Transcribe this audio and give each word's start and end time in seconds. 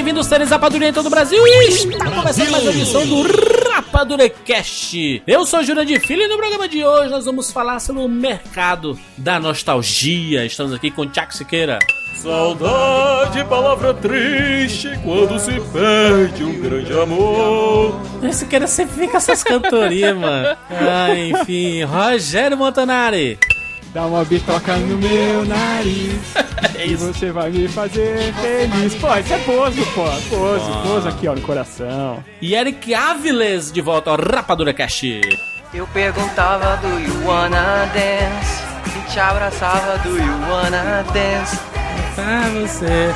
Bem-vindos, 0.00 0.28
seres 0.28 0.48
Rapadura 0.48 0.88
em 0.88 0.94
todo 0.94 1.08
o 1.08 1.10
Brasil! 1.10 1.46
Está 1.46 2.10
começando 2.10 2.50
mais 2.50 2.62
uma 2.62 2.72
edição 2.72 3.06
do 3.06 3.20
Rapadura 3.70 4.30
Cast. 4.30 5.22
Eu 5.26 5.44
sou 5.44 5.62
Júnior 5.62 5.84
de 5.84 6.00
Filho 6.00 6.22
e 6.22 6.26
no 6.26 6.38
programa 6.38 6.66
de 6.66 6.82
hoje 6.82 7.10
nós 7.10 7.26
vamos 7.26 7.52
falar 7.52 7.80
sobre 7.80 8.00
o 8.00 8.08
mercado 8.08 8.98
da 9.18 9.38
nostalgia. 9.38 10.46
Estamos 10.46 10.72
aqui 10.72 10.90
com 10.90 11.02
o 11.02 11.06
Tiago 11.06 11.34
Siqueira. 11.34 11.78
Saudade, 12.14 13.44
palavra 13.44 13.92
triste 13.92 14.88
quando 15.04 15.38
se 15.38 15.60
perde 15.70 16.44
um 16.44 16.58
grande 16.62 16.98
amor. 16.98 18.00
Esse 18.22 18.38
Siqueira 18.38 18.66
sempre 18.66 19.04
fica 19.04 19.18
essas 19.18 19.44
cantorias, 19.44 20.16
mano. 20.16 20.56
Ah, 20.70 21.14
enfim, 21.14 21.82
Rogério 21.82 22.56
Montanari. 22.56 23.38
Dá 23.92 24.06
uma 24.06 24.24
bitoca 24.24 24.76
no 24.76 24.96
meu 24.98 25.44
nariz 25.44 26.20
É 26.78 26.86
e 26.86 26.92
isso. 26.92 27.12
você 27.12 27.32
vai 27.32 27.50
me 27.50 27.66
fazer 27.66 28.32
feliz. 28.34 28.94
Pô, 28.94 29.08
isso 29.16 29.32
é 29.34 29.38
pozo, 29.38 29.84
pô. 29.94 30.04
Pozo, 30.28 30.70
Ah. 30.72 30.82
pozo 30.86 31.08
aqui, 31.08 31.26
ó, 31.28 31.34
no 31.34 31.40
coração. 31.40 32.22
E 32.40 32.54
Eric 32.54 32.94
Áviles 32.94 33.72
de 33.72 33.80
volta 33.80 34.10
ao 34.10 34.16
Rapadura 34.16 34.72
Cast. 34.72 35.20
Eu 35.74 35.86
perguntava 35.88 36.76
do 36.78 36.88
you 37.00 37.26
wanna 37.26 37.86
dance 37.92 38.62
E 38.96 39.10
te 39.12 39.20
abraçava 39.20 39.98
do 39.98 40.10
you 40.16 40.32
wanna 40.50 41.04
dance 41.12 41.58
Pra 42.14 42.48
você. 42.50 43.12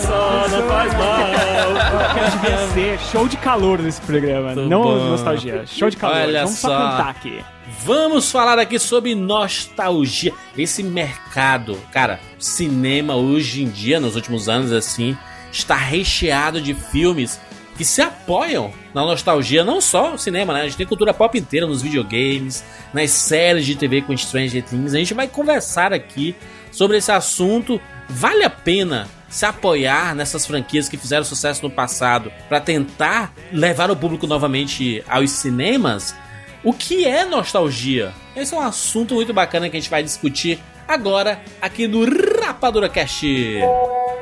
Só 0.00 0.48
não 0.48 0.68
faz 0.68 0.94
mal. 0.94 2.14
Quero 2.14 2.30
devia 2.30 2.68
ser 2.68 2.98
show 3.10 3.28
de 3.28 3.36
calor 3.36 3.80
nesse 3.80 4.00
programa, 4.02 4.54
Muito 4.54 4.68
não 4.68 4.82
bom. 4.82 5.08
nostalgia. 5.10 5.64
Show 5.66 5.90
de 5.90 5.96
calor. 5.96 6.16
Olha 6.16 6.44
Vamos 6.44 6.58
só. 6.58 6.68
só 6.68 6.78
cantar 6.78 7.08
aqui. 7.10 7.44
Vamos 7.84 8.30
falar 8.30 8.58
aqui 8.58 8.78
sobre 8.78 9.14
nostalgia. 9.14 10.32
Esse 10.56 10.82
mercado, 10.82 11.78
cara, 11.92 12.18
cinema 12.38 13.14
hoje 13.16 13.62
em 13.62 13.68
dia, 13.68 14.00
nos 14.00 14.16
últimos 14.16 14.48
anos, 14.48 14.72
assim, 14.72 15.16
está 15.52 15.74
recheado 15.76 16.60
de 16.60 16.74
filmes 16.74 17.38
que 17.76 17.84
se 17.84 18.02
apoiam 18.02 18.72
na 18.92 19.02
nostalgia, 19.04 19.62
não 19.62 19.80
só 19.80 20.14
o 20.14 20.18
cinema, 20.18 20.52
né? 20.52 20.62
A 20.62 20.64
gente 20.64 20.76
tem 20.76 20.86
cultura 20.86 21.14
pop 21.14 21.38
inteira 21.38 21.64
nos 21.66 21.80
videogames, 21.80 22.64
nas 22.92 23.10
séries 23.12 23.64
de 23.64 23.76
TV 23.76 24.02
com 24.02 24.16
Stranger 24.16 24.64
Things. 24.64 24.94
A 24.94 24.98
gente 24.98 25.14
vai 25.14 25.28
conversar 25.28 25.92
aqui 25.92 26.34
sobre 26.78 26.96
esse 26.96 27.10
assunto. 27.10 27.80
Vale 28.08 28.44
a 28.44 28.50
pena 28.50 29.08
se 29.28 29.44
apoiar 29.44 30.14
nessas 30.14 30.46
franquias 30.46 30.88
que 30.88 30.96
fizeram 30.96 31.24
sucesso 31.24 31.62
no 31.62 31.70
passado 31.70 32.32
para 32.48 32.60
tentar 32.60 33.34
levar 33.52 33.90
o 33.90 33.96
público 33.96 34.28
novamente 34.28 35.02
aos 35.08 35.32
cinemas? 35.32 36.14
O 36.62 36.72
que 36.72 37.04
é 37.04 37.24
nostalgia? 37.24 38.12
Esse 38.34 38.54
é 38.54 38.56
um 38.56 38.62
assunto 38.62 39.14
muito 39.14 39.34
bacana 39.34 39.68
que 39.68 39.76
a 39.76 39.80
gente 39.80 39.90
vai 39.90 40.02
discutir 40.02 40.60
agora 40.86 41.42
aqui 41.60 41.88
no 41.88 42.04
Rapadura 42.40 42.88
Cast. 42.88 43.26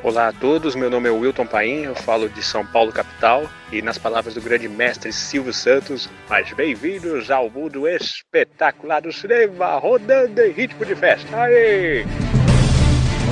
Olá 0.03 0.29
a 0.29 0.33
todos, 0.33 0.75
meu 0.75 0.89
nome 0.89 1.09
é 1.09 1.13
Wilton 1.13 1.47
Paim, 1.47 1.83
eu 1.83 1.95
falo 1.95 2.29
de 2.29 2.43
São 2.43 2.65
Paulo 2.65 2.93
capital 2.93 3.45
e 3.73 3.83
nas 3.83 3.99
palavras 3.99 4.35
do 4.35 4.41
grande 4.41 4.69
mestre 4.69 5.13
Silvio 5.13 5.53
Santos, 5.53 6.09
mais 6.29 6.53
bem-vindos 6.53 7.31
ao 7.31 7.51
mundo 7.51 7.89
espetacular 7.89 9.01
do 9.01 9.13
cinema, 9.13 9.77
rodando 9.79 10.41
em 10.41 10.53
ritmo 10.53 10.85
de 10.85 10.95
festa. 10.95 11.37
Aê! 11.37 12.05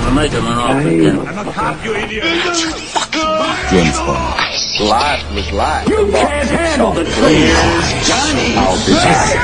We're 0.05 0.15
making 0.15 0.39
an 0.39 0.59
offer 0.59 0.89
again. 0.89 1.19
I'm 1.27 1.49
a 1.49 1.53
cop, 1.53 1.85
you 1.85 1.95
idiot. 1.95 2.25
James 3.71 3.99
Bond. 3.99 4.41
Life 4.81 5.35
was 5.35 5.51
life. 5.51 5.89
You 5.89 6.11
can't 6.13 6.49
handle 6.49 6.93
the 6.93 7.05
truth. 7.05 7.15
Johnny. 8.05 8.55
I'll 8.55 8.77
be 8.87 8.93
back. 8.93 9.35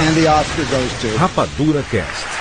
And 0.00 0.16
the 0.16 0.26
Oscar 0.26 0.64
goes 0.70 1.00
to 1.02 1.08
Rapadura 1.18 1.82
Cast. 1.90 2.37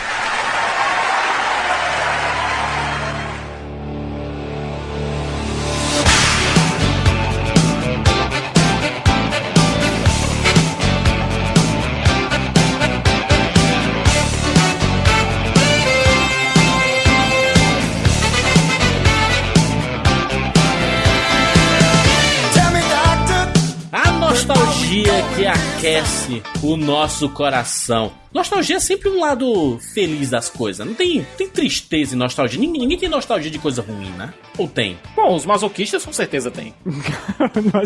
Aquece 25.97 26.43
o 26.61 26.77
nosso 26.77 27.27
coração. 27.29 28.11
Nostalgia 28.31 28.75
é 28.75 28.79
sempre 28.79 29.09
um 29.09 29.19
lado 29.19 29.79
feliz 29.93 30.29
das 30.29 30.47
coisas. 30.47 30.85
Não 30.85 30.93
tem, 30.93 31.25
tem 31.35 31.46
tristeza 31.57 32.13
e 32.13 32.17
nostalgia. 32.17 32.59
Ninguém, 32.59 32.81
ninguém 32.81 32.97
tem 32.97 33.09
nostalgia 33.09 33.49
de 33.49 33.57
coisa 33.57 33.81
ruim, 33.81 34.11
né? 34.11 34.31
Ou 34.57 34.67
tem? 34.67 34.97
Bom, 35.15 35.35
os 35.35 35.45
masoquistas 35.45 36.05
com 36.05 36.13
certeza 36.13 36.51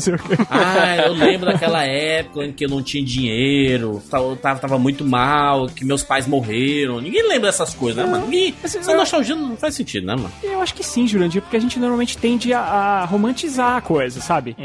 eu... 0.08 0.18
Ah, 0.50 0.98
eu 1.06 1.14
lembro 1.14 1.46
daquela 1.52 1.84
época 1.84 2.46
em 2.46 2.52
que 2.52 2.66
eu 2.66 2.70
não 2.70 2.82
tinha 2.84 3.04
dinheiro, 3.04 4.02
tava, 4.09 4.36
tava, 4.36 4.59
tava 4.59 4.78
muito 4.80 5.06
mal, 5.06 5.68
que 5.68 5.86
meus 5.86 6.04
pais 6.04 6.28
morreram. 6.28 7.00
Ninguém 7.00 7.24
lembra 7.24 7.50
dessas 7.50 7.74
coisas, 7.74 8.04
né, 8.04 8.09
mano? 8.12 8.26
Ninguém, 8.26 8.54
Mas 8.62 8.76
essa 8.76 8.92
eu- 8.92 8.98
nostalgia 8.98 9.36
não 9.36 9.56
faz 9.56 9.76
sentido, 9.76 10.06
né, 10.06 10.16
mano? 10.16 10.32
Eu 10.44 10.62
acho 10.62 10.74
que 10.74 10.84
sim, 10.84 11.08
Jurandir, 11.08 11.42
porque 11.42 11.56
a 11.58 11.59
gente 11.59 11.80
normalmente 11.80 12.18
tende 12.18 12.53
a, 12.53 12.59
a 12.62 13.06
romantizar 13.06 13.78
a 13.78 13.82
coisa, 13.82 14.20
sabe? 14.20 14.56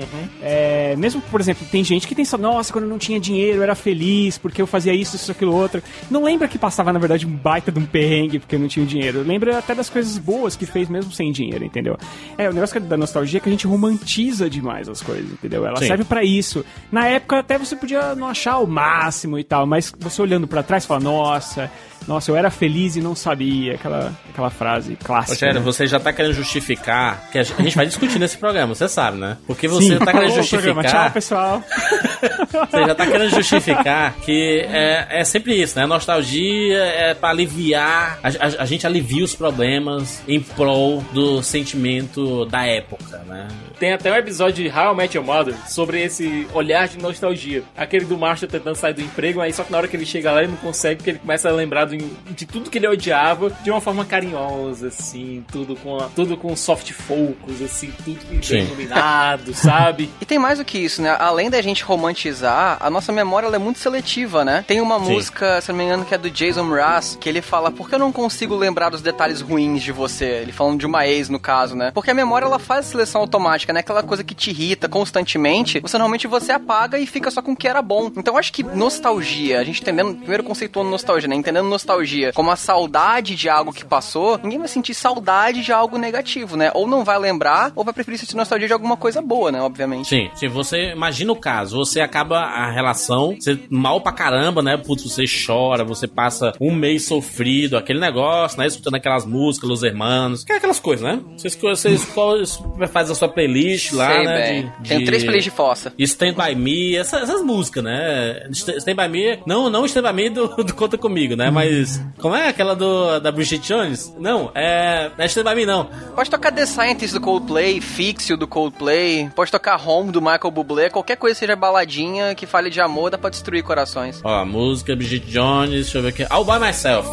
É, 0.43 0.95
mesmo, 0.97 1.21
por 1.31 1.41
exemplo, 1.41 1.67
tem 1.71 1.83
gente 1.85 2.07
que 2.09 2.15
tem 2.15 2.25
só, 2.25 2.37
nossa, 2.37 2.73
quando 2.73 2.85
eu 2.85 2.91
não 2.91 2.99
tinha 2.99 3.21
dinheiro 3.21 3.59
eu 3.59 3.63
era 3.63 3.75
feliz 3.75 4.37
porque 4.39 4.61
eu 4.61 4.67
fazia 4.67 4.93
isso, 4.93 5.17
isso, 5.17 5.31
aquilo, 5.31 5.55
outro. 5.55 5.83
Não 6.11 6.25
lembra 6.25 6.49
que 6.49 6.59
passava, 6.59 6.93
na 6.93 6.99
verdade, 6.99 7.27
um 7.27 7.31
baita 7.31 7.71
de 7.71 7.79
um 7.79 7.87
perrengue 7.87 8.39
porque 8.39 8.55
eu 8.55 8.59
não 8.59 8.69
tinha 8.69 8.85
dinheiro. 8.85 8.96
Lembra 9.23 9.59
até 9.59 9.75
das 9.75 9.89
coisas 9.89 10.19
boas 10.19 10.57
que 10.57 10.67
fez 10.67 10.89
mesmo 10.89 11.13
sem 11.13 11.33
dinheiro, 11.33 11.65
entendeu? 11.65 11.97
É, 12.37 12.49
o 12.49 12.53
negócio 12.53 12.81
da 12.81 12.97
nostalgia 12.97 13.39
é 13.39 13.41
que 13.41 13.49
a 13.49 13.53
gente 13.53 13.67
romantiza 13.67 14.49
demais 14.49 14.89
as 14.89 15.03
coisas, 15.03 15.31
entendeu? 15.33 15.67
Ela 15.67 15.79
Sim. 15.79 15.89
serve 15.89 16.05
pra 16.05 16.25
isso. 16.25 16.65
Na 16.91 17.07
época 17.07 17.39
até 17.39 17.59
você 17.59 17.77
podia 17.77 18.15
não 18.15 18.29
achar 18.29 18.59
o 18.59 18.67
máximo 18.67 19.39
e 19.39 19.45
tal, 19.45 19.67
mas 19.67 19.93
você 19.99 20.21
olhando 20.23 20.47
pra 20.47 20.63
trás 20.63 20.85
fala, 20.87 21.01
nossa, 21.01 21.71
nossa, 22.07 22.31
eu 22.31 22.37
era 22.37 22.51
feliz 22.51 22.97
e 22.97 23.01
não 23.01 23.15
sabia. 23.15 23.75
Aquela, 23.75 24.13
aquela 24.31 24.51
frase 24.51 24.97
clássica. 25.03 25.35
Rogério, 25.35 25.61
né? 25.61 25.65
você 25.65 25.87
já 25.87 25.99
tá 26.01 26.13
querendo 26.13 26.33
justificar, 26.35 27.29
que 27.31 27.39
a 27.39 27.43
gente 27.43 27.77
vai 27.77 27.87
discutir 27.87 28.19
nesse 28.19 28.37
programa, 28.39 28.75
você 28.75 28.89
sabe, 28.89 29.19
né? 29.19 29.37
Porque 29.47 29.67
você 29.69 29.89
Sim. 29.95 29.99
tá 29.99 30.13
querendo 30.13 30.49
programa. 30.49 30.83
Tchau, 30.83 30.91
justificar. 30.93 31.13
pessoal. 31.13 31.63
Você 32.71 32.87
já 32.87 32.95
tá 32.95 33.07
querendo 33.07 33.31
justificar 33.31 34.15
que 34.25 34.61
é, 34.71 35.21
é 35.21 35.25
sempre 35.25 35.55
isso, 35.61 35.79
né? 35.79 35.85
Nostalgia 35.87 36.79
é 36.79 37.15
pra 37.15 37.29
aliviar. 37.31 38.19
A, 38.23 38.29
a- 38.29 38.63
a 38.63 38.65
gente 38.65 38.87
alivia 38.87 39.23
os 39.25 39.35
problemas 39.35 40.23
em 40.27 40.41
prol 40.41 41.05
do 41.13 41.43
sentimento 41.43 42.47
da 42.47 42.65
época, 42.67 43.19
né? 43.27 43.49
Tem 43.79 43.93
até 43.93 44.11
um 44.11 44.17
episódio 44.17 44.65
de 44.65 44.71
How 44.75 44.95
I 44.95 44.97
Met 44.97 45.17
Your 45.17 45.27
Mother 45.27 45.55
sobre 45.69 46.03
esse 46.03 46.47
olhar 46.55 46.89
de 46.89 46.99
nostalgia. 46.99 47.63
Aquele 47.77 48.07
do 48.07 48.17
Marshall 48.17 48.49
tentando 48.51 48.75
sair 48.75 48.95
do 48.95 49.03
emprego, 49.03 49.41
aí 49.43 49.53
só 49.53 49.63
que 49.65 49.71
na 49.71 49.77
hora 49.79 49.87
que 49.89 49.95
ele 49.97 50.07
chega 50.07 50.33
lá 50.33 50.41
ele 50.43 50.53
não 50.53 50.57
consegue, 50.59 50.97
porque 50.97 51.11
ele 51.11 51.19
começa 51.19 51.49
a 51.49 51.53
lembrar 51.53 51.85
do- 51.85 51.96
de 52.31 52.47
tudo 52.47 52.71
que 52.71 52.79
ele 52.79 52.89
odiava 52.89 53.51
de 53.63 53.71
uma 53.71 53.81
forma 53.81 54.05
carinhosa, 54.05 54.89
assim, 54.89 55.45
tudo 55.51 55.77
com, 55.77 55.99
a- 55.99 56.09
tudo 56.15 56.37
com 56.37 56.55
soft 56.57 56.93
focus, 56.93 57.63
assim, 57.63 57.93
tudo 58.05 58.19
bem 58.29 58.65
iluminado, 58.65 59.53
sabe? 59.55 60.11
E 60.21 60.25
tem 60.27 60.39
mais 60.39 60.59
do 60.59 60.65
que 60.65 60.79
isso, 60.79 61.01
né? 61.03 61.17
Além 61.19 61.51
da 61.51 61.61
gente 61.63 61.83
romantizar, 61.85 62.77
a 62.81 62.89
nossa 62.91 63.13
memória 63.13 63.47
ela 63.47 63.57
é 63.57 63.59
muito 63.59 63.79
seletiva, 63.79 64.45
né? 64.45 64.65
Tem 64.67 64.81
uma 64.81 64.99
Sim. 64.99 65.13
música, 65.13 65.61
se 65.61 65.71
não 65.71 65.79
me 65.79 65.85
engano, 65.85 66.05
que 66.05 66.15
é 66.15 66.19
do 66.19 66.31
Jason 66.31 66.65
Mraz, 66.65 67.17
que 67.21 67.29
ele 67.29 67.41
fala, 67.43 67.71
por 67.71 67.89
que 67.89 67.95
eu 67.95 67.99
não 67.99 68.13
consigo 68.13 68.55
lembrar 68.57 68.91
dos 68.91 69.03
detalhes 69.03 69.41
ruins 69.41 69.83
de 69.83 69.93
você? 69.93 70.25
Ele 70.27 70.53
falando 70.53 70.79
de 70.79 70.87
uma 70.87 71.07
ex, 71.07 71.29
no 71.29 71.39
caso, 71.39 71.75
né? 71.77 71.91
Porque 71.95 72.11
a 72.11 72.15
memória, 72.15 72.47
ela 72.47 72.59
faz 72.59 72.87
a 72.87 72.89
seleção 72.91 73.21
automática, 73.21 73.73
né? 73.73 73.81
Aquela 73.81 74.03
coisa 74.03 74.25
que 74.25 74.35
te 74.35 74.51
irrita 74.51 74.89
constantemente, 74.89 75.81
você 75.81 75.97
normalmente 75.99 76.27
você 76.27 76.53
apaga 76.53 76.99
e 76.99 77.07
fica 77.07 77.31
só 77.31 77.43
com 77.43 77.53
o 77.53 77.57
que 77.57 77.69
era 77.69 77.83
bom. 77.83 78.11
Então 78.17 78.35
eu 78.35 78.39
acho 78.39 78.53
que 78.53 78.63
nostalgia, 78.63 79.61
a 79.61 79.65
gente 79.65 79.81
entendendo, 79.83 80.15
primeiro 80.17 80.43
conceituando 80.43 80.91
nostalgia, 80.91 81.29
né? 81.29 81.35
Entendendo 81.35 81.67
nostalgia 81.69 81.86
nostalgia 81.87 82.33
como 82.33 82.51
a 82.51 82.57
saudade 82.57 83.35
de 83.37 83.49
algo 83.49 83.73
que 83.73 83.85
passou, 83.85 84.39
ninguém 84.43 84.59
vai 84.59 84.69
sentir 84.69 84.93
saudade 84.95 85.63
de 85.63 85.73
algo 85.73 85.97
negativo, 85.97 86.57
né? 86.57 86.71
Ou 86.75 86.87
não 86.87 87.05
vai 87.05 87.19
lembrar, 87.19 87.73
ou 87.77 87.85
vai 87.85 87.95
preferir 87.95 88.19
sentir 88.19 88.35
nostalgia 88.37 88.67
de 88.67 88.73
alguma 88.73 88.97
coisa 88.97 89.23
boa, 89.23 89.53
né? 89.53 89.61
Obviamente. 89.63 90.09
Sim, 90.09 90.29
se 90.35 90.49
você 90.49 90.93
imagina 90.93 91.33
o 91.33 91.37
caso, 91.37 91.77
você 91.79 92.01
acaba 92.01 92.41
a 92.41 92.71
relação, 92.71 93.37
você 93.39 93.59
mal 93.71 94.01
pra 94.01 94.13
caramba, 94.13 94.63
né? 94.63 94.77
Putz, 94.77 95.05
você 95.05 95.25
chora, 95.47 95.85
você 95.85 96.07
passa 96.09 96.53
um 96.61 96.75
mês 96.75 97.07
sofrido, 97.07 97.77
aquele 97.77 98.01
negócio, 98.01 98.59
né? 98.59 98.67
Escutando 98.67 98.97
aquelas 98.97 99.25
músicas, 99.25 99.69
Los 99.69 99.83
Hermanos, 99.83 100.45
que 100.45 100.53
é 100.53 100.57
aquelas 100.57 100.81
coisas, 100.81 101.07
né? 101.07 101.21
Você, 101.37 101.49
escolhe- 101.49 101.77
você 101.77 101.91
escolhe- 101.91 102.47
faz 102.91 103.11
a 103.11 103.15
sua 103.15 103.29
playlist 103.29 103.93
lá, 103.93 104.13
Sei 104.13 104.25
né? 104.25 104.43
bem. 104.43 104.73
Tem 104.89 105.05
três 105.05 105.23
playlists 105.23 105.53
de 105.53 105.57
fossa. 105.57 105.93
Stand 105.99 106.35
By 106.35 106.55
Me, 106.55 106.97
essa- 106.97 107.19
essas, 107.19 107.43
músicas, 107.43 107.85
né? 107.85 108.47
St- 108.53 108.77
Stand 108.79 108.97
By 108.97 109.09
Me, 109.09 109.39
não, 109.47 109.69
não 109.71 109.85
Stand 109.87 110.03
By 110.03 110.13
Me 110.13 110.31
do, 110.31 110.49
do 110.65 110.75
Conta 110.75 110.97
Comigo, 110.99 111.37
né? 111.37 111.51
Mas, 111.51 111.76
como 112.19 112.35
é 112.35 112.49
aquela 112.49 112.75
do, 112.75 113.21
da 113.21 113.31
Bridget 113.31 113.67
Jones? 113.67 114.15
Não, 114.19 114.51
é, 114.55 115.11
não 115.17 115.25
é 115.25 115.29
By 115.29 115.55
Me, 115.55 115.67
não. 115.67 115.89
Pode 116.15 116.31
tocar 116.31 116.53
The 116.53 116.67
Scientist 116.67 117.15
do 117.15 117.21
Coldplay, 117.21 117.81
Fixio 117.81 118.37
do 118.37 118.47
Coldplay, 118.47 119.31
pode 119.35 119.51
tocar 119.51 119.81
Home 119.87 120.11
do 120.11 120.21
Michael 120.21 120.51
Bublé, 120.51 120.91
qualquer 120.91 121.17
coisa 121.17 121.39
seja 121.39 121.57
baladinha, 121.57 122.35
que 122.35 122.47
fale 122.47 122.71
de 122.71 122.81
amor, 122.81 123.11
dá 123.11 123.19
pra 123.19 123.31
destruir 123.31 123.63
corações. 123.63 124.21
Ó, 124.25 124.29
a 124.29 124.45
música 124.45 124.97
Bridget 124.97 125.27
Jones, 125.27 125.71
deixa 125.71 125.99
eu 125.99 126.03
ver 126.03 126.09
aqui. 126.09 126.27
All 126.31 126.45
By 126.45 126.59
Myself. 126.59 127.09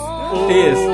Isso. 0.50 0.94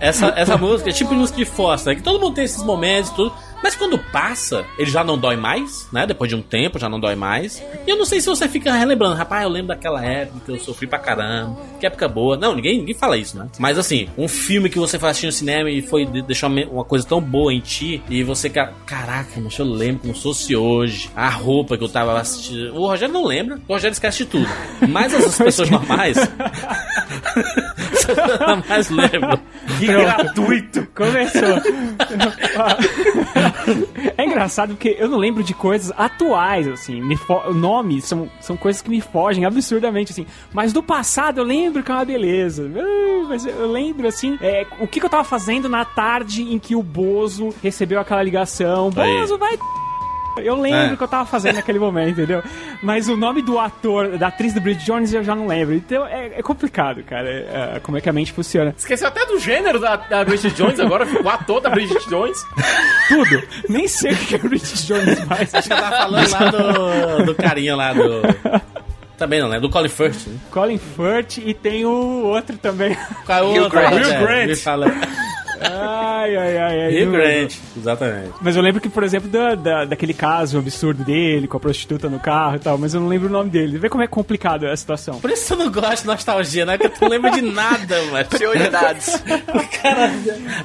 essa, 0.00 0.26
essa 0.36 0.56
música 0.56 0.90
é 0.90 0.92
tipo 0.92 1.14
música 1.14 1.38
de 1.38 1.44
né? 1.86 1.94
Que 1.94 2.02
todo 2.02 2.20
mundo 2.20 2.34
tem 2.34 2.44
esses 2.44 2.62
momentos 2.62 3.10
e 3.10 3.14
tudo. 3.14 3.34
Mas 3.62 3.74
quando 3.76 3.98
passa, 3.98 4.64
ele 4.78 4.90
já 4.90 5.04
não 5.04 5.16
dói 5.16 5.36
mais, 5.36 5.88
né? 5.92 6.06
Depois 6.06 6.28
de 6.28 6.34
um 6.36 6.42
tempo, 6.42 6.78
já 6.78 6.88
não 6.88 6.98
dói 6.98 7.14
mais. 7.14 7.62
E 7.86 7.90
eu 7.90 7.96
não 7.96 8.04
sei 8.04 8.20
se 8.20 8.26
você 8.26 8.48
fica 8.48 8.72
relembrando, 8.72 9.14
rapaz, 9.14 9.42
eu 9.44 9.48
lembro 9.48 9.68
daquela 9.68 10.04
época 10.04 10.40
que 10.44 10.50
eu 10.52 10.58
sofri 10.58 10.86
pra 10.86 10.98
caramba, 10.98 11.56
que 11.78 11.86
época 11.86 12.08
boa. 12.08 12.36
Não, 12.36 12.54
ninguém, 12.54 12.78
ninguém 12.78 12.94
fala 12.94 13.16
isso, 13.16 13.38
né? 13.38 13.46
Mas 13.58 13.78
assim, 13.78 14.08
um 14.18 14.26
filme 14.28 14.68
que 14.68 14.78
você 14.78 14.98
foi 14.98 15.10
assistir 15.10 15.26
no 15.26 15.32
cinema 15.32 15.70
e 15.70 15.80
foi 15.82 16.04
de- 16.04 16.22
deixar 16.22 16.48
uma- 16.48 16.84
coisa 16.84 17.06
tão 17.06 17.20
boa 17.20 17.52
em 17.52 17.60
ti, 17.60 18.02
e 18.10 18.22
você, 18.22 18.48
ca- 18.50 18.72
caraca, 18.86 19.30
mas 19.40 19.56
eu 19.58 19.66
lembro 19.66 20.02
como 20.02 20.14
se 20.16 20.22
fosse 20.22 20.56
hoje, 20.56 21.08
a 21.14 21.28
roupa 21.28 21.76
que 21.78 21.84
eu 21.84 21.88
tava 21.88 22.18
assistindo. 22.20 22.74
O 22.74 22.86
Rogério 22.86 23.12
não 23.14 23.24
lembra, 23.24 23.58
o 23.68 23.72
Rogério 23.72 23.92
esquece 23.92 24.18
de 24.18 24.26
tudo. 24.26 24.48
Mas 24.88 25.14
as 25.14 25.38
pessoas 25.38 25.70
normais. 25.70 26.16
normais 28.46 28.88
lembram. 28.90 29.38
Que 29.78 29.86
gratuito! 29.86 30.86
Começou. 30.94 31.60
é 34.16 34.24
engraçado 34.24 34.70
porque 34.70 34.96
eu 34.98 35.08
não 35.08 35.18
lembro 35.18 35.42
de 35.42 35.54
coisas 35.54 35.92
atuais, 35.96 36.66
assim. 36.68 37.00
Me 37.00 37.18
Nomes 37.54 38.04
são, 38.04 38.30
são 38.40 38.56
coisas 38.56 38.82
que 38.82 38.90
me 38.90 39.00
fogem 39.00 39.44
absurdamente, 39.44 40.12
assim. 40.12 40.26
Mas 40.52 40.72
do 40.72 40.82
passado 40.82 41.38
eu 41.38 41.44
lembro 41.44 41.82
que 41.82 41.90
é 41.90 41.94
uma 41.94 42.04
beleza. 42.04 42.70
Mas 43.28 43.46
eu 43.46 43.70
lembro, 43.70 44.06
assim, 44.08 44.38
é, 44.40 44.66
o 44.80 44.86
que, 44.86 45.00
que 45.00 45.06
eu 45.06 45.10
tava 45.10 45.24
fazendo 45.24 45.68
na 45.68 45.84
tarde 45.84 46.42
em 46.42 46.58
que 46.58 46.74
o 46.74 46.82
Bozo 46.82 47.54
recebeu 47.62 48.00
aquela 48.00 48.22
ligação. 48.22 48.90
Aí. 48.96 49.20
Bozo, 49.20 49.38
vai 49.38 49.58
eu 50.38 50.60
lembro 50.60 50.78
É. 50.90 50.92
o 50.94 50.96
que 50.96 51.02
eu 51.02 51.08
tava 51.08 51.26
fazendo 51.26 51.56
naquele 51.56 51.78
momento, 51.78 52.10
entendeu? 52.12 52.42
Mas 52.82 53.08
o 53.08 53.16
nome 53.16 53.42
do 53.42 53.58
ator, 53.58 54.16
da 54.18 54.28
atriz 54.28 54.52
do 54.54 54.60
Bridget 54.60 54.84
Jones, 54.86 55.12
eu 55.12 55.22
já 55.24 55.34
não 55.34 55.46
lembro. 55.46 55.74
Então 55.74 56.06
é, 56.06 56.38
é 56.38 56.42
complicado, 56.42 57.02
cara, 57.02 57.28
é, 57.28 57.74
é, 57.76 57.80
como 57.80 57.96
é 57.98 58.00
que 58.00 58.08
a 58.08 58.12
mente 58.12 58.32
funciona. 58.32 58.74
Esqueceu 58.76 59.08
até 59.08 59.24
do 59.26 59.38
gênero 59.38 59.78
da, 59.78 59.96
da 59.96 60.24
Bridget 60.24 60.54
Jones 60.54 60.78
agora, 60.80 61.06
o 61.22 61.28
ator 61.28 61.60
da 61.60 61.70
Bridget 61.70 62.08
Jones. 62.08 62.38
Tudo. 63.08 63.42
Nem 63.68 63.86
sei 63.88 64.12
o 64.12 64.16
que 64.16 64.34
é 64.34 64.38
Bridget 64.38 64.86
Jones 64.86 65.24
mais. 65.26 65.54
Acho 65.54 65.68
que 65.68 65.74
eu 65.74 65.78
tava 65.80 65.96
falando 65.96 66.30
lá 66.30 66.50
do, 66.50 67.24
do 67.26 67.34
carinha 67.34 67.76
lá 67.76 67.92
do. 67.92 68.22
Também 69.18 69.40
não 69.40 69.46
lembro, 69.48 69.68
do 69.68 69.70
Colin 69.72 69.88
Firth. 69.88 70.26
Né? 70.26 70.36
Colin 70.50 70.78
Firth 70.78 71.38
e 71.38 71.54
tem 71.54 71.84
o 71.84 72.24
outro 72.24 72.56
também. 72.56 72.96
Qual 73.24 73.38
é 73.38 73.42
o 73.42 73.46
outro, 73.62 73.70
Grant. 73.78 73.92
Rogério? 73.92 74.20
Hugh 74.22 74.26
Grant. 74.26 74.56
Fala. 74.58 74.86
Ai, 75.64 76.36
ai, 76.36 76.56
ai, 76.58 76.80
ai. 76.82 77.02
Hugh 77.02 77.06
não- 77.06 77.12
Grant, 77.12 77.54
exatamente. 77.76 78.30
Mas 78.40 78.56
eu 78.56 78.62
lembro 78.62 78.80
que, 78.80 78.88
por 78.88 79.02
exemplo, 79.04 79.28
da, 79.28 79.54
da- 79.54 79.84
daquele 79.84 80.14
caso 80.14 80.58
absurdo 80.58 81.04
dele, 81.04 81.46
com 81.46 81.56
a 81.56 81.60
prostituta 81.60 82.08
no 82.08 82.18
carro 82.18 82.56
e 82.56 82.58
tal, 82.58 82.76
mas 82.78 82.94
eu 82.94 83.00
não 83.00 83.08
lembro 83.08 83.28
o 83.28 83.32
nome 83.32 83.50
dele. 83.50 83.78
Vê 83.78 83.88
como 83.88 84.02
é 84.02 84.06
complicado 84.06 84.66
a 84.66 84.76
situação. 84.76 85.20
Por 85.20 85.30
isso 85.30 85.52
eu 85.52 85.56
não 85.58 85.70
gosto 85.70 86.02
de 86.02 86.06
nostalgia, 86.08 86.64
né? 86.66 86.76
Porque 86.78 86.96
tu 86.96 87.02
não 87.02 87.08
lembra 87.08 87.30
de 87.30 87.42
nada, 87.42 88.02
mano. 88.10 88.24
Prioridades. 88.26 89.22
Cara, 89.82 90.12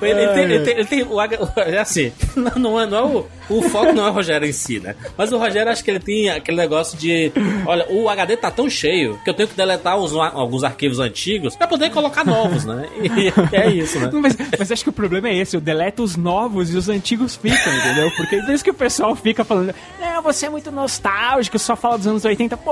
ele, 0.02 0.12
ele 0.12 0.34
tem, 0.34 0.44
ele 0.44 0.60
tem, 0.64 0.74
ele 0.78 0.86
tem 0.86 1.04
o, 1.04 1.18
é 1.58 1.78
assim, 1.80 2.12
não, 2.36 2.52
não 2.56 2.82
é, 2.82 2.86
não 2.86 2.98
é 2.98 3.02
o, 3.04 3.26
o 3.58 3.62
foco 3.64 3.94
não 3.94 4.08
é 4.08 4.10
o 4.10 4.14
Rogério 4.14 4.48
em 4.48 4.52
si, 4.52 4.80
né? 4.80 4.96
Mas 5.18 5.32
o 5.32 5.38
Rogério 5.38 5.72
acho 5.72 5.84
que 5.84 5.90
ele 5.92 6.00
tem 6.00 6.30
aquele 6.30 6.58
negócio 6.58 6.98
de, 6.98 7.32
olha, 7.66 7.86
o 7.90 8.10
HD 8.10 8.38
tá 8.38 8.52
tão 8.52 8.70
cheio 8.70 9.20
que 9.24 9.30
eu 9.30 9.34
tenho 9.34 9.48
que 9.50 9.56
deletar 9.56 9.98
uns- 10.00 10.14
alguns 10.14 10.64
arquivos 10.64 11.00
antigos 11.00 11.56
pra 11.56 11.68
poder 11.68 11.90
colocar 11.92 12.26
novos, 12.26 12.66
né? 12.66 12.86
E, 13.02 13.56
é 13.56 13.70
isso, 13.70 14.00
né? 14.00 14.10
Mas, 14.14 14.36
mas 14.58 14.72
acho 14.72 14.84
que 14.88 14.90
o 14.90 14.94
problema 14.94 15.28
é 15.28 15.36
esse, 15.36 15.56
eu 15.58 15.62
deleto 15.62 16.02
os 16.02 16.16
novos 16.16 16.74
e 16.74 16.78
os 16.78 16.88
antigos 16.88 17.36
ficam, 17.36 17.74
entendeu? 17.76 18.10
Porque 18.16 18.42
por 18.42 18.54
isso 18.54 18.64
que 18.64 18.72
o 18.72 18.74
pessoal 18.74 19.14
fica 19.16 19.44
falando, 19.44 19.74
não, 20.00 20.22
você 20.22 20.46
é 20.46 20.50
muito 20.50 20.72
nostálgico, 20.72 21.60
só 21.60 21.76
fala 21.76 21.98
dos 21.98 22.08
anos 22.08 22.24
80. 22.24 22.56
Pô, 22.58 22.72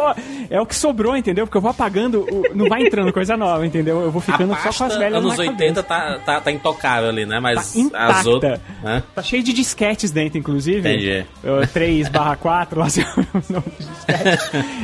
é 0.50 0.60
o 0.62 0.66
que 0.66 0.76
sobrou, 0.76 1.16
entendeu? 1.18 1.46
Porque 1.46 1.58
eu 1.58 1.62
vou 1.62 1.72
apagando, 1.72 2.26
não 2.54 2.68
vai 2.70 2.84
entrando 2.84 3.12
coisa 3.12 3.36
nova, 3.36 3.66
entendeu? 3.66 4.02
Eu 4.02 4.12
vou 4.12 4.22
ficando 4.22 4.56
só 4.56 4.72
com 4.72 4.84
as 4.86 4.98
velhas 4.98 5.20
anos 5.24 5.38
na 5.38 5.44
80 5.44 5.84
cabeça. 5.84 5.84
tá, 5.84 6.20
tá, 6.26 6.42
tá 6.42 6.52
intocável 6.52 7.10
ali, 7.10 7.26
né? 7.26 7.40
Mas 7.40 7.74
Tá 7.74 7.80
intacta. 7.80 8.20
as 8.20 8.26
outras. 8.26 8.60
Né? 8.82 9.04
Tá 9.14 9.22
cheio 9.22 9.44
de 9.44 9.52
disquetes 9.54 10.12
dentro, 10.12 10.38
inclusive. 10.38 10.80
Entendi. 10.80 11.26
3 11.74 12.08
barra 12.10 12.36
4, 12.38 12.80
lá 12.80 12.88
sei 12.90 13.04
o. 13.04 13.64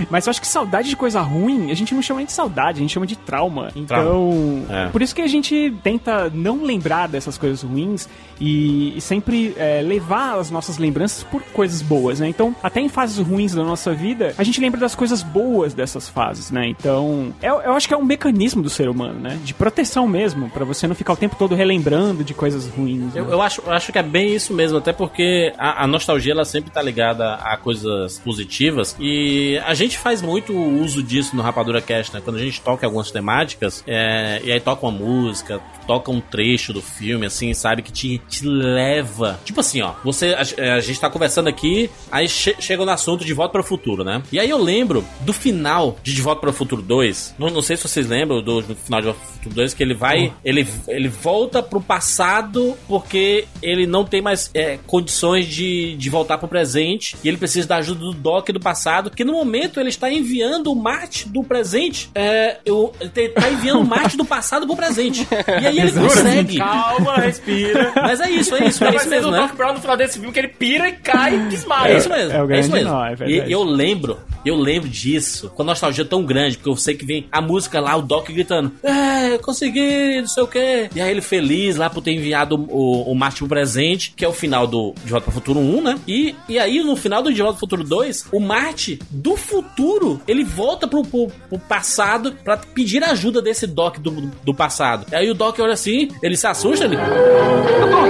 Mas 0.09 0.25
eu 0.27 0.31
acho 0.31 0.41
que 0.41 0.47
saudade 0.47 0.89
de 0.89 0.95
coisa 0.95 1.21
ruim, 1.21 1.71
a 1.71 1.75
gente 1.75 1.93
não 1.93 2.01
chama 2.01 2.17
nem 2.19 2.25
de 2.25 2.31
saudade, 2.33 2.79
a 2.79 2.81
gente 2.81 2.91
chama 2.93 3.05
de 3.07 3.15
trauma. 3.15 3.71
Então, 3.75 4.65
É. 4.69 4.87
por 4.89 5.01
isso 5.01 5.13
que 5.15 5.21
a 5.21 5.27
gente 5.27 5.73
tenta 5.83 6.29
não 6.33 6.63
lembrar 6.63 7.07
dessas 7.21 7.37
coisas 7.37 7.61
ruins 7.61 8.09
e, 8.39 8.97
e 8.97 9.01
sempre 9.01 9.53
é, 9.57 9.81
levar 9.81 10.39
as 10.39 10.49
nossas 10.49 10.77
lembranças 10.77 11.23
por 11.23 11.41
coisas 11.53 11.81
boas, 11.81 12.19
né? 12.19 12.27
Então, 12.27 12.55
até 12.63 12.81
em 12.81 12.89
fases 12.89 13.17
ruins 13.25 13.53
da 13.53 13.63
nossa 13.63 13.93
vida, 13.93 14.33
a 14.37 14.43
gente 14.43 14.59
lembra 14.59 14.79
das 14.79 14.95
coisas 14.95 15.21
boas 15.21 15.73
dessas 15.73 16.09
fases, 16.09 16.49
né? 16.51 16.67
Então, 16.67 17.33
eu, 17.41 17.61
eu 17.61 17.73
acho 17.73 17.87
que 17.87 17.93
é 17.93 17.97
um 17.97 18.03
mecanismo 18.03 18.61
do 18.61 18.69
ser 18.69 18.89
humano, 18.89 19.19
né? 19.19 19.39
De 19.43 19.53
proteção 19.53 20.07
mesmo, 20.07 20.49
pra 20.49 20.65
você 20.65 20.87
não 20.87 20.95
ficar 20.95 21.13
o 21.13 21.17
tempo 21.17 21.35
todo 21.37 21.53
relembrando 21.53 22.23
de 22.23 22.33
coisas 22.33 22.67
ruins. 22.67 23.15
Eu, 23.15 23.25
né? 23.25 23.33
eu 23.33 23.41
acho, 23.41 23.61
eu 23.65 23.71
acho 23.71 23.91
que 23.91 23.99
é 23.99 24.03
bem 24.03 24.33
isso 24.35 24.53
mesmo, 24.53 24.77
até 24.77 24.91
porque 24.91 25.53
a, 25.57 25.83
a 25.83 25.87
nostalgia 25.87 26.33
ela 26.33 26.45
sempre 26.45 26.71
tá 26.71 26.81
ligada 26.81 27.35
a 27.35 27.55
coisas 27.57 28.17
positivas 28.19 28.95
e 28.99 29.61
a 29.65 29.73
gente 29.73 29.97
faz 29.97 30.21
muito 30.21 30.53
uso 30.53 31.03
disso 31.03 31.35
no 31.35 31.41
Rapadura 31.41 31.81
Cast, 31.81 32.13
né? 32.13 32.21
Quando 32.23 32.37
a 32.37 32.39
gente 32.39 32.59
toca 32.61 32.85
algumas 32.85 33.11
temáticas 33.11 33.83
é, 33.85 34.41
e 34.43 34.51
aí 34.51 34.59
toca 34.59 34.85
uma 34.85 34.91
música, 34.91 35.61
toca 35.91 36.09
um 36.09 36.21
trecho 36.21 36.71
do 36.71 36.81
filme, 36.81 37.25
assim, 37.25 37.53
sabe? 37.53 37.81
Que 37.81 37.91
te, 37.91 38.17
te 38.29 38.45
leva. 38.45 39.37
Tipo 39.43 39.59
assim, 39.59 39.81
ó, 39.81 39.91
você. 40.05 40.33
A, 40.33 40.75
a 40.75 40.79
gente 40.79 40.97
tá 41.01 41.09
conversando 41.09 41.49
aqui, 41.49 41.89
aí 42.09 42.29
che- 42.29 42.55
chega 42.61 42.85
no 42.85 42.91
assunto 42.91 43.25
de 43.25 43.33
Volta 43.33 43.51
para 43.51 43.61
o 43.61 43.63
Futuro, 43.63 44.01
né? 44.03 44.23
E 44.31 44.39
aí 44.39 44.49
eu 44.49 44.57
lembro 44.57 45.03
do 45.21 45.33
final 45.33 45.97
de 46.01 46.13
De 46.13 46.21
Volta 46.21 46.39
para 46.39 46.49
o 46.49 46.53
Futuro 46.53 46.81
2. 46.81 47.35
Não, 47.37 47.49
não 47.49 47.61
sei 47.61 47.75
se 47.75 47.83
vocês 47.87 48.07
lembram 48.07 48.41
do, 48.41 48.61
do 48.61 48.73
final 48.75 49.01
de 49.01 49.07
Volta 49.07 49.19
para 49.19 49.29
o 49.29 49.33
Futuro 49.33 49.55
2, 49.55 49.73
que 49.73 49.83
ele 49.83 49.93
vai. 49.93 50.31
Ele, 50.45 50.65
ele 50.87 51.09
volta 51.09 51.61
pro 51.61 51.81
passado 51.81 52.77
porque 52.87 53.45
ele 53.61 53.85
não 53.85 54.05
tem 54.05 54.21
mais 54.21 54.49
é, 54.53 54.79
condições 54.87 55.45
de, 55.47 55.95
de 55.97 56.09
voltar 56.09 56.37
pro 56.37 56.47
presente 56.47 57.17
e 57.23 57.27
ele 57.27 57.37
precisa 57.37 57.67
da 57.67 57.77
ajuda 57.77 57.99
do 57.99 58.13
Doc 58.13 58.49
do 58.49 58.59
passado, 58.61 59.09
que 59.11 59.25
no 59.25 59.33
momento 59.33 59.79
ele 59.79 59.89
está 59.89 60.09
enviando 60.11 60.71
o 60.71 60.75
Marte 60.75 61.27
do 61.27 61.43
presente. 61.43 62.09
É, 62.15 62.59
eu, 62.65 62.93
ele 62.99 63.09
te- 63.09 63.29
tá 63.29 63.49
enviando 63.49 63.81
o 63.81 63.85
Marte 63.85 64.15
do 64.15 64.23
passado 64.25 64.65
pro 64.65 64.75
presente. 64.75 65.27
E 65.61 65.67
aí 65.67 65.79
ele 65.81 65.91
consegue. 65.91 66.57
Calma, 66.57 67.15
respira. 67.17 67.91
Mas 67.95 68.19
é 68.19 68.29
isso, 68.29 68.55
é 68.55 68.67
isso, 68.67 68.83
é 68.83 68.87
Vai 68.87 68.95
isso 68.97 69.09
mesmo, 69.09 69.25
do 69.29 69.31
né? 69.31 69.41
Doc 69.41 69.55
Brown 69.55 69.73
no 69.73 69.79
final 69.79 69.97
desse 69.97 70.17
filme 70.19 70.33
que 70.33 70.39
ele 70.39 70.47
pira 70.47 70.89
e 70.89 70.93
cai 70.93 71.35
e 71.35 71.39
desmaia. 71.49 71.93
É 71.93 71.97
isso 71.97 72.09
mesmo. 72.09 72.31
É 72.31 72.43
o 72.43 72.51
É, 72.51 72.59
isso 72.59 72.71
mesmo. 72.71 72.89
nó, 72.89 73.05
é 73.05 73.15
e 73.27 73.51
eu 73.51 73.63
lembro, 73.63 74.19
eu 74.45 74.55
lembro 74.55 74.89
disso, 74.89 75.49
com 75.55 75.61
a 75.61 75.65
nostalgia 75.65 76.05
tão 76.05 76.23
grande, 76.23 76.57
porque 76.57 76.69
eu 76.69 76.75
sei 76.75 76.95
que 76.95 77.05
vem 77.05 77.27
a 77.31 77.41
música 77.41 77.79
lá, 77.79 77.95
o 77.95 78.01
Doc 78.01 78.27
gritando: 78.29 78.71
É, 78.83 79.33
eu 79.33 79.39
consegui, 79.39 80.21
não 80.21 80.27
sei 80.27 80.43
o 80.43 80.47
quê. 80.47 80.89
E 80.95 81.01
aí 81.01 81.11
ele 81.11 81.21
feliz 81.21 81.75
lá 81.75 81.89
por 81.89 82.01
ter 82.01 82.11
enviado 82.11 82.55
o, 82.55 83.11
o 83.11 83.15
Marte 83.15 83.39
pro 83.39 83.47
presente, 83.47 84.13
que 84.15 84.25
é 84.25 84.27
o 84.27 84.33
final 84.33 84.65
do 84.67 84.93
De 85.03 85.11
Volta 85.11 85.25
pro 85.25 85.33
Futuro 85.33 85.59
1, 85.59 85.81
né? 85.81 85.99
E, 86.07 86.35
e 86.49 86.59
aí 86.59 86.81
no 86.83 86.95
final 86.95 87.21
do 87.21 87.33
De 87.33 87.41
Volta 87.41 87.53
pro 87.57 87.61
Futuro 87.61 87.83
2, 87.83 88.27
o 88.31 88.39
Marte 88.39 88.99
do 89.09 89.35
futuro 89.35 90.21
ele 90.27 90.43
volta 90.43 90.87
pro, 90.87 91.03
pro, 91.03 91.27
pro 91.49 91.59
passado 91.59 92.33
pra 92.43 92.57
pedir 92.57 93.03
ajuda 93.03 93.41
desse 93.41 93.65
Doc 93.67 93.97
do, 93.99 94.11
do 94.43 94.53
passado. 94.53 95.05
E 95.11 95.15
aí 95.15 95.29
o 95.29 95.33
Doc 95.33 95.57
olha 95.59 95.70
assim, 95.71 96.09
ele 96.21 96.35
se 96.37 96.47
assusta, 96.47 96.85
ele. 96.85 96.97
Doutor! 96.97 98.07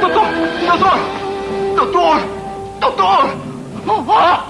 Doutor! 0.00 0.28
Doutor! 1.76 2.20
Doutor! 2.80 4.18
Ah! 4.18 4.46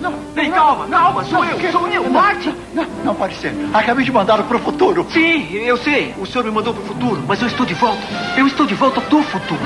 Não, 0.00 0.14
vem, 0.34 0.50
calma, 0.50 0.88
calma, 0.88 1.24
sou 1.24 1.44
eu, 1.44 1.72
sou 1.72 1.88
eu, 1.88 2.10
Marte! 2.10 2.52
Não, 2.74 2.84
não 3.04 3.14
pode 3.14 3.36
ser. 3.36 3.54
Acabei 3.72 4.04
de 4.04 4.10
mandá-lo 4.10 4.42
pro 4.44 4.58
futuro. 4.58 5.06
Sim, 5.10 5.52
eu 5.52 5.76
sei. 5.76 6.12
O 6.18 6.26
senhor 6.26 6.44
me 6.44 6.50
mandou 6.50 6.74
pro 6.74 6.82
futuro, 6.82 7.22
mas 7.26 7.40
eu 7.40 7.46
estou 7.46 7.64
de 7.64 7.74
volta. 7.74 8.02
Eu 8.36 8.46
estou 8.48 8.66
de 8.66 8.74
volta 8.74 9.00
do 9.00 9.22
futuro. 9.22 9.60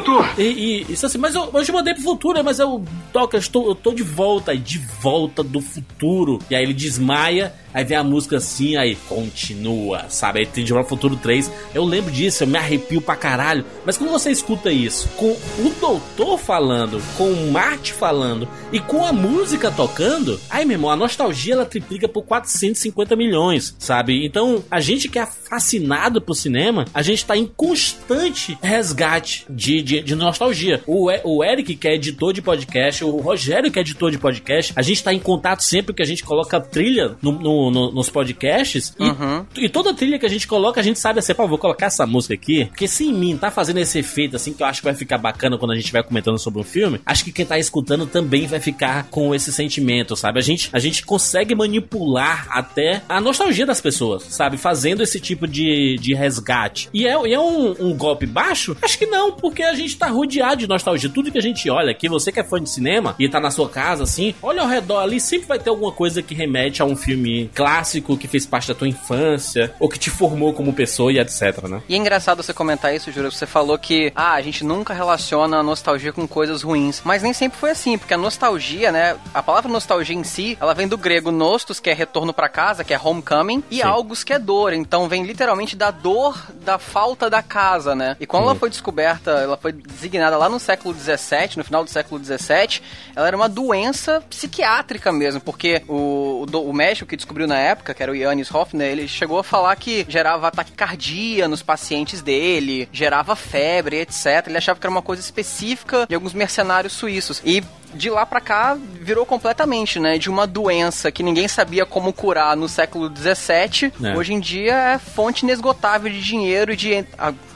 Doutor! 0.00 0.28
E, 0.38 0.42
e 0.42 0.92
isso 0.92 1.06
assim, 1.06 1.18
mas 1.18 1.34
eu, 1.34 1.50
eu 1.52 1.64
te 1.64 1.72
mandei 1.72 1.94
pro 1.94 2.02
futuro, 2.02 2.42
mas 2.44 2.58
eu, 2.58 2.84
toca, 3.12 3.36
eu 3.36 3.40
estou, 3.40 3.68
eu 3.68 3.74
tô 3.74 3.92
de 3.92 4.02
volta, 4.02 4.56
de 4.56 4.78
volta 4.78 5.42
do 5.42 5.60
futuro. 5.60 6.38
E 6.50 6.54
aí 6.54 6.62
ele 6.62 6.74
desmaia, 6.74 7.54
aí 7.72 7.84
vem 7.84 7.96
a 7.96 8.04
música 8.04 8.36
assim, 8.38 8.76
aí 8.76 8.96
continua, 9.08 10.06
sabe? 10.08 10.40
Aí 10.40 10.46
tem 10.46 10.64
de 10.64 10.72
volta 10.72 10.88
futuro 10.88 11.16
3. 11.16 11.50
Eu 11.74 11.84
lembro 11.84 12.10
disso, 12.10 12.42
eu 12.42 12.46
me 12.46 12.58
arrepio 12.58 13.00
pra 13.00 13.16
caralho. 13.16 13.64
Mas 13.84 13.96
quando 13.96 14.10
você 14.10 14.30
escuta 14.30 14.70
isso, 14.70 15.08
com 15.16 15.30
o 15.30 15.74
doutor 15.80 16.38
falando, 16.38 17.00
com 17.16 17.30
o 17.30 17.50
Marte 17.52 17.92
falando 17.92 18.48
e 18.72 18.80
com 18.80 19.04
a 19.04 19.12
música 19.12 19.70
tocando, 19.70 20.40
aí, 20.50 20.64
meu 20.64 20.74
irmão, 20.76 20.90
a 20.90 20.96
nostalgia 20.96 21.54
ela 21.54 21.64
triplica 21.66 22.08
por 22.08 22.22
450 22.24 23.16
milhões, 23.16 23.74
sabe? 23.78 24.24
Então, 24.24 24.62
a 24.70 24.80
gente 24.80 25.08
que 25.08 25.18
é 25.18 25.26
fascinado 25.26 26.20
por 26.20 26.34
cinema, 26.34 26.84
a 26.92 27.02
gente 27.02 27.24
tá 27.24 27.36
em 27.36 27.46
constante 27.46 28.58
resgate 28.62 29.46
de, 29.48 29.82
de, 29.82 30.02
de 30.02 30.14
nostalgia. 30.14 30.82
O, 30.86 31.10
o 31.24 31.44
Eric, 31.44 31.74
que 31.76 31.88
é 31.88 31.94
editor 31.94 32.32
de 32.32 32.42
podcast, 32.42 33.04
o 33.04 33.16
Rogério, 33.18 33.70
que 33.70 33.78
é 33.78 33.82
editor 33.82 34.10
de 34.10 34.18
podcast, 34.18 34.72
a 34.76 34.82
gente 34.82 35.02
tá 35.02 35.12
em 35.12 35.18
contato 35.18 35.62
sempre 35.62 35.94
que 35.94 36.02
a 36.02 36.06
gente 36.06 36.22
coloca 36.24 36.60
trilha 36.60 37.16
no, 37.22 37.32
no- 37.32 37.57
no- 37.70 37.90
nos 37.92 38.08
podcasts. 38.08 38.94
E, 38.98 39.02
Uhum. 39.04 39.44
e 39.56 39.68
toda 39.68 39.92
trilha 39.94 40.18
que 40.18 40.26
a 40.26 40.28
gente 40.28 40.46
coloca, 40.46 40.80
a 40.80 40.84
gente 40.84 40.98
sabe 40.98 41.18
assim, 41.18 41.34
pô, 41.34 41.46
vou 41.48 41.58
colocar 41.58 41.86
essa 41.86 42.06
música 42.06 42.34
aqui, 42.34 42.66
porque 42.66 42.86
se 42.88 43.04
em 43.06 43.12
mim 43.12 43.36
tá 43.36 43.50
fazendo 43.50 43.78
esse 43.78 43.98
efeito 43.98 44.36
assim, 44.36 44.52
que 44.52 44.62
eu 44.62 44.66
acho 44.66 44.80
que 44.80 44.84
vai 44.84 44.94
ficar 44.94 45.18
bacana 45.18 45.56
quando 45.58 45.72
a 45.72 45.76
gente 45.76 45.90
vai 45.92 46.02
comentando 46.02 46.38
sobre 46.38 46.60
um 46.60 46.64
filme, 46.64 47.00
acho 47.04 47.24
que 47.24 47.32
quem 47.32 47.44
tá 47.46 47.58
escutando 47.58 48.06
também 48.06 48.46
vai 48.46 48.60
ficar 48.60 49.08
com 49.10 49.34
esse 49.34 49.52
sentimento, 49.52 50.14
sabe? 50.16 50.38
A 50.38 50.42
gente, 50.42 50.68
a 50.72 50.78
gente 50.78 51.04
consegue 51.04 51.54
manipular 51.54 52.46
até 52.50 53.02
a 53.08 53.20
nostalgia 53.20 53.66
das 53.66 53.80
pessoas, 53.80 54.24
sabe? 54.24 54.56
Fazendo 54.56 55.02
esse 55.02 55.20
tipo 55.20 55.46
de, 55.46 55.96
de 56.00 56.14
resgate. 56.14 56.88
E 56.92 57.06
é, 57.06 57.12
é 57.12 57.38
um, 57.40 57.74
um 57.80 57.94
golpe 57.96 58.26
baixo? 58.26 58.76
Acho 58.82 58.98
que 58.98 59.06
não, 59.06 59.32
porque 59.32 59.62
a 59.62 59.74
gente 59.74 59.96
tá 59.96 60.08
rodeado 60.08 60.56
de 60.56 60.66
nostalgia. 60.68 61.08
Tudo 61.08 61.30
que 61.30 61.38
a 61.38 61.42
gente 61.42 61.68
olha 61.70 61.90
aqui, 61.90 62.08
você 62.08 62.30
que 62.32 62.40
é 62.40 62.44
fã 62.44 62.60
de 62.62 62.68
cinema 62.70 63.14
e 63.18 63.28
tá 63.28 63.40
na 63.40 63.50
sua 63.50 63.68
casa 63.68 64.02
assim, 64.04 64.34
olha 64.42 64.62
ao 64.62 64.68
redor 64.68 64.98
ali, 65.00 65.20
sempre 65.20 65.46
vai 65.48 65.58
ter 65.58 65.70
alguma 65.70 65.92
coisa 65.92 66.22
que 66.22 66.34
remete 66.34 66.82
a 66.82 66.84
um 66.84 66.96
filme 66.96 67.47
clássico 67.48 68.16
que 68.16 68.28
fez 68.28 68.46
parte 68.46 68.68
da 68.68 68.74
tua 68.74 68.88
infância, 68.88 69.74
ou 69.80 69.88
que 69.88 69.98
te 69.98 70.10
formou 70.10 70.52
como 70.52 70.72
pessoa 70.72 71.12
e 71.12 71.18
etc, 71.18 71.68
né? 71.68 71.82
E 71.88 71.94
é 71.94 71.96
engraçado 71.96 72.42
você 72.42 72.52
comentar 72.52 72.94
isso, 72.94 73.10
Júlio. 73.10 73.30
Você 73.30 73.46
falou 73.46 73.78
que, 73.78 74.12
ah, 74.14 74.34
a 74.34 74.40
gente 74.40 74.64
nunca 74.64 74.94
relaciona 74.94 75.58
a 75.58 75.62
nostalgia 75.62 76.12
com 76.12 76.26
coisas 76.26 76.62
ruins. 76.62 77.00
Mas 77.04 77.22
nem 77.22 77.32
sempre 77.32 77.58
foi 77.58 77.70
assim, 77.70 77.96
porque 77.96 78.14
a 78.14 78.18
nostalgia, 78.18 78.90
né? 78.92 79.16
A 79.32 79.42
palavra 79.42 79.70
nostalgia 79.70 80.16
em 80.16 80.24
si, 80.24 80.56
ela 80.60 80.74
vem 80.74 80.88
do 80.88 80.98
grego 80.98 81.30
nostos, 81.30 81.80
que 81.80 81.90
é 81.90 81.92
retorno 81.92 82.32
pra 82.32 82.48
casa, 82.48 82.84
que 82.84 82.94
é 82.94 83.00
homecoming, 83.02 83.62
e 83.70 83.76
Sim. 83.76 83.82
algos, 83.82 84.24
que 84.24 84.32
é 84.32 84.38
dor. 84.38 84.72
Então 84.72 85.08
vem 85.08 85.24
literalmente 85.24 85.76
da 85.76 85.90
dor 85.90 86.46
da 86.64 86.78
falta 86.78 87.30
da 87.30 87.42
casa, 87.42 87.94
né? 87.94 88.16
E 88.18 88.26
quando 88.26 88.44
ela 88.44 88.54
foi 88.54 88.70
descoberta, 88.70 89.30
ela 89.30 89.56
foi 89.56 89.72
designada 89.72 90.36
lá 90.36 90.48
no 90.48 90.58
século 90.58 90.94
XVII, 90.94 91.56
no 91.56 91.64
final 91.64 91.84
do 91.84 91.90
século 91.90 92.22
XVII, 92.22 92.80
ela 93.14 93.26
era 93.26 93.36
uma 93.36 93.48
doença 93.48 94.22
psiquiátrica 94.28 95.12
mesmo, 95.12 95.40
porque 95.40 95.82
o, 95.88 96.46
o, 96.52 96.58
o 96.58 96.72
médico 96.72 97.08
que 97.08 97.16
descobriu 97.16 97.37
na 97.46 97.58
época, 97.58 97.94
que 97.94 98.02
era 98.02 98.12
o 98.12 98.14
Yannis 98.14 98.52
Hoffner, 98.52 98.90
ele 98.90 99.08
chegou 99.08 99.38
a 99.38 99.44
falar 99.44 99.74
que 99.76 100.04
gerava 100.08 100.48
ataque 100.48 100.72
cardíaco 100.72 101.48
nos 101.48 101.62
pacientes 101.62 102.22
dele, 102.22 102.88
gerava 102.92 103.36
febre, 103.36 104.00
etc. 104.00 104.46
Ele 104.46 104.58
achava 104.58 104.78
que 104.78 104.86
era 104.86 104.90
uma 104.90 105.02
coisa 105.02 105.22
específica 105.22 106.06
de 106.08 106.14
alguns 106.14 106.32
mercenários 106.32 106.92
suíços. 106.92 107.40
E 107.44 107.62
de 107.94 108.10
lá 108.10 108.24
pra 108.26 108.40
cá 108.40 108.76
virou 109.00 109.24
completamente, 109.24 109.98
né? 109.98 110.18
De 110.18 110.28
uma 110.28 110.46
doença 110.46 111.10
que 111.10 111.22
ninguém 111.22 111.48
sabia 111.48 111.86
como 111.86 112.12
curar 112.12 112.56
no 112.56 112.68
século 112.68 113.08
XVII, 113.14 113.92
É. 114.04 114.16
hoje 114.16 114.32
em 114.34 114.40
dia 114.40 114.74
é 114.94 114.98
fonte 114.98 115.44
inesgotável 115.44 116.10
de 116.12 116.20
dinheiro 116.20 116.72
e 116.72 116.76
de 116.76 117.04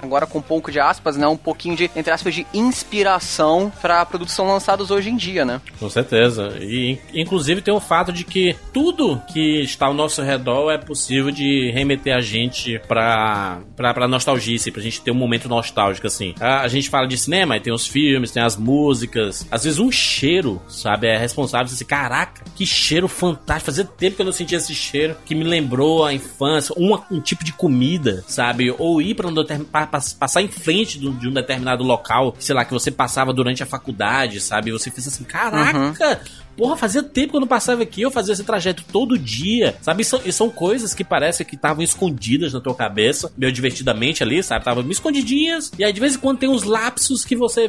agora 0.01 0.27
com 0.27 0.39
um 0.39 0.43
pouco 0.43 0.71
de 0.73 0.81
aspas, 0.81 1.17
né? 1.17 1.27
Um 1.27 1.37
pouquinho 1.37 1.77
de 1.77 1.91
entre 1.95 2.11
aspas 2.13 2.35
de 2.35 2.47
inspiração 2.53 3.73
pra 3.81 4.05
produtos 4.05 4.33
que 4.33 4.37
são 4.37 4.47
lançados 4.49 4.91
hoje 4.91 5.11
em 5.11 5.17
dia, 5.17 5.45
né? 5.45 5.61
Com 5.79 5.89
certeza. 5.91 6.57
E 6.61 6.93
in- 7.15 7.21
inclusive 7.23 7.61
tem 7.63 7.73
o 7.75 7.81
fato 7.81 8.13
de 8.13 8.25
que 8.25 8.57
tudo 8.73 9.21
que 9.33 9.63
está 9.63 9.87
ao 9.87 9.95
nosso 9.95 10.23
redor 10.23 10.71
é 10.71 10.79
possível 10.79 11.31
de 11.31 11.71
remeter 11.73 12.15
a 12.17 12.21
gente 12.21 12.79
pra, 12.89 13.61
pra, 13.77 13.93
pra 13.95 14.09
nostalgia, 14.09 14.57
assim, 14.57 14.73
pra 14.73 14.83
gente 14.83 15.01
ter 15.01 15.11
um 15.11 15.15
momento 15.15 15.49
nostálgico, 15.49 16.07
assim. 16.07 16.35
A, 16.41 16.61
a 16.63 16.69
gente 16.69 16.89
fala 16.91 17.07
de 17.07 17.17
cinema, 17.19 17.55
aí 17.55 17.61
tem 17.61 17.73
os 17.73 17.87
filmes, 17.87 18.31
tem 18.31 18.43
as 18.43 18.57
músicas. 18.57 19.47
Às 19.51 19.65
vezes 19.65 19.79
um 19.79 19.91
cheiro, 20.23 20.63
sabe, 20.69 21.09
é 21.09 21.19
responsável. 21.19 21.67
Assim, 21.67 21.85
caraca, 21.85 22.45
que 22.55 22.65
cheiro 22.65 23.09
fantástico. 23.09 23.67
Fazia 23.67 23.85
tempo 23.85 24.15
que 24.15 24.23
eu 24.23 24.27
não 24.27 24.33
sentia 24.33 24.59
esse 24.59 24.73
cheiro 24.73 25.17
que 25.27 25.35
me 25.35 25.43
lembrou 25.43 26.05
a 26.05 26.15
infância. 26.15 26.73
Uma- 26.79 27.05
um 27.11 27.21
tipo 27.21 27.45
de 27.45 27.53
comida, 27.53 28.23
sabe? 28.29 28.73
Ou 28.79 29.03
ir 29.03 29.15
pra 29.17 29.27
um 29.27 29.35
passar 30.19 30.41
em 30.43 30.49
frente 30.49 30.97
de 31.01 31.29
um 31.29 31.33
determinado 31.33 31.83
local, 31.83 32.37
sei 32.39 32.55
lá, 32.55 32.65
que 32.65 32.73
você 32.73 32.91
passava 32.93 33.33
durante 33.33 33.65
a 33.65 33.67
faculdade, 33.67 34.41
sabe? 34.41 34.71
E 34.71 34.73
você 34.73 34.93
fez 34.93 35.09
assim, 35.09 35.25
caraca, 35.25 35.93
Porra, 36.57 36.77
fazia 36.77 37.03
tempo 37.03 37.31
que 37.31 37.37
eu 37.37 37.41
não 37.41 37.47
passava 37.49 37.83
aqui, 37.83 38.03
eu 38.03 38.11
fazia 38.11 38.33
esse 38.35 38.45
trajeto 38.45 38.85
todo 38.93 39.19
dia, 39.19 39.77
sabe? 39.81 40.03
E 40.03 40.05
são, 40.05 40.21
e 40.25 40.33
são 40.33 40.51
coisas 40.51 40.95
que 40.95 41.05
parece 41.05 41.45
que 41.45 41.55
estavam 41.55 41.83
escondidas 41.83 42.53
na 42.53 42.61
tua 42.61 42.75
cabeça, 42.75 43.33
meio 43.37 43.53
divertidamente 43.53 44.23
ali, 44.23 44.43
sabe? 44.43 44.61
Estavam 44.61 44.89
escondidinhas, 44.91 45.71
e 45.79 45.85
aí 45.85 45.93
de 45.93 46.01
vez 46.01 46.15
em 46.15 46.19
quando 46.19 46.39
tem 46.39 46.49
uns 46.49 46.63
lapsos 46.65 47.25
que 47.25 47.35
você 47.37 47.69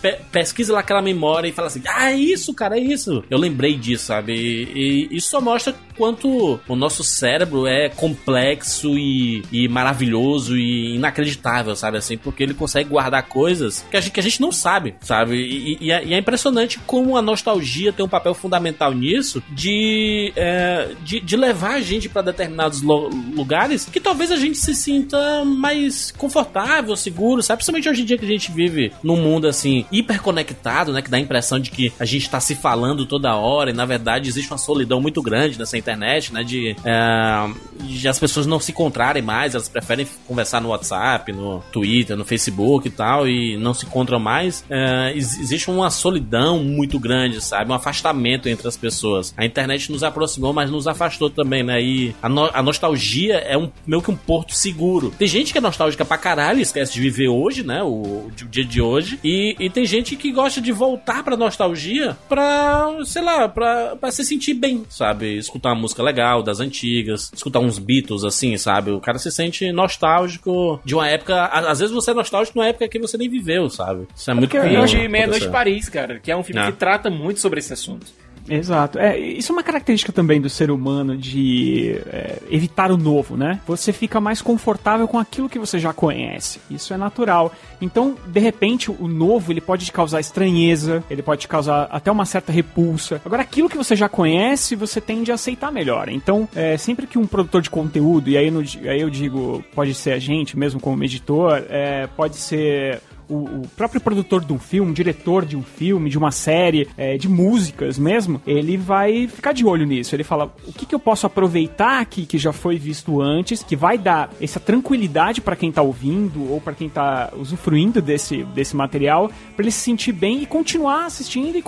pe- 0.00 0.18
pesquisa 0.32 0.72
lá 0.72 0.80
aquela 0.80 1.02
memória 1.02 1.48
e 1.48 1.52
fala 1.52 1.68
assim: 1.68 1.82
ah, 1.86 2.10
é 2.10 2.16
isso, 2.16 2.52
cara, 2.54 2.76
é 2.78 2.80
isso. 2.80 3.22
Eu 3.30 3.38
lembrei 3.38 3.76
disso, 3.76 4.06
sabe? 4.06 4.32
E, 4.34 5.08
e 5.12 5.16
isso 5.16 5.30
só 5.30 5.40
mostra 5.40 5.74
quanto 5.96 6.60
o 6.68 6.76
nosso 6.76 7.02
cérebro 7.02 7.66
é 7.66 7.88
complexo 7.88 8.96
e, 8.98 9.42
e 9.50 9.68
maravilhoso 9.68 10.56
e 10.56 10.94
inacreditável, 10.96 11.74
sabe? 11.74 11.98
Assim, 11.98 12.16
porque 12.16 12.42
ele 12.42 12.54
consegue 12.54 12.88
guardar 12.90 13.24
coisas 13.24 13.84
que 13.90 13.96
a 13.96 14.00
gente, 14.00 14.12
que 14.12 14.20
a 14.20 14.22
gente 14.22 14.40
não 14.40 14.52
sabe, 14.52 14.94
sabe? 15.00 15.36
E, 15.36 15.78
e- 15.86 15.90
é, 15.92 16.04
e 16.04 16.14
é 16.14 16.18
impressionante 16.18 16.78
como 16.86 17.16
a 17.16 17.22
nostalgia 17.22 17.92
tem 17.98 18.06
um 18.06 18.08
papel 18.08 18.32
fundamental 18.32 18.92
nisso 18.94 19.42
de, 19.50 20.32
é, 20.36 20.90
de, 21.04 21.20
de 21.20 21.36
levar 21.36 21.74
a 21.74 21.80
gente 21.80 22.08
para 22.08 22.22
determinados 22.22 22.80
lugares 22.80 23.84
que 23.84 24.00
talvez 24.00 24.30
a 24.30 24.36
gente 24.36 24.56
se 24.56 24.74
sinta 24.74 25.44
mais 25.44 26.12
confortável, 26.12 26.94
seguro, 26.96 27.42
sabe? 27.42 27.58
Principalmente 27.58 27.88
hoje 27.88 28.02
em 28.02 28.04
dia 28.04 28.16
que 28.16 28.24
a 28.24 28.28
gente 28.28 28.52
vive 28.52 28.92
num 29.02 29.16
mundo 29.16 29.48
assim 29.48 29.84
hiperconectado, 29.90 30.92
né? 30.92 31.02
Que 31.02 31.10
dá 31.10 31.16
a 31.16 31.20
impressão 31.20 31.58
de 31.58 31.70
que 31.70 31.92
a 31.98 32.04
gente 32.04 32.28
tá 32.30 32.38
se 32.40 32.54
falando 32.54 33.04
toda 33.04 33.34
hora 33.34 33.70
e 33.70 33.72
na 33.72 33.84
verdade 33.84 34.28
existe 34.28 34.50
uma 34.50 34.58
solidão 34.58 35.00
muito 35.00 35.20
grande 35.20 35.58
nessa 35.58 35.76
internet, 35.76 36.32
né? 36.32 36.44
De, 36.44 36.76
é, 36.84 37.50
de 37.82 38.08
as 38.08 38.18
pessoas 38.18 38.46
não 38.46 38.60
se 38.60 38.70
encontrarem 38.70 39.22
mais, 39.22 39.54
elas 39.54 39.68
preferem 39.68 40.06
conversar 40.26 40.60
no 40.60 40.68
WhatsApp, 40.68 41.32
no 41.32 41.60
Twitter, 41.72 42.16
no 42.16 42.24
Facebook 42.24 42.86
e 42.86 42.90
tal, 42.90 43.26
e 43.28 43.56
não 43.56 43.74
se 43.74 43.86
encontram 43.86 44.18
mais. 44.20 44.64
É, 44.70 45.12
ex- 45.14 45.38
existe 45.40 45.70
uma 45.70 45.90
solidão 45.90 46.62
muito 46.62 46.98
grande, 46.98 47.40
sabe? 47.40 47.70
Um 47.70 47.74
afastamento 47.88 48.48
entre 48.48 48.68
as 48.68 48.76
pessoas. 48.76 49.32
A 49.36 49.44
internet 49.44 49.90
nos 49.90 50.02
aproximou, 50.02 50.52
mas 50.52 50.70
nos 50.70 50.86
afastou 50.86 51.30
também, 51.30 51.62
né? 51.62 51.80
E 51.82 52.14
a, 52.22 52.28
no- 52.28 52.50
a 52.52 52.62
nostalgia 52.62 53.34
é 53.36 53.56
um, 53.56 53.70
meio 53.86 54.02
que 54.02 54.10
um 54.10 54.16
porto 54.16 54.52
seguro. 54.54 55.12
Tem 55.18 55.26
gente 55.26 55.52
que 55.52 55.58
é 55.58 55.60
nostálgica 55.60 56.04
pra 56.04 56.18
caralho, 56.18 56.60
esquece 56.60 56.92
de 56.92 57.00
viver 57.00 57.28
hoje, 57.28 57.62
né? 57.64 57.82
O, 57.82 58.26
o 58.28 58.32
dia 58.50 58.64
de 58.64 58.80
hoje. 58.80 59.18
E, 59.24 59.56
e 59.58 59.70
tem 59.70 59.84
gente 59.86 60.16
que 60.16 60.30
gosta 60.32 60.60
de 60.60 60.70
voltar 60.72 61.22
pra 61.22 61.36
nostalgia 61.36 62.16
pra, 62.28 62.88
sei 63.04 63.22
lá, 63.22 63.48
pra, 63.48 63.96
pra 63.96 64.10
se 64.10 64.24
sentir 64.24 64.54
bem, 64.54 64.84
sabe? 64.88 65.36
Escutar 65.36 65.70
uma 65.70 65.80
música 65.80 66.02
legal 66.02 66.42
das 66.42 66.60
antigas, 66.60 67.30
escutar 67.34 67.60
uns 67.60 67.78
Beatles, 67.78 68.24
assim, 68.24 68.56
sabe? 68.56 68.90
O 68.90 69.00
cara 69.00 69.18
se 69.18 69.30
sente 69.30 69.70
nostálgico 69.72 70.80
de 70.84 70.94
uma 70.94 71.08
época. 71.08 71.44
Às 71.46 71.78
vezes 71.80 71.94
você 71.94 72.10
é 72.10 72.14
nostálgico 72.14 72.54
de 72.54 72.58
uma 72.60 72.68
época 72.68 72.88
que 72.88 72.98
você 72.98 73.16
nem 73.16 73.28
viveu, 73.28 73.68
sabe? 73.70 74.06
Isso 74.14 74.30
é 74.30 74.34
muito 74.34 74.50
porque 74.50 74.62
comum 74.62 74.72
E 74.74 74.76
hoje, 74.82 74.92
acontecer. 74.96 75.08
Meia-Noite 75.08 75.46
em 75.46 75.50
Paris, 75.50 75.88
cara, 75.88 76.18
que 76.18 76.30
é 76.30 76.36
um 76.36 76.42
filme 76.42 76.60
Ah. 76.60 76.66
que 76.72 76.78
trata 76.78 77.10
muito 77.10 77.40
sobre 77.40 77.58
esse 77.60 77.72
assunto. 77.78 78.18
Exato. 78.50 78.98
É, 78.98 79.18
isso 79.18 79.52
é 79.52 79.54
uma 79.54 79.62
característica 79.62 80.10
também 80.10 80.40
do 80.40 80.48
ser 80.48 80.70
humano 80.70 81.14
de 81.18 82.00
é, 82.06 82.38
evitar 82.50 82.90
o 82.90 82.96
novo, 82.96 83.36
né? 83.36 83.60
Você 83.66 83.92
fica 83.92 84.22
mais 84.22 84.40
confortável 84.40 85.06
com 85.06 85.18
aquilo 85.18 85.50
que 85.50 85.58
você 85.58 85.78
já 85.78 85.92
conhece. 85.92 86.58
Isso 86.70 86.94
é 86.94 86.96
natural. 86.96 87.52
Então, 87.78 88.16
de 88.26 88.40
repente, 88.40 88.90
o 88.90 89.06
novo 89.06 89.52
ele 89.52 89.60
pode 89.60 89.84
te 89.84 89.92
causar 89.92 90.18
estranheza, 90.20 91.04
ele 91.10 91.20
pode 91.22 91.42
te 91.42 91.48
causar 91.48 91.88
até 91.90 92.10
uma 92.10 92.24
certa 92.24 92.50
repulsa. 92.50 93.20
Agora, 93.22 93.42
aquilo 93.42 93.68
que 93.68 93.76
você 93.76 93.94
já 93.94 94.08
conhece, 94.08 94.74
você 94.74 94.98
tende 94.98 95.30
a 95.30 95.34
aceitar 95.34 95.70
melhor. 95.70 96.08
Então, 96.08 96.48
é, 96.56 96.78
sempre 96.78 97.06
que 97.06 97.18
um 97.18 97.26
produtor 97.26 97.60
de 97.60 97.68
conteúdo, 97.68 98.30
e 98.30 98.38
aí, 98.38 98.50
no- 98.50 98.60
aí 98.60 99.00
eu 99.02 99.10
digo, 99.10 99.62
pode 99.74 99.92
ser 99.92 100.12
a 100.12 100.18
gente 100.18 100.58
mesmo 100.58 100.80
como 100.80 101.04
editor, 101.04 101.62
é, 101.68 102.06
pode 102.16 102.36
ser 102.36 103.02
o, 103.28 103.34
o 103.34 103.62
próprio 103.76 104.00
produtor 104.00 104.44
de 104.44 104.52
um 104.52 104.58
filme, 104.58 104.92
diretor 104.92 105.44
de 105.44 105.56
um 105.56 105.62
filme, 105.62 106.08
de 106.10 106.16
uma 106.18 106.30
série, 106.30 106.88
é, 106.96 107.16
de 107.16 107.28
músicas 107.28 107.98
mesmo, 107.98 108.40
ele 108.46 108.76
vai 108.76 109.26
ficar 109.28 109.52
de 109.52 109.64
olho 109.66 109.86
nisso. 109.86 110.14
Ele 110.14 110.24
fala: 110.24 110.54
o 110.66 110.72
que, 110.72 110.86
que 110.86 110.94
eu 110.94 110.98
posso 110.98 111.26
aproveitar 111.26 112.00
aqui 112.00 112.24
que 112.26 112.38
já 112.38 112.52
foi 112.52 112.78
visto 112.78 113.20
antes, 113.20 113.62
que 113.62 113.76
vai 113.76 113.98
dar 113.98 114.30
essa 114.40 114.58
tranquilidade 114.60 115.40
para 115.40 115.56
quem 115.56 115.70
tá 115.70 115.82
ouvindo 115.82 116.50
ou 116.50 116.60
para 116.60 116.72
quem 116.74 116.88
tá 116.88 117.32
usufruindo 117.36 118.00
desse, 118.00 118.42
desse 118.44 118.74
material, 118.76 119.30
para 119.54 119.64
ele 119.64 119.70
se 119.70 119.80
sentir 119.80 120.12
bem 120.12 120.42
e 120.42 120.46
continuar 120.46 121.06
assistindo 121.06 121.56
e, 121.56 121.62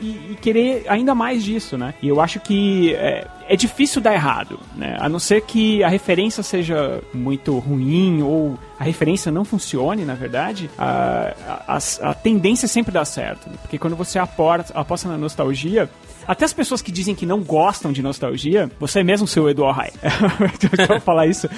e- 0.00 0.20
e 0.32 0.36
querer 0.40 0.84
ainda 0.88 1.14
mais 1.14 1.42
disso, 1.44 1.76
né? 1.78 1.94
E 2.02 2.08
eu 2.08 2.20
acho 2.20 2.40
que 2.40 2.94
é, 2.94 3.26
é 3.48 3.56
difícil 3.56 4.00
dar 4.00 4.14
errado, 4.14 4.58
né? 4.74 4.96
A 4.98 5.08
não 5.08 5.18
ser 5.18 5.42
que 5.42 5.82
a 5.82 5.88
referência 5.88 6.42
seja 6.42 7.02
muito 7.14 7.58
ruim 7.58 8.22
ou 8.22 8.58
a 8.78 8.84
referência 8.84 9.32
não 9.32 9.44
funcione, 9.44 10.04
na 10.04 10.14
verdade, 10.14 10.70
a, 10.76 11.32
a, 11.66 11.78
a, 12.10 12.14
tendência 12.14 12.68
sempre 12.68 12.92
dá 12.92 13.04
certo. 13.04 13.48
Né? 13.48 13.56
Porque 13.62 13.78
quando 13.78 13.96
você 13.96 14.18
aposta 14.18 15.08
na 15.08 15.16
nostalgia, 15.16 15.88
até 16.26 16.44
as 16.44 16.52
pessoas 16.52 16.82
que 16.82 16.92
dizem 16.92 17.14
que 17.14 17.26
não 17.26 17.40
gostam 17.40 17.92
de 17.92 18.02
nostalgia, 18.02 18.70
você 18.78 19.02
mesmo, 19.02 19.26
seu 19.26 19.48
Edu 19.48 19.64
Rai. 19.70 19.90
Eu 20.88 21.00
falar 21.00 21.26
isso. 21.26 21.48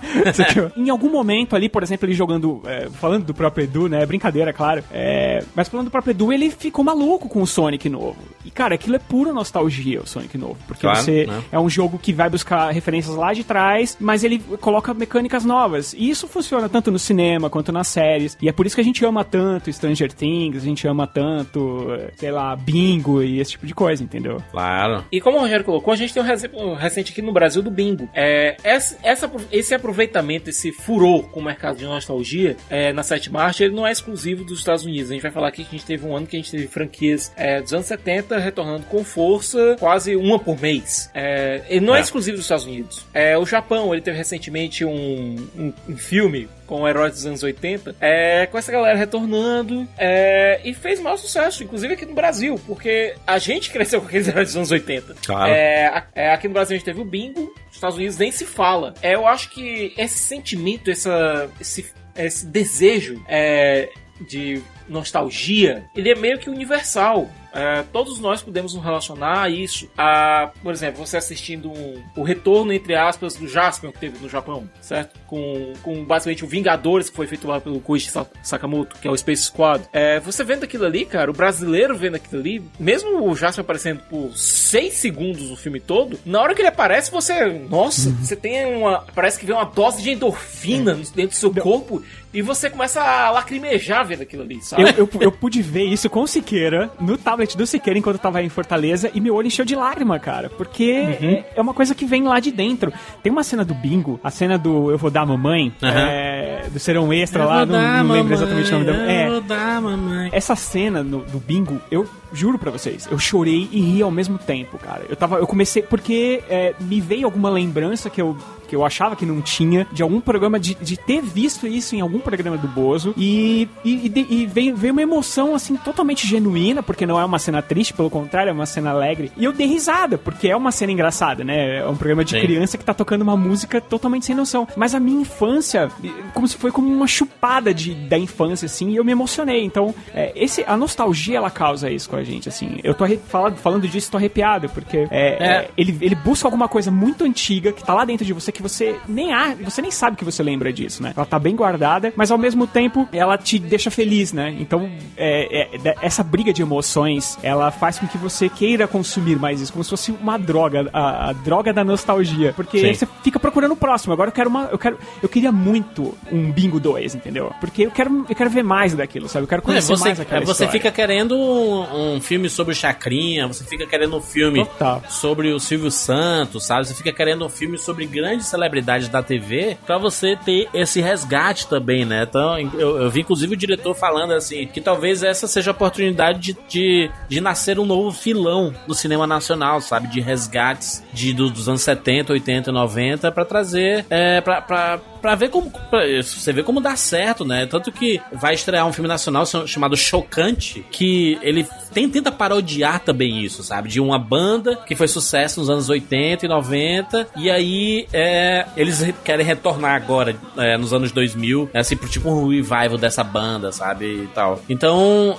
em 0.76 0.90
algum 0.90 1.10
momento 1.10 1.54
ali, 1.56 1.68
por 1.68 1.82
exemplo, 1.82 2.06
ele 2.06 2.14
jogando. 2.14 2.62
É, 2.64 2.88
falando 2.90 3.24
do 3.24 3.34
próprio 3.34 3.64
Edu, 3.64 3.88
né? 3.88 4.04
Brincadeira, 4.04 4.52
claro. 4.52 4.82
É, 4.90 5.42
mas 5.54 5.68
falando 5.68 5.86
do 5.86 5.90
próprio 5.90 6.12
Edu, 6.12 6.32
ele 6.32 6.50
ficou 6.50 6.84
maluco 6.84 7.28
com 7.28 7.42
o 7.42 7.46
Sonic 7.46 7.88
novo. 7.88 8.16
E, 8.44 8.50
cara, 8.50 8.74
aquilo 8.74 8.96
é 8.96 8.98
pura 8.98 9.32
nostalgia, 9.32 10.00
o 10.00 10.06
Sonic 10.06 10.36
novo. 10.38 10.56
Porque 10.66 10.82
claro, 10.82 11.02
você 11.02 11.26
né? 11.26 11.42
é 11.52 11.58
um 11.58 11.68
jogo 11.68 11.98
que 11.98 12.12
vai 12.12 12.30
buscar 12.30 12.70
referências 12.70 13.14
lá 13.14 13.32
de 13.32 13.44
trás, 13.44 13.96
mas 14.00 14.24
ele 14.24 14.38
coloca 14.60 14.94
mecânicas 14.94 15.44
novas. 15.44 15.92
E 15.92 16.08
isso 16.08 16.26
funciona 16.26 16.68
tanto 16.68 16.90
no 16.90 16.98
cinema 16.98 17.50
quanto 17.50 17.72
nas 17.72 17.88
séries. 17.88 18.36
E 18.40 18.48
é 18.48 18.52
por 18.52 18.66
isso 18.66 18.74
que 18.74 18.80
a 18.80 18.84
gente 18.84 19.04
ama 19.04 19.24
tanto 19.24 19.72
Stranger 19.72 20.12
Things, 20.12 20.62
a 20.62 20.64
gente 20.64 20.86
ama 20.86 21.06
tanto, 21.06 21.88
sei 22.16 22.30
lá, 22.30 22.54
Bingo 22.56 23.22
e 23.22 23.40
esse 23.40 23.52
tipo 23.52 23.66
de 23.66 23.74
coisa, 23.74 23.87
entendeu? 24.00 24.38
Claro. 24.50 25.04
E 25.10 25.20
como 25.20 25.38
o 25.38 25.40
Rogério 25.40 25.64
colocou, 25.64 25.92
a 25.92 25.96
gente 25.96 26.12
tem 26.12 26.22
um 26.54 26.74
recente 26.74 27.12
aqui 27.12 27.22
no 27.22 27.32
Brasil 27.32 27.62
do 27.62 27.70
Bingo. 27.70 28.08
É, 28.14 28.56
essa, 28.62 28.98
essa, 29.02 29.30
esse 29.50 29.74
aproveitamento, 29.74 30.50
esse 30.50 30.72
furor 30.72 31.28
com 31.30 31.40
o 31.40 31.44
mercado 31.44 31.78
de 31.78 31.84
nostalgia 31.84 32.56
é, 32.68 32.92
na 32.92 33.02
7 33.02 33.32
March, 33.32 33.60
ele 33.60 33.74
não 33.74 33.86
é 33.86 33.92
exclusivo 33.92 34.44
dos 34.44 34.58
Estados 34.58 34.84
Unidos. 34.84 35.10
A 35.10 35.14
gente 35.14 35.22
vai 35.22 35.30
falar 35.30 35.48
aqui 35.48 35.64
que 35.64 35.74
a 35.74 35.78
gente 35.78 35.86
teve 35.86 36.06
um 36.06 36.16
ano 36.16 36.26
que 36.26 36.36
a 36.36 36.38
gente 36.38 36.50
teve 36.50 36.66
franquias 36.66 37.32
é, 37.36 37.60
dos 37.60 37.72
anos 37.72 37.86
70 37.86 38.38
retornando 38.38 38.84
com 38.86 39.04
força, 39.04 39.76
quase 39.78 40.16
uma 40.16 40.38
por 40.38 40.60
mês. 40.60 41.10
É, 41.14 41.62
ele 41.68 41.84
não 41.84 41.94
é. 41.94 41.98
é 41.98 42.02
exclusivo 42.02 42.36
dos 42.36 42.44
Estados 42.44 42.64
Unidos. 42.64 43.06
É, 43.12 43.36
o 43.36 43.46
Japão, 43.46 43.92
ele 43.92 44.02
teve 44.02 44.16
recentemente 44.16 44.84
um, 44.84 45.36
um, 45.56 45.72
um 45.88 45.96
filme 45.96 46.48
com 46.68 46.86
heróis 46.86 47.14
dos 47.14 47.26
anos 47.26 47.42
80, 47.42 47.96
é, 47.98 48.46
com 48.46 48.58
essa 48.58 48.70
galera 48.70 48.96
retornando, 48.96 49.88
é, 49.96 50.60
e 50.62 50.74
fez 50.74 51.00
maior 51.00 51.16
sucesso, 51.16 51.64
inclusive 51.64 51.94
aqui 51.94 52.04
no 52.04 52.14
Brasil, 52.14 52.60
porque 52.66 53.14
a 53.26 53.38
gente 53.38 53.70
cresceu 53.70 54.00
com 54.02 54.06
aqueles 54.06 54.28
heróis 54.28 54.48
dos 54.48 54.56
anos 54.56 54.70
80. 54.70 55.16
Claro. 55.26 55.50
É, 55.50 56.04
é, 56.14 56.32
aqui 56.32 56.46
no 56.46 56.54
Brasil 56.54 56.74
a 56.74 56.78
gente 56.78 56.84
teve 56.84 57.00
o 57.00 57.04
Bingo, 57.04 57.40
nos 57.40 57.74
Estados 57.74 57.96
Unidos 57.96 58.18
nem 58.18 58.30
se 58.30 58.44
fala. 58.44 58.94
É, 59.02 59.14
eu 59.14 59.26
acho 59.26 59.48
que 59.50 59.94
esse 59.96 60.18
sentimento, 60.18 60.90
essa, 60.90 61.50
esse, 61.58 61.90
esse 62.14 62.46
desejo 62.46 63.24
é, 63.26 63.88
de 64.28 64.62
nostalgia, 64.88 65.84
ele 65.96 66.10
é 66.10 66.14
meio 66.14 66.38
que 66.38 66.50
universal. 66.50 67.30
É, 67.58 67.82
todos 67.92 68.20
nós 68.20 68.40
podemos 68.40 68.72
nos 68.72 68.84
relacionar 68.84 69.42
a 69.42 69.48
isso. 69.48 69.90
A, 69.98 70.52
por 70.62 70.72
exemplo, 70.72 71.04
você 71.04 71.16
assistindo 71.16 71.68
um, 71.70 72.02
o 72.14 72.22
retorno, 72.22 72.72
entre 72.72 72.94
aspas, 72.94 73.34
do 73.34 73.48
Jaspion 73.48 73.90
que 73.90 73.98
teve 73.98 74.18
no 74.18 74.28
Japão, 74.28 74.70
certo? 74.80 75.18
Com, 75.26 75.72
com 75.82 76.04
basicamente 76.04 76.44
o 76.44 76.48
Vingadores, 76.48 77.10
que 77.10 77.16
foi 77.16 77.26
feito 77.26 77.48
lá 77.48 77.60
pelo 77.60 77.80
Koichi 77.80 78.10
Sakamoto, 78.42 78.96
que 79.00 79.08
é 79.08 79.10
o 79.10 79.16
Space 79.16 79.42
Squad. 79.42 79.84
É, 79.92 80.20
você 80.20 80.44
vendo 80.44 80.62
aquilo 80.62 80.84
ali, 80.84 81.04
cara, 81.04 81.30
o 81.30 81.34
brasileiro 81.34 81.96
vendo 81.96 82.14
aquilo 82.14 82.40
ali, 82.40 82.62
mesmo 82.78 83.28
o 83.28 83.34
Jaspion 83.34 83.62
aparecendo 83.62 84.00
por 84.08 84.30
6 84.36 84.94
segundos 84.94 85.50
no 85.50 85.56
filme 85.56 85.80
todo, 85.80 86.18
na 86.24 86.40
hora 86.40 86.54
que 86.54 86.60
ele 86.60 86.68
aparece, 86.68 87.10
você. 87.10 87.44
Nossa, 87.68 88.10
você 88.10 88.36
tem 88.36 88.76
uma. 88.76 89.04
Parece 89.14 89.38
que 89.38 89.44
vem 89.44 89.56
uma 89.56 89.64
dose 89.64 90.00
de 90.00 90.10
endorfina 90.10 90.94
dentro 90.94 91.30
do 91.30 91.34
seu 91.34 91.52
corpo 91.52 92.02
e 92.32 92.42
você 92.42 92.68
começa 92.68 93.00
a 93.00 93.30
lacrimejar 93.30 94.06
vendo 94.06 94.22
aquilo 94.22 94.42
ali, 94.42 94.60
sabe? 94.62 94.82
Eu, 94.82 94.88
eu, 94.96 95.10
eu 95.20 95.32
pude 95.32 95.62
ver 95.62 95.84
isso 95.84 96.10
com 96.10 96.20
o 96.20 96.26
Siqueira 96.26 96.90
no 97.00 97.16
tablet 97.16 97.56
do 97.56 97.66
Siqueira 97.66 97.98
enquanto 97.98 98.16
eu 98.16 98.22
tava 98.22 98.42
em 98.42 98.48
Fortaleza 98.48 99.10
e 99.14 99.20
meu 99.20 99.34
olho 99.34 99.46
encheu 99.46 99.64
de 99.64 99.74
lágrima, 99.74 100.18
cara. 100.18 100.50
Porque 100.50 100.92
uhum. 101.20 101.44
é, 101.56 101.60
uma 101.60 101.72
coisa 101.72 101.94
que 101.94 102.04
vem 102.04 102.24
lá 102.24 102.38
de 102.40 102.50
dentro. 102.50 102.92
Tem 103.22 103.32
uma 103.32 103.42
cena 103.42 103.64
do 103.64 103.74
bingo, 103.74 104.20
a 104.22 104.30
cena 104.30 104.58
do 104.58 104.90
Eu 104.90 104.98
Vou 104.98 105.10
Dar 105.10 105.24
Mamãe, 105.26 105.72
uhum. 105.82 105.88
é, 105.88 106.66
do 106.70 106.78
Serão 106.78 107.12
Extra 107.12 107.44
eu 107.44 107.48
lá, 107.48 107.66
não, 107.66 107.78
não 107.78 107.80
mamãe, 107.80 108.18
lembro 108.18 108.34
exatamente 108.34 108.68
o 108.68 108.72
nome 108.72 108.84
da. 108.86 109.10
É, 109.10 109.26
eu 109.26 109.30
vou 109.32 109.40
dar 109.40 109.80
mamãe. 109.80 110.28
Essa 110.32 110.54
cena 110.54 111.02
no, 111.02 111.20
do 111.20 111.38
bingo, 111.38 111.80
eu 111.90 112.06
juro 112.32 112.58
pra 112.58 112.70
vocês, 112.70 113.08
eu 113.10 113.18
chorei 113.18 113.68
e 113.72 113.80
ri 113.80 114.02
ao 114.02 114.10
mesmo 114.10 114.38
tempo, 114.38 114.78
cara. 114.78 115.04
Eu 115.08 115.16
tava. 115.16 115.36
Eu 115.36 115.46
comecei. 115.46 115.82
Porque 115.82 116.42
é, 116.48 116.74
me 116.80 117.00
veio 117.00 117.24
alguma 117.24 117.48
lembrança 117.48 118.10
que 118.10 118.20
eu 118.20 118.36
que 118.68 118.76
eu 118.76 118.84
achava 118.84 119.16
que 119.16 119.26
não 119.26 119.40
tinha, 119.40 119.86
de 119.90 120.02
algum 120.02 120.20
programa, 120.20 120.60
de, 120.60 120.74
de 120.74 120.96
ter 120.96 121.22
visto 121.22 121.66
isso 121.66 121.96
em 121.96 122.00
algum 122.00 122.20
programa 122.20 122.56
do 122.56 122.68
Bozo. 122.68 123.14
E, 123.16 123.68
e, 123.84 124.12
e, 124.30 124.46
veio, 124.46 124.76
veio 124.76 124.92
uma 124.92 125.02
emoção, 125.02 125.54
assim, 125.54 125.76
totalmente 125.76 126.26
genuína, 126.26 126.82
porque 126.82 127.06
não 127.06 127.18
é 127.18 127.24
uma 127.24 127.38
cena 127.38 127.62
triste, 127.62 127.94
pelo 127.94 128.10
contrário, 128.10 128.50
é 128.50 128.52
uma 128.52 128.66
cena 128.66 128.90
alegre. 128.90 129.32
E 129.36 129.44
eu 129.44 129.52
dei 129.52 129.66
risada, 129.66 130.18
porque 130.18 130.48
é 130.48 130.56
uma 130.56 130.70
cena 130.70 130.92
engraçada, 130.92 131.42
né? 131.42 131.78
É 131.78 131.88
um 131.88 131.96
programa 131.96 132.24
de 132.24 132.32
Sim. 132.32 132.40
criança 132.40 132.76
que 132.76 132.84
tá 132.84 132.92
tocando 132.92 133.22
uma 133.22 133.36
música 133.36 133.80
totalmente 133.80 134.26
sem 134.26 134.34
noção. 134.34 134.68
Mas 134.76 134.94
a 134.94 135.00
minha 135.00 135.22
infância, 135.22 135.90
como 136.34 136.46
se 136.46 136.56
foi 136.56 136.70
como 136.70 136.88
uma 136.88 137.06
chupada 137.06 137.72
de, 137.72 137.94
da 137.94 138.18
infância, 138.18 138.66
assim, 138.66 138.90
e 138.90 138.96
eu 138.96 139.04
me 139.04 139.12
emocionei. 139.12 139.64
Então, 139.64 139.94
é, 140.14 140.32
esse, 140.36 140.62
a 140.66 140.76
nostalgia, 140.76 141.38
ela 141.38 141.50
causa 141.50 141.90
isso 141.90 142.08
com 142.08 142.16
a 142.16 142.22
gente, 142.22 142.48
assim. 142.48 142.78
Eu 142.84 142.94
tô 142.94 143.06
falando, 143.26 143.56
falando 143.56 143.88
disso, 143.88 144.10
tô 144.10 144.18
arrepiado, 144.18 144.68
porque 144.68 145.08
é, 145.10 145.46
é. 145.46 145.70
ele, 145.76 145.96
ele 146.00 146.14
busca 146.14 146.46
alguma 146.46 146.68
coisa 146.68 146.90
muito 146.90 147.24
antiga 147.24 147.72
que 147.72 147.82
tá 147.82 147.94
lá 147.94 148.04
dentro 148.04 148.26
de 148.26 148.32
você 148.32 148.52
que 148.58 148.62
você 148.62 148.96
nem 149.08 149.32
há, 149.32 149.54
você 149.54 149.80
nem 149.80 149.90
sabe 149.90 150.16
que 150.16 150.24
você 150.24 150.42
lembra 150.42 150.72
disso, 150.72 151.00
né? 151.00 151.12
Ela 151.16 151.24
tá 151.24 151.38
bem 151.38 151.54
guardada, 151.54 152.12
mas 152.16 152.30
ao 152.32 152.36
mesmo 152.36 152.66
tempo 152.66 153.08
ela 153.12 153.38
te 153.38 153.56
deixa 153.56 153.88
feliz, 153.88 154.32
né? 154.32 154.56
Então, 154.58 154.90
é, 155.16 155.68
é, 155.84 155.94
essa 156.02 156.24
briga 156.24 156.52
de 156.52 156.60
emoções, 156.60 157.38
ela 157.40 157.70
faz 157.70 157.98
com 158.00 158.08
que 158.08 158.18
você 158.18 158.48
queira 158.48 158.88
consumir 158.88 159.38
mais 159.38 159.60
isso, 159.60 159.72
como 159.72 159.84
se 159.84 159.90
fosse 159.90 160.10
uma 160.10 160.36
droga, 160.36 160.90
a, 160.92 161.30
a 161.30 161.32
droga 161.32 161.72
da 161.72 161.84
nostalgia, 161.84 162.52
porque 162.54 162.80
Sim. 162.80 162.94
você 162.94 163.08
fica 163.22 163.38
procurando 163.38 163.72
o 163.72 163.76
próximo. 163.76 164.12
Agora 164.12 164.28
eu 164.28 164.34
quero 164.34 164.50
uma, 164.50 164.64
eu 164.72 164.78
quero, 164.78 164.98
eu 165.22 165.28
queria 165.28 165.52
muito 165.52 166.16
um 166.32 166.50
Bingo 166.50 166.80
2, 166.80 167.14
entendeu? 167.14 167.52
Porque 167.60 167.82
eu 167.82 167.92
quero, 167.92 168.26
eu 168.28 168.34
quero 168.34 168.50
ver 168.50 168.64
mais 168.64 168.92
daquilo, 168.92 169.28
sabe? 169.28 169.44
Eu 169.44 169.48
quero 169.48 169.62
conhecer 169.62 169.92
é, 169.92 169.96
você, 169.96 170.04
mais 170.04 170.20
aquela 170.20 170.40
Você 170.40 170.64
história. 170.64 170.72
fica 170.72 170.90
querendo 170.90 171.36
um, 171.36 172.16
um, 172.16 172.20
filme 172.20 172.50
sobre 172.50 172.72
o 172.72 172.76
Chacrinha, 172.76 173.46
você 173.46 173.62
fica 173.62 173.86
querendo 173.86 174.16
um 174.16 174.20
filme 174.20 174.64
Total. 174.64 175.02
sobre 175.08 175.52
o 175.52 175.60
Silvio 175.60 175.92
Santos, 175.92 176.66
sabe? 176.66 176.88
Você 176.88 176.94
fica 176.94 177.12
querendo 177.12 177.46
um 177.46 177.48
filme 177.48 177.78
sobre 177.78 178.04
grandes 178.04 178.47
celebridades 178.48 179.08
da 179.08 179.22
TV 179.22 179.76
para 179.86 179.98
você 179.98 180.36
ter 180.36 180.68
esse 180.74 181.00
resgate 181.00 181.66
também, 181.66 182.04
né? 182.04 182.26
Então, 182.28 182.58
eu, 182.58 183.02
eu, 183.02 183.10
vi 183.10 183.20
inclusive 183.20 183.54
o 183.54 183.56
diretor 183.56 183.94
falando 183.94 184.32
assim, 184.32 184.66
que 184.66 184.80
talvez 184.80 185.22
essa 185.22 185.46
seja 185.46 185.70
a 185.70 185.72
oportunidade 185.72 186.40
de, 186.40 186.56
de, 186.68 187.10
de 187.28 187.40
nascer 187.40 187.78
um 187.78 187.86
novo 187.86 188.12
filão 188.12 188.74
no 188.86 188.94
cinema 188.94 189.26
nacional, 189.26 189.80
sabe? 189.80 190.08
De 190.08 190.20
resgates 190.20 191.04
de, 191.12 191.32
dos 191.32 191.68
anos 191.68 191.82
70, 191.82 192.32
80, 192.32 192.72
90 192.72 193.32
para 193.32 193.44
trazer, 193.44 194.04
é, 194.10 194.40
para 194.40 195.00
pra 195.20 195.34
ver 195.34 195.50
como. 195.50 195.70
Pra, 195.70 196.00
você 196.22 196.52
vê 196.52 196.62
como 196.62 196.80
dá 196.80 196.96
certo, 196.96 197.44
né? 197.44 197.66
Tanto 197.66 197.92
que 197.92 198.20
vai 198.32 198.54
estrear 198.54 198.86
um 198.86 198.92
filme 198.92 199.08
nacional 199.08 199.44
chamado 199.66 199.96
Chocante, 199.96 200.84
que 200.90 201.38
ele 201.42 201.66
tem, 201.92 202.08
tenta 202.08 202.30
parodiar 202.30 203.00
também 203.00 203.42
isso, 203.42 203.62
sabe? 203.62 203.88
De 203.88 204.00
uma 204.00 204.18
banda 204.18 204.76
que 204.76 204.94
foi 204.94 205.08
sucesso 205.08 205.60
nos 205.60 205.70
anos 205.70 205.88
80 205.88 206.46
e 206.46 206.48
90, 206.48 207.28
e 207.36 207.50
aí 207.50 208.06
é, 208.12 208.66
eles 208.76 209.04
querem 209.24 209.44
retornar 209.44 209.94
agora, 209.94 210.36
é, 210.56 210.76
nos 210.76 210.92
anos 210.92 211.12
2000, 211.12 211.70
é, 211.72 211.80
assim, 211.80 211.96
pro 211.96 212.08
tipo 212.08 212.28
um 212.28 212.48
revival 212.48 212.98
dessa 212.98 213.24
banda, 213.24 213.72
sabe? 213.72 214.24
E 214.24 214.26
tal. 214.28 214.60
Então, 214.68 215.38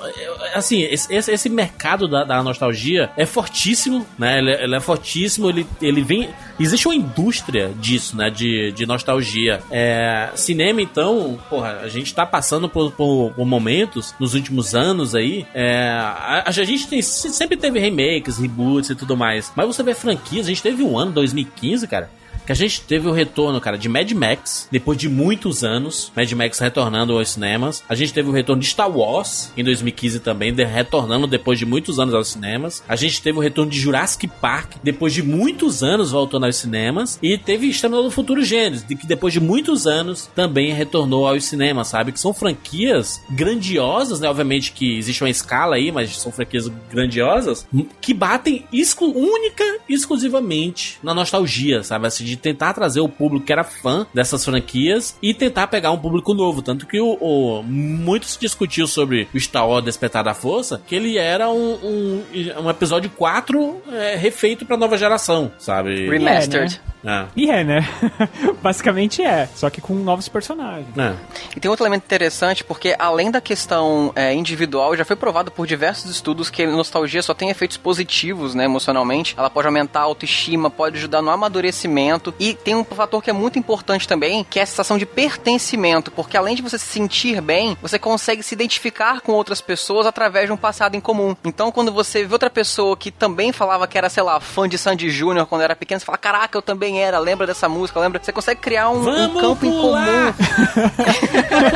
assim, 0.53 0.81
esse, 0.81 1.13
esse 1.13 1.49
mercado 1.49 2.07
da, 2.07 2.23
da, 2.23 2.43
nostalgia 2.43 3.09
é 3.15 3.25
fortíssimo, 3.25 4.05
né? 4.17 4.39
Ele, 4.39 4.51
ele, 4.51 4.75
é 4.75 4.79
fortíssimo, 4.79 5.49
ele, 5.49 5.65
ele 5.81 6.01
vem. 6.01 6.29
Existe 6.59 6.87
uma 6.87 6.95
indústria 6.95 7.71
disso, 7.79 8.17
né? 8.17 8.29
De, 8.29 8.71
de 8.73 8.85
nostalgia. 8.85 9.61
É, 9.71 10.29
cinema, 10.35 10.81
então, 10.81 11.39
porra, 11.49 11.79
a 11.83 11.87
gente 11.87 12.13
tá 12.13 12.25
passando 12.25 12.67
por, 12.67 12.91
por, 12.91 13.33
por 13.33 13.45
momentos 13.45 14.15
nos 14.19 14.33
últimos 14.33 14.73
anos 14.73 15.15
aí. 15.15 15.45
É, 15.53 15.89
a, 15.89 16.43
a, 16.47 16.51
gente 16.51 16.87
tem, 16.87 17.01
sempre 17.01 17.55
teve 17.55 17.79
remakes, 17.79 18.37
reboots 18.37 18.89
e 18.89 18.95
tudo 18.95 19.15
mais. 19.15 19.51
Mas 19.55 19.67
você 19.67 19.83
vê 19.83 19.93
franquias, 19.93 20.45
a 20.45 20.49
gente 20.49 20.63
teve 20.63 20.83
um 20.83 20.97
ano, 20.97 21.11
2015, 21.11 21.87
cara 21.87 22.18
que 22.49 22.53
a 22.53 22.55
gente 22.55 22.81
teve 22.81 23.07
o 23.07 23.11
retorno, 23.11 23.61
cara, 23.61 23.77
de 23.77 23.87
Mad 23.87 24.11
Max, 24.13 24.67
depois 24.71 24.97
de 24.97 25.07
muitos 25.07 25.63
anos, 25.63 26.11
Mad 26.15 26.31
Max 26.31 26.57
retornando 26.57 27.15
aos 27.15 27.29
cinemas. 27.29 27.83
A 27.87 27.93
gente 27.93 28.11
teve 28.11 28.27
o 28.27 28.31
retorno 28.31 28.59
de 28.59 28.67
Star 28.67 28.89
Wars 28.89 29.53
em 29.55 29.63
2015 29.63 30.19
também, 30.21 30.51
de, 30.51 30.63
retornando 30.63 31.27
depois 31.27 31.59
de 31.59 31.65
muitos 31.67 31.99
anos 31.99 32.15
aos 32.15 32.29
cinemas. 32.29 32.83
A 32.89 32.95
gente 32.95 33.21
teve 33.21 33.37
o 33.37 33.41
retorno 33.41 33.69
de 33.69 33.79
Jurassic 33.79 34.27
Park, 34.27 34.77
depois 34.83 35.13
de 35.13 35.21
muitos 35.21 35.83
anos 35.83 36.09
voltando 36.09 36.47
aos 36.47 36.55
cinemas. 36.55 37.19
E 37.21 37.37
teve 37.37 37.67
Exterminador 37.67 38.09
do 38.09 38.15
Futuro 38.15 38.43
Gênesis, 38.43 38.83
de 38.83 38.95
que 38.95 39.05
depois 39.05 39.31
de 39.31 39.39
muitos 39.39 39.85
anos 39.85 40.27
também 40.33 40.73
retornou 40.73 41.27
aos 41.27 41.45
cinemas, 41.45 41.89
sabe? 41.89 42.11
Que 42.11 42.19
são 42.19 42.33
franquias 42.33 43.21
grandiosas, 43.29 44.19
né? 44.19 44.27
Obviamente 44.27 44.71
que 44.71 44.97
existe 44.97 45.23
uma 45.23 45.29
escala 45.29 45.75
aí, 45.75 45.91
mas 45.91 46.17
são 46.17 46.31
franquias 46.31 46.67
grandiosas 46.89 47.67
que 48.01 48.11
batem 48.11 48.65
única 48.99 49.63
e 49.87 49.93
exclusivamente 49.93 50.97
na 51.03 51.13
nostalgia, 51.13 51.83
sabe? 51.83 52.07
Assim, 52.07 52.25
de 52.25 52.38
tentar 52.39 52.73
trazer 52.73 53.01
o 53.01 53.09
público 53.09 53.45
que 53.45 53.51
era 53.51 53.63
fã 53.63 54.05
dessas 54.13 54.43
franquias 54.43 55.17
e 55.21 55.33
tentar 55.33 55.67
pegar 55.67 55.91
um 55.91 55.97
público 55.97 56.33
novo. 56.33 56.61
Tanto 56.61 56.85
que 56.87 56.99
o, 56.99 57.17
o 57.19 57.63
muito 57.63 58.25
se 58.25 58.39
discutiu 58.39 58.87
sobre 58.87 59.27
o 59.33 59.39
Star 59.39 59.67
Wars 59.67 59.85
Despertar 59.85 60.23
da 60.23 60.33
Força, 60.33 60.81
que 60.85 60.95
ele 60.95 61.17
era 61.17 61.49
um, 61.49 61.73
um, 61.73 62.23
um 62.63 62.69
episódio 62.69 63.09
4 63.11 63.81
é, 63.91 64.15
refeito 64.15 64.65
pra 64.65 64.77
nova 64.77 64.97
geração, 64.97 65.51
sabe? 65.57 66.09
Remastered. 66.09 66.81
É. 67.05 67.25
E 67.35 67.49
é, 67.49 67.63
né? 67.63 67.87
Basicamente 68.61 69.21
é. 69.23 69.47
Só 69.55 69.69
que 69.69 69.79
com 69.79 69.93
novos 69.93 70.27
personagens. 70.27 70.87
É. 70.97 71.15
E 71.55 71.59
tem 71.59 71.69
outro 71.69 71.85
elemento 71.85 72.03
interessante, 72.03 72.63
porque 72.63 72.95
além 72.99 73.31
da 73.31 73.39
questão 73.39 74.11
é, 74.15 74.33
individual, 74.33 74.95
já 74.95 75.05
foi 75.05 75.15
provado 75.15 75.49
por 75.49 75.65
diversos 75.65 76.11
estudos 76.11 76.49
que 76.49 76.63
a 76.63 76.67
nostalgia 76.67 77.21
só 77.21 77.33
tem 77.33 77.49
efeitos 77.49 77.77
positivos, 77.77 78.53
né, 78.53 78.65
emocionalmente. 78.65 79.33
Ela 79.37 79.49
pode 79.49 79.67
aumentar 79.67 80.01
a 80.01 80.03
autoestima, 80.03 80.69
pode 80.69 80.97
ajudar 80.97 81.21
no 81.21 81.29
amadurecimento. 81.29 82.18
E 82.39 82.53
tem 82.53 82.75
um 82.75 82.83
fator 82.83 83.21
que 83.23 83.29
é 83.29 83.33
muito 83.33 83.57
importante 83.59 84.07
também, 84.07 84.45
que 84.49 84.59
é 84.59 84.63
a 84.63 84.65
sensação 84.65 84.97
de 84.97 85.05
pertencimento, 85.05 86.11
porque 86.11 86.35
além 86.37 86.55
de 86.55 86.61
você 86.61 86.77
se 86.77 86.85
sentir 86.85 87.39
bem, 87.41 87.77
você 87.81 87.97
consegue 87.97 88.43
se 88.43 88.53
identificar 88.53 89.21
com 89.21 89.31
outras 89.31 89.61
pessoas 89.61 90.05
através 90.05 90.47
de 90.47 90.51
um 90.51 90.57
passado 90.57 90.95
em 90.95 90.99
comum. 90.99 91.35
Então, 91.45 91.71
quando 91.71 91.91
você 91.91 92.23
vê 92.25 92.33
outra 92.33 92.49
pessoa 92.49 92.95
que 92.97 93.11
também 93.11 93.51
falava 93.51 93.87
que 93.87 93.97
era, 93.97 94.09
sei 94.09 94.23
lá, 94.23 94.39
fã 94.39 94.67
de 94.67 94.77
Sandy 94.77 95.09
Júnior 95.09 95.45
quando 95.45 95.61
era 95.61 95.75
pequeno, 95.75 95.99
você 95.99 96.05
fala, 96.05 96.17
caraca, 96.17 96.57
eu 96.57 96.61
também 96.61 97.01
era, 97.01 97.19
lembra 97.19 97.47
dessa 97.47 97.67
música, 97.69 97.99
lembra? 97.99 98.21
Você 98.23 98.31
consegue 98.31 98.59
criar 98.59 98.89
um, 98.89 98.99
um 99.09 99.39
campo 99.39 99.65
em 99.65 99.71
pular! 99.71 100.33
comum. 100.33 101.39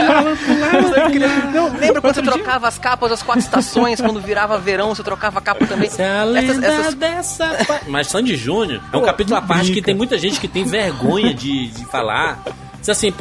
Você 0.83 1.01
cria- 1.11 1.27
Não, 1.53 1.75
lembra 1.77 2.01
quando 2.01 2.15
você 2.15 2.21
trocava 2.21 2.67
as 2.67 2.77
capas 2.77 3.09
das 3.09 3.21
quatro 3.23 3.41
estações, 3.41 3.99
quando 4.01 4.19
virava 4.21 4.57
verão, 4.57 4.93
você 4.93 5.03
trocava 5.03 5.39
a 5.39 5.41
capa 5.41 5.65
também? 5.65 5.87
Essa 5.87 6.65
Essas- 6.65 6.93
Mas 7.87 8.07
Sandy 8.07 8.35
Júnior 8.35 8.81
é 8.91 8.97
um 8.97 9.01
Pô, 9.01 9.05
capítulo 9.05 9.37
à 9.37 9.41
parte 9.41 9.71
que 9.71 9.81
tem 9.81 9.93
muita 9.95 10.17
gente 10.17 10.32
que 10.39 10.47
tem 10.47 10.63
vergonha 10.63 11.33
de, 11.33 11.67
de 11.67 11.85
falar. 11.85 12.41
Assim, 12.91 13.13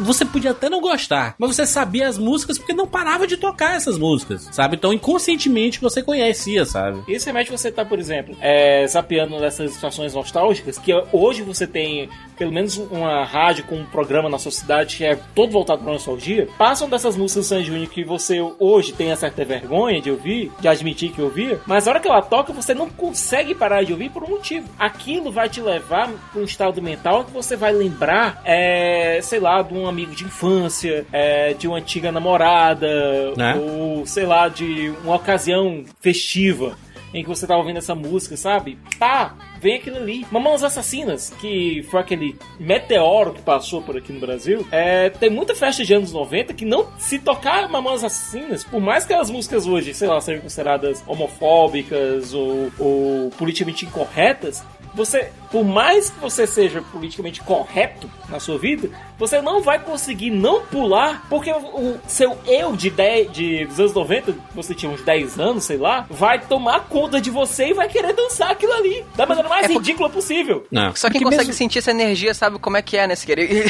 você 0.00 0.24
podia 0.24 0.50
até 0.52 0.68
não 0.68 0.80
gostar, 0.80 1.34
mas 1.38 1.54
você 1.54 1.66
sabia 1.66 2.08
as 2.08 2.18
músicas 2.18 2.58
porque 2.58 2.72
não 2.72 2.86
parava 2.86 3.26
de 3.26 3.36
tocar 3.36 3.76
essas 3.76 3.98
músicas, 3.98 4.48
sabe? 4.52 4.76
Então 4.76 4.92
inconscientemente 4.92 5.80
você 5.80 6.02
conhecia, 6.02 6.64
sabe? 6.64 7.02
Isso 7.08 7.26
remete 7.26 7.50
você 7.50 7.70
tá, 7.70 7.84
por 7.84 7.98
exemplo, 7.98 8.36
é, 8.40 8.86
zapeando 8.86 9.38
nessas 9.38 9.72
situações 9.72 10.14
nostálgicas, 10.14 10.78
que 10.78 10.92
hoje 11.12 11.42
você 11.42 11.66
tem 11.66 12.08
pelo 12.36 12.52
menos 12.52 12.76
uma 12.76 13.24
rádio 13.24 13.64
com 13.64 13.76
um 13.76 13.84
programa 13.84 14.28
na 14.28 14.38
sua 14.38 14.50
cidade 14.50 14.96
que 14.96 15.04
é 15.04 15.16
todo 15.34 15.52
voltado 15.52 15.82
pra 15.82 15.92
nostalgia. 15.92 16.48
Passam 16.58 16.88
dessas 16.88 17.16
músicas 17.16 17.46
do 17.46 17.48
San 17.48 17.62
Júnior 17.62 17.88
que 17.88 18.04
você 18.04 18.40
hoje 18.58 18.92
tem 18.92 19.12
a 19.12 19.16
certa 19.16 19.44
vergonha 19.44 20.00
de 20.00 20.10
ouvir, 20.10 20.50
de 20.58 20.68
admitir 20.68 21.12
que 21.12 21.22
ouvia, 21.22 21.60
mas 21.66 21.86
a 21.86 21.90
hora 21.90 22.00
que 22.00 22.08
ela 22.08 22.22
toca 22.22 22.52
você 22.52 22.74
não 22.74 22.88
consegue 22.88 23.54
parar 23.54 23.84
de 23.84 23.92
ouvir 23.92 24.10
por 24.10 24.24
um 24.24 24.30
motivo. 24.30 24.68
Aquilo 24.78 25.30
vai 25.30 25.48
te 25.48 25.60
levar 25.60 26.10
pra 26.32 26.40
um 26.40 26.44
estado 26.44 26.82
mental 26.82 27.24
que 27.24 27.32
você 27.32 27.54
vai 27.56 27.72
lembrar, 27.72 28.40
é, 28.44 29.01
sei 29.22 29.40
lá, 29.40 29.62
de 29.62 29.74
um 29.74 29.86
amigo 29.86 30.14
de 30.14 30.24
infância, 30.24 31.06
é, 31.12 31.54
de 31.54 31.66
uma 31.66 31.78
antiga 31.78 32.12
namorada, 32.12 33.32
Né? 33.36 33.54
ou 33.56 34.06
sei 34.06 34.26
lá, 34.26 34.48
de 34.48 34.92
uma 35.04 35.16
ocasião 35.16 35.84
festiva 36.00 36.76
em 37.14 37.22
que 37.22 37.28
você 37.28 37.46
tá 37.46 37.56
ouvindo 37.56 37.76
essa 37.76 37.94
música, 37.94 38.36
sabe? 38.36 38.78
Tá, 38.98 39.34
vem 39.60 39.76
aquilo 39.76 39.96
ali. 39.98 40.26
Mamonas 40.30 40.64
Assassinas, 40.64 41.30
que 41.40 41.86
foi 41.90 42.00
aquele 42.00 42.36
meteoro 42.58 43.34
que 43.34 43.42
passou 43.42 43.82
por 43.82 43.96
aqui 43.96 44.12
no 44.12 44.20
Brasil, 44.20 44.66
é, 44.72 45.10
tem 45.10 45.28
muita 45.28 45.54
festa 45.54 45.84
de 45.84 45.92
anos 45.92 46.12
90 46.12 46.54
que 46.54 46.64
não 46.64 46.88
se 46.98 47.18
tocar 47.18 47.68
Mamonas 47.68 48.02
Assassinas, 48.02 48.64
por 48.64 48.80
mais 48.80 49.04
que 49.04 49.12
as 49.12 49.28
músicas 49.28 49.66
hoje, 49.66 49.92
sei 49.92 50.08
lá, 50.08 50.20
sejam 50.20 50.42
consideradas 50.42 51.04
homofóbicas 51.06 52.32
ou, 52.32 52.72
ou 52.78 53.30
politicamente 53.36 53.84
incorretas, 53.84 54.64
você, 54.94 55.30
por 55.50 55.64
mais 55.64 56.10
que 56.10 56.20
você 56.20 56.46
seja 56.46 56.82
politicamente 56.92 57.40
correto 57.40 58.10
na 58.28 58.38
sua 58.40 58.58
vida, 58.58 58.90
você 59.18 59.40
não 59.40 59.62
vai 59.62 59.78
conseguir 59.78 60.30
não 60.30 60.62
pular, 60.62 61.24
porque 61.28 61.50
o, 61.52 61.98
seu 62.06 62.36
eu 62.46 62.74
de 62.76 62.90
10, 62.90 63.32
de, 63.32 63.64
dos 63.66 63.78
anos 63.78 63.92
90, 63.94 64.34
você 64.54 64.74
tinha 64.74 64.90
uns 64.90 65.02
10 65.02 65.38
anos, 65.38 65.64
sei 65.64 65.76
lá, 65.76 66.06
vai 66.10 66.40
tomar 66.40 66.80
conta 66.88 67.20
de 67.20 67.30
você 67.30 67.68
e 67.68 67.74
vai 67.74 67.88
querer 67.88 68.12
dançar 68.14 68.50
aquilo 68.50 68.72
ali, 68.72 69.04
da 69.14 69.24
maneira 69.26 69.48
mais 69.48 69.64
É 69.64 69.68
por- 69.68 69.76
ridícula 69.78 70.08
possível. 70.10 70.66
Não. 70.70 70.94
Só 70.94 71.08
quem 71.08 71.20
Porque 71.20 71.24
consegue 71.36 71.48
mesmo- 71.48 71.54
sentir 71.58 71.78
essa 71.78 71.90
energia 71.90 72.34
sabe 72.34 72.58
como 72.58 72.76
é 72.76 72.82
que 72.82 72.96
é, 72.96 73.06
né, 73.06 73.14
Siqueira? 73.14 73.42
E, 73.42 73.66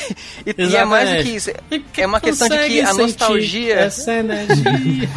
e- 0.46 0.54
e 0.70 0.76
é 0.76 0.84
mais 0.84 1.10
do 1.10 1.22
que 1.22 1.30
isso. 1.36 1.50
É 1.96 2.06
uma 2.06 2.20
questão 2.20 2.48
de 2.48 2.58
que 2.58 2.80
a 2.80 2.94
nostalgia 2.94 3.74
Essa 3.74 4.12
energia. 4.14 5.08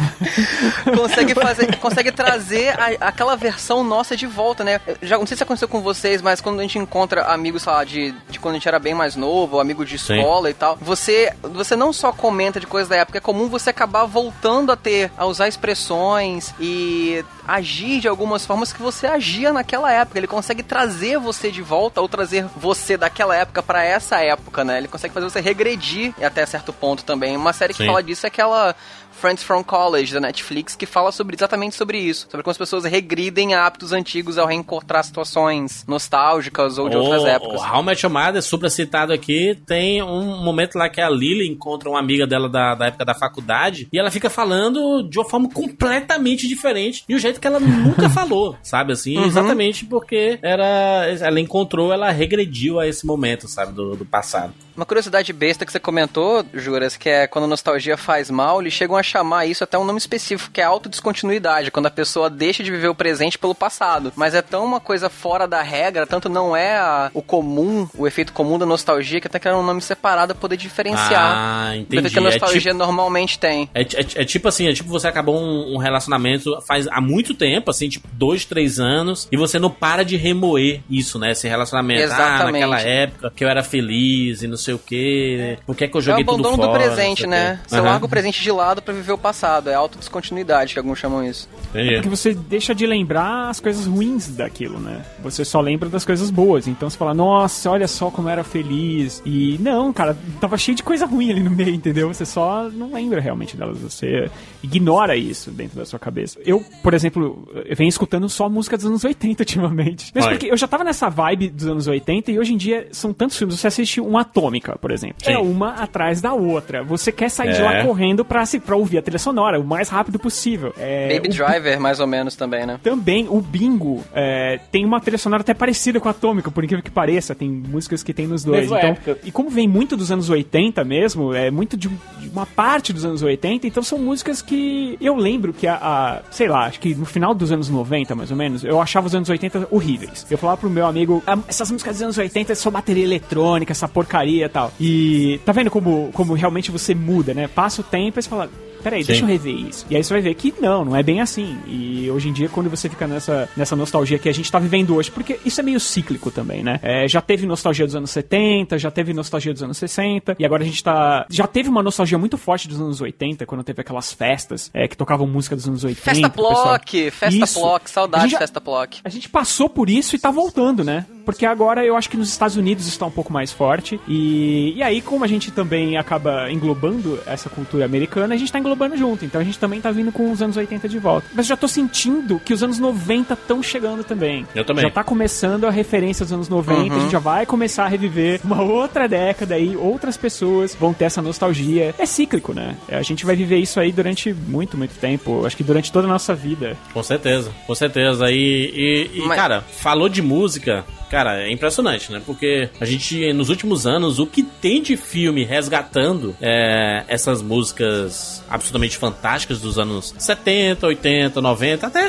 consegue 0.96 1.34
fazer, 1.34 1.76
consegue 1.76 2.12
trazer 2.12 2.68
a- 2.78 3.08
aquela 3.08 3.36
versão 3.36 3.82
nossa 3.84 4.16
de 4.16 4.26
volta, 4.26 4.64
né? 4.64 4.80
Já 5.02 5.18
não 5.18 5.26
sei 5.26 5.36
se 5.36 5.42
aconteceu 5.42 5.68
com 5.68 5.80
vocês, 5.96 6.22
mas 6.22 6.40
quando 6.40 6.60
a 6.60 6.62
gente 6.62 6.78
encontra 6.78 7.24
amigos, 7.24 7.62
sei 7.62 7.72
lá, 7.72 7.84
de, 7.84 8.14
de 8.28 8.38
quando 8.38 8.54
a 8.54 8.58
gente 8.58 8.68
era 8.68 8.78
bem 8.78 8.94
mais 8.94 9.16
novo, 9.16 9.58
amigo 9.58 9.84
de 9.84 9.98
Sim. 9.98 10.18
escola 10.18 10.50
e 10.50 10.54
tal, 10.54 10.76
você, 10.80 11.32
você 11.42 11.74
não 11.74 11.92
só 11.92 12.12
comenta 12.12 12.60
de 12.60 12.66
coisas 12.66 12.88
da 12.88 12.96
época, 12.96 13.18
é 13.18 13.20
comum 13.20 13.48
você 13.48 13.70
acabar 13.70 14.04
voltando 14.04 14.70
a 14.70 14.76
ter, 14.76 15.10
a 15.16 15.26
usar 15.26 15.48
expressões 15.48 16.54
e 16.60 17.24
agir 17.46 18.00
de 18.00 18.08
algumas 18.08 18.44
formas 18.44 18.72
que 18.72 18.82
você 18.82 19.06
agia 19.06 19.52
naquela 19.52 19.92
época. 19.92 20.18
Ele 20.18 20.26
consegue 20.26 20.62
trazer 20.62 21.18
você 21.18 21.50
de 21.50 21.62
volta 21.62 22.00
ou 22.00 22.08
trazer 22.08 22.46
você 22.56 22.96
daquela 22.96 23.36
época 23.36 23.62
pra 23.62 23.84
essa 23.84 24.18
época, 24.20 24.64
né? 24.64 24.78
Ele 24.78 24.88
consegue 24.88 25.14
fazer 25.14 25.28
você 25.30 25.40
regredir 25.40 26.12
até 26.22 26.44
certo 26.46 26.72
ponto 26.72 27.04
também. 27.04 27.36
Uma 27.36 27.52
série 27.52 27.72
que 27.72 27.78
Sim. 27.82 27.86
fala 27.86 28.02
disso 28.02 28.26
é 28.26 28.28
aquela 28.28 28.74
Friends 29.18 29.42
from 29.42 29.64
College 29.64 30.12
da 30.12 30.20
Netflix, 30.20 30.76
que 30.76 30.84
fala 30.84 31.10
sobre 31.10 31.34
exatamente 31.34 31.74
sobre 31.74 31.96
isso, 31.98 32.26
sobre 32.30 32.42
como 32.44 32.50
as 32.50 32.58
pessoas 32.58 32.84
regridem 32.84 33.54
a 33.54 33.64
hábitos 33.64 33.90
antigos 33.90 34.36
ao 34.36 34.46
reencontrar 34.46 35.02
situações 35.04 35.86
nostálgicas 35.88 36.76
ou 36.76 36.90
de 36.90 36.98
outras 36.98 37.22
O- 37.22 37.26
épocas. 37.26 37.62
O 37.62 37.64
How 37.64 37.80
I 37.80 37.84
Met 37.86 38.04
Your 38.04 38.12
Mother, 38.12 38.42
super 38.42 38.70
citado 38.70 39.14
aqui, 39.14 39.58
tem 39.66 40.02
um 40.02 40.44
momento 40.44 40.76
lá 40.76 40.90
que 40.90 41.00
a 41.00 41.08
Lily 41.08 41.48
encontra 41.48 41.88
uma 41.88 41.98
amiga 41.98 42.26
dela 42.26 42.46
da, 42.46 42.74
da 42.74 42.86
época 42.88 43.06
da 43.06 43.14
faculdade 43.14 43.88
e 43.90 43.98
ela 43.98 44.10
fica 44.10 44.28
falando 44.28 45.02
de 45.08 45.18
uma 45.18 45.24
forma 45.28 45.48
completamente 45.48 46.46
diferente 46.46 47.02
e 47.08 47.14
o 47.14 47.18
jeito 47.18 47.35
que 47.40 47.46
ela 47.46 47.60
nunca 47.60 48.08
falou, 48.10 48.56
sabe 48.62 48.92
assim? 48.92 49.22
Exatamente 49.24 49.84
porque 49.84 50.38
era, 50.42 51.06
ela 51.20 51.40
encontrou, 51.40 51.92
ela 51.92 52.10
regrediu 52.10 52.78
a 52.80 52.86
esse 52.86 53.06
momento, 53.06 53.46
sabe, 53.48 53.72
do, 53.72 53.94
do 53.96 54.04
passado. 54.04 54.52
Uma 54.76 54.84
curiosidade 54.84 55.32
besta 55.32 55.64
que 55.64 55.72
você 55.72 55.80
comentou, 55.80 56.44
Juras, 56.52 56.98
que 56.98 57.08
é 57.08 57.26
quando 57.26 57.46
a 57.46 57.48
nostalgia 57.48 57.96
faz 57.96 58.30
mal, 58.30 58.60
eles 58.60 58.74
chegam 58.74 58.94
a 58.94 59.02
chamar 59.02 59.46
isso 59.46 59.64
até 59.64 59.78
um 59.78 59.84
nome 59.84 59.98
específico, 59.98 60.50
que 60.52 60.60
é 60.60 60.64
autodescontinuidade, 60.64 61.70
quando 61.70 61.86
a 61.86 61.90
pessoa 61.90 62.28
deixa 62.28 62.62
de 62.62 62.70
viver 62.70 62.88
o 62.88 62.94
presente 62.94 63.38
pelo 63.38 63.54
passado. 63.54 64.12
Mas 64.16 64.34
é 64.34 64.42
tão 64.42 64.64
uma 64.66 64.78
coisa 64.80 65.08
fora 65.08 65.46
da 65.48 65.62
regra, 65.62 66.06
tanto 66.06 66.28
não 66.28 66.54
é 66.54 66.76
a- 66.76 67.10
o 67.14 67.22
comum, 67.22 67.88
o 67.96 68.06
efeito 68.06 68.32
comum 68.34 68.58
da 68.58 68.66
nostalgia, 68.66 69.18
que 69.20 69.26
até 69.26 69.38
criaram 69.38 69.60
um 69.62 69.66
nome 69.66 69.80
separado 69.80 70.34
pra 70.34 70.40
poder 70.42 70.56
diferenciar. 70.58 71.34
Ah, 71.36 71.76
entendi. 71.76 72.10
que 72.10 72.18
a 72.18 72.22
É 72.22 72.24
nostalgia 72.24 72.60
tipo- 72.72 72.74
normalmente 72.74 73.38
tem. 73.38 73.70
É, 73.74 73.80
é- 73.82 74.22
é 74.22 74.24
tipo 74.24 74.46
assim, 74.48 74.68
é 74.68 74.72
tipo 74.74 74.88
você 74.90 75.08
acabou 75.08 75.36
um, 75.40 75.74
um 75.74 75.78
relacionamento 75.78 76.60
faz 76.66 76.86
há 76.88 77.00
muito 77.00 77.25
tempo, 77.34 77.70
assim, 77.70 77.88
tipo 77.88 78.06
dois, 78.12 78.44
três 78.44 78.78
anos, 78.80 79.28
e 79.30 79.36
você 79.36 79.58
não 79.58 79.70
para 79.70 80.04
de 80.04 80.16
remoer 80.16 80.80
isso, 80.90 81.18
né? 81.18 81.32
Esse 81.32 81.48
relacionamento. 81.48 82.02
Ah, 82.02 82.04
Exatamente. 82.04 82.52
naquela 82.52 82.80
época 82.80 83.32
que 83.34 83.44
eu 83.44 83.48
era 83.48 83.62
feliz 83.62 84.42
e 84.42 84.46
não 84.46 84.56
sei 84.56 84.74
o 84.74 84.78
quê. 84.78 85.58
Por 85.66 85.74
que, 85.76 85.84
é 85.84 85.88
que 85.88 85.94
eu 85.96 85.98
É 85.98 86.02
o 86.02 86.04
joguei 86.04 86.24
tudo 86.24 86.34
abandono 86.34 86.56
fora? 86.56 86.66
do 86.66 86.72
não 86.72 86.80
sei 86.86 86.94
presente, 86.96 87.24
o 87.24 87.28
né? 87.28 87.60
Você 87.66 87.76
Aham, 87.76 87.84
larga 87.84 88.06
o 88.06 88.08
presente 88.08 88.42
de 88.42 88.50
lado 88.50 88.82
pra 88.82 88.92
viver 88.94 89.12
o 89.12 89.18
passado. 89.18 89.68
É 89.70 89.74
autodescontinuidade, 89.74 90.72
que 90.72 90.78
alguns 90.78 90.98
chamam 90.98 91.24
isso. 91.24 91.48
entendi. 91.70 91.94
Porque 91.94 92.08
você 92.08 92.34
deixa 92.34 92.74
de 92.74 92.86
lembrar 92.86 93.48
as 93.50 93.60
coisas 93.60 93.86
ruins 93.86 94.28
daquilo, 94.28 94.78
né? 94.78 95.04
Você 95.22 95.44
só 95.44 95.60
lembra 95.60 95.88
das 95.88 96.04
coisas 96.04 96.30
boas. 96.30 96.66
Então 96.66 96.88
você 96.88 96.96
fala, 96.96 97.14
nossa, 97.14 97.70
olha 97.70 97.88
só 97.88 98.10
como 98.10 98.28
eu 98.28 98.32
era 98.32 98.44
feliz. 98.44 99.22
E 99.24 99.56
não, 99.60 99.92
cara, 99.92 100.16
tava 100.40 100.56
cheio 100.58 100.76
de 100.76 100.82
coisa 100.82 101.06
ruim 101.06 101.30
ali 101.30 101.42
no 101.42 101.50
meio, 101.50 101.74
entendeu? 101.74 102.08
Você 102.12 102.24
só 102.24 102.68
não 102.72 102.92
lembra 102.92 103.20
realmente 103.20 103.56
delas. 103.56 103.78
Você 103.78 104.30
ignora 104.62 105.16
isso 105.16 105.50
dentro 105.50 105.78
da 105.78 105.84
sua 105.84 105.98
cabeça. 105.98 106.38
Eu, 106.44 106.64
por 106.82 106.94
exemplo, 106.94 107.15
eu 107.24 107.76
venho 107.76 107.88
escutando 107.88 108.28
só 108.28 108.48
música 108.48 108.76
dos 108.76 108.86
anos 108.86 109.04
80 109.04 109.42
ultimamente. 109.42 110.12
Mesmo 110.14 110.28
Olha. 110.28 110.38
porque 110.38 110.52
eu 110.52 110.56
já 110.56 110.66
tava 110.68 110.84
nessa 110.84 111.08
vibe 111.08 111.48
dos 111.48 111.66
anos 111.66 111.86
80 111.86 112.30
e 112.32 112.38
hoje 112.38 112.54
em 112.54 112.56
dia 112.56 112.88
são 112.92 113.12
tantos 113.12 113.36
filmes. 113.36 113.58
Você 113.58 113.66
assiste 113.66 114.00
uma 114.00 114.22
Atômica, 114.22 114.76
por 114.78 114.90
exemplo. 114.90 115.16
Sim. 115.24 115.32
É 115.32 115.38
uma 115.38 115.70
atrás 115.74 116.20
da 116.20 116.32
outra. 116.34 116.82
Você 116.82 117.10
quer 117.12 117.30
sair 117.30 117.54
de 117.54 117.62
lá 117.62 117.76
É. 117.76 117.84
correndo 117.84 118.24
pra, 118.24 118.44
se- 118.44 118.60
pra 118.60 118.76
ouvir 118.76 118.98
a 118.98 119.02
trilha 119.02 119.18
sonora 119.18 119.58
o 119.60 119.64
mais 119.64 119.88
rápido 119.88 120.18
possível. 120.18 120.74
É, 120.78 121.14
Baby 121.14 121.28
o- 121.28 121.32
Driver, 121.32 121.80
mais 121.80 122.00
ou 122.00 122.06
menos, 122.06 122.34
também, 122.36 122.66
né? 122.66 122.78
também 122.82 123.26
o 123.28 123.40
Bingo 123.40 124.02
é, 124.14 124.58
tem 124.70 124.84
uma 124.84 125.00
trilha 125.00 125.18
sonora 125.18 125.40
até 125.42 125.54
parecida 125.54 125.98
com 126.00 126.08
a 126.08 126.10
Atômica, 126.10 126.50
por 126.50 126.62
incrível 126.64 126.82
que 126.82 126.90
pareça. 126.90 127.34
Tem 127.34 127.48
músicas 127.48 128.02
que 128.02 128.12
tem 128.12 128.26
nos 128.26 128.42
dois. 128.44 128.62
Mesma 128.62 128.78
Então, 128.78 128.90
época. 128.90 129.18
e 129.24 129.30
como 129.30 129.48
vem 129.48 129.66
muito 129.68 129.96
dos 129.96 130.10
anos 130.12 130.28
80 130.28 130.84
mesmo, 130.84 131.32
é 131.32 131.50
muito 131.50 131.76
de, 131.76 131.88
de 131.88 132.28
uma 132.28 132.44
parte 132.46 132.92
dos 132.92 133.04
anos 133.04 133.22
80, 133.22 133.66
então 133.66 133.82
são 133.82 133.98
músicas 133.98 134.42
que 134.42 134.96
eu 135.00 135.14
lembro 135.16 135.52
que 135.52 135.66
a, 135.66 135.74
a- 135.76 136.22
sei 136.30 136.48
lá, 136.48 136.66
acho 136.66 136.80
que 136.80 136.94
no 136.94 137.05
final 137.06 137.34
dos 137.34 137.52
anos 137.52 137.68
90, 137.68 138.14
mais 138.14 138.30
ou 138.30 138.36
menos, 138.36 138.64
eu 138.64 138.80
achava 138.80 139.06
os 139.06 139.14
anos 139.14 139.28
80 139.28 139.68
horríveis. 139.70 140.26
Eu 140.30 140.38
falava 140.38 140.58
pro 140.58 140.70
meu 140.70 140.86
amigo, 140.86 141.22
"Ah, 141.26 141.38
essas 141.48 141.70
músicas 141.70 141.96
dos 141.96 142.02
anos 142.02 142.18
80 142.18 142.52
é 142.52 142.54
só 142.54 142.70
bateria 142.70 143.04
eletrônica, 143.04 143.72
essa 143.72 143.88
porcaria 143.88 144.46
e 144.46 144.48
tal. 144.48 144.72
E 144.80 145.40
tá 145.44 145.52
vendo 145.52 145.70
como, 145.70 146.10
como 146.12 146.34
realmente 146.34 146.70
você 146.70 146.94
muda, 146.94 147.32
né? 147.34 147.48
Passa 147.48 147.80
o 147.80 147.84
tempo 147.84 148.18
e 148.18 148.22
você 148.22 148.28
fala, 148.28 148.50
peraí, 148.86 149.02
Sim. 149.02 149.06
deixa 149.08 149.22
eu 149.24 149.26
rever 149.26 149.54
isso. 149.54 149.84
E 149.90 149.96
aí 149.96 150.04
você 150.04 150.14
vai 150.14 150.22
ver 150.22 150.34
que 150.34 150.54
não, 150.60 150.84
não 150.84 150.94
é 150.96 151.02
bem 151.02 151.20
assim. 151.20 151.58
E 151.66 152.08
hoje 152.08 152.28
em 152.28 152.32
dia, 152.32 152.48
quando 152.48 152.70
você 152.70 152.88
fica 152.88 153.04
nessa, 153.08 153.48
nessa 153.56 153.74
nostalgia 153.74 154.16
que 154.16 154.28
a 154.28 154.32
gente 154.32 154.50
tá 154.50 154.60
vivendo 154.60 154.94
hoje, 154.94 155.10
porque 155.10 155.40
isso 155.44 155.58
é 155.60 155.64
meio 155.64 155.80
cíclico 155.80 156.30
também, 156.30 156.62
né? 156.62 156.78
É, 156.82 157.08
já 157.08 157.20
teve 157.20 157.46
nostalgia 157.46 157.84
dos 157.84 157.96
anos 157.96 158.10
70, 158.10 158.78
já 158.78 158.88
teve 158.88 159.12
nostalgia 159.12 159.52
dos 159.52 159.60
anos 159.60 159.76
60, 159.76 160.36
e 160.38 160.44
agora 160.46 160.62
a 160.62 160.66
gente 160.66 160.84
tá. 160.84 161.26
Já 161.28 161.48
teve 161.48 161.68
uma 161.68 161.82
nostalgia 161.82 162.16
muito 162.16 162.38
forte 162.38 162.68
dos 162.68 162.80
anos 162.80 163.00
80, 163.00 163.44
quando 163.44 163.64
teve 163.64 163.80
aquelas 163.80 164.12
festas 164.12 164.70
é, 164.72 164.86
que 164.86 164.96
tocavam 164.96 165.26
música 165.26 165.56
dos 165.56 165.66
anos 165.66 165.82
80. 165.82 166.00
Festa 166.02 166.30
pessoal- 166.30 166.62
Plock, 166.64 167.10
Festa 167.10 167.44
Isso. 167.44 167.58
Plock, 167.60 167.90
saudade 167.90 168.28
de 168.28 168.38
Festa 168.38 168.60
Plock. 168.60 169.00
a 169.02 169.08
gente 169.08 169.28
passou 169.28 169.68
por 169.68 169.90
isso 169.90 170.14
e 170.14 170.18
tá 170.18 170.30
voltando, 170.30 170.84
né? 170.84 171.06
Porque 171.26 171.44
agora 171.44 171.84
eu 171.84 171.96
acho 171.96 172.08
que 172.08 172.16
nos 172.16 172.28
Estados 172.30 172.56
Unidos 172.56 172.86
está 172.86 173.04
um 173.04 173.10
pouco 173.10 173.32
mais 173.32 173.52
forte. 173.52 174.00
E, 174.08 174.72
e 174.76 174.82
aí, 174.82 175.02
como 175.02 175.24
a 175.24 175.28
gente 175.28 175.50
também 175.50 175.98
acaba 175.98 176.50
englobando 176.50 177.18
essa 177.26 177.50
cultura 177.50 177.84
americana, 177.84 178.34
a 178.34 178.38
gente 178.38 178.50
tá 178.52 178.58
englobando 178.58 178.96
junto. 178.96 179.24
Então 179.24 179.40
a 179.40 179.44
gente 179.44 179.58
também 179.58 179.80
tá 179.80 179.90
vindo 179.90 180.12
com 180.12 180.30
os 180.30 180.40
anos 180.40 180.56
80 180.56 180.88
de 180.88 180.98
volta. 180.98 181.26
Mas 181.34 181.46
eu 181.46 181.48
já 181.50 181.56
tô 181.56 181.66
sentindo 181.68 182.38
que 182.38 182.54
os 182.54 182.62
anos 182.62 182.78
90 182.78 183.34
estão 183.34 183.62
chegando 183.62 184.04
também. 184.04 184.46
Eu 184.54 184.64
também. 184.64 184.84
Já 184.84 184.90
tá 184.90 185.02
começando 185.04 185.64
a 185.66 185.70
referência 185.70 186.24
dos 186.24 186.32
anos 186.32 186.48
90. 186.48 186.94
A 186.94 186.98
gente 187.00 187.10
já 187.12 187.18
vai 187.18 187.44
começar 187.44 187.84
a 187.84 187.88
reviver 187.88 188.40
uma 188.44 188.62
outra 188.62 189.08
década 189.08 189.56
aí. 189.56 189.76
Outras 189.76 190.16
pessoas 190.16 190.74
vão 190.78 190.94
ter 190.94 191.06
essa 191.06 191.20
nostalgia. 191.20 191.92
É 191.98 192.06
cíclico, 192.06 192.52
né? 192.54 192.76
A 192.88 193.02
gente 193.02 193.26
vai 193.26 193.34
viver 193.34 193.58
isso 193.58 193.80
aí 193.80 193.90
durante 193.90 194.32
muito, 194.32 194.76
muito 194.76 194.94
tempo. 195.00 195.44
Acho 195.44 195.56
que 195.56 195.64
durante 195.64 195.90
toda 195.90 196.06
a 196.06 196.10
nossa 196.10 196.34
vida. 196.34 196.76
Com 196.92 197.02
certeza, 197.02 197.50
com 197.66 197.74
certeza. 197.74 198.30
E, 198.30 198.36
e- 198.36 199.10
e, 199.18 199.26
Mas- 199.26 199.36
cara, 199.36 199.60
falou 199.62 200.08
de 200.08 200.22
música, 200.22 200.84
cara, 201.10 201.42
é 201.42 201.50
impressionante, 201.50 202.12
né? 202.12 202.22
Porque 202.24 202.68
a 202.80 202.84
gente, 202.84 203.32
nos 203.32 203.48
últimos 203.48 203.86
anos, 203.86 204.18
o 204.18 204.26
que 204.26 204.42
tem 204.42 204.82
de 204.82 204.96
filme 204.96 205.44
resgatando 205.44 206.36
é, 206.40 207.04
essas 207.08 207.42
músicas 207.42 208.44
absolutamente 208.48 208.96
fantásticas 208.96 209.60
dos 209.60 209.78
anos 209.78 210.14
70, 210.18 210.86
80, 210.86 211.40
90, 211.40 211.86
até 211.86 212.08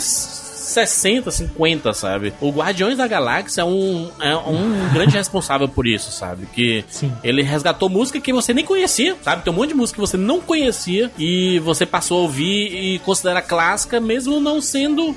60, 0.68 1.32
50, 1.32 1.94
sabe? 1.94 2.34
O 2.42 2.52
Guardiões 2.52 2.98
da 2.98 3.08
Galáxia 3.08 3.62
é 3.62 3.66
um, 3.66 4.10
é 4.20 4.36
um 4.36 4.90
grande 4.94 5.16
responsável 5.16 5.68
por 5.68 5.88
isso, 5.88 6.12
sabe? 6.12 6.46
Que 6.48 6.84
Sim. 6.90 7.12
ele 7.24 7.42
resgatou 7.42 7.90
música 7.90 8.20
que 8.20 8.34
você 8.34 8.54
nem 8.54 8.66
conhecia, 8.66 9.16
sabe? 9.22 9.44
Tem 9.44 9.52
um 9.52 9.56
monte 9.56 9.70
de 9.70 9.76
música 9.76 9.96
que 9.96 10.08
você 10.08 10.18
não 10.18 10.42
conhecia 10.42 11.12
e 11.18 11.60
você 11.60 11.86
passou 11.86 12.20
a 12.20 12.22
ouvir 12.24 12.74
e 12.74 13.00
considera 13.00 13.42
clássica, 13.42 14.00
mesmo 14.00 14.40
não 14.40 14.62
sendo 14.62 15.16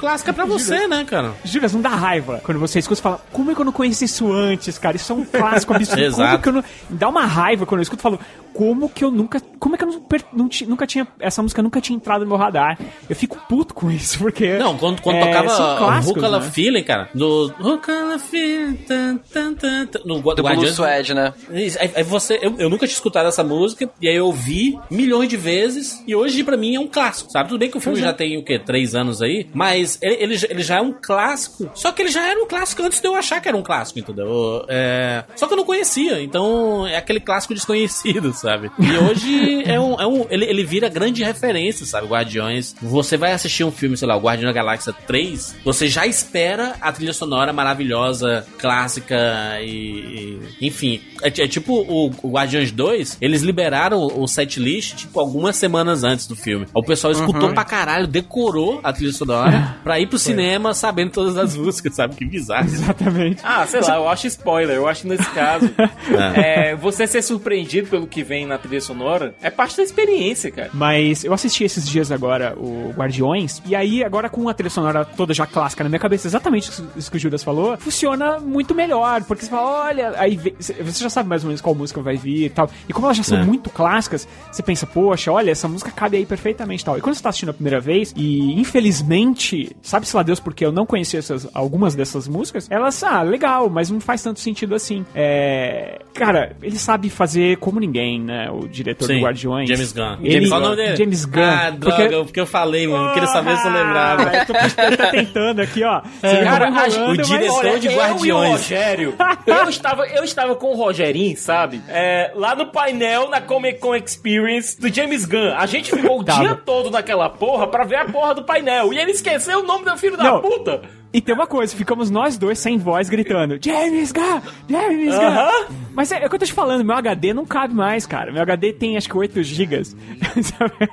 clássica 0.00 0.32
pra 0.32 0.44
você, 0.46 0.86
né, 0.88 1.04
cara? 1.04 1.32
Juras, 1.44 1.72
não 1.72 1.80
dá 1.80 1.90
raiva 1.90 2.40
quando 2.44 2.58
você 2.58 2.78
escuta 2.78 3.00
e 3.00 3.02
fala, 3.02 3.20
como 3.32 3.50
é 3.50 3.54
que 3.54 3.60
eu 3.60 3.64
não 3.64 3.72
conheci 3.72 4.04
isso 4.04 4.32
antes, 4.32 4.78
cara? 4.78 4.96
Isso 4.96 5.12
é 5.12 5.14
um 5.16 5.24
clássico 5.24 5.72
absurdo. 5.74 5.96
como 5.96 6.06
Exato. 6.06 6.42
que 6.42 6.48
eu 6.48 6.52
não... 6.52 6.64
Dá 6.90 7.08
uma 7.08 7.24
raiva 7.24 7.64
quando 7.66 7.78
eu 7.80 7.82
escuto 7.82 8.00
e 8.00 8.02
falo, 8.02 8.20
como 8.54 8.88
que 8.88 9.04
eu 9.04 9.10
nunca. 9.10 9.40
Como 9.58 9.74
é 9.74 9.78
que 9.78 9.84
eu 9.84 9.88
não, 9.88 10.02
não 10.32 10.48
nunca 10.68 10.86
tinha. 10.86 11.06
Essa 11.18 11.42
música 11.42 11.62
nunca 11.62 11.80
tinha 11.80 11.96
entrado 11.96 12.22
no 12.22 12.28
meu 12.28 12.36
radar. 12.36 12.78
Eu 13.08 13.16
fico 13.16 13.36
puto 13.48 13.74
com 13.74 13.90
isso, 13.90 14.18
porque. 14.18 14.56
Não, 14.58 14.76
quando, 14.76 15.00
quando 15.02 15.16
é, 15.16 15.20
tocava 15.26 16.00
Rukala 16.00 16.40
né? 16.40 16.50
Feeling, 16.50 16.82
cara, 16.84 17.08
no 17.14 17.48
Rukala 17.58 18.18
Feeling, 18.18 18.74
tan, 18.76 19.16
tan, 19.32 19.54
tan, 19.54 19.86
tan, 19.86 19.98
no 20.04 20.16
Do 20.16 20.22
Blue 20.22 20.42
Guardiões... 20.44 20.74
Suede, 20.74 21.14
né? 21.14 21.32
Isso, 21.52 21.78
Aí, 21.80 21.90
aí 21.96 22.02
você, 22.02 22.38
eu, 22.42 22.54
eu 22.58 22.68
nunca 22.70 22.86
tinha 22.86 22.94
escutado 22.94 23.26
essa 23.28 23.42
música, 23.44 23.90
e 24.00 24.08
aí 24.08 24.16
eu 24.16 24.26
ouvi 24.26 24.78
milhões 24.90 25.28
de 25.28 25.36
vezes, 25.36 26.02
e 26.06 26.14
hoje 26.14 26.42
pra 26.44 26.56
mim 26.56 26.74
é 26.76 26.80
um 26.80 26.86
clássico, 26.88 27.30
sabe? 27.30 27.48
Tudo 27.48 27.58
bem 27.58 27.70
que 27.70 27.76
o 27.76 27.80
filme 27.80 27.98
já 27.98 28.12
tem 28.12 28.36
o 28.38 28.44
quê? 28.44 28.58
Três 28.58 28.94
anos 28.94 29.20
aí, 29.22 29.48
mas 29.52 29.98
ele, 30.02 30.16
ele, 30.22 30.36
já- 30.36 30.48
ele 30.50 30.62
já 30.62 30.76
é 30.78 30.80
um 30.80 30.92
clássico, 30.92 31.70
só 31.74 31.90
que 31.92 32.02
ele 32.02 32.10
já 32.10 32.26
era 32.28 32.40
um 32.42 32.46
clássico 32.46 32.82
antes 32.82 33.00
de 33.00 33.06
eu 33.08 33.14
achar 33.14 33.40
que 33.40 33.48
era 33.48 33.56
um 33.56 33.62
clássico, 33.62 33.98
entendeu? 33.98 34.64
É, 34.68 35.24
só 35.36 35.46
que 35.46 35.52
eu 35.52 35.56
não 35.56 35.64
conhecia, 35.64 36.20
então 36.22 36.86
é 36.86 36.96
aquele 36.96 37.20
clássico 37.20 37.54
desconhecido, 37.54 38.32
sabe? 38.34 38.47
E 38.78 38.96
hoje 38.96 39.62
é 39.64 39.78
um. 39.80 40.00
É 40.00 40.06
um 40.06 40.26
ele, 40.30 40.44
ele 40.44 40.64
vira 40.64 40.88
grande 40.88 41.22
referência, 41.22 41.84
sabe? 41.86 42.06
Guardiões. 42.06 42.74
Você 42.80 43.16
vai 43.16 43.32
assistir 43.32 43.64
um 43.64 43.70
filme, 43.70 43.96
sei 43.96 44.06
lá, 44.08 44.16
o 44.16 44.20
Guardião 44.20 44.48
da 44.48 44.52
Galáxia 44.52 44.92
3, 45.06 45.56
você 45.64 45.88
já 45.88 46.06
espera 46.06 46.74
a 46.80 46.92
trilha 46.92 47.12
sonora 47.12 47.52
maravilhosa, 47.52 48.46
clássica 48.58 49.16
e. 49.60 50.38
e- 50.60 50.66
enfim. 50.66 51.00
É, 51.22 51.26
é 51.28 51.48
tipo 51.48 51.74
o, 51.74 52.10
o 52.22 52.30
Guardiões 52.30 52.70
2, 52.70 53.18
eles 53.20 53.42
liberaram 53.42 54.06
o 54.06 54.26
set 54.28 54.60
list, 54.60 54.94
tipo, 54.96 55.18
algumas 55.18 55.56
semanas 55.56 56.04
antes 56.04 56.26
do 56.26 56.36
filme. 56.36 56.66
O 56.72 56.82
pessoal 56.82 57.12
escutou 57.12 57.52
pra 57.52 57.64
caralho, 57.64 58.06
decorou 58.06 58.80
a 58.84 58.92
trilha 58.92 59.12
sonora 59.12 59.76
pra 59.82 59.98
ir 59.98 60.06
pro 60.06 60.18
cinema 60.18 60.72
sabendo 60.74 61.10
todas 61.10 61.36
as 61.36 61.56
músicas, 61.56 61.94
sabe? 61.94 62.14
Que 62.14 62.24
bizarro. 62.24 62.66
Exatamente. 62.66 63.40
Ah, 63.42 63.66
sei 63.66 63.80
lá, 63.80 63.96
eu 63.96 64.08
acho 64.08 64.26
spoiler. 64.28 64.76
Eu 64.76 64.86
acho 64.86 65.06
nesse 65.08 65.28
caso, 65.30 65.68
é, 66.36 66.74
você 66.76 67.06
ser 67.06 67.22
surpreendido 67.22 67.88
pelo 67.88 68.06
que 68.06 68.22
vem 68.28 68.46
na 68.46 68.58
trilha 68.58 68.80
sonora 68.80 69.34
é 69.42 69.50
parte 69.50 69.76
da 69.78 69.82
experiência, 69.82 70.50
cara. 70.50 70.70
Mas 70.74 71.24
eu 71.24 71.32
assisti 71.32 71.64
esses 71.64 71.88
dias 71.88 72.12
agora 72.12 72.54
o 72.58 72.92
Guardiões, 72.96 73.62
e 73.66 73.74
aí 73.74 74.04
agora 74.04 74.28
com 74.28 74.48
a 74.48 74.54
trilha 74.54 74.70
sonora 74.70 75.04
toda 75.04 75.32
já 75.32 75.46
clássica 75.46 75.82
na 75.82 75.88
minha 75.88 75.98
cabeça, 75.98 76.28
exatamente 76.28 76.70
isso- 76.96 77.10
que 77.10 77.16
o 77.16 77.20
Judas 77.20 77.42
falou, 77.42 77.76
funciona 77.78 78.38
muito 78.38 78.74
melhor, 78.74 79.24
porque 79.24 79.44
você 79.44 79.50
fala, 79.50 79.84
olha, 79.86 80.12
aí 80.18 80.36
você 80.58 80.74
já 81.02 81.08
sabe 81.08 81.28
mais 81.28 81.42
ou 81.42 81.48
menos 81.48 81.60
qual 81.62 81.74
música 81.74 82.02
vai 82.02 82.16
vir 82.16 82.44
e 82.44 82.50
tal. 82.50 82.68
E 82.88 82.92
como 82.92 83.06
elas 83.06 83.16
já 83.16 83.22
são 83.22 83.38
É. 83.38 83.44
muito 83.44 83.70
clássicas, 83.70 84.28
você 84.52 84.62
pensa, 84.62 84.86
poxa, 84.86 85.32
olha, 85.32 85.50
essa 85.50 85.66
música 85.66 85.90
cabe 85.90 86.18
aí 86.18 86.26
perfeitamente 86.26 86.82
e 86.82 86.84
tal. 86.84 86.98
E 86.98 87.00
quando 87.00 87.14
você 87.14 87.22
tá 87.22 87.30
assistindo 87.30 87.48
a 87.48 87.54
primeira 87.54 87.80
vez, 87.80 88.12
e 88.16 88.60
infelizmente, 88.60 89.74
sabe-se 89.82 90.14
lá 90.16 90.22
Deus 90.22 90.40
porque 90.40 90.64
eu 90.64 90.72
não 90.72 90.84
conhecia 90.84 91.18
essas, 91.18 91.48
algumas 91.54 91.94
dessas 91.94 92.26
músicas, 92.28 92.66
elas, 92.70 93.02
ah, 93.02 93.22
legal, 93.22 93.70
mas 93.70 93.90
não 93.90 94.00
faz 94.00 94.22
tanto 94.22 94.40
sentido 94.40 94.74
assim. 94.74 95.04
É. 95.14 96.00
Cara, 96.14 96.56
ele 96.62 96.78
sabe 96.78 97.08
fazer 97.08 97.56
como 97.58 97.78
ninguém, 97.78 98.17
né? 98.24 98.50
O 98.50 98.68
diretor 98.68 99.08
do 99.08 99.18
Guardiões. 99.18 99.68
James 99.68 99.92
Gunn. 99.92 100.18
Ele, 100.22 100.48
Qual 100.48 100.60
o 100.60 100.64
nome 100.64 100.76
dele? 100.76 100.96
James 100.96 101.24
Gunn. 101.24 101.42
Ah, 101.42 101.70
droga, 101.70 102.24
porque, 102.24 102.40
eu 102.40 102.46
falei, 102.46 102.86
mano. 102.86 103.08
Eu 103.08 103.12
queria 103.12 103.28
saber 103.28 103.56
se 103.56 103.66
eu 103.66 103.72
lembrava. 103.72 104.30
Ah, 104.30 104.36
eu 104.36 104.46
tô, 104.46 104.82
eu 104.82 104.96
tô 104.96 105.10
tentando 105.10 105.60
aqui, 105.60 105.82
ó. 105.84 106.02
É. 106.22 106.44
Cara, 106.44 106.70
o 107.10 107.16
diretor 107.16 107.66
Olha, 107.66 107.78
de 107.78 107.86
eu 107.86 107.96
Guardiões. 107.96 108.50
Rogério, 108.52 109.14
eu 109.46 109.68
estava, 109.68 110.06
eu 110.06 110.24
estava 110.24 110.54
com 110.56 110.68
o 110.72 110.76
Rogerinho, 110.76 111.36
sabe? 111.36 111.80
É, 111.88 112.32
lá 112.34 112.54
no 112.54 112.66
painel 112.66 113.28
na 113.28 113.40
Comic 113.40 113.78
Con 113.78 113.94
Experience 113.94 114.80
do 114.80 114.92
James 114.92 115.24
Gunn. 115.24 115.54
A 115.56 115.66
gente 115.66 115.90
ficou 115.90 116.20
o 116.20 116.24
dia 116.24 116.54
todo 116.54 116.90
naquela 116.90 117.28
porra 117.28 117.66
pra 117.66 117.84
ver 117.84 117.96
a 117.96 118.04
porra 118.06 118.34
do 118.34 118.44
painel. 118.44 118.92
E 118.92 118.98
ele 118.98 119.12
esqueceu 119.12 119.60
o 119.60 119.66
nome 119.66 119.84
do 119.84 119.96
filho 119.96 120.16
da 120.16 120.24
Não. 120.24 120.40
puta. 120.40 120.82
E 121.12 121.20
tem 121.20 121.34
uma 121.34 121.46
coisa, 121.46 121.74
ficamos 121.74 122.10
nós 122.10 122.36
dois 122.36 122.58
sem 122.58 122.76
voz 122.76 123.08
gritando 123.08 123.58
James 123.62 124.12
Gunn! 124.12 124.40
James 124.68 125.14
Gunn! 125.14 125.24
Aham. 125.24 125.66
Mas 125.94 126.12
é, 126.12 126.22
é 126.22 126.26
o 126.26 126.28
que 126.28 126.34
eu 126.36 126.38
tô 126.38 126.44
te 126.44 126.52
falando, 126.52 126.84
meu 126.84 126.94
HD 126.96 127.32
não 127.32 127.46
cabe 127.46 127.74
mais, 127.74 128.06
cara. 128.06 128.30
Meu 128.30 128.42
HD 128.42 128.72
tem 128.72 128.96
acho 128.96 129.08
que 129.08 129.16
8 129.16 129.42
GB. 129.42 129.82
sabe? 130.42 130.88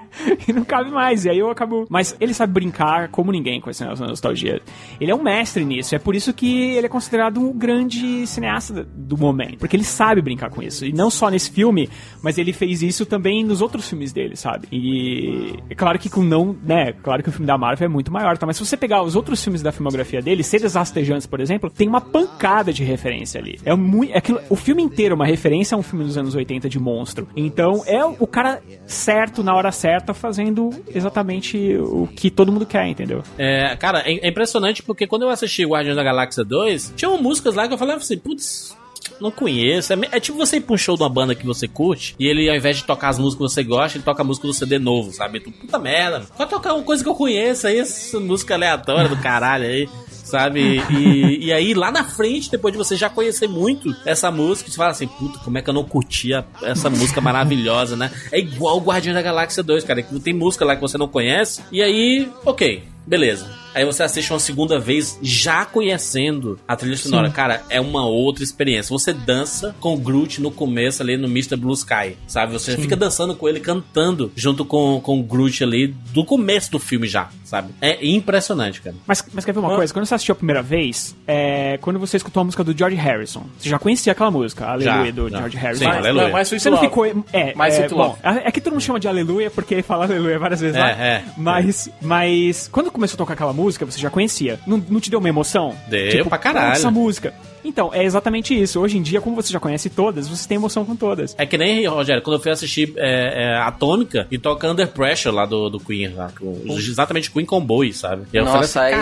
E 0.47 0.53
não 0.53 0.63
cabe 0.63 0.89
mais. 0.89 1.25
E 1.25 1.29
aí 1.29 1.37
eu 1.37 1.49
acabo. 1.49 1.85
Mas 1.89 2.15
ele 2.19 2.33
sabe 2.33 2.53
brincar 2.53 3.09
como 3.09 3.31
ninguém 3.31 3.59
com 3.59 3.69
essa 3.69 3.85
nostalgia. 3.93 4.61
Ele 4.99 5.11
é 5.11 5.15
um 5.15 5.21
mestre 5.21 5.63
nisso. 5.63 5.93
É 5.93 5.99
por 5.99 6.15
isso 6.15 6.33
que 6.33 6.71
ele 6.71 6.87
é 6.87 6.89
considerado 6.89 7.39
um 7.39 7.51
grande 7.51 8.25
cineasta 8.25 8.87
do 8.95 9.17
momento. 9.17 9.57
Porque 9.59 9.75
ele 9.75 9.83
sabe 9.83 10.21
brincar 10.21 10.49
com 10.49 10.63
isso. 10.63 10.85
E 10.85 10.93
não 10.93 11.09
só 11.09 11.29
nesse 11.29 11.51
filme, 11.51 11.89
mas 12.21 12.37
ele 12.37 12.53
fez 12.53 12.81
isso 12.81 13.05
também 13.05 13.43
nos 13.43 13.61
outros 13.61 13.87
filmes 13.87 14.11
dele, 14.11 14.35
sabe? 14.35 14.67
E 14.71 15.59
é 15.69 15.75
claro 15.75 15.99
que 15.99 16.09
com 16.09 16.23
não, 16.23 16.55
né? 16.63 16.93
Claro 17.03 17.21
que 17.21 17.29
o 17.29 17.31
filme 17.31 17.45
da 17.45 17.57
Marvel 17.57 17.85
é 17.85 17.89
muito 17.89 18.11
maior, 18.11 18.37
tá? 18.37 18.45
Mas 18.45 18.57
se 18.57 18.65
você 18.65 18.77
pegar 18.77 19.03
os 19.03 19.15
outros 19.15 19.43
filmes 19.43 19.61
da 19.61 19.71
filmografia 19.71 20.04
dele, 20.21 20.43
Seres 20.43 20.75
Rastejantes, 20.75 21.27
por 21.27 21.39
exemplo, 21.39 21.69
tem 21.69 21.87
uma 21.87 22.01
pancada 22.01 22.71
de 22.71 22.83
referência 22.83 23.39
ali. 23.39 23.59
É 23.65 23.75
muito. 23.75 24.13
É 24.13 24.17
aquilo, 24.17 24.39
o 24.49 24.55
filme 24.55 24.81
inteiro 24.81 25.13
é 25.13 25.15
uma 25.15 25.25
referência 25.25 25.75
a 25.75 25.77
um 25.77 25.83
filme 25.83 26.05
dos 26.05 26.17
anos 26.17 26.35
80 26.35 26.69
de 26.69 26.79
monstro. 26.79 27.27
Então 27.35 27.83
é 27.85 28.03
o 28.05 28.27
cara 28.27 28.61
certo, 28.85 29.43
na 29.43 29.55
hora 29.55 29.71
certa, 29.71 30.13
fazendo 30.13 30.69
exatamente 30.93 31.75
o 31.77 32.07
que 32.07 32.29
todo 32.29 32.51
mundo 32.51 32.65
quer, 32.65 32.87
entendeu? 32.87 33.23
É, 33.37 33.75
cara, 33.75 33.99
é, 34.05 34.25
é 34.25 34.29
impressionante 34.29 34.83
porque 34.83 35.07
quando 35.07 35.23
eu 35.23 35.29
assisti 35.29 35.65
Guardiões 35.65 35.95
da 35.97 36.03
Galáxia 36.03 36.43
2, 36.43 36.93
tinham 36.95 37.21
músicas 37.21 37.55
lá 37.55 37.67
que 37.67 37.73
eu 37.73 37.77
falava 37.77 37.99
assim, 37.99 38.17
putz. 38.17 38.75
Não 39.19 39.31
conheço. 39.31 39.93
É, 39.93 39.97
é 40.11 40.19
tipo 40.19 40.37
você 40.37 40.57
ir 40.57 40.61
pra 40.61 40.75
um 40.75 40.77
show 40.77 40.95
de 40.95 41.03
uma 41.03 41.09
banda 41.09 41.35
que 41.35 41.45
você 41.45 41.67
curte 41.67 42.15
e 42.19 42.27
ele, 42.27 42.49
ao 42.49 42.55
invés 42.55 42.77
de 42.77 42.83
tocar 42.83 43.09
as 43.09 43.19
músicas 43.19 43.49
que 43.49 43.53
você 43.53 43.63
gosta, 43.63 43.97
ele 43.97 44.03
toca 44.03 44.21
a 44.21 44.25
música 44.25 44.47
do 44.47 44.53
CD 44.53 44.79
novo, 44.79 45.11
sabe? 45.11 45.39
Tu, 45.39 45.51
puta 45.51 45.79
merda, 45.79 46.19
mano. 46.19 46.49
Tocar 46.49 46.73
uma 46.73 46.83
coisa 46.83 47.03
que 47.03 47.09
eu 47.09 47.15
conheço 47.15 47.67
aí, 47.67 47.79
essa 47.79 48.19
música 48.19 48.53
aleatória 48.53 49.09
do 49.09 49.17
caralho 49.17 49.65
aí, 49.65 49.89
sabe? 50.09 50.81
E, 50.89 51.45
e 51.45 51.53
aí, 51.53 51.73
lá 51.73 51.91
na 51.91 52.03
frente, 52.03 52.49
depois 52.49 52.71
de 52.71 52.77
você 52.77 52.95
já 52.95 53.09
conhecer 53.09 53.47
muito 53.47 53.95
essa 54.05 54.31
música, 54.31 54.69
você 54.69 54.77
fala 54.77 54.91
assim, 54.91 55.07
puta, 55.07 55.39
como 55.39 55.57
é 55.57 55.61
que 55.61 55.69
eu 55.69 55.73
não 55.73 55.83
curtia 55.83 56.45
essa 56.61 56.89
música 56.89 57.21
maravilhosa, 57.21 57.95
né? 57.95 58.11
É 58.31 58.39
igual 58.39 58.77
o 58.77 58.81
Guardiões 58.81 59.15
da 59.15 59.21
Galáxia 59.21 59.63
2, 59.63 59.83
cara, 59.83 60.01
que 60.01 60.19
tem 60.19 60.33
música 60.33 60.65
lá 60.65 60.75
que 60.75 60.81
você 60.81 60.97
não 60.97 61.07
conhece, 61.07 61.61
e 61.71 61.81
aí, 61.81 62.29
ok. 62.45 62.94
Beleza. 63.05 63.47
Aí 63.73 63.83
você 63.83 64.03
assiste 64.03 64.31
uma 64.31 64.39
segunda 64.39 64.79
vez 64.79 65.19
já 65.21 65.65
conhecendo 65.65 66.57
a 66.65 66.77
trilha 66.77 66.95
sonora. 66.95 67.29
Cara, 67.29 67.61
é 67.69 67.81
uma 67.81 68.05
outra 68.07 68.41
experiência. 68.41 68.89
Você 68.89 69.11
dança 69.11 69.75
com 69.81 69.93
o 69.93 69.97
Groot 69.97 70.41
no 70.41 70.49
começo 70.49 71.03
ali 71.03 71.17
no 71.17 71.27
Mr. 71.27 71.57
Blue 71.57 71.73
Sky, 71.73 72.15
sabe? 72.25 72.53
Você 72.53 72.77
fica 72.77 72.95
dançando 72.95 73.35
com 73.35 73.49
ele, 73.49 73.59
cantando 73.59 74.31
junto 74.33 74.63
com, 74.63 75.01
com 75.01 75.19
o 75.19 75.23
Groot 75.23 75.61
ali 75.61 75.87
do 76.13 76.23
começo 76.23 76.71
do 76.71 76.79
filme 76.79 77.05
já, 77.05 77.27
sabe? 77.43 77.73
É 77.81 78.05
impressionante, 78.07 78.79
cara. 78.81 78.95
Mas, 79.05 79.21
mas 79.33 79.43
quer 79.43 79.51
ver 79.51 79.59
uma 79.59 79.75
coisa? 79.75 79.91
Quando 79.93 80.05
você 80.05 80.15
assistiu 80.15 80.33
a 80.33 80.35
primeira 80.37 80.61
vez, 80.61 81.13
é, 81.27 81.77
quando 81.81 81.99
você 81.99 82.15
escutou 82.15 82.39
a 82.39 82.43
música 82.45 82.63
do 82.63 82.75
George 82.77 82.95
Harrison, 82.95 83.43
você 83.59 83.67
já 83.67 83.77
conhecia 83.77 84.13
aquela 84.13 84.31
música, 84.31 84.65
Aleluia, 84.65 85.05
Já, 85.05 85.11
do 85.11 85.29
já. 85.29 85.37
George 85.39 85.57
Harrison. 85.57 85.79
Sim, 85.83 85.89
Mas- 85.89 85.97
Aleluia. 85.97 86.23
Não, 86.27 86.31
mas 86.31 86.47
foi 86.49 86.59
Você 86.59 86.69
não 86.69 86.77
ficou. 86.79 87.05
É, 87.33 87.53
Mais 87.55 87.77
é, 87.77 87.89
bom, 87.89 88.17
é 88.23 88.49
que 88.51 88.61
todo 88.61 88.71
mundo 88.71 88.81
chama 88.81 89.01
de 89.01 89.07
aleluia 89.09 89.51
porque 89.51 89.81
fala 89.81 90.05
aleluia 90.05 90.39
várias 90.39 90.61
vezes 90.61 90.77
É, 90.77 90.79
lá. 90.79 90.89
é, 90.91 91.23
mas, 91.35 91.89
mas 92.01 92.69
quando 92.71 92.89
começou 92.95 93.15
a 93.15 93.17
tocar 93.17 93.33
aquela 93.33 93.53
música, 93.53 93.85
você 93.85 93.99
já 93.99 94.09
conhecia. 94.09 94.59
Não, 94.65 94.83
não 94.89 94.99
te 94.99 95.09
deu 95.09 95.19
uma 95.19 95.29
emoção? 95.29 95.75
Deu 96.11 96.25
pra 96.25 96.37
caralho. 96.37 96.71
"Pô, 96.71 96.71
Essa 96.73 96.89
música. 96.91 97.33
Então, 97.67 97.89
é 97.93 98.03
exatamente 98.03 98.59
isso. 98.59 98.79
Hoje 98.79 98.97
em 98.97 99.01
dia, 99.01 99.19
como 99.19 99.35
você 99.35 99.51
já 99.51 99.59
conhece 99.59 99.89
todas, 99.89 100.27
você 100.27 100.47
tem 100.47 100.55
emoção 100.55 100.85
com 100.85 100.95
todas. 100.95 101.35
É 101.37 101.45
que 101.45 101.57
nem, 101.57 101.85
Rogério, 101.87 102.21
quando 102.21 102.35
eu 102.37 102.41
fui 102.41 102.51
assistir 102.51 102.93
é, 102.97 103.43
é, 103.55 103.57
Atômica 103.61 104.27
e 104.31 104.37
toca 104.37 104.67
Under 104.69 104.87
Pressure 104.87 105.33
lá 105.33 105.45
do, 105.45 105.69
do 105.69 105.79
Queen, 105.79 106.13
lá, 106.13 106.29
com- 106.39 106.61
exatamente 106.67 107.31
Queen 107.31 107.45
Comboy, 107.45 107.91
sabe? 107.93 108.23
E 108.33 108.37
eu 108.37 108.45
falei 108.45 108.61
Nossa, 108.61 108.81
aí 108.81 108.93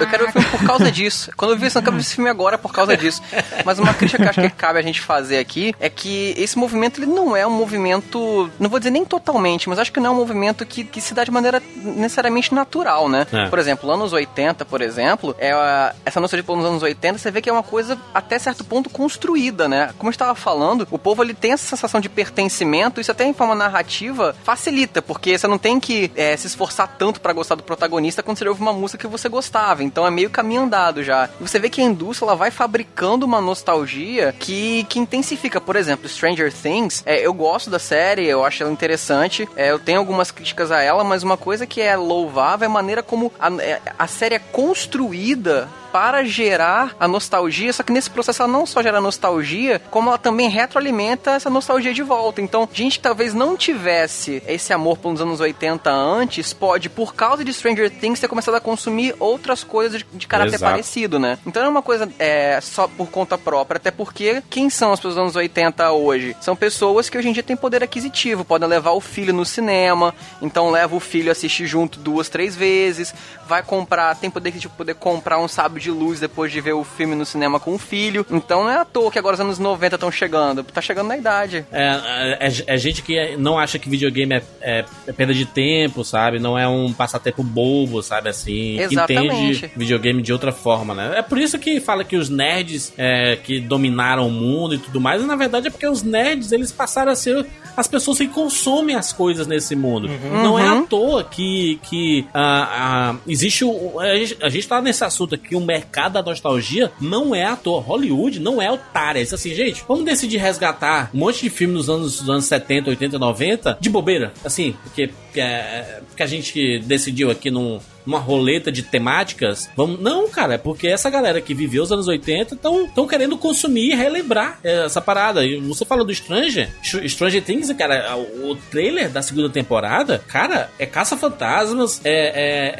eu 0.00 0.06
quero 0.08 0.24
ver 0.24 0.30
o 0.30 0.32
filme 0.32 0.48
por 0.58 0.66
causa 0.66 0.90
disso. 0.90 1.30
Quando 1.36 1.52
eu 1.52 1.56
vi 1.58 1.66
isso, 1.66 1.78
eu 1.78 1.80
não 1.80 1.84
quero 1.84 1.96
ver 1.96 2.02
esse 2.02 2.14
filme 2.14 2.30
agora 2.30 2.56
por 2.58 2.72
causa 2.72 2.96
disso. 2.96 3.22
Mas 3.64 3.78
uma 3.78 3.92
crítica 3.94 4.18
que 4.18 4.24
eu 4.24 4.30
acho 4.30 4.40
que 4.40 4.50
cabe 4.50 4.78
a 4.78 4.82
gente 4.82 5.00
fazer 5.00 5.38
aqui 5.38 5.74
é 5.78 5.88
que 5.90 6.34
esse 6.36 6.56
movimento 6.58 6.98
ele 7.00 7.06
não 7.06 7.36
é 7.36 7.46
um 7.46 7.50
movimento, 7.50 8.50
não 8.58 8.70
vou 8.70 8.78
dizer 8.78 8.90
nem 8.90 9.04
totalmente, 9.04 9.68
mas 9.68 9.78
acho 9.78 9.92
que 9.92 10.00
não 10.00 10.06
é 10.10 10.10
um 10.10 10.16
movimento 10.16 10.64
que, 10.64 10.84
que 10.84 11.00
se 11.00 11.14
dá 11.14 11.24
de 11.24 11.30
maneira 11.30 11.62
necessariamente 11.82 12.54
natural, 12.54 13.08
né? 13.08 13.26
É. 13.32 13.48
Por 13.48 13.58
exemplo, 13.58 13.90
anos 13.90 14.12
80, 14.12 14.64
por 14.64 14.80
exemplo, 14.80 15.34
é 15.38 15.52
a- 15.52 15.94
essa 16.04 16.20
nostalgia 16.20 16.44
pelos 16.44 16.64
anos 16.64 16.82
80, 16.82 17.18
você 17.18 17.30
vê 17.30 17.40
que 17.42 17.48
é 17.48 17.52
uma 17.52 17.62
coisa 17.62 17.97
até 18.12 18.38
certo 18.38 18.64
ponto 18.64 18.90
construída, 18.90 19.68
né? 19.68 19.92
Como 19.98 20.08
eu 20.08 20.12
estava 20.12 20.34
falando, 20.34 20.86
o 20.90 20.98
povo 20.98 21.22
ele 21.22 21.34
tem 21.34 21.52
essa 21.52 21.66
sensação 21.66 22.00
de 22.00 22.08
pertencimento, 22.08 23.00
isso 23.00 23.10
até 23.10 23.24
em 23.24 23.34
forma 23.34 23.54
narrativa 23.54 24.34
facilita, 24.44 25.00
porque 25.02 25.36
você 25.36 25.46
não 25.46 25.58
tem 25.58 25.78
que 25.78 26.10
é, 26.16 26.36
se 26.36 26.46
esforçar 26.46 26.96
tanto 26.98 27.20
pra 27.20 27.32
gostar 27.32 27.54
do 27.54 27.62
protagonista 27.62 28.22
quando 28.22 28.38
você 28.38 28.48
ouve 28.48 28.60
uma 28.60 28.72
música 28.72 28.98
que 28.98 29.10
você 29.10 29.28
gostava. 29.28 29.82
Então 29.82 30.06
é 30.06 30.10
meio 30.10 30.30
caminho 30.30 30.62
andado 30.62 31.02
já. 31.02 31.28
E 31.40 31.42
você 31.42 31.58
vê 31.58 31.68
que 31.68 31.80
a 31.80 31.84
indústria 31.84 32.26
ela 32.26 32.36
vai 32.36 32.50
fabricando 32.50 33.26
uma 33.26 33.40
nostalgia 33.40 34.34
que, 34.38 34.84
que 34.84 34.98
intensifica. 34.98 35.60
Por 35.60 35.76
exemplo, 35.76 36.08
Stranger 36.08 36.52
Things, 36.52 37.02
é, 37.06 37.24
eu 37.24 37.32
gosto 37.32 37.70
da 37.70 37.78
série, 37.78 38.26
eu 38.26 38.44
acho 38.44 38.62
ela 38.62 38.72
interessante, 38.72 39.48
é, 39.56 39.70
eu 39.70 39.78
tenho 39.78 39.98
algumas 39.98 40.30
críticas 40.30 40.70
a 40.70 40.80
ela, 40.82 41.04
mas 41.04 41.22
uma 41.22 41.36
coisa 41.36 41.66
que 41.66 41.80
é 41.80 41.96
louvável 41.96 42.64
é 42.64 42.70
a 42.70 42.72
maneira 42.72 43.02
como 43.02 43.32
a, 43.38 43.50
é, 43.62 43.80
a 43.98 44.06
série 44.06 44.34
é 44.34 44.38
construída 44.38 45.68
para 45.92 46.24
gerar 46.24 46.94
a 47.00 47.08
nostalgia, 47.08 47.72
só 47.72 47.82
que 47.82 47.87
nesse 47.92 48.10
processo 48.10 48.42
ela 48.42 48.50
não 48.50 48.66
só 48.66 48.82
gera 48.82 49.00
nostalgia, 49.00 49.80
como 49.90 50.08
ela 50.08 50.18
também 50.18 50.48
retroalimenta 50.48 51.32
essa 51.32 51.50
nostalgia 51.50 51.92
de 51.94 52.02
volta. 52.02 52.40
Então, 52.40 52.68
gente 52.72 52.98
que 52.98 53.02
talvez 53.02 53.34
não 53.34 53.56
tivesse 53.56 54.42
esse 54.46 54.72
amor 54.72 54.98
pelos 54.98 55.20
anos 55.20 55.40
80 55.40 55.90
antes, 55.90 56.52
pode, 56.52 56.88
por 56.88 57.14
causa 57.14 57.44
de 57.44 57.52
Stranger 57.52 57.90
Things, 57.90 58.20
ter 58.20 58.28
começado 58.28 58.54
a 58.54 58.60
consumir 58.60 59.14
outras 59.18 59.64
coisas 59.64 60.00
de, 60.00 60.06
de 60.12 60.26
caráter 60.26 60.54
Exato. 60.54 60.72
parecido, 60.72 61.18
né? 61.18 61.38
Então 61.46 61.62
não 61.62 61.68
é 61.68 61.70
uma 61.70 61.82
coisa 61.82 62.08
é, 62.18 62.60
só 62.60 62.88
por 62.88 63.08
conta 63.08 63.38
própria, 63.38 63.78
até 63.78 63.90
porque 63.90 64.42
quem 64.50 64.68
são 64.68 64.92
as 64.92 64.98
pessoas 64.98 65.14
dos 65.14 65.22
anos 65.22 65.36
80 65.36 65.92
hoje? 65.92 66.36
São 66.40 66.54
pessoas 66.54 67.08
que 67.08 67.16
hoje 67.16 67.28
em 67.28 67.32
dia 67.32 67.42
têm 67.42 67.56
poder 67.56 67.82
aquisitivo, 67.82 68.44
podem 68.44 68.68
levar 68.68 68.92
o 68.92 69.00
filho 69.00 69.32
no 69.32 69.44
cinema, 69.44 70.14
então 70.42 70.70
leva 70.70 70.94
o 70.94 71.00
filho 71.00 71.30
a 71.30 71.32
assistir 71.32 71.66
junto 71.66 71.98
duas, 71.98 72.28
três 72.28 72.54
vezes, 72.54 73.14
vai 73.46 73.62
comprar, 73.62 74.14
tem 74.16 74.30
poder 74.30 74.50
aquisitivo 74.50 74.74
poder 74.76 74.94
comprar 74.94 75.38
um 75.38 75.48
sábio 75.48 75.80
de 75.80 75.90
luz 75.90 76.20
depois 76.20 76.52
de 76.52 76.60
ver 76.60 76.74
o 76.74 76.84
filme 76.84 77.14
no 77.14 77.24
cinema 77.24 77.58
com 77.58 77.77
o 77.78 77.80
filho. 77.80 78.26
Então 78.30 78.64
não 78.64 78.70
é 78.70 78.76
à 78.76 78.84
toa 78.84 79.10
que 79.10 79.18
agora 79.18 79.34
os 79.34 79.40
anos 79.40 79.58
90 79.58 79.94
estão 79.94 80.10
chegando, 80.10 80.62
tá 80.62 80.80
chegando 80.80 81.08
na 81.08 81.16
idade. 81.16 81.64
É, 81.72 82.38
é, 82.40 82.74
é 82.74 82.76
gente 82.76 83.02
que 83.02 83.36
não 83.36 83.58
acha 83.58 83.78
que 83.78 83.88
videogame 83.88 84.34
é, 84.34 84.42
é- 84.60 84.84
é 85.06 85.12
perda 85.12 85.32
de 85.32 85.46
tempo, 85.46 86.04
sabe? 86.04 86.38
Não 86.38 86.58
é 86.58 86.66
um 86.68 86.92
passatempo 86.92 87.42
bobo, 87.42 88.02
sabe? 88.02 88.28
Assim, 88.28 88.78
Exatamente. 88.78 89.34
entende 89.34 89.70
videogame 89.76 90.22
de 90.22 90.32
outra 90.32 90.52
forma, 90.52 90.94
né? 90.94 91.14
É 91.16 91.22
por 91.22 91.38
isso 91.38 91.58
que 91.58 91.80
fala 91.80 92.04
que 92.04 92.16
os 92.16 92.28
nerds 92.28 92.92
é, 92.96 93.36
que 93.36 93.60
dominaram 93.60 94.26
o 94.26 94.30
mundo 94.30 94.74
e 94.74 94.78
tudo 94.78 95.00
mais, 95.00 95.22
e 95.22 95.26
na 95.26 95.36
verdade 95.36 95.68
é 95.68 95.70
porque 95.70 95.86
os 95.86 96.02
nerds 96.02 96.52
eles 96.52 96.70
passaram 96.72 97.12
a 97.12 97.16
ser 97.16 97.46
as 97.76 97.86
pessoas 97.86 98.18
que 98.18 98.26
consomem 98.26 98.96
as 98.96 99.12
coisas 99.12 99.46
nesse 99.46 99.76
mundo. 99.76 100.08
Não 100.42 100.58
é 100.58 100.66
à 100.66 100.82
toa 100.82 101.22
que, 101.22 101.78
que 101.88 102.26
ah, 102.34 102.68
ah, 102.70 103.16
existe 103.26 103.64
o. 103.64 104.00
A 104.00 104.16
gente, 104.16 104.36
a 104.42 104.48
gente 104.48 104.66
tá 104.66 104.80
nesse 104.80 105.04
assunto 105.04 105.34
aqui, 105.34 105.54
o 105.54 105.60
mercado 105.60 106.14
da 106.14 106.22
nostalgia 106.22 106.90
não 107.00 107.34
é 107.34 107.44
à 107.44 107.56
Hollywood 107.66 108.40
não 108.40 108.60
é 108.60 108.70
otária. 108.70 109.20
Isso 109.20 109.34
assim, 109.34 109.54
gente, 109.54 109.84
vamos 109.86 110.04
decidir 110.04 110.38
resgatar 110.38 111.10
um 111.14 111.18
monte 111.18 111.42
de 111.42 111.50
filme 111.50 111.74
nos 111.74 111.88
anos, 111.90 112.20
dos 112.20 112.28
anos 112.30 112.44
70, 112.46 112.90
80, 112.90 113.18
90 113.18 113.78
de 113.80 113.88
bobeira. 113.90 114.32
Assim, 114.44 114.74
porque, 114.82 115.08
porque, 115.08 115.40
é- 115.40 116.00
porque 116.08 116.22
a 116.22 116.26
gente 116.26 116.78
decidiu 116.80 117.30
aqui 117.30 117.50
num 117.50 117.78
numa 118.06 118.18
roleta 118.18 118.72
de 118.72 118.82
temáticas. 118.84 119.68
Vamos, 119.76 120.00
não, 120.00 120.30
cara, 120.30 120.54
é 120.54 120.58
porque 120.58 120.88
essa 120.88 121.10
galera 121.10 121.42
que 121.42 121.52
viveu 121.52 121.82
os 121.82 121.92
anos 121.92 122.08
80 122.08 122.54
estão 122.54 123.06
querendo 123.06 123.36
consumir 123.36 123.90
e 123.92 123.94
relembrar 123.94 124.58
é, 124.64 124.86
essa 124.86 124.98
parada. 124.98 125.44
E 125.44 125.60
você 125.60 125.84
falou 125.84 126.06
do 126.06 126.14
Stranger, 126.14 126.70
Str- 126.82 127.06
Stranger 127.06 127.42
Things, 127.44 127.70
cara, 127.74 128.16
o 128.16 128.56
trailer 128.70 129.10
da 129.10 129.20
segunda 129.20 129.50
temporada, 129.50 130.24
cara, 130.26 130.70
é 130.78 130.86
Caça-Fantasmas, 130.86 132.00
é, 132.02 132.12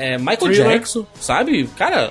é- 0.00 0.14
é 0.14 0.18
Michael 0.18 0.38
Thriller. 0.38 0.68
Jackson, 0.70 1.06
sabe? 1.20 1.68
Cara, 1.76 2.10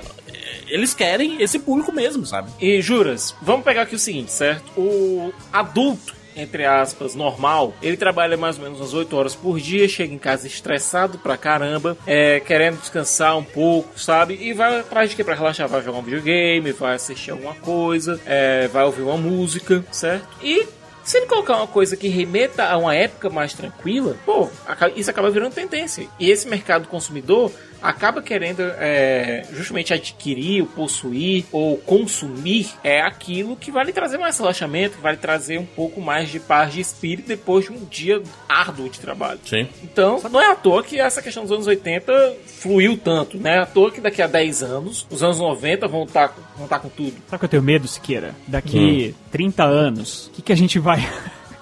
eles 0.68 0.94
querem 0.94 1.40
esse 1.42 1.58
público 1.58 1.92
mesmo, 1.92 2.24
sabe? 2.26 2.50
E 2.60 2.80
juras, 2.80 3.34
vamos 3.42 3.64
pegar 3.64 3.82
aqui 3.82 3.94
o 3.94 3.98
seguinte, 3.98 4.30
certo? 4.30 4.64
O 4.76 5.32
adulto, 5.52 6.14
entre 6.36 6.64
aspas, 6.64 7.14
normal, 7.14 7.74
ele 7.82 7.96
trabalha 7.96 8.36
mais 8.36 8.56
ou 8.56 8.62
menos 8.62 8.78
umas 8.78 8.94
8 8.94 9.16
horas 9.16 9.34
por 9.34 9.58
dia, 9.58 9.88
chega 9.88 10.14
em 10.14 10.18
casa 10.18 10.46
estressado 10.46 11.18
pra 11.18 11.36
caramba, 11.36 11.96
é, 12.06 12.38
querendo 12.40 12.78
descansar 12.80 13.36
um 13.36 13.44
pouco, 13.44 13.98
sabe? 13.98 14.38
E 14.40 14.52
vai 14.52 14.80
atrás 14.80 15.10
de 15.10 15.16
quê? 15.16 15.24
Pra 15.24 15.34
relaxar, 15.34 15.68
vai 15.68 15.82
jogar 15.82 15.98
um 15.98 16.02
videogame, 16.02 16.72
vai 16.72 16.94
assistir 16.94 17.32
alguma 17.32 17.54
coisa, 17.54 18.20
é, 18.24 18.68
vai 18.68 18.84
ouvir 18.84 19.02
uma 19.02 19.16
música, 19.16 19.84
certo? 19.90 20.28
E 20.42 20.66
se 21.08 21.16
ele 21.16 21.26
colocar 21.26 21.56
uma 21.56 21.66
coisa 21.66 21.96
que 21.96 22.06
remeta 22.06 22.64
a 22.64 22.76
uma 22.76 22.94
época 22.94 23.30
mais 23.30 23.54
tranquila, 23.54 24.14
pô, 24.26 24.46
isso 24.94 25.08
acaba 25.08 25.30
virando 25.30 25.54
tendência. 25.54 26.06
E 26.20 26.30
esse 26.30 26.46
mercado 26.46 26.86
consumidor 26.86 27.50
acaba 27.82 28.22
querendo 28.22 28.60
é, 28.78 29.46
justamente 29.52 29.92
adquirir, 29.92 30.62
ou 30.62 30.66
possuir 30.66 31.44
ou 31.52 31.76
consumir 31.78 32.68
é 32.82 33.00
aquilo 33.00 33.56
que 33.56 33.70
vai 33.70 33.84
lhe 33.84 33.92
trazer 33.92 34.18
mais 34.18 34.38
relaxamento, 34.38 34.96
que 34.96 35.02
vai 35.02 35.12
lhe 35.12 35.18
trazer 35.18 35.58
um 35.58 35.66
pouco 35.66 36.00
mais 36.00 36.28
de 36.28 36.40
paz 36.40 36.72
de 36.72 36.80
espírito 36.80 37.28
depois 37.28 37.66
de 37.66 37.72
um 37.72 37.84
dia 37.84 38.22
árduo 38.48 38.88
de 38.88 39.00
trabalho. 39.00 39.40
Sim. 39.44 39.68
Então, 39.82 40.20
não 40.30 40.40
é 40.40 40.50
à 40.50 40.54
toa 40.54 40.82
que 40.82 40.98
essa 40.98 41.22
questão 41.22 41.42
dos 41.42 41.52
anos 41.52 41.66
80 41.66 42.36
fluiu 42.46 42.96
tanto, 42.96 43.38
né? 43.38 43.56
É 43.56 43.58
à 43.60 43.66
toa 43.66 43.90
que 43.90 44.00
daqui 44.00 44.22
a 44.22 44.26
10 44.26 44.62
anos, 44.62 45.06
os 45.10 45.22
anos 45.22 45.38
90 45.38 45.88
vão 45.88 46.04
estar 46.04 46.34
vão 46.56 46.68
tá 46.68 46.78
com 46.78 46.88
tudo. 46.88 47.14
Sabe 47.28 47.36
o 47.36 47.38
que 47.38 47.44
eu 47.44 47.48
tenho 47.48 47.62
medo, 47.62 47.88
Siqueira? 47.88 48.34
Daqui 48.46 49.14
30 49.30 49.64
anos, 49.64 50.26
o 50.26 50.30
que, 50.30 50.42
que 50.42 50.52
a 50.52 50.56
gente 50.56 50.78
vai. 50.78 51.00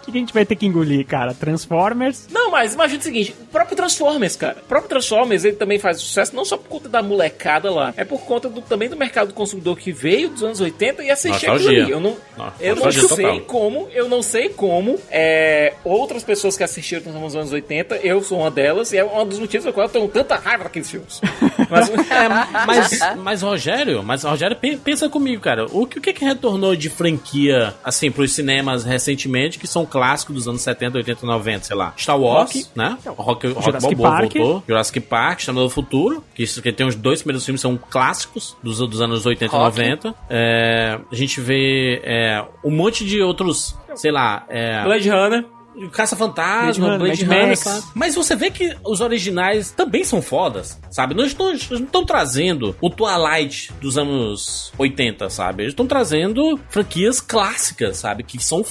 O 0.06 0.08
que, 0.08 0.12
que 0.12 0.18
a 0.18 0.20
gente 0.20 0.32
vai 0.34 0.46
ter 0.46 0.54
que 0.54 0.66
engolir, 0.66 1.04
cara? 1.04 1.34
Transformers? 1.34 2.28
Não, 2.30 2.50
mas 2.50 2.74
imagina 2.74 3.00
o 3.00 3.02
seguinte, 3.02 3.34
o 3.40 3.46
próprio 3.46 3.76
Transformers, 3.76 4.36
cara. 4.36 4.58
O 4.64 4.68
próprio 4.68 4.88
Transformers, 4.88 5.44
ele 5.44 5.56
também 5.56 5.78
faz 5.80 5.98
sucesso 6.00 6.34
não 6.36 6.44
só 6.44 6.56
por 6.56 6.68
conta 6.68 6.88
da 6.88 7.02
molecada 7.02 7.70
lá, 7.72 7.92
é 7.96 8.04
por 8.04 8.20
conta 8.20 8.48
do- 8.48 8.60
também 8.62 8.88
do 8.88 8.96
mercado 8.96 9.34
consumidor 9.34 9.76
que 9.76 9.90
veio 9.90 10.28
dos 10.28 10.44
anos 10.44 10.60
80 10.60 11.02
e 11.02 11.10
assistia 11.10 11.52
aquilo 11.52 11.68
ali. 11.68 11.90
Eu 11.90 11.98
não, 12.00 12.16
Nossa, 12.36 12.54
eu 12.62 12.76
não 12.76 12.92
sei 12.92 13.02
total. 13.08 13.40
como, 13.40 13.88
eu 13.92 14.08
não 14.08 14.22
sei 14.22 14.48
como 14.50 14.98
é, 15.10 15.74
outras 15.84 16.22
pessoas 16.22 16.56
que 16.56 16.62
assistiram 16.62 17.12
nos 17.12 17.34
anos 17.34 17.50
80, 17.52 17.96
eu 17.96 18.22
sou 18.22 18.38
uma 18.40 18.50
delas, 18.50 18.92
e 18.92 18.98
é 18.98 19.04
um 19.04 19.26
dos 19.26 19.38
motivos 19.40 19.64
pelo 19.64 19.74
qual 19.74 19.86
eu 19.86 19.92
tenho 19.92 20.08
tanta 20.08 20.36
raiva 20.36 20.64
daqueles 20.64 20.88
filmes. 20.90 21.20
Mas, 21.68 21.88
É, 21.90 22.28
mas, 22.64 23.00
mas 23.16 23.42
Rogério, 23.42 24.00
mas 24.02 24.22
Rogério, 24.22 24.54
pe- 24.56 24.76
pensa 24.76 25.08
comigo, 25.08 25.42
cara. 25.42 25.66
O 25.72 25.84
que, 25.84 25.98
o 25.98 26.00
que 26.00 26.12
que 26.12 26.24
retornou 26.24 26.76
de 26.76 26.88
franquia, 26.88 27.74
assim, 27.82 28.08
pros 28.08 28.32
cinemas 28.34 28.84
recentemente, 28.84 29.58
que 29.58 29.66
são 29.66 29.84
clássicos 29.96 30.34
dos 30.34 30.46
anos 30.46 30.60
70, 30.60 30.98
80, 30.98 31.24
90, 31.24 31.64
sei 31.64 31.74
lá? 31.74 31.94
Star 31.96 32.20
Wars, 32.20 32.54
Rock. 32.54 32.66
né? 32.76 32.98
Rock, 33.06 33.46
Rock 33.46 33.64
Jurassic 33.64 33.94
Balboa 33.94 34.10
Park. 34.10 34.36
voltou. 34.36 34.64
Jurassic 34.68 35.00
Park, 35.00 35.38
Exterminador 35.40 35.70
do 35.70 35.74
Futuro, 35.74 36.24
que, 36.34 36.44
que 36.44 36.72
tem 36.72 36.86
os 36.86 36.94
dois 36.94 37.22
primeiros 37.22 37.46
filmes, 37.46 37.62
são 37.62 37.78
clássicos 37.78 38.54
dos, 38.62 38.78
dos 38.78 39.00
anos 39.00 39.24
80 39.24 39.44
e 39.44 39.48
Rock. 39.58 39.78
90. 39.78 40.14
É, 40.28 41.00
a 41.10 41.14
gente 41.14 41.40
vê 41.40 42.02
é, 42.04 42.44
um 42.62 42.70
monte 42.70 43.06
de 43.06 43.22
outros, 43.22 43.74
sei 43.94 44.12
lá... 44.12 44.44
É, 44.50 44.84
Blade 44.84 45.08
Runner. 45.08 45.44
Caça-Fantasma, 45.92 46.98
Blade 46.98 47.24
Blade 47.24 47.24
Runner, 47.24 47.56
sabe? 47.56 47.84
Mas 47.94 48.14
você 48.14 48.34
vê 48.34 48.50
que 48.50 48.74
os 48.82 49.00
originais 49.00 49.70
também 49.70 50.04
são 50.04 50.22
fodas, 50.22 50.78
sabe? 50.90 51.14
Não 51.14 51.24
estão, 51.24 51.48
não 51.48 51.54
estão 51.54 52.04
trazendo 52.04 52.74
o 52.80 52.88
Twilight 52.88 53.72
dos 53.80 53.98
anos 53.98 54.72
80, 54.78 55.28
sabe? 55.28 55.64
Eles 55.64 55.72
estão 55.72 55.86
trazendo 55.86 56.58
franquias 56.70 57.20
clássicas, 57.20 57.98
sabe? 57.98 58.22
Que 58.22 58.42
são 58.42 58.64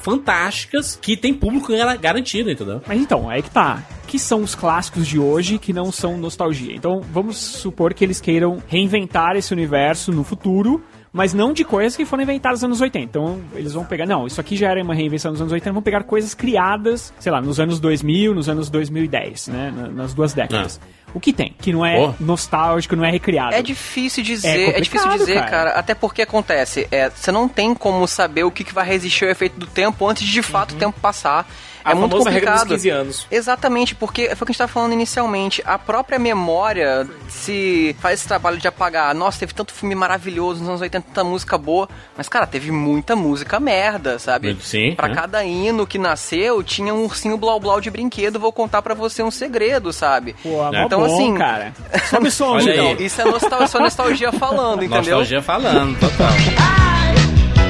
fantásticas, 0.00 0.98
que 1.00 1.16
tem 1.16 1.32
público 1.32 1.72
gar- 1.76 1.96
garantido, 1.96 2.50
entendeu? 2.50 2.80
Mas 2.86 3.00
então, 3.00 3.28
aí 3.28 3.42
que 3.42 3.50
tá. 3.50 3.82
que 4.06 4.18
são 4.18 4.42
os 4.42 4.54
clássicos 4.54 5.06
de 5.06 5.18
hoje 5.18 5.58
que 5.58 5.72
não 5.72 5.92
são 5.92 6.16
nostalgia. 6.18 6.74
Então, 6.74 7.00
vamos 7.12 7.36
supor 7.36 7.94
que 7.94 8.04
eles 8.04 8.20
queiram 8.20 8.60
reinventar 8.66 9.36
esse 9.36 9.52
universo 9.52 10.10
no 10.10 10.24
futuro, 10.24 10.82
mas 11.12 11.34
não 11.34 11.52
de 11.52 11.64
coisas 11.64 11.96
que 11.96 12.04
foram 12.04 12.22
inventadas 12.22 12.60
nos 12.60 12.64
anos 12.66 12.80
80. 12.80 13.04
Então, 13.04 13.40
eles 13.54 13.72
vão 13.72 13.84
pegar, 13.84 14.06
não, 14.06 14.26
isso 14.26 14.40
aqui 14.40 14.56
já 14.56 14.70
era 14.70 14.82
uma 14.82 14.94
reinvenção 14.94 15.30
nos 15.32 15.40
anos 15.40 15.52
80, 15.52 15.72
vão 15.72 15.82
pegar 15.82 16.04
coisas 16.04 16.34
criadas, 16.34 17.12
sei 17.18 17.32
lá, 17.32 17.40
nos 17.40 17.58
anos 17.58 17.80
2000, 17.80 18.34
nos 18.34 18.48
anos 18.48 18.70
2010, 18.70 19.48
né, 19.48 19.72
na- 19.76 19.88
nas 19.88 20.14
duas 20.14 20.32
décadas. 20.32 20.80
O 21.12 21.18
que 21.18 21.32
tem, 21.32 21.52
que 21.60 21.72
não 21.72 21.84
é 21.84 21.98
Oh. 21.98 22.14
nostálgico, 22.20 22.94
não 22.94 23.04
é 23.04 23.10
recriado. 23.10 23.52
É 23.54 23.60
difícil 23.62 24.22
dizer, 24.22 24.48
É 24.74 24.78
é, 24.78 24.80
difícil 24.80 25.10
dizer, 25.10 25.34
cara. 25.34 25.50
cara. 25.50 25.70
Até 25.72 25.92
porque 25.94 26.22
acontece, 26.22 26.86
é, 26.92 27.10
você 27.10 27.32
não 27.32 27.48
tem 27.48 27.74
como 27.74 28.06
saber 28.06 28.44
o 28.44 28.50
que, 28.50 28.62
que 28.62 28.72
vai 28.72 28.86
resistir 28.86 29.24
ao 29.24 29.30
efeito 29.32 29.58
do 29.58 29.66
tempo 29.66 30.06
antes 30.06 30.24
de 30.24 30.30
de 30.32 30.42
fato 30.42 30.74
o 30.74 30.78
tempo 30.78 31.00
passar. 31.00 31.48
A 31.84 31.92
é 31.92 31.94
muito 31.94 32.10
famosa 32.12 32.30
regra 32.30 32.50
dos 32.52 32.60
complicado. 32.60 32.76
15 32.78 32.90
anos. 32.90 33.26
Exatamente, 33.30 33.94
porque 33.94 34.24
foi 34.26 34.32
o 34.34 34.36
que 34.36 34.42
a 34.44 34.46
gente 34.46 34.50
estava 34.52 34.72
falando 34.72 34.92
inicialmente. 34.92 35.62
A 35.64 35.78
própria 35.78 36.18
memória 36.18 37.08
se 37.28 37.96
faz 38.00 38.20
esse 38.20 38.28
trabalho 38.28 38.58
de 38.58 38.68
apagar. 38.68 39.14
Nossa, 39.14 39.38
teve 39.40 39.54
tanto 39.54 39.72
filme 39.72 39.94
maravilhoso 39.94 40.60
nos 40.60 40.68
anos 40.68 40.80
80, 40.80 41.06
tanta 41.08 41.24
música 41.24 41.56
boa. 41.56 41.88
Mas, 42.16 42.28
cara, 42.28 42.46
teve 42.46 42.70
muita 42.70 43.16
música 43.16 43.58
merda, 43.60 44.18
sabe? 44.18 44.56
Sim, 44.60 44.94
Pra 44.94 45.08
né? 45.08 45.14
cada 45.14 45.44
hino 45.44 45.86
que 45.86 45.98
nasceu, 45.98 46.62
tinha 46.62 46.92
um 46.94 47.04
ursinho 47.04 47.36
blau 47.38 47.58
blau 47.60 47.80
de 47.80 47.90
brinquedo. 47.90 48.38
Vou 48.38 48.52
contar 48.52 48.82
pra 48.82 48.94
você 48.94 49.22
um 49.22 49.30
segredo, 49.30 49.92
sabe? 49.92 50.34
Pô, 50.42 50.62
é 50.74 50.84
Então, 50.84 51.00
bom, 51.00 51.14
assim- 51.14 51.34
cara. 51.34 51.72
Sobe 52.08 52.30
som, 52.30 52.50
Olha 52.56 52.72
então. 52.72 52.86
aí. 52.88 53.04
Isso 53.06 53.20
é 53.20 53.24
nostal 53.24 53.66
só 53.68 53.78
nostalgia 53.80 54.32
falando, 54.32 54.82
entendeu? 54.84 54.98
Nostalgia 55.18 55.42
falando, 55.42 55.98
total. 55.98 56.28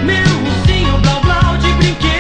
Meu 0.05 0.17
ursinho 0.17 0.99
blau 0.99 1.21
blau 1.21 1.57
de 1.59 1.73
brinquedo 1.75 2.20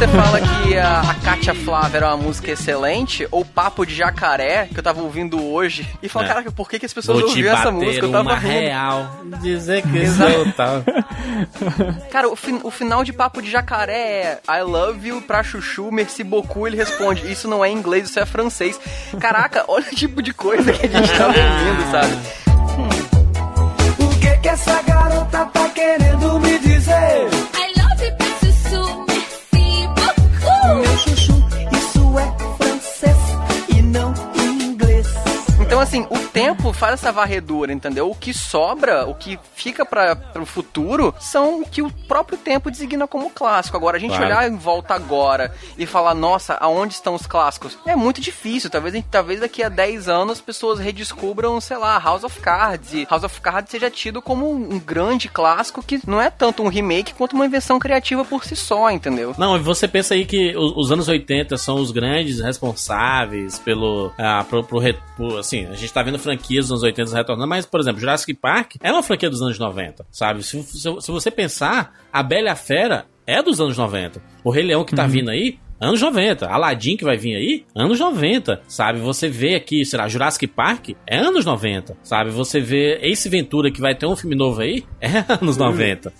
você 0.00 0.08
fala 0.08 0.40
que 0.40 0.78
a, 0.78 1.00
a 1.00 1.14
Kátia 1.16 1.54
Flávia 1.54 1.98
era 1.98 2.06
uma 2.08 2.16
música 2.16 2.50
excelente, 2.50 3.28
ou 3.30 3.44
Papo 3.44 3.84
de 3.84 3.94
Jacaré, 3.94 4.66
que 4.72 4.78
eu 4.78 4.82
tava 4.82 5.02
ouvindo 5.02 5.44
hoje, 5.52 5.86
e 6.02 6.08
fala, 6.08 6.24
É. 6.24 6.28
caraca, 6.28 6.50
por 6.50 6.70
que, 6.70 6.78
que 6.78 6.86
as 6.86 6.92
pessoas 6.94 7.22
ouviam 7.22 7.54
essa 7.54 7.70
música? 7.70 8.06
Eu 8.06 8.10
tava 8.12 8.34
rindo. 8.34 8.48
real. 8.48 9.10
Dizer 9.42 9.82
que 9.82 9.98
Exato. 9.98 10.32
sou 10.32 10.52
tal. 10.52 10.82
Cara, 12.10 12.30
o, 12.30 12.36
fin- 12.36 12.60
o 12.62 12.70
final 12.70 13.04
de 13.04 13.12
Papo 13.12 13.42
de 13.42 13.50
Jacaré 13.50 14.40
é 14.48 14.58
I 14.58 14.62
love 14.62 15.06
you 15.06 15.20
pra 15.20 15.42
chuchu, 15.42 15.92
merci 15.92 16.24
beaucoup, 16.24 16.66
ele 16.66 16.76
responde, 16.78 17.30
isso 17.30 17.46
não 17.46 17.62
é 17.62 17.70
inglês, 17.70 18.08
isso 18.08 18.18
é 18.18 18.24
francês. 18.24 18.80
Caraca, 19.20 19.66
olha 19.68 19.84
o 19.92 19.94
tipo 19.94 20.22
de 20.22 20.32
coisa 20.32 20.72
que 20.72 20.86
a 20.86 20.88
gente 20.88 21.12
tava 21.12 21.34
ouvindo, 21.38 21.90
sabe? 21.90 22.18
O 23.98 24.18
que 24.18 24.36
que 24.38 24.48
essa 24.48 24.80
garota 24.82 25.44
tá 25.44 25.68
querendo 25.68 26.40
me 26.40 26.58
dizer? 26.58 27.28
Meu 30.62 30.82
Então, 35.70 35.78
assim, 35.80 36.04
o 36.10 36.18
tempo 36.18 36.72
faz 36.72 36.94
essa 36.94 37.12
varredura, 37.12 37.72
entendeu? 37.72 38.10
O 38.10 38.14
que 38.14 38.34
sobra, 38.34 39.06
o 39.06 39.14
que 39.14 39.38
fica 39.54 39.86
para 39.86 40.18
o 40.34 40.44
futuro, 40.44 41.14
são 41.20 41.60
o 41.62 41.64
que 41.64 41.80
o 41.80 41.88
próprio 42.08 42.36
tempo 42.36 42.72
designa 42.72 43.06
como 43.06 43.30
clássico. 43.30 43.76
Agora, 43.76 43.96
a 43.96 44.00
gente 44.00 44.10
Claro. 44.10 44.26
olhar 44.26 44.48
em 44.50 44.56
volta 44.56 44.94
agora 44.94 45.54
e 45.78 45.86
falar, 45.86 46.12
nossa, 46.12 46.54
aonde 46.54 46.94
estão 46.94 47.14
os 47.14 47.24
clássicos? 47.24 47.78
É 47.86 47.94
muito 47.94 48.20
difícil. 48.20 48.68
Talvez, 48.68 49.04
talvez 49.08 49.38
daqui 49.38 49.62
a 49.62 49.68
10 49.68 50.08
anos 50.08 50.38
as 50.38 50.40
pessoas 50.40 50.80
redescubram, 50.80 51.60
sei 51.60 51.76
lá, 51.76 51.96
House 52.00 52.24
of 52.24 52.40
Cards. 52.40 52.92
E 52.92 53.06
House 53.08 53.22
of 53.22 53.40
Cards 53.40 53.70
seja 53.70 53.88
tido 53.88 54.20
como 54.20 54.50
um 54.50 54.76
grande 54.76 55.28
clássico 55.28 55.84
que 55.84 56.00
não 56.04 56.20
é 56.20 56.30
tanto 56.30 56.64
um 56.64 56.68
remake 56.68 57.14
quanto 57.14 57.34
uma 57.34 57.46
invenção 57.46 57.78
criativa 57.78 58.24
por 58.24 58.44
si 58.44 58.56
só, 58.56 58.90
entendeu? 58.90 59.36
Não, 59.38 59.54
e 59.56 59.60
você 59.60 59.86
pensa 59.86 60.14
aí 60.14 60.26
que 60.26 60.52
os, 60.56 60.72
os 60.76 60.90
anos 60.90 61.06
80 61.06 61.56
são 61.56 61.76
os 61.76 61.92
grandes 61.92 62.40
responsáveis 62.40 63.56
pelo. 63.60 64.12
Ah, 64.18 64.44
pro, 64.48 64.64
pro 64.64 64.80
pro- 65.16 65.38
assim, 65.64 65.72
a 65.72 65.76
gente 65.76 65.92
tá 65.92 66.02
vendo 66.02 66.18
franquias 66.18 66.66
dos 66.66 66.72
anos 66.72 66.82
80 66.82 67.16
retornando, 67.16 67.48
mas, 67.48 67.66
por 67.66 67.80
exemplo, 67.80 68.00
Jurassic 68.00 68.34
Park 68.34 68.76
é 68.80 68.92
uma 68.92 69.02
franquia 69.02 69.30
dos 69.30 69.42
anos 69.42 69.58
90, 69.58 70.06
sabe? 70.10 70.42
Se, 70.42 70.62
se, 70.62 70.78
se 70.78 71.10
você 71.10 71.30
pensar, 71.30 71.94
a 72.12 72.22
Bela 72.22 72.48
e 72.48 72.50
a 72.50 72.56
Fera 72.56 73.06
é 73.26 73.42
dos 73.42 73.60
anos 73.60 73.76
90. 73.76 74.22
O 74.42 74.50
Rei 74.50 74.64
Leão 74.64 74.84
que 74.84 74.94
tá 74.94 75.06
vindo 75.06 75.30
aí. 75.30 75.58
Anos 75.80 76.00
90. 76.00 76.46
Aladdin 76.46 76.96
que 76.96 77.04
vai 77.04 77.16
vir 77.16 77.34
aí, 77.36 77.64
anos 77.74 77.98
90. 78.00 78.60
Sabe? 78.68 78.98
Você 79.00 79.28
vê 79.28 79.54
aqui, 79.54 79.84
sei 79.84 79.98
lá, 79.98 80.08
Jurassic 80.08 80.46
Park 80.46 80.90
é 81.06 81.16
anos 81.18 81.44
90. 81.44 81.96
Sabe? 82.02 82.30
Você 82.30 82.60
vê 82.60 82.98
Ace 83.02 83.28
Ventura 83.28 83.70
que 83.70 83.80
vai 83.80 83.94
ter 83.94 84.06
um 84.06 84.14
filme 84.16 84.36
novo 84.36 84.60
aí, 84.60 84.84
é 85.00 85.24
anos 85.40 85.56
90. 85.56 86.12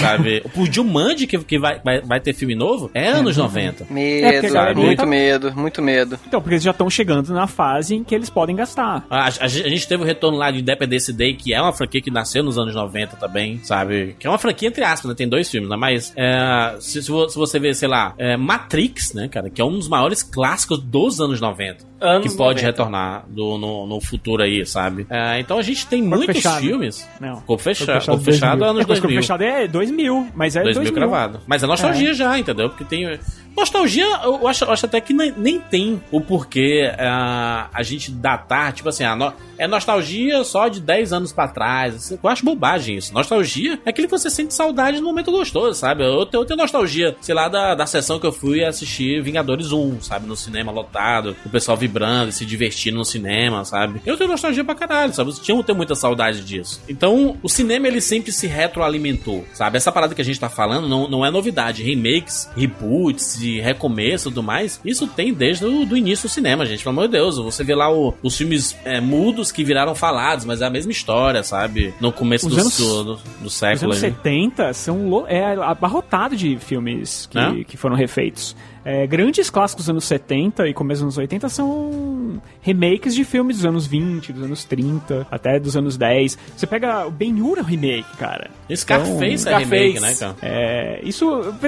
sabe? 0.00 0.42
O 0.56 0.66
Jumanji 0.70 1.26
que, 1.26 1.38
que 1.38 1.58
vai, 1.58 1.80
vai, 1.84 2.00
vai 2.00 2.20
ter 2.20 2.32
filme 2.34 2.54
novo 2.54 2.90
é 2.94 3.08
anos 3.08 3.36
90. 3.36 3.86
Medo, 3.90 4.32
porque 4.32 4.46
a 4.46 4.50
galera 4.50 4.74
muito 4.74 4.96
tá- 4.98 5.06
medo, 5.06 5.52
muito 5.56 5.82
medo. 5.82 6.18
Então, 6.26 6.40
porque 6.40 6.54
eles 6.54 6.64
já 6.64 6.70
estão 6.72 6.88
chegando 6.90 7.32
na 7.32 7.46
fase 7.46 7.94
em 7.94 8.02
que 8.04 8.14
eles 8.14 8.28
podem 8.30 8.56
gastar. 8.56 9.04
A, 9.08 9.26
a 9.26 9.30
gente 9.48 9.66
a 9.66 9.68
gente 9.68 9.88
teve 9.88 10.02
o 10.02 10.06
retorno 10.06 10.38
lá 10.38 10.50
de 10.50 10.60
Independence 10.60 11.12
Day, 11.12 11.34
que 11.34 11.52
é 11.54 11.60
uma 11.60 11.72
franquia 11.72 12.00
que 12.00 12.10
nasceu 12.10 12.42
nos 12.42 12.56
anos 12.58 12.74
90 12.74 13.16
também, 13.16 13.60
sabe? 13.62 14.16
Que 14.18 14.26
é 14.26 14.30
uma 14.30 14.38
franquia 14.38 14.68
entre 14.68 14.82
aspas, 14.84 15.08
né? 15.10 15.14
Tem 15.16 15.28
dois 15.28 15.50
filmes, 15.50 15.68
né? 15.68 15.76
Mas 15.76 16.12
é, 16.16 16.76
se, 16.80 17.02
se 17.02 17.10
vo- 17.10 17.28
se 17.28 17.36
você 17.36 17.58
ver, 17.58 17.74
sei 17.74 17.88
lá, 17.88 18.14
é, 18.18 18.36
Matrix, 18.36 18.95
né, 19.14 19.28
cara? 19.28 19.48
Que 19.50 19.60
é 19.60 19.64
um 19.64 19.72
dos 19.72 19.88
maiores 19.88 20.22
clássicos 20.22 20.78
dos 20.80 21.20
anos 21.20 21.40
90. 21.40 21.84
Anos 22.00 22.30
que 22.30 22.36
pode 22.36 22.60
90. 22.62 22.66
retornar 22.66 23.24
do- 23.28 23.56
no, 23.56 23.86
no 23.86 24.00
futuro 24.00 24.42
aí, 24.42 24.64
sabe? 24.66 25.06
É, 25.08 25.40
então 25.40 25.58
a 25.58 25.62
gente 25.62 25.86
tem 25.86 26.00
Corpo 26.02 26.16
muitos 26.16 26.36
fechado. 26.36 26.60
filmes. 26.60 27.08
Não. 27.20 27.40
Corpo 27.40 27.62
fechado. 27.62 28.04
Corpo 28.06 28.22
fechado, 28.24 28.58
2000. 28.58 28.64
anos 28.68 28.76
é, 28.82 28.86
mas 28.86 28.86
Corpo 28.86 29.00
2000. 29.02 29.20
fechado 29.22 29.42
é 29.44 29.68
2000, 29.68 30.28
mas 30.34 30.56
é 30.56 30.62
2000, 30.62 30.82
2000. 30.92 30.94
cravado. 31.08 31.40
Mas 31.46 31.62
é 31.62 31.66
nostalgia 31.66 32.12
já, 32.14 32.38
entendeu? 32.38 32.68
Porque 32.68 32.84
tem. 32.84 33.18
Nostalgia, 33.56 34.04
eu 34.24 34.46
acho, 34.46 34.64
eu 34.64 34.72
acho 34.72 34.84
até 34.84 35.00
que 35.00 35.14
nem, 35.14 35.32
nem 35.36 35.58
tem 35.58 36.00
o 36.10 36.20
porquê 36.20 36.92
ah, 36.98 37.70
a 37.72 37.82
gente 37.82 38.10
datar, 38.10 38.72
tipo 38.74 38.88
assim, 38.90 39.04
ah, 39.04 39.16
no- 39.16 39.32
é 39.58 39.66
nostalgia 39.66 40.42
só 40.44 40.68
de 40.68 40.80
10 40.80 41.12
anos 41.12 41.32
pra 41.32 41.48
trás. 41.48 42.10
Eu 42.22 42.28
acho 42.28 42.44
bobagem 42.44 42.96
isso. 42.96 43.12
Nostalgia 43.14 43.78
é 43.84 43.90
aquele 43.90 44.06
que 44.06 44.10
você 44.18 44.30
sente 44.30 44.54
saudade 44.54 44.98
no 45.00 45.06
momento 45.06 45.30
gostoso, 45.30 45.78
sabe? 45.78 46.04
Eu 46.04 46.26
tenho, 46.26 46.42
eu 46.42 46.44
tenho 46.46 46.58
nostalgia, 46.58 47.16
sei 47.20 47.34
lá, 47.34 47.48
da, 47.48 47.74
da 47.74 47.86
sessão 47.86 48.18
que 48.18 48.26
eu 48.26 48.32
fui 48.32 48.64
assistir 48.64 49.22
Vingadores 49.22 49.72
1, 49.72 50.02
sabe? 50.02 50.26
No 50.26 50.36
cinema 50.36 50.70
lotado, 50.72 51.36
o 51.44 51.48
pessoal 51.50 51.76
vibrando 51.76 52.28
e 52.30 52.32
se 52.32 52.44
divertindo 52.44 52.98
no 52.98 53.04
cinema, 53.04 53.64
sabe? 53.64 54.00
Eu 54.04 54.16
tenho 54.16 54.30
nostalgia 54.30 54.64
pra 54.64 54.74
caralho, 54.74 55.12
sabe? 55.14 55.30
Eu 55.30 55.34
tinha 55.36 55.62
tenho 55.62 55.76
muita 55.76 55.94
saudade 55.94 56.42
disso. 56.42 56.80
Então, 56.88 57.36
o 57.42 57.48
cinema 57.48 57.88
ele 57.88 58.00
sempre 58.00 58.30
se 58.32 58.46
retroalimentou, 58.46 59.44
sabe? 59.52 59.76
Essa 59.76 59.90
parada 59.90 60.14
que 60.14 60.20
a 60.20 60.24
gente 60.24 60.38
tá 60.38 60.48
falando 60.48 60.88
não, 60.88 61.08
não 61.08 61.24
é 61.26 61.30
novidade. 61.30 61.82
Remakes, 61.82 62.48
reboots 62.56 63.40
e 63.40 63.60
recomeço 63.60 64.28
e 64.28 64.30
tudo 64.30 64.42
mais, 64.42 64.80
isso 64.84 65.06
tem 65.06 65.32
desde 65.32 65.64
o 65.64 65.84
do 65.84 65.96
início 65.96 66.28
do 66.28 66.32
cinema, 66.32 66.64
gente. 66.66 66.82
Pelo 66.82 66.92
amor 66.94 67.08
de 67.08 67.12
Deus, 67.12 67.36
você 67.38 67.64
vê 67.64 67.74
lá 67.74 67.90
o- 67.92 68.14
os 68.22 68.36
filmes 68.36 68.76
é, 68.84 69.00
mudos 69.00 69.45
que 69.52 69.64
viraram 69.64 69.94
falados, 69.94 70.44
mas 70.44 70.60
é 70.62 70.66
a 70.66 70.70
mesma 70.70 70.92
história, 70.92 71.42
sabe? 71.42 71.94
No 72.00 72.12
começo 72.12 72.46
Os 72.48 72.54
do, 72.54 72.60
anos- 72.60 72.76
do, 72.78 73.04
do- 73.04 73.14
do 73.40 73.46
Os 73.46 73.54
século. 73.54 73.92
anos 73.92 74.04
aí. 74.04 74.10
70 74.10 74.72
são 74.72 75.24
é 75.28 75.54
abarrotado 75.54 76.36
de 76.36 76.56
filmes 76.58 77.26
que, 77.30 77.36
Né? 77.38 77.64
que 77.66 77.76
foram 77.76 77.96
refeitos. 77.96 78.54
É, 78.88 79.04
grandes 79.04 79.50
clássicos 79.50 79.86
dos 79.86 79.90
anos 79.90 80.04
70 80.04 80.68
e 80.68 80.72
começo 80.72 81.00
dos 81.00 81.16
anos 81.16 81.18
80 81.18 81.48
são 81.48 82.40
remakes 82.62 83.16
de 83.16 83.24
filmes 83.24 83.56
dos 83.56 83.66
anos 83.66 83.84
20, 83.84 84.32
dos 84.32 84.44
anos 84.44 84.62
30, 84.62 85.26
até 85.28 85.58
dos 85.58 85.76
anos 85.76 85.96
10. 85.96 86.38
Você 86.56 86.66
pega 86.68 87.04
o 87.04 87.10
Ben-Hur 87.10 87.58
é 87.58 87.62
um 87.62 87.64
remake, 87.64 88.16
cara. 88.16 88.48
Scarface 88.72 89.42
Então, 89.48 89.52
é 89.52 89.58
remake, 89.58 90.00
né, 90.00 90.14
cara? 90.14 90.36
É, 90.40 91.00
isso, 91.02 91.26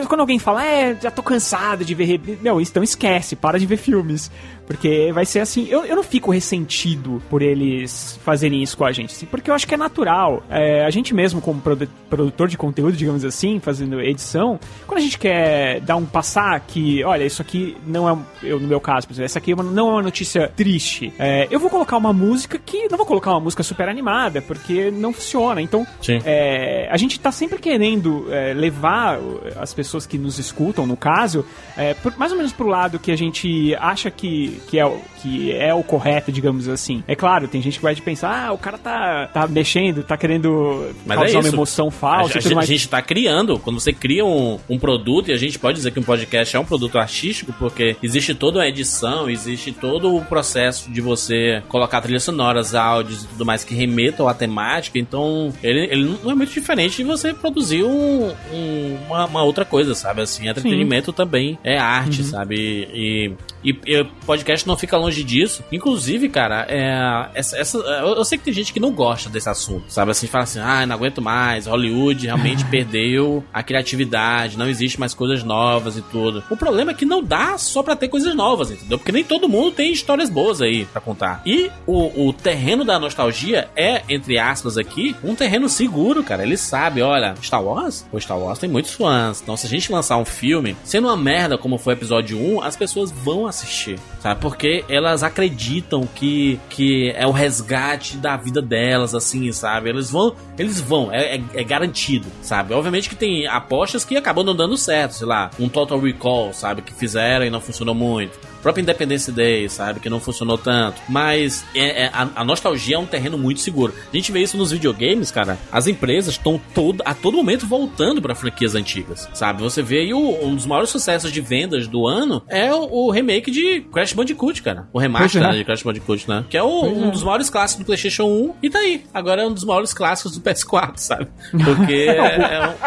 quando 0.08 0.20
alguém 0.20 0.38
fala, 0.38 0.64
é, 0.64 0.96
já 1.00 1.10
tô 1.10 1.22
cansado 1.22 1.84
de 1.84 1.92
ver. 1.92 2.20
Meu, 2.40 2.60
então 2.60 2.84
esquece, 2.84 3.34
para 3.34 3.58
de 3.58 3.66
ver 3.66 3.78
filmes. 3.78 4.30
Porque 4.64 5.10
vai 5.14 5.24
ser 5.24 5.40
assim. 5.40 5.66
Eu, 5.70 5.86
eu 5.86 5.96
não 5.96 6.02
fico 6.02 6.30
ressentido 6.30 7.22
por 7.30 7.40
eles 7.40 8.20
fazerem 8.22 8.62
isso 8.62 8.76
com 8.76 8.84
a 8.84 8.92
gente, 8.92 9.14
assim, 9.14 9.24
porque 9.24 9.50
eu 9.50 9.54
acho 9.54 9.66
que 9.66 9.72
é 9.72 9.78
natural. 9.78 10.42
É, 10.50 10.84
a 10.84 10.90
gente 10.90 11.14
mesmo, 11.14 11.40
como 11.40 11.58
produ- 11.58 11.88
produtor 12.10 12.48
de 12.48 12.58
conteúdo, 12.58 12.94
digamos 12.94 13.24
assim, 13.24 13.58
fazendo 13.60 13.98
edição, 13.98 14.60
quando 14.86 14.98
a 14.98 15.02
gente 15.02 15.18
quer 15.18 15.80
dar 15.80 15.96
um 15.96 16.04
passar 16.04 16.60
que, 16.60 17.02
olha, 17.08 17.24
isso 17.24 17.42
aqui 17.42 17.76
não 17.86 18.08
é. 18.08 18.16
Eu, 18.42 18.60
no 18.60 18.68
meu 18.68 18.80
caso, 18.80 19.06
por 19.06 19.12
exemplo, 19.12 19.24
essa 19.26 19.38
aqui 19.38 19.52
é 19.52 19.56
não 19.56 19.88
é 19.88 19.92
uma 19.92 20.02
notícia 20.02 20.50
triste. 20.56 21.12
É, 21.18 21.46
eu 21.50 21.58
vou 21.58 21.68
colocar 21.70 21.96
uma 21.96 22.12
música 22.12 22.58
que. 22.58 22.88
Não 22.88 22.96
vou 22.96 23.06
colocar 23.06 23.30
uma 23.32 23.40
música 23.40 23.62
super 23.62 23.88
animada, 23.88 24.40
porque 24.42 24.90
não 24.90 25.12
funciona. 25.12 25.60
Então, 25.60 25.86
é, 26.24 26.88
a 26.90 26.96
gente 26.96 27.18
tá 27.18 27.30
sempre 27.32 27.58
querendo 27.58 28.26
é, 28.32 28.52
levar 28.54 29.18
as 29.60 29.72
pessoas 29.74 30.06
que 30.06 30.18
nos 30.18 30.38
escutam, 30.38 30.86
no 30.86 30.96
caso, 30.96 31.44
é, 31.76 31.94
por- 31.94 32.16
mais 32.16 32.30
ou 32.32 32.38
menos 32.38 32.52
pro 32.52 32.66
lado 32.68 32.98
que 32.98 33.10
a 33.10 33.16
gente 33.16 33.74
acha 33.76 34.10
que 34.10 34.60
que, 34.68 34.78
é, 34.78 34.86
o, 34.86 35.00
que 35.20 35.52
é 35.52 35.72
o 35.74 35.82
correto, 35.82 36.30
digamos 36.32 36.68
assim. 36.68 37.02
É 37.06 37.14
claro, 37.14 37.48
tem 37.48 37.60
gente 37.62 37.78
que 37.78 37.82
vai 37.82 37.94
te 37.94 38.02
pensar, 38.02 38.46
ah, 38.48 38.52
o 38.52 38.58
cara 38.58 38.78
tá, 38.78 39.28
tá 39.32 39.46
mexendo, 39.46 40.02
tá 40.02 40.16
querendo 40.16 40.90
Mas 41.06 41.18
causar 41.18 41.38
é 41.38 41.40
uma 41.40 41.48
emoção 41.48 41.88
A, 41.88 41.90
falsa 41.90 42.38
a, 42.38 42.52
a 42.52 42.54
mais. 42.54 42.68
gente 42.68 42.88
tá 42.88 43.00
criando, 43.02 43.58
quando 43.58 43.80
você 43.80 43.92
cria 43.92 44.24
um, 44.24 44.58
um 44.68 44.78
produto, 44.78 45.30
e 45.30 45.32
a 45.32 45.36
gente 45.36 45.58
pode 45.58 45.76
dizer 45.76 45.90
que 45.92 45.98
um 46.00 46.02
podcast 46.02 46.56
é 46.56 46.60
um 46.60 46.64
produto 46.64 46.97
artístico, 46.98 47.52
porque 47.58 47.96
existe 48.02 48.34
toda 48.34 48.62
a 48.62 48.68
edição, 48.68 49.28
existe 49.28 49.72
todo 49.72 50.14
o 50.14 50.24
processo 50.24 50.90
de 50.90 51.00
você 51.00 51.62
colocar 51.68 52.00
trilhas 52.00 52.22
sonoras, 52.24 52.74
áudios 52.74 53.24
e 53.24 53.26
tudo 53.28 53.44
mais 53.46 53.64
que 53.64 53.74
remetam 53.74 54.28
à 54.28 54.34
temática, 54.34 54.98
então 54.98 55.52
ele, 55.62 55.80
ele 55.90 56.18
não 56.22 56.30
é 56.30 56.34
muito 56.34 56.52
diferente 56.52 56.98
de 56.98 57.04
você 57.04 57.32
produzir 57.34 57.82
um- 57.84 58.32
um- 58.52 58.98
uma, 59.06 59.26
uma 59.26 59.42
outra 59.42 59.64
coisa, 59.64 59.94
sabe? 59.94 60.22
Assim, 60.22 60.48
entretenimento 60.48 61.12
também 61.12 61.58
é 61.64 61.78
arte, 61.78 62.22
sabe? 62.24 62.56
E, 62.58 63.32
e, 63.57 63.57
e 63.64 63.72
o 64.00 64.04
podcast 64.26 64.66
não 64.66 64.76
fica 64.76 64.96
longe 64.96 65.22
disso. 65.24 65.62
Inclusive, 65.72 66.28
cara, 66.28 66.66
é, 66.68 67.28
essa, 67.34 67.56
essa- 67.58 67.78
eu, 67.78 68.08
eu 68.14 68.24
sei 68.24 68.38
que 68.38 68.44
tem 68.44 68.52
gente 68.54 68.72
que 68.72 68.80
não 68.80 68.92
gosta 68.92 69.28
desse 69.28 69.48
assunto, 69.48 69.84
sabe? 69.88 70.10
Assim, 70.10 70.26
fala 70.26 70.44
assim, 70.44 70.60
ah, 70.60 70.86
não 70.86 70.94
aguento 70.96 71.20
mais, 71.20 71.66
Hollywood 71.66 72.26
realmente 72.26 72.64
perdeu 72.70 73.44
a 73.52 73.62
criatividade, 73.62 74.56
não 74.58 74.68
existe 74.68 74.98
mais 75.00 75.14
coisas 75.14 75.42
novas 75.42 75.96
e 75.96 76.02
tudo. 76.02 76.42
O 76.50 76.56
problema 76.56 76.90
é 76.92 76.94
que 76.94 77.04
não 77.04 77.22
dá 77.22 77.56
só 77.58 77.82
pra 77.82 77.96
ter 77.96 78.08
coisas 78.08 78.34
novas, 78.34 78.70
entendeu? 78.70 78.98
Porque 78.98 79.12
nem 79.12 79.24
todo 79.24 79.48
mundo 79.48 79.72
tem 79.72 79.92
histórias 79.92 80.30
boas 80.30 80.60
aí 80.62 80.84
pra 80.86 81.00
contar. 81.00 81.42
E 81.44 81.70
o, 81.86 82.28
o 82.28 82.32
terreno 82.32 82.84
da 82.84 82.98
nostalgia 82.98 83.68
é, 83.74 84.02
entre 84.08 84.38
aspas 84.38 84.76
aqui, 84.78 85.16
um 85.24 85.34
terreno 85.34 85.68
seguro, 85.68 86.22
cara. 86.22 86.42
Ele 86.42 86.56
sabe, 86.56 87.02
olha, 87.02 87.34
Star 87.42 87.62
Wars? 87.62 88.06
O 88.12 88.20
Star 88.20 88.38
Wars 88.38 88.58
tem 88.58 88.68
muitos 88.68 88.92
fãs. 88.94 89.40
Então, 89.42 89.56
se 89.56 89.66
a 89.66 89.70
gente 89.70 89.90
lançar 89.90 90.16
um 90.18 90.24
filme, 90.24 90.76
sendo 90.84 91.08
uma 91.08 91.16
merda 91.16 91.58
como 91.58 91.78
foi 91.78 91.94
o 91.94 91.96
episódio 91.96 92.38
1, 92.38 92.62
as 92.62 92.76
pessoas 92.76 93.10
vão 93.10 93.46
assistir, 93.48 93.98
sabe? 94.20 94.40
Porque 94.40 94.84
elas 94.88 95.22
acreditam 95.22 96.06
que, 96.14 96.58
que 96.70 97.10
é 97.16 97.26
o 97.26 97.30
resgate 97.30 98.16
da 98.16 98.36
vida 98.36 98.60
delas, 98.62 99.14
assim, 99.14 99.50
sabe? 99.52 99.88
Eles 99.90 100.10
vão, 100.10 100.34
eles 100.58 100.80
vão, 100.80 101.12
é, 101.12 101.36
é- 101.36 101.42
é 101.54 101.64
garantido, 101.64 102.26
sabe? 102.42 102.74
Obviamente 102.74 103.08
que 103.08 103.16
tem 103.16 103.46
apostas 103.46 104.04
que 104.04 104.16
acabam 104.16 104.44
não 104.44 104.54
dando 104.56 104.76
certo, 104.76 105.12
sei 105.12 105.26
lá, 105.26 105.50
um 105.58 105.68
Total 105.68 105.98
Recall, 105.98 106.52
sabe? 106.52 106.82
Que 106.82 106.92
fizeram 106.92 107.44
e 107.44 107.50
não 107.50 107.60
funcionou 107.60 107.94
muito. 107.94 108.38
O 108.58 108.62
próprio 108.62 108.82
Independence 108.82 109.30
Day, 109.32 109.68
sabe? 109.68 110.00
Que 110.00 110.10
não 110.10 110.20
funcionou 110.20 110.58
tanto. 110.58 111.00
Mas 111.08 111.64
é- 111.74 112.04
é- 112.04 112.10
a, 112.12 112.28
a 112.36 112.44
nostalgia 112.44 112.96
é 112.96 112.98
um 112.98 113.06
terreno 113.06 113.38
muito 113.38 113.60
seguro. 113.60 113.94
A 114.12 114.16
gente 114.16 114.32
vê 114.32 114.40
isso 114.40 114.56
nos 114.56 114.70
videogames, 114.72 115.30
cara. 115.30 115.58
As 115.70 115.86
empresas 115.86 116.34
estão 116.34 116.60
todo, 116.74 117.02
a 117.04 117.14
todo 117.14 117.36
momento 117.36 117.66
voltando 117.66 118.20
pra 118.20 118.34
franquias 118.34 118.74
antigas, 118.74 119.28
sabe? 119.34 119.62
Você 119.62 119.82
vê 119.82 120.00
aí 120.00 120.14
o- 120.14 120.44
um 120.44 120.54
dos 120.54 120.66
maiores 120.66 120.90
sucessos 120.90 121.32
de 121.32 121.40
vendas 121.40 121.86
do 121.86 122.06
ano 122.06 122.42
é 122.48 122.72
o, 122.74 123.06
o 123.06 123.10
remake 123.10 123.50
de 123.50 123.80
Crash 123.92 124.12
Bandicoot, 124.12 124.62
cara. 124.62 124.88
O 124.92 124.98
remaster 124.98 125.42
é. 125.42 125.46
né, 125.48 125.56
de 125.58 125.64
Crash 125.64 125.82
Bandicoot, 125.82 126.28
né? 126.28 126.44
Que 126.50 126.56
é 126.56 126.62
o- 126.62 126.84
um 126.84 127.10
dos 127.10 127.22
maiores 127.22 127.48
clássicos 127.50 127.84
do 127.84 127.86
PlayStation 127.86 128.24
1 128.24 128.54
e 128.62 128.70
tá 128.70 128.78
aí. 128.80 129.04
Agora 129.14 129.42
é 129.42 129.46
um 129.46 129.52
dos 129.52 129.64
maiores 129.64 129.92
clássicos 129.94 130.32
do 130.36 130.40
PS4, 130.40 130.92
sabe? 130.98 131.28
Porque 131.64 131.92
é, 132.08 132.36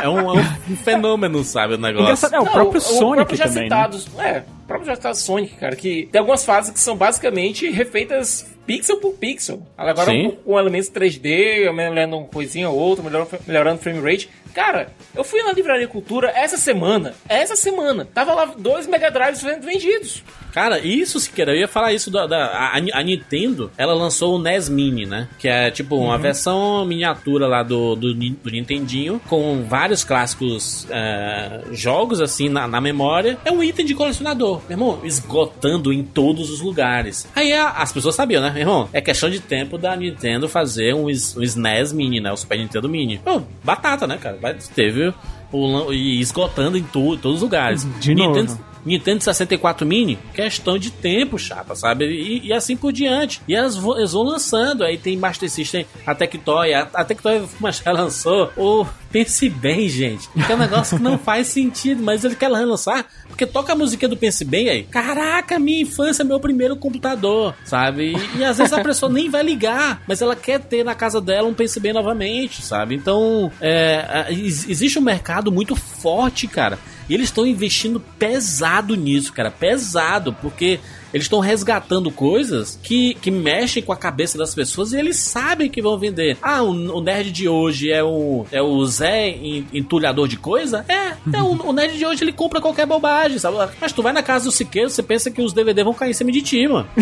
é 0.03 0.09
um, 0.09 0.19
é 0.19 0.23
um- 0.23 0.39
é 0.39 0.41
um 0.69 0.75
fenômeno, 0.75 1.43
sabe? 1.43 1.75
O 1.75 1.77
negócio. 1.77 2.27
É 2.33 2.39
o 2.39 2.45
próprio 2.45 2.81
Sonic 2.81 3.15
próprio 3.15 3.37
já 3.37 3.43
também, 3.45 3.59
né? 3.61 3.63
citados, 3.65 4.07
É, 4.17 4.43
o 4.60 4.60
próprio 4.71 4.95
citado 4.95 5.17
Sonic, 5.17 5.55
cara, 5.55 5.75
que 5.75 6.07
tem 6.11 6.19
algumas 6.19 6.45
fases 6.45 6.71
que 6.71 6.79
são 6.79 6.95
basicamente 6.95 7.69
refeitas 7.69 8.51
pixel 8.65 8.97
por 8.97 9.13
pixel. 9.13 9.61
Agora 9.77 10.11
com 10.45 10.59
elementos 10.59 10.89
3D, 10.89 11.71
melhorando 11.73 12.17
uma 12.17 12.27
coisinha 12.27 12.69
ou 12.69 12.77
outra, 12.77 13.03
melhorando, 13.03 13.29
melhorando 13.45 13.81
frame 13.81 13.99
rate. 13.99 14.29
Cara, 14.53 14.89
eu 15.15 15.23
fui 15.23 15.41
na 15.43 15.51
Livraria 15.53 15.87
Cultura 15.87 16.31
essa 16.35 16.57
semana, 16.57 17.13
essa 17.27 17.55
semana, 17.55 18.05
tava 18.05 18.33
lá 18.33 18.45
dois 18.57 18.87
Mega 18.87 19.09
Drives 19.09 19.41
vendidos. 19.63 20.23
Cara, 20.51 20.79
isso, 20.79 21.17
Siqueira, 21.17 21.53
eu 21.53 21.61
ia 21.61 21.67
falar 21.67 21.93
isso 21.93 22.11
da, 22.11 22.27
da- 22.27 22.47
a, 22.47 22.75
a 22.75 23.03
Nintendo, 23.03 23.71
ela 23.77 23.93
lançou 23.93 24.35
o 24.35 24.39
NES 24.39 24.67
Mini, 24.67 25.05
né? 25.05 25.29
Que 25.39 25.47
é 25.47 25.71
tipo 25.71 25.95
uma 25.95 26.17
versão 26.17 26.83
miniatura 26.85 27.47
lá 27.47 27.63
do, 27.63 27.95
do, 27.95 28.13
do 28.13 28.49
Nintendinho, 28.51 29.21
com 29.29 29.63
vários 29.63 30.03
clássicos 30.03 30.85
é, 30.89 31.61
jogos 31.71 32.19
assim 32.19 32.49
na, 32.49 32.67
na 32.67 32.81
memória. 32.81 33.37
É 33.45 33.51
um 33.51 33.63
item 33.63 33.85
de 33.85 33.95
colecionador, 33.95 34.59
meu 34.67 34.71
irmão, 34.71 34.99
esgotando 35.05 35.93
em 35.93 36.03
todos 36.03 36.49
os 36.49 36.59
lugares. 36.59 37.25
Aí 37.33 37.53
a- 37.53 37.69
as 37.69 37.93
pessoas 37.93 38.15
sabiam, 38.15 38.41
né, 38.41 38.49
meu 38.49 38.61
irmão? 38.63 38.89
É 38.91 38.99
questão 38.99 39.29
de 39.29 39.39
tempo 39.39 39.77
da 39.77 39.95
Nintendo 39.95 40.49
fazer 40.49 40.93
um, 40.93 41.05
um 41.05 41.09
SNES 41.09 41.93
Mini, 41.93 42.19
né? 42.19 42.29
O 42.29 42.35
Super 42.35 42.57
Nintendo 42.57 42.89
Mini. 42.89 43.19
Pô, 43.19 43.41
batata, 43.63 44.05
né, 44.05 44.17
cara? 44.21 44.37
Vai- 44.41 44.55
Teve 44.75 45.13
o, 45.51 45.93
e 45.93 46.19
esgotando 46.19 46.77
em 46.77 46.83
tu- 46.83 47.17
todos 47.17 47.37
os 47.37 47.41
lugares. 47.43 47.87
De 47.99 48.15
novo. 48.15 48.29
Nintendo, 48.39 48.59
Nintendo 48.85 49.23
64 49.23 49.85
Mini, 49.85 50.17
questão 50.33 50.77
de 50.77 50.89
tempo, 50.89 51.37
chapa, 51.37 51.75
sabe? 51.75 52.05
E, 52.05 52.47
e 52.47 52.53
assim 52.53 52.75
por 52.75 52.91
diante. 52.91 53.41
E 53.47 53.53
elas 53.55 53.77
vão, 53.77 53.97
eles 53.97 54.13
vão 54.13 54.23
lançando. 54.23 54.83
Aí 54.83 54.97
tem 54.97 55.15
Master 55.17 55.49
System, 55.49 55.85
a 56.05 56.15
Tectoy. 56.15 56.73
A, 56.73 56.87
a 56.93 57.03
Tectoy 57.05 57.43
mas 57.59 57.83
lançou 57.85 58.51
o 58.57 58.85
Pense 59.11 59.49
Bem, 59.49 59.87
gente. 59.89 60.29
Que 60.29 60.51
é 60.51 60.55
um 60.55 60.59
negócio 60.59 60.97
que 60.97 61.03
não 61.03 61.17
faz 61.17 61.47
sentido, 61.47 62.01
mas 62.01 62.23
ele 62.23 62.35
quer 62.35 62.49
relançar 62.51 63.05
porque 63.27 63.45
toca 63.45 63.73
a 63.73 63.75
musiquinha 63.75 64.09
do 64.09 64.17
Pense 64.17 64.43
Bem 64.45 64.69
aí. 64.69 64.83
Caraca, 64.83 65.57
minha 65.59 65.81
infância 65.81 66.23
meu 66.23 66.39
primeiro 66.39 66.75
computador, 66.75 67.55
sabe? 67.63 68.13
E, 68.35 68.39
e 68.39 68.43
às 68.43 68.57
vezes 68.57 68.73
a 68.73 68.81
pessoa 68.83 69.11
nem 69.11 69.29
vai 69.29 69.43
ligar, 69.43 70.01
mas 70.07 70.21
ela 70.21 70.35
quer 70.35 70.59
ter 70.59 70.83
na 70.83 70.95
casa 70.95 71.19
dela 71.21 71.47
um 71.47 71.53
Pense 71.53 71.79
Bem 71.79 71.93
novamente, 71.93 72.61
sabe? 72.61 72.95
Então, 72.95 73.51
é, 73.59 74.27
ex- 74.29 74.67
existe 74.69 74.97
um 74.99 75.01
mercado 75.01 75.51
muito 75.51 75.75
forte, 75.75 76.47
cara. 76.47 76.77
E 77.09 77.13
eles 77.13 77.27
estão 77.27 77.45
investindo 77.45 77.99
pesado 77.99 78.95
nisso, 78.95 79.33
cara. 79.33 79.51
Pesado, 79.51 80.33
porque 80.41 80.79
eles 81.13 81.25
estão 81.25 81.39
resgatando 81.39 82.09
coisas 82.11 82.79
que, 82.81 83.13
que 83.15 83.29
mexem 83.31 83.81
com 83.83 83.91
a 83.91 83.97
cabeça 83.97 84.37
das 84.37 84.53
pessoas 84.55 84.93
e 84.93 84.97
eles 84.97 85.17
sabem 85.17 85.69
que 85.69 85.81
vão 85.81 85.97
vender. 85.97 86.37
Ah, 86.41 86.63
o, 86.63 86.69
o 86.97 87.01
nerd 87.01 87.31
de 87.31 87.47
hoje 87.49 87.91
é 87.91 88.03
o, 88.03 88.45
é 88.51 88.61
o 88.61 88.85
Zé 88.85 89.29
en- 89.29 89.65
entulhador 89.73 90.27
de 90.27 90.37
coisa? 90.37 90.85
É, 90.87 91.13
é 91.37 91.41
o, 91.41 91.67
o 91.67 91.73
nerd 91.73 91.97
de 91.97 92.05
hoje 92.05 92.23
ele 92.23 92.31
compra 92.33 92.61
qualquer 92.61 92.85
bobagem, 92.85 93.37
sabe? 93.39 93.57
Mas 93.79 93.91
tu 93.91 94.01
vai 94.01 94.13
na 94.13 94.23
casa 94.23 94.45
do 94.45 94.51
Siqueiro, 94.51 94.89
você 94.89 95.03
pensa 95.03 95.29
que 95.29 95.41
os 95.41 95.53
DVD 95.53 95.83
vão 95.83 95.93
cair 95.93 96.11
em 96.11 96.13
cima 96.13 96.31
de 96.31 96.41
ti, 96.41 96.67
mano. 96.67 96.87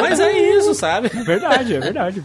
Mas 0.00 0.20
é 0.20 0.56
isso, 0.56 0.74
sabe? 0.74 1.10
É 1.14 1.22
verdade, 1.22 1.74
é 1.74 1.80
verdade. 1.80 2.22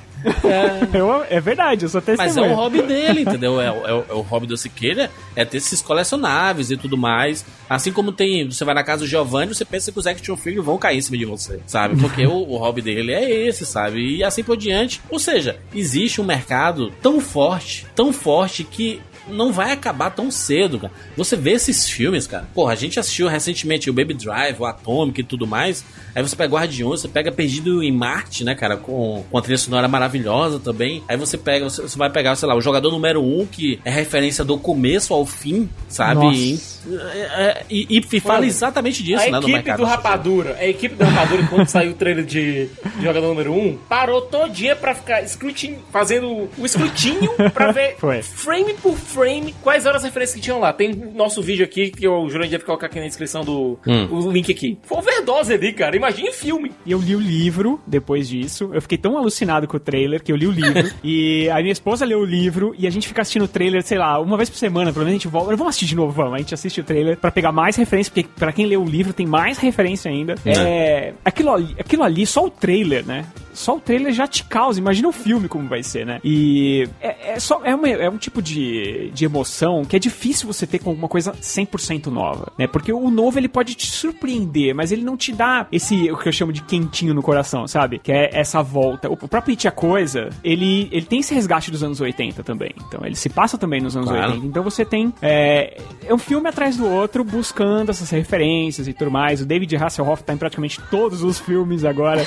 Eu- 0.93 1.23
é 1.29 1.39
verdade, 1.39 1.85
eu 1.85 1.89
sou 1.89 2.01
testemunha. 2.01 2.35
Mas 2.35 2.37
é 2.37 2.53
o 2.53 2.55
hobby 2.55 2.81
dele, 2.81 3.21
entendeu? 3.21 3.59
É, 3.61 3.67
é 3.67 4.03
é 4.09 4.13
o 4.13 4.21
hobby 4.21 4.47
do 4.47 4.57
Siqueira, 4.57 5.09
é 5.35 5.45
ter 5.45 5.57
esses 5.57 5.81
colecionáveis 5.81 6.71
e 6.71 6.77
tudo 6.77 6.97
mais. 6.97 7.45
Assim 7.69 7.91
como 7.91 8.11
tem, 8.11 8.49
você 8.49 8.63
vai 8.65 8.73
na 8.75 8.83
casa 8.83 9.03
do 9.03 9.07
Giovanni, 9.07 9.53
você 9.57 9.65
pensa 9.65 9.91
que 9.91 9.99
os 9.99 10.07
action 10.07 10.37
figures 10.37 10.65
vão 10.65 10.77
cair 10.77 10.97
em 10.97 11.01
cima 11.01 11.17
de 11.17 11.25
você, 11.25 11.59
sabe? 11.65 11.99
Porque 11.99 12.25
o, 12.25 12.33
o 12.33 12.57
hobby 12.57 12.81
dele 12.81 13.13
é 13.13 13.47
esse, 13.47 13.65
sabe? 13.65 14.17
E 14.17 14.23
assim 14.23 14.43
por 14.43 14.57
diante. 14.57 15.01
Ou 15.09 15.19
seja, 15.19 15.59
existe 15.73 16.21
um 16.21 16.25
mercado 16.25 16.91
tão 17.01 17.19
forte, 17.19 17.85
tão 17.95 18.13
forte 18.13 18.63
que 18.63 19.01
não 19.29 19.51
vai 19.51 19.71
acabar 19.71 20.09
tão 20.11 20.29
cedo, 20.31 20.79
cara. 20.79 20.93
Você 21.15 21.35
vê 21.35 21.51
esses 21.51 21.89
filmes, 21.89 22.27
cara. 22.27 22.47
Porra, 22.53 22.73
a 22.73 22.75
gente 22.75 22.99
assistiu 22.99 23.27
recentemente 23.27 23.89
o 23.89 23.93
Baby 23.93 24.13
Drive, 24.13 24.59
o 24.59 24.65
Atomic 24.65 25.21
e 25.21 25.23
tudo 25.23 25.45
mais. 25.47 25.83
Aí 26.15 26.21
você 26.21 26.35
pega 26.35 26.53
Guardiões, 26.53 27.01
você 27.01 27.07
pega 27.07 27.31
Perdido 27.31 27.83
em 27.83 27.91
Marte, 27.91 28.43
né, 28.43 28.55
cara? 28.55 28.77
Com, 28.77 29.23
com 29.29 29.37
a 29.37 29.41
trilha 29.41 29.57
sonora 29.57 29.87
maravilhosa 29.87 30.59
também. 30.59 31.03
Aí 31.07 31.15
você 31.17 31.37
pega, 31.37 31.69
você, 31.69 31.81
você 31.81 31.97
vai 31.97 32.09
pegar, 32.09 32.35
sei 32.35 32.47
lá, 32.47 32.55
o 32.55 32.61
jogador 32.61 32.91
número 32.91 33.21
1, 33.21 33.41
um, 33.41 33.45
que 33.45 33.79
é 33.85 33.89
referência 33.89 34.43
do 34.43 34.57
começo 34.57 35.13
ao 35.13 35.25
fim, 35.25 35.69
sabe? 35.87 36.15
Nossa. 36.25 36.77
E, 36.87 36.95
é, 36.95 37.65
e- 37.69 38.01
e 38.11 38.19
fala 38.19 38.45
exatamente 38.45 39.03
disso, 39.03 39.21
a 39.23 39.25
né, 39.25 39.31
no 39.31 39.37
equipe 39.39 39.51
mercado. 39.53 39.77
do 39.79 39.83
Rapadura, 39.85 40.55
a 40.59 40.65
equipe 40.67 40.95
do 40.95 41.03
Rapadura, 41.03 41.43
quando 41.49 41.67
saiu 41.67 41.91
o 41.91 41.93
trailer 41.93 42.23
de, 42.25 42.67
de 42.67 43.03
jogador 43.03 43.27
número 43.27 43.53
1, 43.53 43.77
parou 43.89 44.21
todinha 44.21 44.75
pra 44.75 44.95
ficar 44.95 45.21
escrutin, 45.21 45.75
fazendo 45.91 46.49
o 46.57 46.65
escrutinho 46.65 47.29
pra 47.53 47.71
ver 47.71 47.95
Foi. 47.99 48.21
frame 48.21 48.73
por 48.75 48.95
frame 48.95 49.16
quais 49.61 49.85
eram 49.85 49.97
as 49.97 50.03
referências 50.03 50.35
que 50.35 50.41
tinham 50.41 50.59
lá. 50.59 50.71
Tem 50.73 50.93
nosso 50.93 51.41
vídeo 51.41 51.63
aqui, 51.65 51.89
que 51.89 52.07
o 52.07 52.29
Jurandir 52.29 52.57
vai 52.59 52.65
colocar 52.65 52.87
aqui 52.87 52.99
na 52.99 53.07
descrição 53.07 53.43
do 53.43 53.77
Hum. 53.87 54.07
o 54.11 54.31
link 54.31 54.51
aqui. 54.51 54.77
Foi 54.83 54.97
overdose 54.97 55.53
ali, 55.53 55.73
cara. 55.73 55.95
Imagine 55.95 56.31
filme. 56.31 56.71
E 56.85 56.91
eu 56.91 56.99
li 56.99 57.15
o 57.15 57.19
livro 57.19 57.79
depois 57.85 58.27
disso. 58.29 58.69
Eu 58.73 58.81
fiquei 58.81 58.97
tão 58.97 59.17
alucinado 59.17 59.67
com 59.67 59.77
o 59.77 59.79
trailer 59.79 60.21
que 60.23 60.31
eu 60.31 60.35
li 60.35 60.47
o 60.47 60.51
livro. 60.51 60.89
e 61.03 61.49
a 61.49 61.57
minha 61.57 61.71
esposa 61.71 62.05
leu 62.05 62.19
o 62.19 62.25
livro 62.25 62.73
e 62.77 62.87
a 62.87 62.89
gente 62.89 63.07
fica 63.07 63.21
assistindo 63.21 63.45
o 63.45 63.47
trailer, 63.47 63.81
sei 63.83 63.97
lá, 63.97 64.19
uma 64.19 64.37
vez 64.37 64.49
por 64.49 64.57
semana. 64.57 64.91
Pelo 64.91 65.05
menos 65.05 65.11
a 65.15 65.19
gente 65.19 65.27
volta. 65.27 65.55
Vamos 65.55 65.69
assistir 65.69 65.85
de 65.87 65.95
novo, 65.95 66.11
vamos. 66.11 66.33
A 66.33 66.37
gente 66.37 66.53
assiste 66.53 66.81
o 66.81 66.83
trailer 66.83 67.17
pra 67.17 67.31
pegar 67.31 67.51
mais 67.51 67.75
referência, 67.75 68.11
porque 68.13 68.29
pra 68.37 68.51
quem 68.51 68.65
leu 68.65 68.81
o 68.83 68.85
livro 68.85 69.13
tem 69.13 69.25
mais 69.25 69.57
referência 69.57 70.11
ainda. 70.11 70.35
É. 70.45 71.13
aquilo, 71.23 71.51
ali, 71.53 71.75
aquilo 71.79 72.03
ali, 72.03 72.25
só 72.25 72.45
o 72.45 72.49
trailer, 72.49 73.05
né? 73.05 73.25
Só 73.57 73.75
o 73.75 73.79
trailer 73.79 74.13
já 74.13 74.27
te 74.27 74.43
causa. 74.43 74.79
Imagina 74.79 75.07
o 75.07 75.11
filme 75.11 75.47
como 75.47 75.67
vai 75.67 75.81
ser, 75.83 76.05
né? 76.05 76.19
E 76.23 76.87
é, 77.01 77.33
é 77.33 77.39
só, 77.39 77.61
é, 77.63 77.73
uma- 77.73 77.87
é 77.89 78.09
um 78.09 78.17
tipo 78.17 78.41
de, 78.41 79.09
de 79.13 79.25
emoção 79.25 79.83
que 79.83 79.95
é 79.95 79.99
difícil 79.99 80.47
você 80.47 80.67
ter 80.67 80.79
com 80.79 80.89
alguma 80.91 81.07
coisa 81.07 81.33
100% 81.33 82.07
nova, 82.07 82.51
né? 82.57 82.67
Porque 82.67 82.91
o 82.93 83.09
novo 83.09 83.39
ele 83.39 83.47
pode 83.47 83.73
te 83.75 83.87
surpreender, 83.87 84.73
mas 84.75 84.91
ele 84.91 85.03
não 85.03 85.17
te 85.17 85.31
dá 85.31 85.67
esse, 85.71 86.11
o 86.11 86.17
que 86.17 86.27
eu 86.27 86.31
chamo 86.33 86.51
de 86.53 86.61
quentinho 86.61 87.13
no 87.13 87.21
coração, 87.21 87.67
sabe? 87.67 87.99
Que 87.99 88.11
é 88.11 88.29
essa 88.33 88.61
volta. 88.61 89.09
O, 89.09 89.17
próprio 89.17 89.53
It 89.53 89.67
a 89.67 89.71
Coisa, 89.71 90.29
ele, 90.43 90.87
ele 90.91 91.05
tem 91.05 91.19
esse 91.19 91.33
resgate 91.33 91.71
dos 91.71 91.83
anos 91.83 91.99
80 91.99 92.43
também. 92.43 92.71
Então, 92.87 93.01
ele 93.05 93.15
se 93.15 93.29
passa 93.29 93.57
também 93.57 93.81
nos 93.81 93.95
anos 93.95 94.09
Claro. 94.09 94.33
80. 94.33 94.45
Então 94.47 94.63
você 94.63 94.85
tem. 94.85 95.13
É, 95.21 95.77
é 96.05 96.13
um 96.13 96.17
filme 96.17 96.47
atrás 96.49 96.77
do 96.77 96.87
outro, 96.87 97.23
buscando 97.23 97.89
essas 97.89 98.09
referências 98.09 98.87
e 98.87 98.93
tudo 98.93 99.09
mais. 99.11 99.41
O 99.41 99.45
David 99.45 99.75
Hasselhoff 99.75 100.23
tá 100.23 100.33
em 100.33 100.37
praticamente 100.37 100.79
todos 100.91 101.23
os 101.23 101.39
filmes 101.39 101.83
agora. 101.85 102.25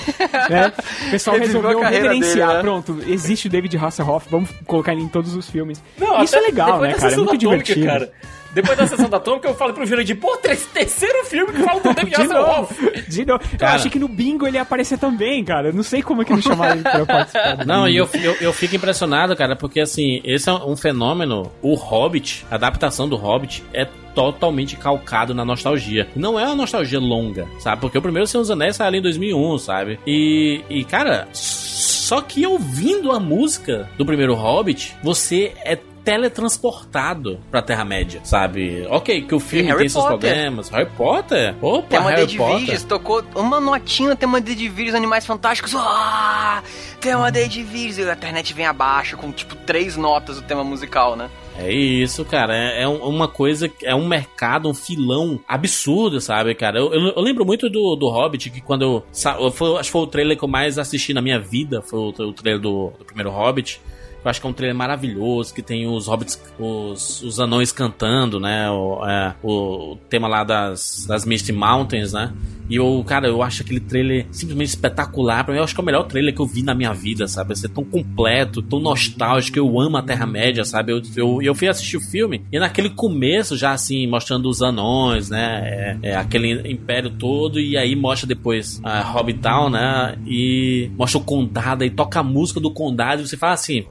né? 0.49 0.73
Pessoal 1.21 1.39
resolveu 1.39 1.81
reverenciar. 1.81 2.49
dele, 2.49 2.57
né? 2.59 2.63
Pronto, 2.63 2.99
existe 3.07 3.47
o 3.47 3.51
David 3.51 3.77
Hasselhoff, 3.77 4.27
vamos 4.31 4.51
colocar 4.67 4.93
ele 4.93 5.03
em 5.03 5.09
todos 5.09 5.35
os 5.35 5.49
filmes. 5.49 5.83
Não, 5.99 6.23
Isso 6.23 6.37
é 6.37 6.41
legal, 6.41 6.81
né, 6.81 6.95
cara? 6.95 7.13
É 7.13 7.17
muito 7.17 7.37
divertido. 7.37 7.87
cara. 7.87 8.13
Depois 8.53 8.77
da 8.77 8.87
sessão 8.87 9.09
da 9.09 9.17
Atômica, 9.19 9.49
eu 9.49 9.55
falei 9.55 9.75
pro 9.75 9.87
Jurandir, 9.87 10.17
pô, 10.17 10.37
terceiro 10.37 11.25
filme 11.25 11.53
que 11.53 11.63
fala 11.63 11.81
do 11.81 11.95
David 11.95 12.17
De 12.17 12.29
novo, 12.29 12.63
Hasselhoff. 12.73 13.11
de 13.11 13.25
novo. 13.25 13.43
Eu 13.61 13.67
achei 13.67 13.91
que 13.91 13.99
no 13.99 14.09
bingo 14.09 14.47
ele 14.47 14.57
ia 14.57 14.63
aparecer 14.63 14.99
também, 14.99 15.45
cara. 15.45 15.69
Eu 15.69 15.73
Não 15.73 15.83
sei 15.83 16.03
como 16.03 16.23
é 16.23 16.25
que 16.25 16.33
não 16.33 16.43
chamaram 16.43 16.75
ele 16.75 16.83
pra 16.83 17.07
participar. 17.07 17.67
Não, 17.67 17.89
e 17.89 17.97
eu, 17.97 18.09
eu, 18.15 18.37
eu 18.41 18.53
fico 18.53 18.77
impressionado, 18.77 19.37
cara, 19.37 19.55
porque 19.57 19.81
assim, 19.81 20.21
esse 20.25 20.49
é 20.49 20.53
um 20.53 20.77
fenômeno. 20.77 21.51
O 21.63 21.75
Hobbit, 21.75 22.45
a 22.51 22.55
adaptação 22.57 23.09
do 23.09 23.17
Hobbit 23.17 23.63
é 23.73 23.87
totalmente 24.15 24.77
calcado 24.77 25.35
na 25.35 25.45
nostalgia. 25.45 26.09
Não 26.17 26.39
é 26.39 26.45
uma 26.45 26.57
nostalgia 26.57 26.99
longa, 26.99 27.47
sabe? 27.61 27.81
Porque 27.81 27.97
o 27.97 28.03
primeiro 28.03 28.27
Senhor 28.27 28.43
dos 28.43 28.51
Anéis 28.51 28.77
saiu 28.77 28.89
ali 28.89 28.99
em 28.99 29.03
2001, 29.03 29.59
sabe? 29.59 30.01
E, 30.07 30.63
e 30.69 30.85
cara, 30.85 31.29
só 31.33 32.21
que 32.21 32.45
ouvindo 32.45 33.13
a 33.13 33.21
música 33.21 33.89
do 33.97 34.05
primeiro 34.05 34.35
Hobbit, 34.35 34.97
você 35.03 35.53
é 35.65 35.79
teletransportado 36.05 37.39
pra 37.51 37.63
Terra-média, 37.63 38.21
sabe? 38.25 38.87
Ok, 38.89 39.23
que 39.23 39.35
o 39.35 39.41
filme 39.41 39.75
tem 39.77 39.89
seus 39.89 40.05
Potter. 40.05 40.19
problemas. 40.31 40.69
Harry 40.71 40.91
Potter? 40.97 41.55
Opa, 41.61 41.89
Tema 41.89 42.11
Harry 42.11 42.27
de 42.27 42.37
Potter. 42.37 42.59
Virgens, 42.59 42.85
tocou 42.85 43.23
uma 43.35 43.61
notinha, 43.61 44.17
tema 44.17 44.41
de 44.41 44.69
Virgens, 44.69 44.95
Animais 44.95 45.27
Fantásticos. 45.27 45.75
Ah, 45.77 46.63
tema 47.01 47.31
de 47.31 47.63
Virgens. 47.63 47.99
E 47.99 48.09
a 48.11 48.13
internet 48.15 48.53
vem 48.55 48.67
abaixo 48.67 49.17
com, 49.17 49.31
tipo, 49.33 49.55
três 49.57 49.97
notas 49.97 50.37
do 50.37 50.43
tema 50.43 50.65
musical, 50.65 51.17
né? 51.17 51.29
É 51.59 51.71
isso, 51.71 52.25
cara. 52.25 52.57
É, 52.57 52.83
é 52.85 52.89
um- 52.89 53.03
uma 53.03 53.29
coisa, 53.29 53.71
é 53.83 53.95
um 53.95 54.07
mercado, 54.09 54.69
um 54.69 54.73
filão 54.75 55.39
absurdo, 55.47 56.21
sabe, 56.21 56.55
cara? 56.55 56.79
Eu, 56.79 56.93
eu- 56.95 57.13
eu 57.17 57.21
lembro 57.23 57.45
muito 57.45 57.69
do, 57.69 57.97
do 57.97 58.09
Hobbit, 58.09 58.49
que 58.51 58.61
quando 58.61 58.83
eu. 58.83 59.51
Foi, 59.53 59.75
acho 59.79 59.85
que 59.89 59.91
foi 59.93 60.01
o 60.03 60.07
trailer 60.07 60.39
que 60.39 60.45
eu 60.45 60.49
mais 60.49 60.79
assisti 60.79 61.13
na 61.13 61.21
minha 61.21 61.39
vida. 61.39 61.83
Foi 61.83 61.99
o, 61.99 62.09
o 62.09 62.33
trailer 62.33 62.61
do, 62.61 62.93
do 62.99 63.05
primeiro 63.05 63.31
Hobbit. 63.31 63.81
Eu 64.25 64.31
acho 64.31 64.41
que 64.41 64.47
é 64.47 64.51
um 64.51 64.53
trailer 64.53 64.77
maravilhoso, 64.77 65.55
que 65.55 65.63
tem 65.63 65.87
os 65.87 66.07
hobbits, 66.07 66.41
os, 66.59 67.23
os 67.23 67.41
anões 67.41 67.73
cantando, 67.73 68.39
né? 68.39 68.71
O, 68.71 69.07
é, 69.07 69.35
o 69.43 69.97
tema 70.09 70.29
lá 70.29 70.45
das, 70.45 71.07
das 71.09 71.25
Misty 71.25 71.53
Mountains, 71.53 72.13
né? 72.13 72.33
E 72.71 72.77
eu, 72.77 73.03
cara, 73.05 73.27
eu 73.27 73.43
acho 73.43 73.63
aquele 73.63 73.81
trailer 73.81 74.27
simplesmente 74.31 74.69
espetacular. 74.69 75.43
Pra 75.43 75.53
mim, 75.53 75.59
eu 75.59 75.65
acho 75.65 75.75
que 75.75 75.81
é 75.81 75.83
o 75.83 75.85
melhor 75.85 76.05
trailer 76.05 76.33
que 76.33 76.41
eu 76.41 76.47
vi 76.47 76.63
na 76.63 76.73
minha 76.73 76.93
vida, 76.93 77.27
sabe? 77.27 77.59
Ser 77.59 77.69
tão 77.69 77.83
completo, 77.83 78.63
tão 78.63 78.79
nostálgico. 78.79 79.59
Eu 79.59 79.81
amo 79.81 79.97
a 79.97 80.03
Terra-média, 80.03 80.65
sabe? 80.65 80.93
Eu, 80.93 81.03
eu, 81.17 81.43
eu 81.43 81.55
fui 81.55 81.67
assistir 81.67 81.97
o 81.97 82.01
filme 82.01 82.45
e 82.53 82.61
naquele 82.61 82.91
começo, 82.91 83.57
já 83.57 83.73
assim, 83.73 84.07
mostrando 84.07 84.49
os 84.49 84.63
anões, 84.63 85.31
né? 85.31 85.97
É, 86.03 86.11
é, 86.11 86.17
aquele 86.17 86.71
império 86.71 87.11
todo. 87.11 87.59
E 87.59 87.77
aí 87.77 87.97
mostra 87.97 88.29
depois 88.29 88.81
a 88.85 89.01
Hobbitown, 89.01 89.69
né? 89.69 90.17
E 90.25 90.93
mostra 90.97 91.19
o 91.19 91.25
condado 91.25 91.85
e 91.85 91.91
toca 91.91 92.21
a 92.21 92.23
música 92.23 92.61
do 92.61 92.73
condado. 92.73 93.23
E 93.23 93.27
você 93.27 93.37
fala 93.37 93.55
assim: 93.55 93.85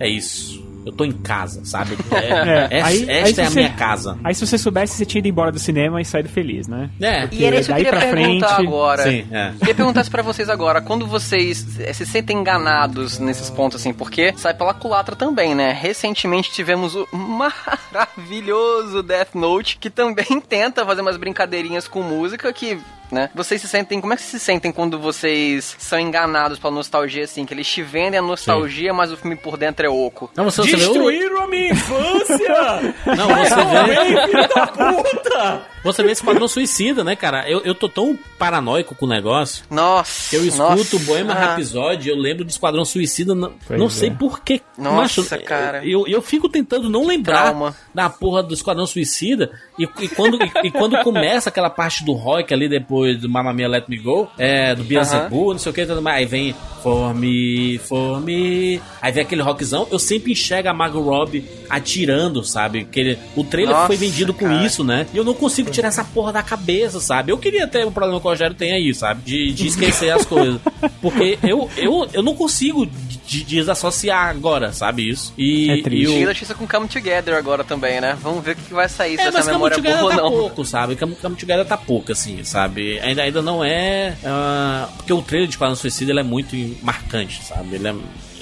é 0.00 0.08
isso. 0.08 0.64
Eu 0.86 0.92
tô 0.92 1.04
em 1.04 1.10
casa, 1.10 1.64
sabe? 1.64 1.96
É, 2.14 2.68
É, 2.70 2.78
essa 2.78 2.86
aí- 2.86 3.10
aí 3.10 3.16
esta 3.28 3.42
é 3.42 3.46
a 3.46 3.50
você- 3.50 3.58
minha 3.58 3.72
casa. 3.72 4.16
Aí 4.22 4.32
se 4.36 4.46
você 4.46 4.56
soubesse, 4.56 4.94
você 4.96 5.04
tinha 5.04 5.18
ido 5.18 5.26
embora 5.26 5.50
do 5.50 5.58
cinema 5.58 6.00
e 6.00 6.04
saído 6.04 6.28
feliz, 6.28 6.68
né? 6.68 6.88
É. 7.00 7.28
E 7.32 7.44
era 7.44 7.56
isso 7.58 7.66
que 7.66 7.72
eu 7.72 7.74
daí 7.74 7.84
queria 7.84 7.90
pra 7.90 8.00
perguntar 8.00 8.54
frente- 8.54 8.68
agora. 8.68 9.02
Sim, 9.02 9.26
é. 9.32 9.52
Queria 9.58 9.74
perguntar 9.74 10.00
isso 10.02 10.10
pra 10.12 10.22
vocês 10.22 10.48
agora. 10.48 10.80
Quando 10.80 11.04
vocês 11.04 11.80
eh, 11.80 11.92
se 11.92 12.06
sentem 12.06 12.38
enganados 12.38 13.18
nesses 13.18 13.50
pontos, 13.50 13.80
assim, 13.80 13.92
porque 13.92 14.32
sai 14.36 14.54
pela 14.54 14.72
culatra 14.72 15.16
também, 15.16 15.56
né? 15.56 15.72
Recentemente 15.72 16.52
tivemos 16.52 16.94
o 16.94 17.04
maravilhoso 17.12 19.02
Death 19.02 19.34
Note, 19.34 19.78
que 19.78 19.90
também 19.90 20.40
tenta 20.48 20.86
fazer 20.86 21.00
umas 21.00 21.16
brincadeirinhas 21.16 21.88
com 21.88 22.00
música 22.02 22.52
que. 22.52 22.78
Né? 23.10 23.30
Vocês 23.34 23.60
se 23.60 23.68
sentem. 23.68 24.00
Como 24.00 24.12
é 24.12 24.16
que 24.16 24.22
vocês 24.22 24.40
se 24.42 24.44
sentem 24.44 24.72
quando 24.72 24.98
vocês 24.98 25.76
são 25.78 25.98
enganados 25.98 26.58
pela 26.58 26.72
nostalgia, 26.74 27.22
assim? 27.24 27.46
Que 27.46 27.54
eles 27.54 27.68
te 27.68 27.80
vendem 27.82 28.18
a 28.18 28.22
nostalgia, 28.22 28.92
mas 28.92 29.12
o 29.12 29.16
filme 29.16 29.36
por 29.36 29.56
dentro 29.56 29.86
é 29.86 29.88
oco. 29.88 30.30
Não, 30.34 30.44
você, 30.44 30.62
você 30.62 30.76
vê 30.76 30.84
o- 30.84 30.88
Destruíram 30.92 31.42
a 31.42 31.46
minha 31.46 31.70
infância! 31.70 32.94
Não, 33.16 33.28
você 33.28 33.84
vê. 33.86 34.26
Filho 34.26 34.48
da 34.54 34.66
puta! 34.66 35.66
Você 35.86 36.02
vê 36.02 36.12
Esquadrão 36.12 36.46
Suicida, 36.48 37.02
né, 37.02 37.16
cara? 37.16 37.48
Eu, 37.48 37.60
eu 37.64 37.74
tô 37.74 37.88
tão 37.88 38.18
paranoico 38.38 38.94
com 38.94 39.06
o 39.06 39.08
negócio 39.08 39.64
Nossa! 39.70 40.30
que 40.30 40.36
eu 40.36 40.44
escuto 40.44 40.70
nossa. 40.76 40.96
o 40.96 40.98
Bohemian 41.00 41.32
Ah. 41.34 41.54
Rhapsody, 41.54 42.08
eu 42.08 42.16
lembro 42.16 42.44
de 42.44 42.52
Esquadrão 42.52 42.84
Suicida, 42.84 43.34
não, 43.34 43.52
Pois 43.66 43.78
não 43.78 43.86
é. 43.86 43.90
sei 43.90 44.10
porquê. 44.10 44.60
Nossa, 44.76 45.38
cara. 45.38 45.84
Eu, 45.86 46.06
eu 46.06 46.20
fico 46.20 46.48
tentando 46.48 46.90
não 46.90 47.06
lembrar 47.06 47.44
trauma. 47.44 47.74
da 47.94 48.10
porra 48.10 48.42
do 48.42 48.52
Esquadrão 48.52 48.86
Suicida 48.86 49.50
e, 49.78 49.84
e 50.00 50.08
quando, 50.08 50.38
e, 50.42 50.50
e 50.66 50.70
quando 50.70 50.96
começa 51.02 51.48
aquela 51.48 51.70
parte 51.70 52.04
do 52.04 52.12
rock 52.12 52.52
ali 52.52 52.68
depois 52.68 53.18
do 53.20 53.28
Mamma 53.28 53.52
Mia 53.52 53.68
Let 53.68 53.88
Me 53.88 53.98
Go, 53.98 54.28
é, 54.36 54.74
do 54.74 54.84
Beelzebub, 54.84 55.52
não 55.52 55.58
sei 55.58 55.70
o 55.70 55.74
que, 55.74 55.86
aí 56.10 56.26
vem 56.26 56.54
For 56.82 57.14
Me, 57.14 57.78
For 57.78 58.20
Me, 58.20 58.80
aí 59.00 59.12
vem 59.12 59.22
aquele 59.22 59.42
rockzão, 59.42 59.86
eu 59.90 59.98
sempre 59.98 60.32
enxergo 60.32 60.68
a 60.68 60.74
Margot 60.74 61.00
Robbie 61.00 61.44
atirando, 61.68 62.44
sabe? 62.44 62.80
Aquele, 62.80 63.18
o 63.36 63.44
trailer 63.44 63.74
Nossa, 63.74 63.86
foi 63.88 63.96
vendido 63.96 64.32
com 64.32 64.46
cara. 64.46 64.64
isso, 64.64 64.82
né? 64.84 65.06
E 65.12 65.16
eu 65.16 65.24
não 65.24 65.34
consigo 65.34 65.70
tirar 65.76 65.88
essa 65.88 66.04
porra 66.04 66.32
da 66.32 66.42
cabeça, 66.42 67.00
sabe? 67.00 67.30
Eu 67.32 67.38
queria 67.38 67.66
ter 67.66 67.86
um 67.86 67.92
problema 67.92 68.20
que 68.20 68.26
o 68.26 68.30
Rogério 68.30 68.54
tem 68.56 68.72
aí, 68.72 68.92
sabe? 68.94 69.22
De, 69.24 69.52
de 69.52 69.66
esquecer 69.68 70.10
as 70.10 70.24
coisas. 70.24 70.60
Porque 71.00 71.38
eu, 71.42 71.70
eu, 71.76 72.08
eu 72.12 72.22
não 72.22 72.34
consigo 72.34 72.86
de- 72.86 73.44
desassociar 73.44 74.28
agora, 74.28 74.72
sabe? 74.72 75.08
Isso. 75.08 75.32
E, 75.38 75.70
É 75.70 75.82
triste. 75.82 76.14
e 76.16 76.20
da 76.20 76.26
notícia 76.26 76.54
com 76.54 76.66
Come 76.66 76.88
Together 76.88 77.34
agora 77.34 77.62
também, 77.64 78.00
né? 78.00 78.16
Vamos 78.20 78.44
ver 78.44 78.52
o 78.52 78.56
que 78.56 78.72
vai 78.74 78.88
sair, 78.88 79.16
se 79.16 79.22
é, 79.22 79.26
essa 79.28 79.38
mas 79.38 79.44
Come 79.46 79.54
memória 79.56 79.74
é 79.74 79.76
Together 79.76 80.00
boa 80.00 80.10
ou 80.12 80.16
tá 80.16 80.22
não. 80.22 80.30
pouco, 80.30 80.64
sabe? 80.64 80.96
Come, 80.96 81.14
Come 81.14 81.36
Together 81.36 81.64
tá 81.66 81.76
pouco, 81.76 82.12
assim, 82.12 82.42
sabe? 82.44 82.98
Ainda, 83.00 83.22
ainda 83.22 83.42
não 83.42 83.64
é... 83.64 84.16
ah, 84.24 84.88
porque 84.96 85.12
o 85.12 85.22
trailer 85.22 85.48
de 85.48 85.54
Esquadrão 85.54 85.76
Suicida, 85.76 86.10
ele 86.12 86.20
é 86.20 86.24
muito 86.24 86.56
marcante, 86.82 87.42
sabe? 87.44 87.76
Ele 87.76 87.88
é... 87.88 87.94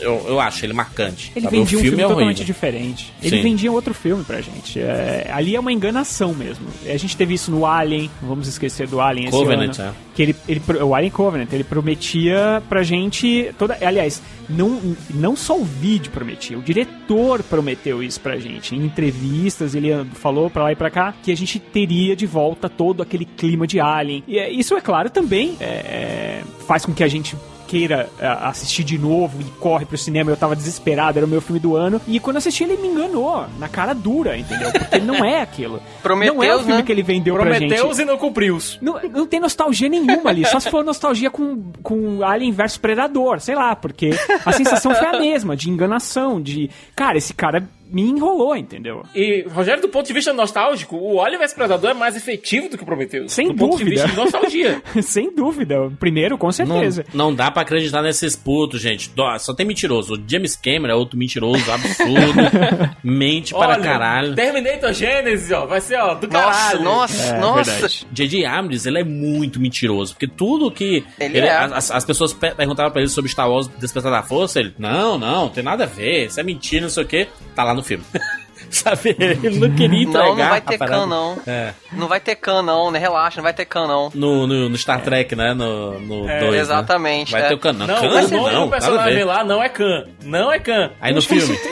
Eu, 0.04 0.24
eu 0.28 0.40
acho 0.40 0.64
ele 0.64 0.72
marcante. 0.72 1.32
Ele 1.34 1.44
sabe? 1.44 1.56
vendia 1.56 1.78
o 1.78 1.80
um 1.80 1.82
filme 1.82 1.96
filme 1.96 2.02
é 2.02 2.08
totalmente 2.08 2.44
diferente. 2.44 3.12
Ele 3.22 3.36
Sim. 3.36 3.42
vendia 3.42 3.72
outro 3.72 3.94
filme 3.94 4.24
pra 4.24 4.40
gente. 4.40 4.80
É, 4.80 5.30
ali 5.32 5.56
é 5.56 5.60
uma 5.60 5.72
enganação 5.72 6.34
mesmo. 6.34 6.66
A 6.86 6.96
gente 6.96 7.16
teve 7.16 7.34
isso 7.34 7.50
no 7.50 7.64
Alien, 7.64 8.10
não 8.20 8.28
vamos 8.28 8.48
esquecer 8.48 8.86
do 8.86 9.00
Alien 9.00 9.28
esse 9.28 9.36
Covenant, 9.36 9.78
ano. 9.78 9.90
é. 9.90 10.14
Que 10.14 10.22
ele, 10.22 10.36
ele, 10.48 10.62
o 10.82 10.94
Alien 10.94 11.10
Covenant, 11.10 11.52
ele 11.52 11.64
prometia 11.64 12.62
pra 12.68 12.82
gente 12.82 13.52
toda. 13.58 13.76
Aliás, 13.80 14.22
não, 14.48 14.96
não 15.10 15.34
só 15.34 15.58
o 15.58 15.64
vídeo 15.64 16.12
prometia, 16.12 16.58
o 16.58 16.62
diretor 16.62 17.42
prometeu 17.42 18.02
isso 18.02 18.20
pra 18.20 18.36
gente. 18.36 18.74
Em 18.74 18.84
entrevistas, 18.84 19.74
ele 19.74 19.88
falou 20.14 20.50
pra 20.50 20.64
lá 20.64 20.72
e 20.72 20.76
pra 20.76 20.90
cá 20.90 21.14
que 21.22 21.32
a 21.32 21.36
gente 21.36 21.58
teria 21.58 22.14
de 22.14 22.26
volta 22.26 22.68
todo 22.68 23.02
aquele 23.02 23.24
clima 23.24 23.66
de 23.66 23.80
Alien. 23.80 24.22
E 24.28 24.38
é, 24.38 24.50
isso, 24.50 24.76
é 24.76 24.80
claro, 24.80 25.10
também 25.10 25.56
é, 25.60 25.64
é, 25.64 26.42
faz 26.66 26.84
com 26.84 26.92
que 26.92 27.02
a 27.02 27.08
gente 27.08 27.36
queira 27.66 28.08
é, 28.18 28.26
assistir 28.26 28.84
de 28.84 28.98
novo 28.98 29.40
e 29.40 29.44
corre 29.60 29.84
pro 29.84 29.96
cinema, 29.98 30.30
eu 30.30 30.36
tava 30.36 30.54
desesperado, 30.54 31.18
era 31.18 31.26
o 31.26 31.28
meu 31.28 31.40
filme 31.40 31.60
do 31.60 31.76
ano. 31.76 32.00
E 32.06 32.20
quando 32.20 32.36
eu 32.36 32.38
assisti, 32.38 32.64
ele 32.64 32.76
me 32.76 32.88
enganou, 32.88 33.46
na 33.58 33.68
cara 33.68 33.94
dura, 33.94 34.36
entendeu? 34.36 34.72
Porque 34.72 34.98
não 34.98 35.24
é 35.24 35.40
aquilo. 35.40 35.82
Prometeus, 36.02 36.36
não 36.36 36.44
é 36.44 36.54
o 36.54 36.58
filme 36.60 36.76
né? 36.76 36.82
que 36.82 36.92
ele 36.92 37.02
vendeu 37.02 37.34
pra 37.34 37.52
gente. 37.54 37.68
Prometeus 37.68 37.98
e 37.98 38.04
não 38.04 38.18
cumpriu. 38.18 38.58
Não, 38.80 39.00
não 39.10 39.26
tem 39.26 39.40
nostalgia 39.40 39.88
nenhuma 39.88 40.30
ali, 40.30 40.44
só 40.46 40.60
se 40.60 40.70
for 40.70 40.84
nostalgia 40.84 41.30
com, 41.30 41.72
com 41.82 42.22
Alien 42.22 42.52
vs 42.52 42.76
Predador, 42.76 43.40
sei 43.40 43.54
lá, 43.54 43.74
porque 43.74 44.10
a 44.44 44.52
sensação 44.52 44.94
foi 44.94 45.06
a 45.06 45.18
mesma, 45.18 45.56
de 45.56 45.70
enganação, 45.70 46.40
de. 46.40 46.70
Cara, 46.94 47.18
esse 47.18 47.34
cara 47.34 47.66
me 47.94 48.02
enrolou, 48.02 48.56
entendeu? 48.56 49.02
E, 49.14 49.46
Rogério, 49.48 49.80
do 49.80 49.88
ponto 49.88 50.06
de 50.06 50.12
vista 50.12 50.32
nostálgico, 50.32 50.96
o 50.96 51.16
Oliver 51.16 51.54
Predador 51.54 51.90
é 51.90 51.94
mais 51.94 52.16
efetivo 52.16 52.68
do 52.68 52.76
que 52.76 52.82
o 52.82 52.86
Prometheus. 52.86 53.32
Sem 53.32 53.48
do 53.48 53.54
ponto 53.54 53.78
de 53.78 53.84
dúvida. 53.84 54.02
vista 54.02 54.08
de 54.08 54.16
nostalgia. 54.16 54.82
Sem 55.02 55.34
dúvida. 55.34 55.90
Primeiro, 56.00 56.36
com 56.36 56.46
Não, 56.46 56.52
certeza. 56.52 57.04
não 57.14 57.34
dá 57.34 57.50
pra 57.50 57.62
acreditar 57.62 58.02
nesses 58.02 58.34
putos, 58.34 58.80
gente. 58.80 59.10
Dó, 59.10 59.38
Só 59.38 59.54
tem 59.54 59.64
mentiroso. 59.66 60.14
O 60.14 60.22
James 60.26 60.56
Cameron 60.56 60.92
é 60.92 60.96
outro 60.96 61.18
mentiroso, 61.18 61.70
absurdo. 61.70 62.34
mente 63.02 63.52
para 63.52 63.74
Olha, 63.74 63.82
caralho. 63.82 64.34
Terminator 64.34 64.92
Genesis, 64.92 65.50
ó, 65.52 65.66
vai 65.66 65.80
ser, 65.80 65.96
ó, 65.96 66.14
do 66.14 66.26
Nossa, 66.26 66.50
caralho. 66.70 66.82
nossa, 66.84 67.22
É, 67.34 67.38
nossa. 67.38 67.70
verdade. 67.72 68.06
J.J. 68.12 68.44
Abrams, 68.46 68.88
ele 68.88 68.98
é 69.00 69.04
muito 69.04 69.60
mentiroso, 69.60 70.14
porque 70.14 70.26
tudo 70.26 70.70
que 70.70 71.04
Ele 71.18 71.38
é. 71.38 71.50
as, 71.50 71.90
as 71.90 72.04
pessoas 72.04 72.32
pe- 72.32 72.54
perguntavam 72.54 72.90
pra 72.90 73.00
ele 73.00 73.10
sobre 73.10 73.30
Star 73.30 73.48
Wars 73.50 73.68
Despertar 73.78 74.10
da 74.10 74.22
Força, 74.22 74.60
ele, 74.60 74.74
não, 74.78 75.18
não, 75.18 75.48
tem 75.48 75.62
nada 75.62 75.84
a 75.84 75.86
ver, 75.86 76.26
isso 76.26 76.40
é 76.40 76.42
mentira, 76.42 76.82
não 76.82 76.88
sei 76.90 77.04
o 77.04 77.06
que, 77.06 77.28
tá 77.54 77.62
lá 77.64 77.74
no 77.74 77.82
filme. 77.84 78.04
sabe? 78.70 79.16
Ele 79.18 79.58
não 79.58 79.70
queria 79.74 80.02
entregar. 80.02 80.26
Não, 80.26 80.36
não 80.36 80.48
vai 80.48 80.60
ter 80.60 80.78
can, 80.78 81.06
não. 81.06 81.38
É. 81.46 81.74
Não 81.92 82.08
vai 82.08 82.20
ter 82.20 82.34
can, 82.36 82.62
não, 82.62 82.90
né? 82.90 82.98
Relaxa, 82.98 83.36
não 83.36 83.44
vai 83.44 83.52
ter 83.54 83.64
can, 83.64 83.86
não. 83.86 84.10
No, 84.14 84.46
no, 84.46 84.68
no 84.68 84.76
Star 84.76 85.00
Trek, 85.02 85.36
né? 85.36 85.54
No 85.54 85.98
2. 86.00 86.28
É, 86.28 86.56
exatamente, 86.56 87.32
Vai 87.32 87.42
é. 87.42 87.48
ter 87.48 87.54
o 87.54 87.58
Khan. 87.58 87.72
Não, 87.72 87.86
Não, 87.86 87.96
o 87.96 88.02
nome 88.02 88.30
não, 88.30 88.46
nada 88.46 88.64
a 88.64 88.68
personagem 88.68 89.24
lá 89.24 89.44
não 89.44 89.62
é 89.62 89.68
Khan. 89.68 90.04
Não 90.22 90.52
é 90.52 90.58
Khan. 90.58 90.90
Aí 91.00 91.14
no 91.14 91.22
filme. 91.22 91.56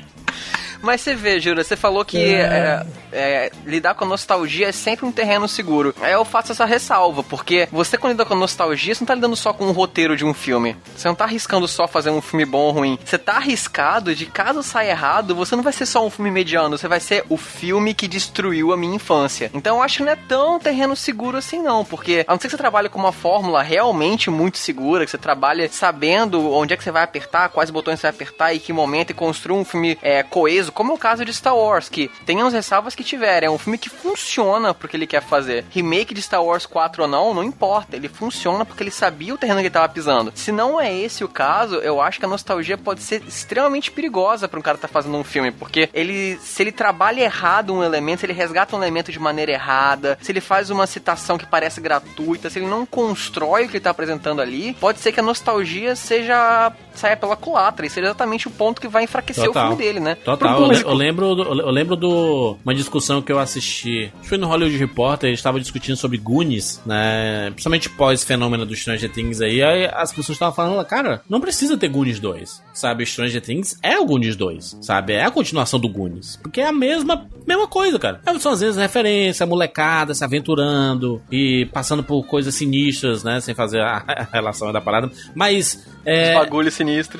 Mas 0.82 1.00
você 1.00 1.14
vê, 1.14 1.40
Jura, 1.40 1.62
você 1.62 1.76
falou 1.76 2.04
que 2.04 2.18
é, 2.18 2.84
é, 3.12 3.52
lidar 3.64 3.94
com 3.94 4.04
a 4.04 4.08
nostalgia 4.08 4.68
é 4.68 4.72
sempre 4.72 5.06
um 5.06 5.12
terreno 5.12 5.48
seguro. 5.48 5.94
Aí 6.00 6.12
eu 6.12 6.24
faço 6.24 6.52
essa 6.52 6.64
ressalva, 6.64 7.22
porque 7.22 7.68
você 7.70 7.96
quando 7.96 8.12
lida 8.12 8.24
com 8.24 8.34
a 8.34 8.36
nostalgia, 8.36 8.94
você 8.94 9.02
não 9.02 9.06
tá 9.06 9.14
lidando 9.14 9.36
só 9.36 9.52
com 9.52 9.66
o 9.66 9.72
roteiro 9.72 10.16
de 10.16 10.24
um 10.24 10.34
filme. 10.34 10.76
Você 10.96 11.08
não 11.08 11.14
tá 11.14 11.24
arriscando 11.24 11.68
só 11.68 11.86
fazer 11.86 12.10
um 12.10 12.20
filme 12.20 12.44
bom 12.44 12.60
ou 12.60 12.72
ruim. 12.72 12.98
Você 13.04 13.18
tá 13.18 13.36
arriscado 13.36 14.14
de 14.14 14.26
caso 14.26 14.62
saia 14.62 14.90
errado, 14.90 15.34
você 15.34 15.54
não 15.54 15.62
vai 15.62 15.72
ser 15.72 15.86
só 15.86 16.04
um 16.04 16.10
filme 16.10 16.30
mediano, 16.30 16.76
você 16.76 16.88
vai 16.88 17.00
ser 17.00 17.24
o 17.28 17.36
filme 17.36 17.94
que 17.94 18.08
destruiu 18.08 18.72
a 18.72 18.76
minha 18.76 18.96
infância. 18.96 19.50
Então 19.54 19.76
eu 19.76 19.82
acho 19.82 19.98
que 19.98 20.02
não 20.04 20.12
é 20.12 20.16
tão 20.16 20.58
terreno 20.58 20.96
seguro 20.96 21.38
assim 21.38 21.62
não, 21.62 21.84
porque 21.84 22.24
a 22.26 22.32
não 22.32 22.40
ser 22.40 22.48
que 22.48 22.52
você 22.52 22.56
trabalhe 22.56 22.88
com 22.88 22.98
uma 22.98 23.12
fórmula 23.12 23.62
realmente 23.62 24.30
muito 24.30 24.58
segura, 24.58 25.04
que 25.04 25.10
você 25.10 25.18
trabalha 25.18 25.68
sabendo 25.70 26.52
onde 26.52 26.74
é 26.74 26.76
que 26.76 26.84
você 26.84 26.90
vai 26.90 27.02
apertar, 27.02 27.48
quais 27.48 27.70
botões 27.70 28.00
você 28.00 28.06
vai 28.06 28.10
apertar 28.10 28.54
e 28.54 28.58
que 28.58 28.72
momento 28.72 29.10
e 29.10 29.14
construa 29.14 29.58
um 29.58 29.64
filme 29.64 29.98
é, 30.02 30.22
coeso, 30.22 30.69
como 30.70 30.92
é 30.92 30.94
o 30.94 30.98
caso 30.98 31.24
de 31.24 31.32
Star 31.32 31.56
Wars, 31.56 31.88
que 31.88 32.10
tem 32.24 32.40
as 32.42 32.52
ressalvas 32.52 32.94
que 32.94 33.04
tiver, 33.04 33.42
é 33.42 33.50
um 33.50 33.58
filme 33.58 33.78
que 33.78 33.88
funciona 33.88 34.74
porque 34.74 34.96
ele 34.96 35.06
quer 35.06 35.22
fazer. 35.22 35.64
Remake 35.70 36.14
de 36.14 36.22
Star 36.22 36.42
Wars 36.44 36.66
4 36.66 37.02
ou 37.02 37.08
não, 37.08 37.34
não 37.34 37.44
importa, 37.44 37.96
ele 37.96 38.08
funciona 38.08 38.64
porque 38.64 38.82
ele 38.82 38.90
sabia 38.90 39.34
o 39.34 39.38
terreno 39.38 39.60
que 39.60 39.66
ele 39.66 39.70
tava 39.70 39.88
pisando. 39.88 40.32
Se 40.34 40.52
não 40.52 40.80
é 40.80 40.92
esse 40.94 41.24
o 41.24 41.28
caso, 41.28 41.76
eu 41.76 42.00
acho 42.00 42.18
que 42.18 42.24
a 42.24 42.28
nostalgia 42.28 42.78
pode 42.78 43.02
ser 43.02 43.22
extremamente 43.26 43.90
perigosa 43.90 44.48
para 44.48 44.58
um 44.58 44.62
cara 44.62 44.78
tá 44.78 44.88
fazendo 44.88 45.16
um 45.16 45.24
filme, 45.24 45.50
porque 45.50 45.88
ele, 45.92 46.38
se 46.42 46.62
ele 46.62 46.72
trabalha 46.72 47.22
errado 47.22 47.74
um 47.74 47.82
elemento, 47.82 48.20
se 48.20 48.26
ele 48.26 48.32
resgata 48.32 48.74
um 48.76 48.82
elemento 48.82 49.12
de 49.12 49.18
maneira 49.18 49.52
errada, 49.52 50.18
se 50.20 50.32
ele 50.32 50.40
faz 50.40 50.70
uma 50.70 50.86
citação 50.86 51.36
que 51.36 51.46
parece 51.46 51.80
gratuita, 51.80 52.48
se 52.48 52.58
ele 52.58 52.66
não 52.66 52.86
constrói 52.86 53.64
o 53.64 53.68
que 53.68 53.76
ele 53.76 53.84
tá 53.84 53.90
apresentando 53.90 54.40
ali, 54.40 54.74
pode 54.74 55.00
ser 55.00 55.12
que 55.12 55.20
a 55.20 55.22
nostalgia 55.22 55.94
seja 55.94 56.72
saia 57.00 57.16
pela 57.16 57.36
culatra 57.36 57.86
e 57.86 57.90
seja 57.90 58.08
exatamente 58.08 58.46
o 58.46 58.50
ponto 58.50 58.80
que 58.80 58.88
vai 58.88 59.04
enfraquecer 59.04 59.48
o 59.48 59.52
filme 59.52 59.76
dele, 59.76 60.00
né? 60.00 60.14
Total. 60.14 60.60
Eu, 60.62 60.72
eu 60.72 60.94
lembro, 60.94 61.26
eu 61.26 61.70
lembro 61.70 61.96
do 61.96 62.56
uma 62.64 62.74
discussão 62.74 63.22
que 63.22 63.32
eu 63.32 63.38
assisti. 63.38 64.12
Acho 64.12 64.22
que 64.22 64.28
foi 64.28 64.38
no 64.38 64.46
Hollywood 64.46 64.76
Reporter, 64.76 65.28
eles 65.28 65.40
estavam 65.40 65.60
discutindo 65.60 65.96
sobre 65.96 66.18
Goonies, 66.18 66.80
né? 66.84 67.50
Principalmente 67.50 67.88
pós 67.88 68.22
fenômeno 68.22 68.66
do 68.66 68.74
Stranger 68.76 69.10
Things 69.10 69.40
aí. 69.40 69.62
Aí 69.62 69.90
as 69.92 70.10
pessoas 70.10 70.36
estavam 70.36 70.54
falando, 70.54 70.84
cara, 70.84 71.22
não 71.28 71.40
precisa 71.40 71.76
ter 71.76 71.88
Goonies 71.88 72.20
2. 72.20 72.62
Sabe, 72.74 73.06
Stranger 73.06 73.40
Things 73.40 73.78
é 73.82 73.98
o 73.98 74.04
Goonies 74.04 74.36
2, 74.36 74.78
sabe? 74.80 75.14
É 75.14 75.24
a 75.24 75.30
continuação 75.30 75.80
do 75.80 75.88
Goonies. 75.88 76.36
Porque 76.36 76.60
é 76.60 76.66
a 76.66 76.72
mesma, 76.72 77.26
mesma 77.46 77.66
coisa, 77.66 77.98
cara. 77.98 78.20
É, 78.26 78.38
São 78.38 78.52
às 78.52 78.60
vezes 78.60 78.76
referência, 78.76 79.46
molecada 79.46 80.14
se 80.14 80.24
aventurando 80.24 81.22
e 81.30 81.66
passando 81.72 82.02
por 82.02 82.24
coisas 82.26 82.54
sinistras, 82.54 83.24
né? 83.24 83.40
Sem 83.40 83.54
fazer 83.54 83.80
a, 83.80 84.04
a 84.06 84.28
relação 84.32 84.72
da 84.72 84.80
parada. 84.80 85.10
Mas. 85.34 85.86
É, 86.04 86.34
Bagulho 86.34 86.70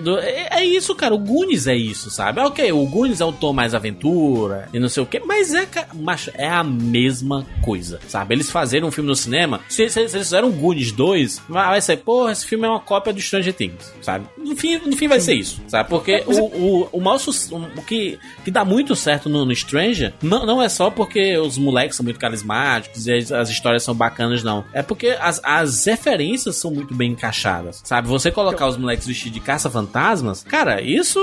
do- 0.02 0.18
é, 0.18 0.48
é 0.50 0.64
isso, 0.64 0.94
cara. 0.94 1.14
O 1.14 1.18
Goonies 1.18 1.66
é 1.66 1.74
isso, 1.74 2.10
sabe? 2.10 2.40
Ok, 2.40 2.70
o 2.72 2.84
Goonies 2.86 3.20
é 3.20 3.24
um 3.24 3.32
tom 3.32 3.52
mais 3.52 3.74
aventura 3.74 4.68
e 4.72 4.78
não 4.78 4.88
sei 4.88 5.02
o 5.02 5.06
que, 5.06 5.20
mas 5.20 5.54
é, 5.54 5.66
macho, 5.94 6.30
é 6.34 6.48
a 6.48 6.62
mesma 6.64 7.46
coisa, 7.62 8.00
sabe? 8.08 8.34
Eles 8.34 8.50
fazerem 8.50 8.86
um 8.86 8.90
filme 8.90 9.08
no 9.08 9.16
cinema, 9.16 9.60
se, 9.68 9.88
se- 9.88 10.08
se 10.08 10.16
eles 10.16 10.26
fizeram 10.28 10.50
Goonies 10.50 10.92
2, 10.92 11.42
vai 11.48 11.80
ser, 11.80 11.98
porra, 11.98 12.32
esse 12.32 12.46
filme 12.46 12.66
é 12.66 12.70
uma 12.70 12.80
cópia 12.80 13.12
do 13.12 13.20
Stranger 13.20 13.52
Things, 13.54 13.92
sabe? 14.00 14.26
No 14.38 14.56
fim, 14.56 14.78
no 14.78 14.96
fim 14.96 15.08
vai 15.08 15.20
ser 15.20 15.34
isso, 15.34 15.60
sabe? 15.68 15.88
Porque 15.88 16.22
o, 16.26 16.40
o, 16.40 16.88
o 16.92 17.00
maior 17.00 17.20
o 17.76 17.82
que, 17.82 18.18
que 18.44 18.50
dá 18.50 18.64
muito 18.64 18.94
certo 18.96 19.28
no, 19.28 19.44
no 19.44 19.54
Stranger 19.54 20.12
não, 20.22 20.44
não 20.46 20.62
é 20.62 20.68
só 20.68 20.90
porque 20.90 21.36
os 21.38 21.58
moleques 21.58 21.96
são 21.96 22.04
muito 22.04 22.18
carismáticos 22.18 23.06
e 23.06 23.12
as, 23.12 23.30
as 23.32 23.50
histórias 23.50 23.82
são 23.82 23.94
bacanas, 23.94 24.42
não. 24.42 24.64
É 24.72 24.82
porque 24.82 25.16
as, 25.20 25.40
as 25.44 25.84
referências 25.86 26.56
são 26.56 26.70
muito 26.70 26.94
bem 26.94 27.12
encaixadas, 27.12 27.80
sabe? 27.84 28.08
Você 28.08 28.30
colocar 28.30 28.66
os 28.66 28.76
moleques 28.76 29.06
vestidos 29.06 29.34
de 29.34 29.40
caça-fantasmas, 29.50 30.44
cara, 30.44 30.80
isso 30.80 31.20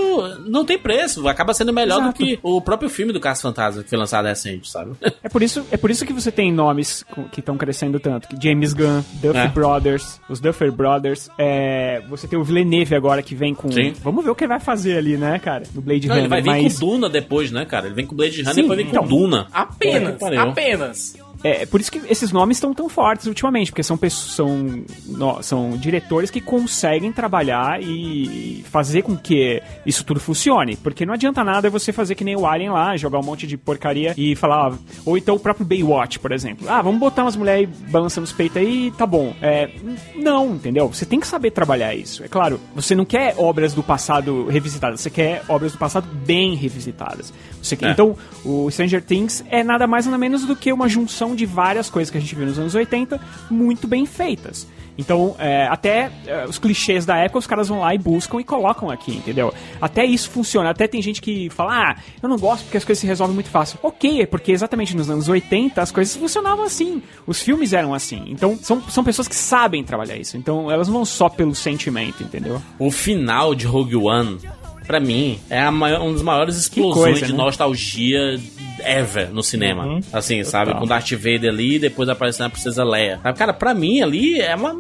não 0.47 0.65
tem 0.65 0.78
preço. 0.78 1.28
Acaba 1.28 1.53
sendo 1.53 1.71
melhor 1.73 1.99
Exato. 2.01 2.17
do 2.19 2.25
que 2.25 2.39
o 2.43 2.61
próprio 2.61 2.89
filme 2.89 3.13
do 3.13 3.19
Caça-Fantasma 3.19 3.84
que 3.84 3.89
foi 3.89 3.97
lançado 3.97 4.25
recente, 4.25 4.69
sabe? 4.69 4.91
É 5.23 5.30
por 5.30 5.41
isso, 5.43 5.65
é 5.71 5.78
por 5.78 5.89
isso 5.91 6.05
que 6.05 6.13
você 6.13 6.32
tem 6.32 6.51
nomes 6.53 7.03
que 7.32 7.39
estão 7.41 7.57
crescendo 7.57 7.99
tanto. 7.99 8.28
que 8.30 8.38
James 8.41 8.73
Gunn, 8.73 9.01
Duffy 9.21 9.38
É. 9.39 9.47
Brothers, 9.47 10.21
os 10.30 10.39
Duffer 10.39 10.71
Brothers. 10.71 11.30
é, 11.38 12.01
você 12.09 12.28
tem 12.28 12.38
o 12.39 12.43
Villeneuve 12.43 12.95
agora 12.95 13.21
que 13.21 13.36
vem 13.36 13.53
com. 13.53 13.69
Sim. 13.71 13.93
Vamos 14.03 14.23
ver 14.23 14.30
o 14.32 14.36
que 14.36 14.43
ele 14.45 14.49
vai 14.49 14.59
fazer 14.59 14.97
ali, 14.97 15.17
né, 15.17 15.38
cara? 15.39 15.63
No 15.73 15.82
Blade 15.82 16.07
Não, 16.07 16.15
Runner. 16.15 16.23
ele 16.25 16.30
vai 16.30 16.41
vir 16.41 16.63
mas... 16.63 16.80
com 16.80 16.86
Duna 16.86 17.09
depois, 17.09 17.51
né, 17.51 17.65
cara? 17.65 17.88
Ele 17.88 17.95
vem 17.95 18.05
com 18.05 18.15
Blade 18.15 18.41
Runner 18.41 18.57
e 18.57 18.61
depois 18.61 18.78
vem 18.78 18.88
então. 18.88 19.03
com 19.03 19.09
Duna. 19.09 19.47
Apenas, 19.51 20.21
apenas. 20.38 21.17
É 21.43 21.65
por 21.65 21.79
isso 21.79 21.91
que 21.91 22.01
esses 22.09 22.31
nomes 22.31 22.57
estão 22.57 22.73
tão 22.73 22.89
fortes 22.89 23.27
ultimamente, 23.27 23.71
porque 23.71 23.83
são 23.83 23.95
pessoas, 23.97 24.33
são, 24.33 24.83
no- 25.05 25.41
são 25.43 25.77
diretores 25.77 26.31
que 26.31 26.41
conseguem 26.41 27.11
trabalhar 27.11 27.81
e 27.81 28.63
fazer 28.69 29.03
com 29.03 29.15
que 29.15 29.61
isso 29.85 30.03
tudo 30.03 30.19
funcione. 30.19 30.75
Porque 30.77 31.05
não 31.05 31.13
adianta 31.13 31.43
nada 31.43 31.69
você 31.69 31.91
fazer 31.93 32.15
que 32.15 32.23
nem 32.23 32.35
o 32.35 32.45
Alien 32.45 32.71
lá, 32.71 32.97
jogar 32.97 33.19
um 33.19 33.23
monte 33.23 33.45
de 33.45 33.55
porcaria 33.57 34.13
e 34.17 34.35
falar. 34.35 34.73
Ou 35.05 35.17
então 35.17 35.35
o 35.35 35.39
próprio 35.39 35.65
Baywatch, 35.65 36.19
por 36.19 36.31
exemplo. 36.31 36.67
Ah, 36.69 36.81
vamos 36.81 36.99
botar 36.99 37.23
umas 37.23 37.35
mulheres 37.35 37.69
balançando 37.89 38.25
os 38.25 38.31
peitos 38.33 38.57
aí, 38.57 38.91
tá 38.97 39.05
bom. 39.05 39.33
É, 39.41 39.69
não, 40.15 40.55
entendeu? 40.55 40.88
Você 40.88 41.05
tem 41.05 41.19
que 41.19 41.27
saber 41.27 41.51
trabalhar 41.51 41.93
isso. 41.93 42.23
É 42.23 42.27
claro, 42.27 42.59
você 42.75 42.95
não 42.95 43.05
quer 43.05 43.35
obras 43.38 43.73
do 43.73 43.83
passado 43.83 44.47
revisitadas, 44.47 45.01
você 45.01 45.09
quer 45.09 45.43
obras 45.47 45.71
do 45.71 45.77
passado 45.77 46.07
bem 46.25 46.55
revisitadas. 46.55 47.31
Você 47.61 47.75
quer, 47.75 47.89
É. 47.89 47.91
Então, 47.91 48.15
o 48.43 48.69
Stranger 48.71 49.03
Things 49.03 49.43
é 49.49 49.63
nada 49.63 49.85
mais 49.88 50.05
nada 50.05 50.17
menos 50.17 50.45
do 50.45 50.55
que 50.55 50.71
uma 50.73 50.88
junção 50.89 51.26
de 51.36 51.45
várias 51.45 51.89
coisas 51.89 52.11
que 52.11 52.17
a 52.17 52.21
gente 52.21 52.36
viu 52.36 52.45
nos 52.45 52.59
anos 52.59 52.75
80 52.75 53.19
muito 53.49 53.88
bem 53.88 54.05
feitas. 54.05 54.67
Então, 54.97 55.36
é, 55.38 55.67
até 55.67 56.11
é, 56.25 56.45
os 56.45 56.57
clichês 56.57 57.05
da 57.05 57.17
época, 57.17 57.39
os 57.39 57.47
caras 57.47 57.69
vão 57.69 57.82
lá 57.82 57.93
e 57.93 57.97
buscam 57.97 58.39
e 58.39 58.43
colocam 58.43 58.89
aqui, 58.89 59.15
entendeu? 59.15 59.53
Até 59.80 60.03
isso 60.03 60.30
funciona. 60.30 60.69
Até 60.71 60.88
tem 60.88 61.01
gente 61.01 61.21
que 61.21 61.49
fala, 61.51 61.91
ah, 61.91 61.95
eu 62.21 62.28
não 62.28 62.38
gosto 62.38 62.63
porque 62.63 62.78
as 62.78 62.84
coisas 62.84 62.99
se 62.99 63.07
resolvem 63.07 63.36
muito 63.36 63.49
fácil. 63.49 63.78
Ok, 63.84 64.21
é 64.21 64.25
porque 64.25 64.51
exatamente 64.51 64.95
nos 64.95 65.09
anos 65.09 65.30
80 65.30 65.82
as 65.82 65.91
coisas 65.91 66.15
funcionavam 66.15 66.65
assim. 66.65 67.01
Os 67.28 67.41
filmes 67.41 67.73
eram 67.73 67.93
assim. 67.93 68.23
Então, 68.28 68.57
são, 68.59 68.82
são 68.89 69.03
pessoas 69.03 69.28
que 69.28 69.36
sabem 69.36 69.84
trabalhar 69.84 70.17
isso. 70.17 70.36
Então, 70.36 70.71
elas 70.71 70.88
não 70.88 70.95
vão 70.95 71.05
só 71.05 71.30
pelo 71.30 71.53
sentimento, 71.53 72.23
entendeu? 72.23 72.59
O 72.80 72.89
final 72.89 73.53
de 73.53 73.67
Rogue 73.67 73.95
One, 73.95 74.39
pra 74.88 74.99
mim, 74.99 75.38
é 75.49 75.59
a 75.59 75.69
maior, 75.69 76.01
uma 76.01 76.13
das 76.13 76.21
maiores 76.21 76.55
explosões 76.55 77.19
coisa, 77.19 77.25
de 77.25 77.33
né? 77.33 77.38
nostalgia 77.38 78.39
ever 78.79 79.29
no 79.31 79.43
cinema. 79.43 79.85
Uhum. 79.85 79.99
Assim, 80.13 80.43
sabe? 80.43 80.67
Total. 80.67 80.81
Com 80.81 80.88
Darth 80.88 81.11
Vader 81.11 81.49
ali 81.49 81.75
e 81.75 81.79
depois 81.79 82.07
aparecendo 82.07 82.47
a 82.47 82.49
Princesa 82.49 82.83
Leia. 82.83 83.19
Cara, 83.35 83.53
pra 83.53 83.73
mim 83.73 84.01
ali 84.01 84.39
é 84.39 84.55
uma. 84.55 84.75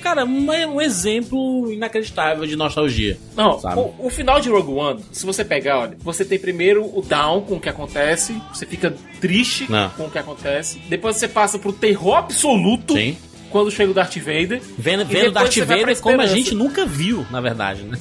Cara, 0.00 0.24
um 0.24 0.80
exemplo 0.80 1.70
inacreditável 1.70 2.44
de 2.44 2.56
nostalgia. 2.56 3.18
Não, 3.36 3.60
sabe? 3.60 3.78
o, 3.78 3.94
o 4.06 4.10
final 4.10 4.40
de 4.40 4.48
Rogue 4.48 4.72
One, 4.72 5.00
se 5.12 5.24
você 5.24 5.44
pegar, 5.44 5.78
olha, 5.80 5.96
você 6.00 6.24
tem 6.24 6.38
primeiro 6.40 6.84
o 6.84 7.02
down 7.02 7.42
com 7.42 7.54
o 7.56 7.60
que 7.60 7.68
acontece, 7.68 8.34
você 8.52 8.66
fica 8.66 8.92
triste 9.20 9.70
Não. 9.70 9.90
com 9.90 10.06
o 10.06 10.10
que 10.10 10.18
acontece, 10.18 10.80
depois 10.88 11.16
você 11.16 11.28
passa 11.28 11.56
pro 11.56 11.72
terror 11.72 12.16
absoluto 12.16 12.94
Sim. 12.94 13.16
quando 13.50 13.70
chega 13.70 13.92
o 13.92 13.94
Darth 13.94 14.16
Vader. 14.16 14.60
Vendo, 14.76 15.04
vendo 15.04 15.30
Darth 15.30 15.56
Vader 15.58 16.00
como 16.00 16.20
a 16.20 16.26
gente 16.26 16.52
nunca 16.52 16.84
viu, 16.84 17.24
na 17.30 17.40
verdade, 17.40 17.82
né? 17.82 17.96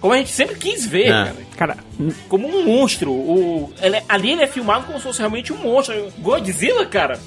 Como 0.00 0.12
a 0.12 0.16
gente 0.18 0.30
sempre 0.30 0.56
quis 0.56 0.86
ver, 0.86 1.06
É. 1.06 1.10
cara. 1.10 1.36
Cara, 1.56 1.76
Como 2.28 2.46
um 2.48 2.64
monstro. 2.64 3.12
O, 3.12 3.72
ele 3.80 3.96
é- 3.96 4.04
ali 4.08 4.32
ele 4.32 4.42
é 4.42 4.46
filmado 4.46 4.86
como 4.86 4.98
se 4.98 5.04
fosse 5.04 5.18
realmente 5.20 5.52
um 5.52 5.56
monstro. 5.58 6.12
Godzilla, 6.18 6.84
cara. 6.86 7.18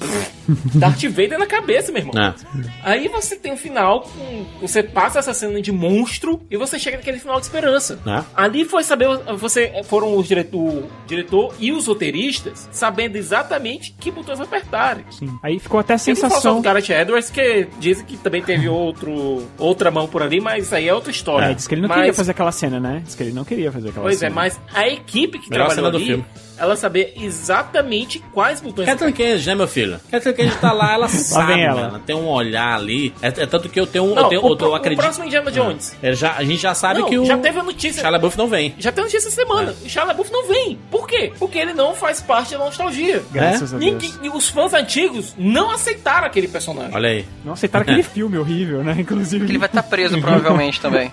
Darth 0.74 1.02
Vader 1.04 1.38
na 1.38 1.46
cabeça, 1.46 1.92
meu 1.92 2.02
irmão. 2.02 2.14
É. 2.22 2.34
Aí 2.82 3.08
você 3.08 3.36
tem 3.36 3.52
o 3.52 3.56
final, 3.56 4.00
com, 4.02 4.46
você 4.60 4.82
passa 4.82 5.18
essa 5.18 5.34
cena 5.34 5.60
de 5.60 5.70
monstro 5.72 6.40
e 6.50 6.56
você 6.56 6.78
chega 6.78 6.96
naquele 6.96 7.18
final 7.18 7.38
de 7.38 7.46
esperança. 7.46 7.98
É. 8.06 8.24
Ali 8.34 8.64
foi 8.64 8.82
saber, 8.82 9.08
você 9.36 9.82
foram 9.84 10.16
os 10.16 10.26
diretor, 10.26 10.58
o 10.58 10.88
diretor 11.06 11.54
e 11.58 11.72
os 11.72 11.86
roteiristas 11.86 12.68
sabendo 12.72 13.16
exatamente 13.16 13.94
que 13.98 14.10
botões 14.10 14.40
apertarem. 14.40 15.04
aí 15.42 15.58
ficou 15.58 15.80
até 15.80 15.94
a 15.94 15.98
sensação. 15.98 16.56
do 16.56 16.62
Gareth 16.62 16.90
Edwards, 16.90 17.30
que 17.30 17.68
dizem 17.78 18.04
que 18.06 18.16
também 18.16 18.42
teve 18.42 18.68
outro, 18.68 19.46
outra 19.58 19.90
mão 19.90 20.06
por 20.06 20.22
ali, 20.22 20.40
mas 20.40 20.72
aí 20.72 20.88
é 20.88 20.94
outra 20.94 21.10
história. 21.10 21.46
É, 21.46 21.54
diz 21.54 21.66
que 21.66 21.74
ele 21.74 21.82
não 21.82 21.88
Mas- 21.88 21.98
queria 21.98 22.14
fazer 22.14 22.30
aquela 22.30 22.52
cena, 22.52 22.80
né? 22.80 23.02
Diz 23.04 23.14
que 23.14 23.22
ele 23.22 23.32
não 23.32 23.44
queria 23.44 23.70
fazer 23.70 23.88
aquela 23.90 24.04
Pois 24.04 24.16
é, 24.16 24.26
cena. 24.26 24.34
mas 24.34 24.60
a 24.74 24.88
equipe 24.88 25.38
que 25.38 25.50
Melhor 25.50 25.68
trabalhou 25.68 25.96
ali 25.96 26.06
filme. 26.06 26.24
Ela 26.58 26.76
saber 26.76 27.14
exatamente 27.16 28.18
quais 28.32 28.60
botões. 28.60 28.86
Catherine 28.86 29.16
Kennedy, 29.16 29.46
né, 29.46 29.54
meu 29.54 29.68
filho? 29.68 30.00
Catherine 30.10 30.36
Kennedy 30.36 30.56
tá 30.58 30.72
lá, 30.72 30.94
ela 30.94 31.08
sabe, 31.08 31.60
ela. 31.60 31.80
ela. 31.80 32.02
tem 32.04 32.16
um 32.16 32.26
olhar 32.28 32.74
ali. 32.74 33.14
É, 33.22 33.28
é 33.28 33.46
tanto 33.46 33.68
que 33.68 33.78
eu 33.78 33.86
tenho, 33.86 34.14
Não, 34.14 34.22
eu 34.24 34.28
tenho, 34.28 34.44
o, 34.44 34.52
eu, 34.52 34.58
eu 34.58 34.74
acredito. 34.74 34.98
o 34.98 35.02
próximo 35.02 35.26
Indiana 35.26 35.50
Jones. 35.50 35.96
É, 36.02 36.12
já, 36.12 36.34
a 36.36 36.44
gente 36.44 36.60
já 36.60 36.74
sabe 36.74 37.00
Não, 37.00 37.08
que 37.08 37.18
o 37.18 37.24
já 37.24 37.38
teve 37.38 37.58
a 37.58 37.62
notícia. 37.62 38.00
Shia 38.00 38.10
LaBeouf 38.10 38.36
não 38.36 38.48
vem. 38.48 38.74
Já 38.78 38.92
tem 38.92 39.04
notícia 39.04 39.28
essa 39.28 39.30
semana. 39.30 39.74
O 39.84 39.88
Shia 39.88 40.04
LaBeouf 40.04 40.32
não 40.32 40.46
vem. 40.46 40.78
Por 40.90 41.06
quê? 41.06 41.32
Porque 41.38 41.58
ele 41.58 41.72
não 41.72 41.94
faz 41.94 42.20
parte 42.20 42.52
da 42.52 42.58
nostalgia. 42.58 43.22
Graças 43.30 43.74
a 43.74 43.78
Deus. 43.78 43.92
Ninguém, 43.92 44.30
os 44.34 44.48
fãs 44.48 44.74
antigos 44.74 45.34
não 45.38 45.70
aceitaram 45.70 46.26
aquele 46.26 46.48
personagem. 46.48 46.94
Olha 46.94 47.08
aí. 47.08 47.26
Não 47.44 47.52
aceitaram 47.52 47.82
aquele 47.82 48.02
filme 48.04 48.38
horrível, 48.38 48.82
né? 48.82 48.96
Inclusive. 48.98 49.44
Ele 49.44 49.58
vai 49.58 49.68
estar 49.68 49.82
preso, 49.82 50.20
provavelmente, 50.20 50.80
também. 50.80 51.12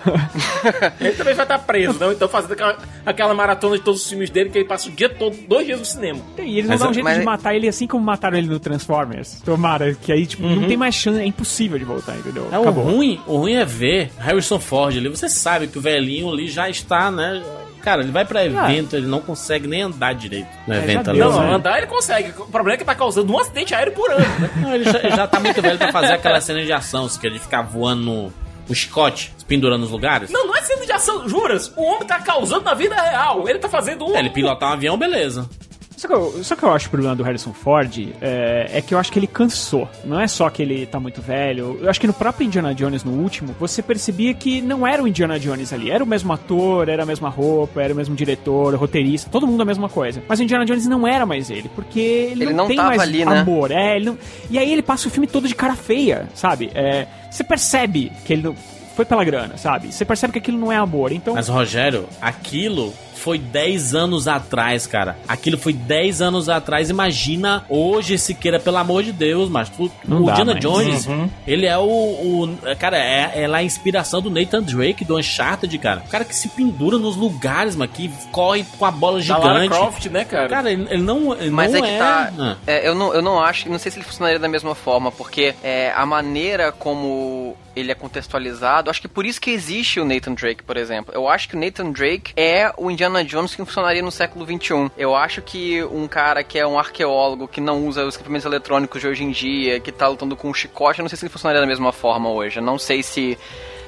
Ele 1.00 1.12
também 1.12 1.34
vai 1.34 1.44
estar 1.44 1.58
preso, 1.58 1.98
não? 1.98 2.12
Então 2.12 2.28
fazendo 2.28 2.52
aquela, 2.52 2.78
aquela 3.04 3.34
maratona 3.34 3.76
de 3.78 3.84
todos 3.84 4.02
os 4.02 4.08
filmes 4.08 4.30
dele 4.30 4.50
que 4.50 4.58
ele 4.58 4.64
passa 4.68 4.88
o 4.88 4.92
dia 4.92 5.08
todo, 5.08 5.35
dois 5.48 5.66
dias 5.66 5.78
no 5.78 5.84
cinema. 5.84 6.20
E 6.38 6.58
eles 6.58 6.66
vão 6.66 6.70
Mas- 6.70 6.80
dar 6.80 6.88
um 6.88 6.92
jeito 6.94 7.04
mas- 7.04 7.18
de 7.18 7.24
matar 7.24 7.54
ele 7.54 7.68
assim 7.68 7.86
como 7.86 8.04
mataram 8.04 8.36
ele 8.38 8.48
no 8.48 8.58
Transformers. 8.58 9.40
Tomara, 9.44 9.94
que 9.94 10.12
aí, 10.12 10.26
tipo, 10.26 10.42
não 10.46 10.66
tem 10.66 10.76
mais 10.76 10.94
chance, 10.94 11.20
é 11.20 11.26
impossível 11.26 11.78
de 11.78 11.84
voltar, 11.84 12.16
entendeu? 12.16 12.48
É, 12.52 12.58
o 12.58 12.70
ruim, 12.70 13.20
o 13.26 13.36
ruim 13.38 13.54
é 13.54 13.64
ver 13.64 14.10
Harrison 14.18 14.58
Ford 14.58 14.96
ali. 14.96 15.08
Você 15.08 15.28
sabe 15.28 15.66
que 15.66 15.78
o 15.78 15.80
velhinho 15.80 16.30
ali 16.30 16.48
já 16.48 16.68
está, 16.68 17.10
né? 17.10 17.42
Cara, 17.82 18.02
ele 18.02 18.10
vai 18.10 18.24
pra 18.24 18.44
evento, 18.44 18.96
ele 18.96 19.06
não 19.06 19.20
consegue 19.20 19.68
nem 19.68 19.82
andar 19.82 20.12
direito 20.12 20.48
no 20.66 20.74
É, 20.74 20.78
evento 20.78 21.10
ali. 21.10 21.20
deu, 21.20 21.30
Não, 21.30 21.40
né? 21.46 21.54
andar 21.54 21.78
ele 21.78 21.86
consegue. 21.86 22.30
O 22.36 22.46
problema 22.46 22.74
é 22.74 22.76
que 22.78 22.84
tá 22.84 22.96
causando 22.96 23.32
um 23.32 23.38
acidente 23.38 23.72
aéreo 23.76 23.92
por 23.92 24.10
ano. 24.10 24.20
né? 24.40 24.50
Não, 24.60 24.74
ele 24.74 24.84
já, 24.84 24.98
ele 24.98 25.10
já 25.14 25.26
tá 25.28 25.38
muito 25.38 25.62
velho 25.62 25.78
pra 25.78 25.92
fazer 25.92 26.14
aquela 26.14 26.40
cena 26.40 26.64
de 26.64 26.72
ação, 26.72 27.08
se 27.08 27.16
quer 27.20 27.30
de 27.30 27.38
ficar 27.38 27.62
voando 27.62 28.02
no, 28.02 28.32
no 28.68 28.74
chicote, 28.74 29.32
se 29.36 29.44
pendurando 29.44 29.82
nos 29.82 29.90
lugares. 29.90 30.30
Não, 30.30 30.46
não 30.46 30.56
é 30.56 30.62
cena 30.62 30.84
de 30.84 30.92
ação, 30.92 31.28
juras. 31.28 31.72
O 31.76 31.82
homem 31.82 32.06
tá 32.06 32.20
causando 32.20 32.64
na 32.64 32.74
vida 32.74 32.94
real. 32.94 33.48
Ele 33.48 33.58
tá 33.58 33.68
fazendo 33.68 34.06
um. 34.06 34.16
É, 34.16 34.20
ele 34.20 34.30
pilotar 34.30 34.70
um 34.70 34.72
avião, 34.74 34.98
beleza. 34.98 35.48
Só 35.96 36.06
que, 36.08 36.14
eu, 36.14 36.44
só 36.44 36.54
que 36.54 36.62
eu 36.62 36.70
acho 36.70 36.88
o 36.88 36.90
problema 36.90 37.16
do 37.16 37.22
Harrison 37.22 37.54
Ford 37.54 38.12
é, 38.20 38.70
é 38.70 38.82
que 38.82 38.92
eu 38.92 38.98
acho 38.98 39.10
que 39.10 39.18
ele 39.18 39.26
cansou. 39.26 39.88
Não 40.04 40.20
é 40.20 40.28
só 40.28 40.50
que 40.50 40.60
ele 40.62 40.84
tá 40.84 41.00
muito 41.00 41.22
velho. 41.22 41.78
Eu 41.80 41.88
acho 41.88 41.98
que 41.98 42.06
no 42.06 42.12
próprio 42.12 42.44
Indiana 42.44 42.74
Jones, 42.74 43.02
no 43.02 43.12
último, 43.12 43.54
você 43.58 43.82
percebia 43.82 44.34
que 44.34 44.60
não 44.60 44.86
era 44.86 45.02
o 45.02 45.08
Indiana 45.08 45.38
Jones 45.40 45.72
ali. 45.72 45.90
Era 45.90 46.04
o 46.04 46.06
mesmo 46.06 46.32
ator, 46.32 46.88
era 46.90 47.02
a 47.02 47.06
mesma 47.06 47.30
roupa, 47.30 47.82
era 47.82 47.94
o 47.94 47.96
mesmo 47.96 48.14
diretor, 48.14 48.74
roteirista, 48.74 49.30
todo 49.30 49.46
mundo 49.46 49.62
a 49.62 49.64
mesma 49.64 49.88
coisa. 49.88 50.22
Mas 50.28 50.38
o 50.38 50.42
Indiana 50.42 50.66
Jones 50.66 50.86
não 50.86 51.06
era 51.08 51.24
mais 51.24 51.50
ele, 51.50 51.70
porque 51.74 51.98
ele, 51.98 52.44
Ele 52.44 52.52
não, 52.52 52.64
não 52.64 52.66
tem 52.68 52.76
tava 52.76 52.88
mais 52.88 53.00
ali, 53.00 53.24
né? 53.24 53.38
amor. 53.38 53.70
É, 53.70 53.96
ele 53.96 54.04
não... 54.04 54.18
E 54.50 54.58
aí 54.58 54.70
ele 54.70 54.82
passa 54.82 55.08
o 55.08 55.10
filme 55.10 55.26
todo 55.26 55.48
de 55.48 55.54
cara 55.54 55.74
feia, 55.74 56.28
sabe? 56.34 56.70
É, 56.74 57.06
você 57.30 57.42
percebe 57.42 58.12
que 58.24 58.34
ele 58.34 58.42
não... 58.42 58.54
foi 58.94 59.06
pela 59.06 59.24
grana, 59.24 59.56
sabe? 59.56 59.90
Você 59.92 60.04
percebe 60.04 60.34
que 60.34 60.38
aquilo 60.40 60.58
não 60.58 60.70
é 60.70 60.76
amor. 60.76 61.10
Então, 61.10 61.34
Mas, 61.34 61.48
Rogério, 61.48 62.06
aquilo 62.20 62.92
foi 63.16 63.38
10 63.38 63.94
anos 63.94 64.28
atrás, 64.28 64.86
cara. 64.86 65.16
Aquilo 65.26 65.58
foi 65.58 65.72
10 65.72 66.20
anos 66.22 66.48
atrás. 66.48 66.90
Imagina 66.90 67.64
hoje, 67.68 68.16
Siqueira, 68.18 68.58
pelo 68.60 68.76
amor 68.76 69.02
de 69.02 69.12
Deus, 69.12 69.48
mas 69.48 69.68
tu, 69.68 69.90
Não 70.06 70.22
o 70.22 70.26
dá 70.26 70.34
Diana. 70.34 70.54
Jones, 70.54 71.06
Uhum. 71.06 71.28
ele 71.46 71.66
é 71.66 71.76
o, 71.78 71.82
o- 71.82 72.58
Cara, 72.78 72.98
é, 72.98 73.42
é 73.42 73.48
lá 73.48 73.58
a 73.58 73.62
inspiração 73.62 74.20
do 74.20 74.30
Nathan 74.30 74.62
Drake, 74.62 75.04
do 75.04 75.16
Uncharted, 75.16 75.76
cara. 75.78 76.02
O 76.06 76.08
cara 76.08 76.24
que 76.24 76.34
se 76.34 76.48
pendura 76.48 76.98
nos 76.98 77.16
lugares, 77.16 77.74
mano, 77.76 77.90
que 77.92 78.10
corre 78.30 78.64
com 78.78 78.84
a 78.84 78.90
bola 78.90 79.22
Da 79.22 79.36
Lara 79.38 79.62
gigante. 79.62 79.80
Croft, 79.80 80.06
né, 80.06 80.24
cara? 80.24 80.48
Cara, 80.48 80.70
ele, 80.72 80.86
ele 80.90 81.02
não, 81.02 81.32
ele 81.34 81.50
Mas 81.50 81.72
não 81.72 81.78
é 81.78 81.82
que 81.90 81.98
tá. 81.98 82.32
Ah. 82.38 82.56
é, 82.66 82.86
eu, 82.88 82.94
não, 82.94 83.14
eu 83.14 83.22
não 83.22 83.40
acho, 83.40 83.68
não 83.70 83.78
sei 83.78 83.90
se 83.90 83.98
ele 83.98 84.04
funcionaria 84.04 84.38
da 84.38 84.48
mesma 84.48 84.74
forma, 84.74 85.10
porque 85.10 85.54
é, 85.62 85.92
a 85.96 86.04
maneira 86.04 86.70
como 86.72 87.56
ele 87.74 87.92
é 87.92 87.94
contextualizado, 87.94 88.88
acho 88.90 89.02
que 89.02 89.08
por 89.08 89.26
isso 89.26 89.38
que 89.40 89.50
existe 89.50 90.00
o 90.00 90.04
Nathan 90.04 90.32
Drake, 90.32 90.62
por 90.62 90.76
exemplo. 90.78 91.12
Eu 91.14 91.28
acho 91.28 91.46
que 91.48 91.54
o 91.54 91.60
Nathan 91.60 91.90
Drake 91.90 92.32
é 92.34 92.72
o 92.76 92.90
Indiana 92.90 93.05
Jones 93.24 93.54
que 93.54 93.64
funcionaria 93.64 94.02
no 94.02 94.10
século 94.10 94.44
XXI. 94.44 94.90
Eu 94.96 95.14
acho 95.14 95.42
que 95.42 95.82
um 95.84 96.06
cara 96.06 96.42
que 96.42 96.58
é 96.58 96.66
um 96.66 96.78
arqueólogo, 96.78 97.48
que 97.48 97.60
não 97.60 97.86
usa 97.86 98.04
os 98.04 98.14
equipamentos 98.14 98.46
eletrônicos 98.46 99.00
de 99.00 99.08
hoje 99.08 99.24
em 99.24 99.30
dia, 99.30 99.80
que 99.80 99.92
tá 99.92 100.08
lutando 100.08 100.36
com 100.36 100.48
um 100.48 100.54
chicote, 100.54 100.98
eu 100.98 101.02
não 101.02 101.08
sei 101.08 101.16
se 101.16 101.24
ele 101.24 101.32
funcionaria 101.32 101.60
da 101.60 101.66
mesma 101.66 101.92
forma 101.92 102.30
hoje. 102.30 102.58
Eu 102.58 102.62
não 102.62 102.78
sei 102.78 103.02
se 103.02 103.38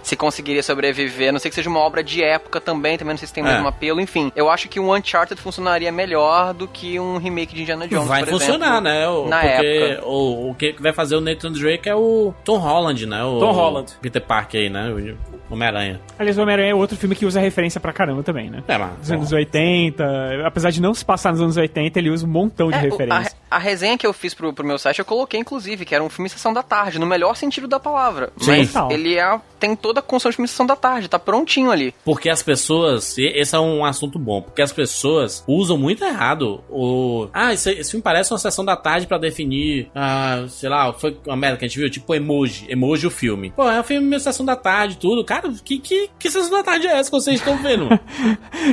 se 0.09 0.17
conseguiria 0.17 0.63
sobreviver. 0.63 1.29
A 1.29 1.33
Não 1.33 1.39
sei 1.39 1.51
que 1.51 1.55
seja 1.55 1.69
uma 1.69 1.81
obra 1.81 2.03
de 2.03 2.23
época 2.23 2.61
também, 2.61 2.97
também 2.97 3.13
não 3.13 3.19
sei 3.19 3.29
se 3.29 3.35
tem 3.35 3.45
o 3.45 3.47
É. 3.47 3.53
mesmo 3.55 3.69
apelo. 3.69 4.01
Enfim, 4.01 4.33
eu 4.35 4.49
acho 4.51 4.69
que 4.69 4.81
um 4.81 4.93
Uncharted 4.95 5.41
funcionaria 5.41 5.93
melhor 5.93 6.55
do 6.55 6.67
que 6.67 6.99
um 6.99 7.19
remake 7.19 7.55
de 7.55 7.63
Indiana 7.63 7.87
Jones. 7.87 8.09
vai 8.09 8.25
por 8.25 8.31
funcionar, 8.31 8.67
exemplo, 8.67 8.81
né? 8.83 9.09
O, 9.09 9.29
na 9.29 9.41
porque 9.41 9.67
época. 9.67 10.07
O, 10.09 10.51
o 10.51 10.55
que 10.55 10.75
vai 10.81 10.93
fazer 10.93 11.17
o 11.17 11.21
Nathan 11.21 11.53
Drake 11.53 11.89
é 11.89 11.95
o 11.95 12.33
Tom 12.45 12.57
Holland, 12.59 13.07
né? 13.07 13.23
O, 13.25 13.39
Tom 13.39 13.53
Holland. 13.53 13.93
o 13.97 14.01
Peter 14.01 14.23
Parker 14.23 14.61
aí, 14.61 14.71
né? 14.71 14.91
O 15.51 15.55
Homem-Aranha. 15.55 16.01
aliás, 16.19 16.37
o 16.37 16.43
Homem-Aranha 16.43 16.71
é 16.73 16.75
outro 16.75 16.97
filme 16.97 17.15
que 17.15 17.25
usa 17.25 17.41
referência 17.41 17.81
pra 17.81 17.93
caramba 17.93 18.23
também, 18.23 18.51
né? 18.51 18.63
É, 18.69 18.77
mas, 18.77 18.91
Dos 18.99 19.11
anos 19.13 19.33
80, 19.33 20.05
apesar 20.45 20.71
de 20.71 20.81
não 20.81 20.93
se 20.93 21.05
passar 21.05 21.33
nos 21.33 21.41
anos 21.41 21.57
80, 21.57 21.99
ele 21.99 22.11
usa 22.11 22.27
um 22.27 22.31
montão 22.31 22.69
de 22.71 22.75
É, 22.77 22.81
o- 22.81 22.83
referência. 22.83 23.33
a, 23.48 23.48
a 23.51 23.59
resenha 23.59 23.97
que 23.97 24.07
eu 24.07 24.13
fiz 24.13 24.35
pro, 24.35 24.53
pro 24.53 24.67
meu 24.67 24.79
site, 24.79 24.99
eu 24.99 25.05
coloquei, 25.05 25.41
inclusive, 25.41 25.85
que 25.85 25.95
era 25.95 26.05
um 26.05 26.09
filme 26.09 26.29
Sessão 26.29 26.53
da 26.53 26.63
Tarde, 26.63 26.99
no 26.99 27.07
melhor 27.07 27.37
sentido 27.37 27.67
da 27.67 27.81
palavra. 27.81 28.33
Sim. 28.39 28.51
Mas 28.51 28.73
Total. 28.73 28.93
ele 28.93 29.19
é, 29.19 29.41
tem 29.59 29.75
toda 29.75 30.01
a 30.01 30.03
construção 30.03 30.31
de 30.31 30.37
filme 30.37 30.49
Sessão 30.49 30.67
da 30.67 30.77
Tarde, 30.77 31.09
tá 31.09 31.19
prontinho 31.19 31.71
ali. 31.71 31.95
Porque 32.05 32.29
as 32.29 32.43
pessoas. 32.43 33.17
Esse 33.19 33.55
é 33.55 33.59
um 33.59 33.85
assunto 33.85 34.19
bom. 34.19 34.43
Porque 34.43 34.63
as 34.63 34.73
pessoas 34.73 35.45
usam 35.47 35.77
muito 35.77 36.05
errado 36.05 36.63
o. 36.69 37.29
Ah, 37.33 37.53
esse, 37.53 37.71
esse 37.73 37.91
filme 37.91 38.03
parece 38.03 38.33
uma 38.33 38.39
sessão 38.39 38.65
da 38.65 38.77
tarde 38.77 39.07
pra 39.07 39.19
definir. 39.19 39.91
Ah, 39.95 40.45
sei 40.49 40.69
lá, 40.69 40.93
foi 40.93 41.17
uma 41.27 41.37
merda 41.37 41.57
que 41.57 41.65
a 41.65 41.69
gente 41.69 41.79
viu, 41.79 41.91
tipo 41.91 42.15
emoji. 42.15 42.67
Emoji 42.69 43.07
o 43.07 43.11
filme. 43.11 43.53
Pô, 43.55 43.69
é 43.69 43.81
um 43.81 43.85
filme 43.85 44.07
meio 44.07 44.21
sessão 44.21 44.45
da 44.45 44.57
tarde 44.57 44.95
e 44.95 44.99
tudo. 44.99 45.25
Cara, 45.25 45.51
que, 45.65 45.79
que, 45.79 46.11
que 46.19 46.31
sessão 46.31 46.51
da 46.51 46.63
tarde 46.63 46.87
é 46.87 46.93
essa 46.99 47.11
que 47.11 47.17
vocês 47.17 47.39
estão 47.39 47.57
vendo? 47.63 47.89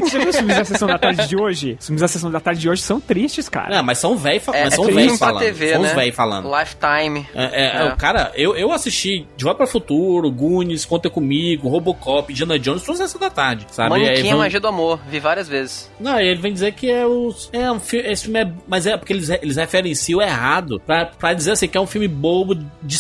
Você 0.02 0.20
viu 0.20 0.30
os 0.30 0.36
filmes 0.36 0.56
da 0.58 0.66
sessão 0.66 0.88
da 0.88 0.98
tarde 0.98 1.28
de 1.28 1.36
hoje? 1.36 1.78
Os 1.80 1.86
filmes 1.86 2.02
da 2.02 2.08
sessão 2.08 2.32
da 2.32 2.40
tarde 2.40 2.62
de 2.62 2.70
hoje 2.70 2.82
são 2.82 3.00
tristes, 3.00 3.48
cara. 3.48 3.76
Não, 3.76 3.84
mas 3.84 3.98
são 3.98 4.18
velhos 4.18 4.44
fa 4.44 4.56
É, 4.56 4.65
mas 4.66 4.74
é 4.74 4.76
são 4.76 4.86
velhos 4.86 5.18
falando. 5.20 5.40
TV, 5.44 5.70
são 5.74 5.82
né? 5.82 5.88
os 5.90 5.94
velhos 5.96 6.16
falando. 6.16 6.50
Lifetime. 6.60 7.28
É, 7.34 7.44
é, 7.44 7.66
É. 7.66 7.88
é, 7.88 7.96
Cara, 7.96 8.32
eu, 8.36 8.56
eu 8.56 8.72
assisti 8.72 9.28
De 9.38 9.44
Volta 9.44 9.58
para 9.58 9.66
o 9.66 9.70
Futuro, 9.70 10.30
Goonies, 10.32 10.86
Conta 10.86 11.10
Comigo, 11.10 11.68
Robocop, 11.70 12.32
Indiana 12.32 12.60
Jones, 12.60 12.84
toda 12.84 12.98
sessão 12.98 13.20
da 13.20 13.30
tarde, 13.30 13.66
sabe? 13.72 13.90
Manequim, 13.90 14.30
vão- 14.30 14.40
Magia 14.40 14.60
do 14.60 14.68
Amor, 14.68 15.00
vi 15.10 15.20
várias 15.20 15.48
vezes. 15.48 15.90
Não, 16.00 16.20
ele 16.20 16.40
vem 16.42 16.54
dizer 16.54 16.74
que 16.74 16.90
é 16.92 17.06
o. 17.06 17.34
É 17.52 17.72
um 17.72 17.80
filme. 17.80 18.08
Esse 18.10 18.24
filme 18.24 18.40
é. 18.42 18.52
Mas 18.68 18.86
é 18.86 18.98
porque 18.98 19.14
eles, 19.14 19.30
eles 19.30 19.56
referenciam 19.56 20.22
errado. 20.22 20.82
Pra, 20.86 21.06
pra 21.06 21.34
dizer 21.34 21.52
assim 21.52 21.68
que 21.68 21.78
é 21.78 21.82
um 21.82 21.88
filme 21.88 22.08
bobo, 22.08 22.56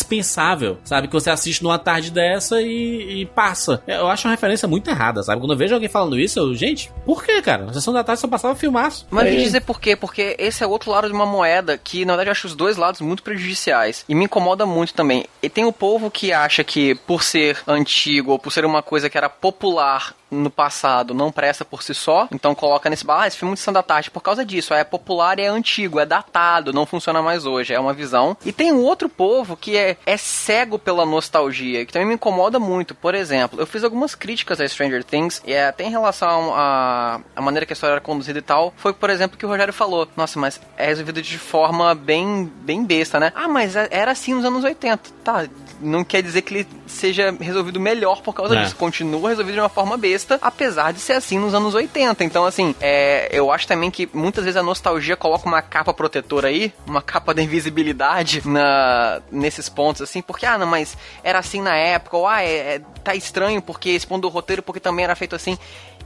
dispensável. 0.05 0.77
Sabe? 0.83 1.07
Que 1.07 1.13
você 1.13 1.29
assiste 1.29 1.63
numa 1.63 1.79
tarde 1.79 2.11
dessa 2.11 2.61
e, 2.61 3.21
e 3.21 3.25
passa. 3.25 3.81
É, 3.87 3.97
Eu 3.97 4.07
acho 4.07 4.27
uma 4.27 4.31
referência 4.33 4.67
muito 4.67 4.89
errada, 4.89 5.23
sabe? 5.23 5.39
Quando 5.41 5.51
eu 5.53 5.57
vejo 5.57 5.73
alguém 5.73 5.89
falando 5.89 6.17
isso, 6.19 6.39
eu, 6.39 6.53
gente, 6.55 6.91
por 7.05 7.23
que, 7.23 7.41
cara? 7.41 7.65
Na 7.65 7.73
sessão 7.73 7.93
da 7.93 8.03
tarde 8.03 8.21
só 8.21 8.27
passava 8.27 8.55
filmaço. 8.55 9.07
Mas 9.09 9.27
É. 9.27 9.31
vou 9.31 9.39
dizer 9.39 9.61
por 9.61 9.79
quê? 9.79 9.95
Porque 9.95 10.35
esse 10.39 10.63
é 10.63 10.67
outro 10.67 10.91
lado 10.91 11.07
de 11.07 11.13
uma 11.13 11.25
moeda 11.25 11.54
que, 11.83 12.05
na 12.05 12.13
verdade, 12.13 12.29
eu 12.29 12.31
acho 12.31 12.47
os 12.47 12.55
dois 12.55 12.77
lados 12.77 13.01
muito 13.01 13.23
prejudiciais. 13.23 14.05
E 14.07 14.15
me 14.15 14.25
incomoda 14.25 14.65
muito 14.65 14.93
também. 14.93 15.25
E 15.41 15.49
tem 15.49 15.65
o 15.65 15.73
povo 15.73 16.09
que 16.09 16.31
acha 16.33 16.63
que, 16.63 16.95
por 16.95 17.23
ser 17.23 17.61
antigo 17.67 18.31
ou 18.31 18.39
por 18.39 18.51
ser 18.51 18.65
uma 18.65 18.81
coisa 18.81 19.09
que 19.09 19.17
era 19.17 19.29
popular 19.29 20.15
no 20.29 20.49
passado, 20.49 21.13
não 21.13 21.31
presta 21.31 21.63
por 21.63 21.83
si 21.83 21.93
só, 21.93 22.27
então 22.31 22.55
coloca 22.55 22.89
nesse 22.89 23.05
bar, 23.05 23.21
ah, 23.21 23.27
esse 23.27 23.37
filme 23.37 23.49
é 23.49 23.51
muito 23.51 23.59
Sessão 23.59 23.75
Tarde 23.83 24.11
por 24.11 24.21
causa 24.21 24.45
disso. 24.45 24.73
É 24.73 24.83
popular 24.83 25.39
é 25.39 25.47
antigo, 25.47 25.99
é 25.99 26.05
datado, 26.05 26.73
não 26.73 26.85
funciona 26.85 27.21
mais 27.21 27.45
hoje. 27.45 27.73
É 27.73 27.79
uma 27.79 27.93
visão. 27.93 28.35
E 28.45 28.51
tem 28.51 28.71
um 28.71 28.81
outro 28.81 29.07
povo 29.09 29.55
que 29.55 29.77
é, 29.77 29.97
é 30.05 30.17
cego 30.17 30.79
pela 30.79 31.05
nostalgia, 31.05 31.85
que 31.85 31.93
também 31.93 32.07
me 32.07 32.15
incomoda 32.15 32.59
muito. 32.59 32.95
Por 32.95 33.15
exemplo, 33.15 33.59
eu 33.59 33.65
fiz 33.65 33.83
algumas 33.83 34.15
críticas 34.15 34.59
a 34.59 34.67
Stranger 34.67 35.03
Things, 35.03 35.41
e 35.45 35.53
é, 35.53 35.67
até 35.67 35.83
em 35.85 35.89
relação 35.89 36.53
à 36.53 37.21
a, 37.35 37.41
maneira 37.41 37.65
que 37.65 37.73
a 37.73 37.75
história 37.75 37.93
era 37.93 38.01
conduzida 38.01 38.39
e 38.39 38.41
tal, 38.41 38.73
foi, 38.77 38.93
por 38.93 39.09
exemplo, 39.09 39.37
que 39.37 39.45
o 39.45 39.49
Rogério 39.49 39.73
falou. 39.73 40.07
Nossa, 40.15 40.39
mas 40.39 40.59
é 40.77 40.87
resolvido 40.87 41.21
de 41.21 41.37
forma 41.37 41.93
bem, 41.93 42.51
bem 42.61 42.83
besta, 42.83 43.19
né? 43.19 43.31
Ah, 43.35 43.47
mas 43.47 43.75
é- 43.75 43.87
era 43.91 44.11
assim 44.11 44.33
nos 44.33 44.45
anos 44.45 44.63
80. 44.63 45.09
Tá, 45.23 45.47
não 45.81 46.03
quer 46.03 46.21
dizer 46.21 46.41
que 46.41 46.53
ele 46.53 46.67
seja 46.87 47.35
resolvido 47.39 47.79
melhor 47.79 48.21
por 48.21 48.33
causa 48.33 48.55
É. 48.55 48.63
disso. 48.63 48.75
Continua 48.75 49.29
resolvido 49.29 49.55
de 49.55 49.59
uma 49.59 49.69
forma 49.69 49.97
besta, 49.97 50.37
apesar 50.41 50.93
de 50.93 50.99
ser 50.99 51.13
assim 51.13 51.37
nos 51.39 51.53
anos 51.53 51.73
80. 51.73 52.23
Então, 52.23 52.45
assim, 52.45 52.73
é, 52.79 53.27
eu 53.31 53.51
acho 53.51 53.67
também 53.67 53.91
que 53.91 54.09
muitas 54.13 54.43
vezes 54.43 54.57
a 54.57 54.63
nostalgia 54.63 55.15
coloca 55.15 55.47
uma 55.47 55.61
capa 55.61 55.93
protetora 55.93 56.47
aí, 56.47 56.73
uma 56.87 57.01
capa 57.01 57.33
da 57.33 57.41
invisibilidade 57.41 58.41
na, 58.47 59.21
nesses 59.31 59.67
pontos, 59.69 60.01
assim, 60.01 60.21
porque, 60.21 60.45
ah, 60.45 60.57
não, 60.57 60.67
mas 60.67 60.97
era 61.23 61.39
assim 61.39 61.61
na 61.61 61.75
época, 61.75 62.17
ou 62.17 62.27
ah, 62.27 62.41
é, 62.41 62.75
é- 62.75 62.81
tá 63.03 63.13
estranho 63.15 63.61
porque 63.61 63.89
esse 63.89 64.07
ponto 64.07 64.21
do 64.23 64.29
roteiro, 64.29 64.63
porque 64.63 64.79
também 64.79 65.05
era 65.05 65.15
feito 65.15 65.35
assim. 65.35 65.57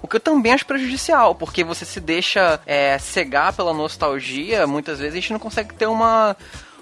O 0.02 0.08
que 0.08 0.16
eu 0.16 0.20
também 0.20 0.54
acho 0.54 0.66
prejudicial, 0.66 1.36
porque 1.36 1.62
você 1.64 1.84
se 1.86 2.00
deixa 2.00 2.60
é, 2.66 2.98
cegar 2.98 3.52
pela 3.54 3.74
nostalgia, 3.74 4.66
muitas 4.66 4.98
vezes 5.00 5.14
a 5.14 5.20
gente 5.20 5.34
não 5.34 5.40
consegue 5.40 5.74
ter 5.74 5.88
uma, 5.88 6.36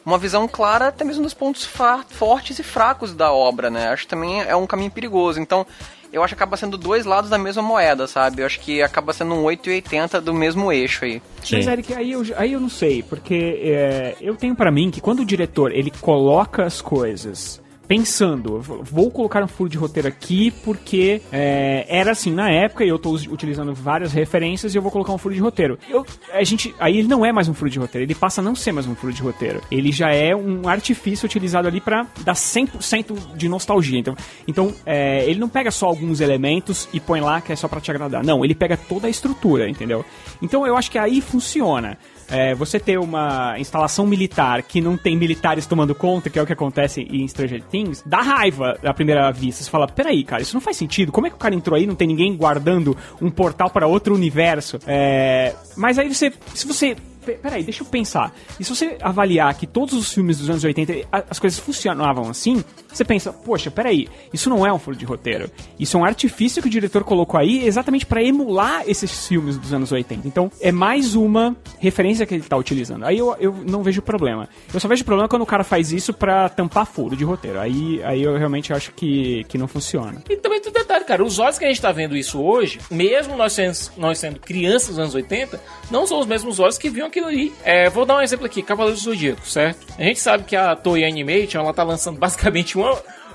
uma 0.07 0.17
visão 0.17 0.47
clara 0.47 0.87
até 0.87 1.03
mesmo 1.03 1.21
dos 1.21 1.33
pontos 1.33 1.67
fortes 2.09 2.57
e 2.57 2.63
fracos 2.63 3.13
da 3.13 3.33
obra, 3.33 3.69
né? 3.69 3.89
Acho 3.89 4.03
que 4.03 4.07
também 4.07 4.41
é 4.41 4.55
um 4.55 4.65
caminho 4.65 4.89
perigoso. 4.89 5.37
Então, 5.37 5.67
eu 6.13 6.23
acho 6.23 6.33
que 6.33 6.41
acaba 6.41 6.55
sendo 6.55 6.77
dois 6.77 7.05
lados 7.05 7.29
da 7.29 7.37
mesma 7.37 7.61
moeda, 7.61 8.07
sabe? 8.07 8.41
Eu 8.41 8.45
acho 8.45 8.61
que 8.61 8.81
acaba 8.81 9.11
sendo 9.11 9.35
um 9.35 9.43
8 9.43 9.69
e 9.69 9.73
80 9.73 10.21
do 10.21 10.33
mesmo 10.33 10.71
eixo 10.71 11.03
aí. 11.03 11.21
Sim. 11.43 11.57
Mas, 11.57 11.67
Eric, 11.67 11.93
aí 11.93 12.13
eu, 12.13 12.23
aí 12.37 12.53
eu 12.53 12.59
não 12.61 12.69
sei, 12.69 13.03
porque 13.03 13.59
é, 13.61 14.15
eu 14.21 14.37
tenho 14.37 14.55
pra 14.55 14.71
mim 14.71 14.89
que 14.89 15.01
quando 15.01 15.19
o 15.19 15.25
diretor 15.25 15.73
ele 15.73 15.91
coloca 15.99 16.63
as 16.63 16.81
coisas 16.81 17.61
pensando, 17.87 18.59
vou 18.59 19.09
colocar 19.09 19.43
um 19.43 19.47
furo 19.47 19.69
de 19.69 19.77
roteiro 19.77 20.07
aqui 20.07 20.51
porque 20.63 21.21
é, 21.31 21.85
era 21.87 22.11
assim 22.11 22.31
na 22.31 22.49
época 22.49 22.83
e 22.83 22.89
eu 22.89 22.99
us- 23.05 23.25
utilizando 23.27 23.73
várias 23.73 24.11
referências 24.11 24.73
e 24.73 24.77
eu 24.77 24.81
vou 24.81 24.91
colocar 24.91 25.13
um 25.13 25.17
furo 25.17 25.33
de 25.33 25.39
roteiro. 25.39 25.79
Eu, 25.89 26.05
a 26.33 26.43
gente, 26.43 26.75
aí 26.79 26.97
ele 26.97 27.07
não 27.07 27.25
é 27.25 27.31
mais 27.31 27.47
um 27.47 27.53
furo 27.53 27.69
de 27.69 27.79
roteiro, 27.79 28.05
ele 28.05 28.13
passa 28.15 28.41
a 28.41 28.43
não 28.43 28.55
ser 28.55 28.71
mais 28.71 28.85
um 28.87 28.93
furo 28.95 29.13
de 29.13 29.21
roteiro. 29.21 29.61
Ele 29.71 29.91
já 29.91 30.11
é 30.13 30.35
um 30.35 30.67
artifício 30.67 31.25
utilizado 31.25 31.67
ali 31.67 31.79
pra 31.79 32.05
dar 32.23 32.33
100% 32.33 33.35
de 33.35 33.47
nostalgia. 33.47 33.97
Então, 33.99 34.15
então 34.47 34.73
é, 34.85 35.23
ele 35.25 35.39
não 35.39 35.47
pega 35.49 35.71
só 35.71 35.85
alguns 35.87 36.19
elementos 36.19 36.89
e 36.93 36.99
põe 36.99 37.21
lá 37.21 37.39
que 37.39 37.53
é 37.53 37.55
só 37.55 37.67
pra 37.67 37.79
te 37.79 37.89
agradar. 37.89 38.23
Não, 38.23 38.43
ele 38.43 38.53
pega 38.55 38.75
toda 38.75 39.07
a 39.07 39.09
estrutura, 39.09 39.69
entendeu? 39.69 40.03
Então 40.41 40.67
eu 40.67 40.75
acho 40.75 40.91
que 40.91 40.97
aí 40.97 41.21
funciona. 41.21 41.97
É, 42.29 42.53
você 42.53 42.79
ter 42.79 42.99
uma 42.99 43.57
instalação 43.57 44.05
militar 44.05 44.61
que 44.63 44.81
não 44.81 44.97
tem 44.97 45.15
militares 45.15 45.65
tomando 45.65 45.95
conta, 45.95 46.29
que 46.29 46.37
é 46.37 46.41
o 46.41 46.45
que 46.45 46.53
acontece 46.53 47.01
em 47.01 47.27
Stranger 47.27 47.63
Things, 47.63 48.03
dá 48.05 48.21
raiva 48.21 48.77
à 48.83 48.93
primeira 48.93 49.31
vista. 49.31 49.63
Você 49.63 49.69
fala, 49.69 49.87
peraí, 49.87 50.23
cara, 50.23 50.41
isso 50.41 50.53
não 50.53 50.61
faz 50.61 50.75
sentido. 50.77 51.11
Como 51.11 51.25
é 51.27 51.29
que 51.29 51.35
o 51.35 51.39
cara 51.39 51.55
entrou 51.55 51.75
aí 51.77 51.85
não 51.87 51.95
tem 51.95 52.07
ninguém 52.07 52.35
guardando 52.35 52.97
um 53.21 53.29
portal 53.31 53.69
para 53.69 53.87
outro 53.87 54.13
universo? 54.13 54.77
É, 54.85 55.53
mas 55.77 55.97
aí 55.97 56.13
você, 56.13 56.33
se 56.53 56.67
você 56.67 56.95
pe- 57.25 57.33
Peraí, 57.41 57.61
deixa 57.63 57.83
eu 57.83 57.87
pensar. 57.87 58.33
E 58.59 58.63
se 58.63 58.73
você 58.73 58.97
avaliar 59.01 59.53
que 59.55 59.67
todos 59.67 59.93
os 59.93 60.13
filmes 60.13 60.37
dos 60.37 60.49
anos 60.49 60.63
80 60.63 60.93
a- 61.11 61.23
as 61.29 61.37
coisas 61.39 61.59
funcionavam 61.59 62.29
assim, 62.29 62.63
você 62.97 63.05
pensa, 63.05 63.31
poxa, 63.31 63.69
peraí, 63.69 64.07
isso 64.33 64.49
não 64.49 64.65
é 64.65 64.73
um 64.73 64.79
furo 64.79 64.97
de 64.97 65.05
roteiro. 65.05 65.49
Isso 65.79 65.97
é 65.97 65.99
um 65.99 66.05
artifício 66.05 66.61
que 66.61 66.67
o 66.67 66.71
diretor 66.71 67.03
colocou 67.03 67.39
aí 67.39 67.65
exatamente 67.65 68.05
pra 68.05 68.23
emular 68.23 68.83
esses 68.87 69.27
filmes 69.27 69.57
dos 69.57 69.73
anos 69.73 69.91
80. 69.91 70.27
Então, 70.27 70.51
é 70.59 70.71
mais 70.71 71.15
uma 71.15 71.55
referência 71.79 72.25
que 72.25 72.33
ele 72.33 72.43
tá 72.43 72.57
utilizando. 72.57 73.05
Aí 73.05 73.17
eu, 73.17 73.35
eu 73.39 73.53
não 73.53 73.83
vejo 73.83 74.01
problema. 74.01 74.49
Eu 74.73 74.79
só 74.79 74.87
vejo 74.87 75.05
problema 75.05 75.29
quando 75.29 75.43
o 75.43 75.45
cara 75.45 75.63
faz 75.63 75.91
isso 75.91 76.13
pra 76.13 76.49
tampar 76.49 76.85
furo 76.85 77.15
de 77.15 77.23
roteiro. 77.23 77.59
Aí, 77.59 78.01
aí 78.03 78.23
eu 78.23 78.37
realmente 78.37 78.73
acho 78.73 78.91
que, 78.93 79.43
que 79.47 79.57
não 79.57 79.67
funciona. 79.67 80.23
E 80.29 80.35
também 80.35 80.59
tem 80.59 80.71
um 80.71 80.73
detalhe, 80.73 81.05
cara, 81.05 81.23
os 81.23 81.39
olhos 81.39 81.57
que 81.57 81.65
a 81.65 81.67
gente 81.67 81.81
tá 81.81 81.91
vendo 81.91 82.15
isso 82.15 82.41
hoje, 82.41 82.79
mesmo 82.89 83.35
nós 83.35 83.53
sendo, 83.53 83.77
nós 83.97 84.17
sendo 84.17 84.39
crianças 84.39 84.89
dos 84.89 84.99
anos 84.99 85.15
80, 85.15 85.61
não 85.91 86.07
são 86.07 86.19
os 86.19 86.25
mesmos 86.25 86.59
olhos 86.59 86.77
que 86.77 86.89
viam 86.89 87.07
aquilo 87.07 87.27
ali. 87.27 87.53
É, 87.63 87.89
vou 87.89 88.05
dar 88.05 88.17
um 88.17 88.21
exemplo 88.21 88.45
aqui, 88.45 88.61
Cavaleiros 88.61 89.03
do 89.03 89.11
Zodíaco, 89.11 89.47
certo? 89.47 89.85
A 89.97 90.03
gente 90.03 90.19
sabe 90.19 90.43
que 90.43 90.55
a 90.55 90.75
Toei 90.75 91.05
Animation, 91.05 91.59
ela 91.59 91.73
tá 91.73 91.83
lançando 91.83 92.17
basicamente 92.17 92.77
uma... 92.77 92.86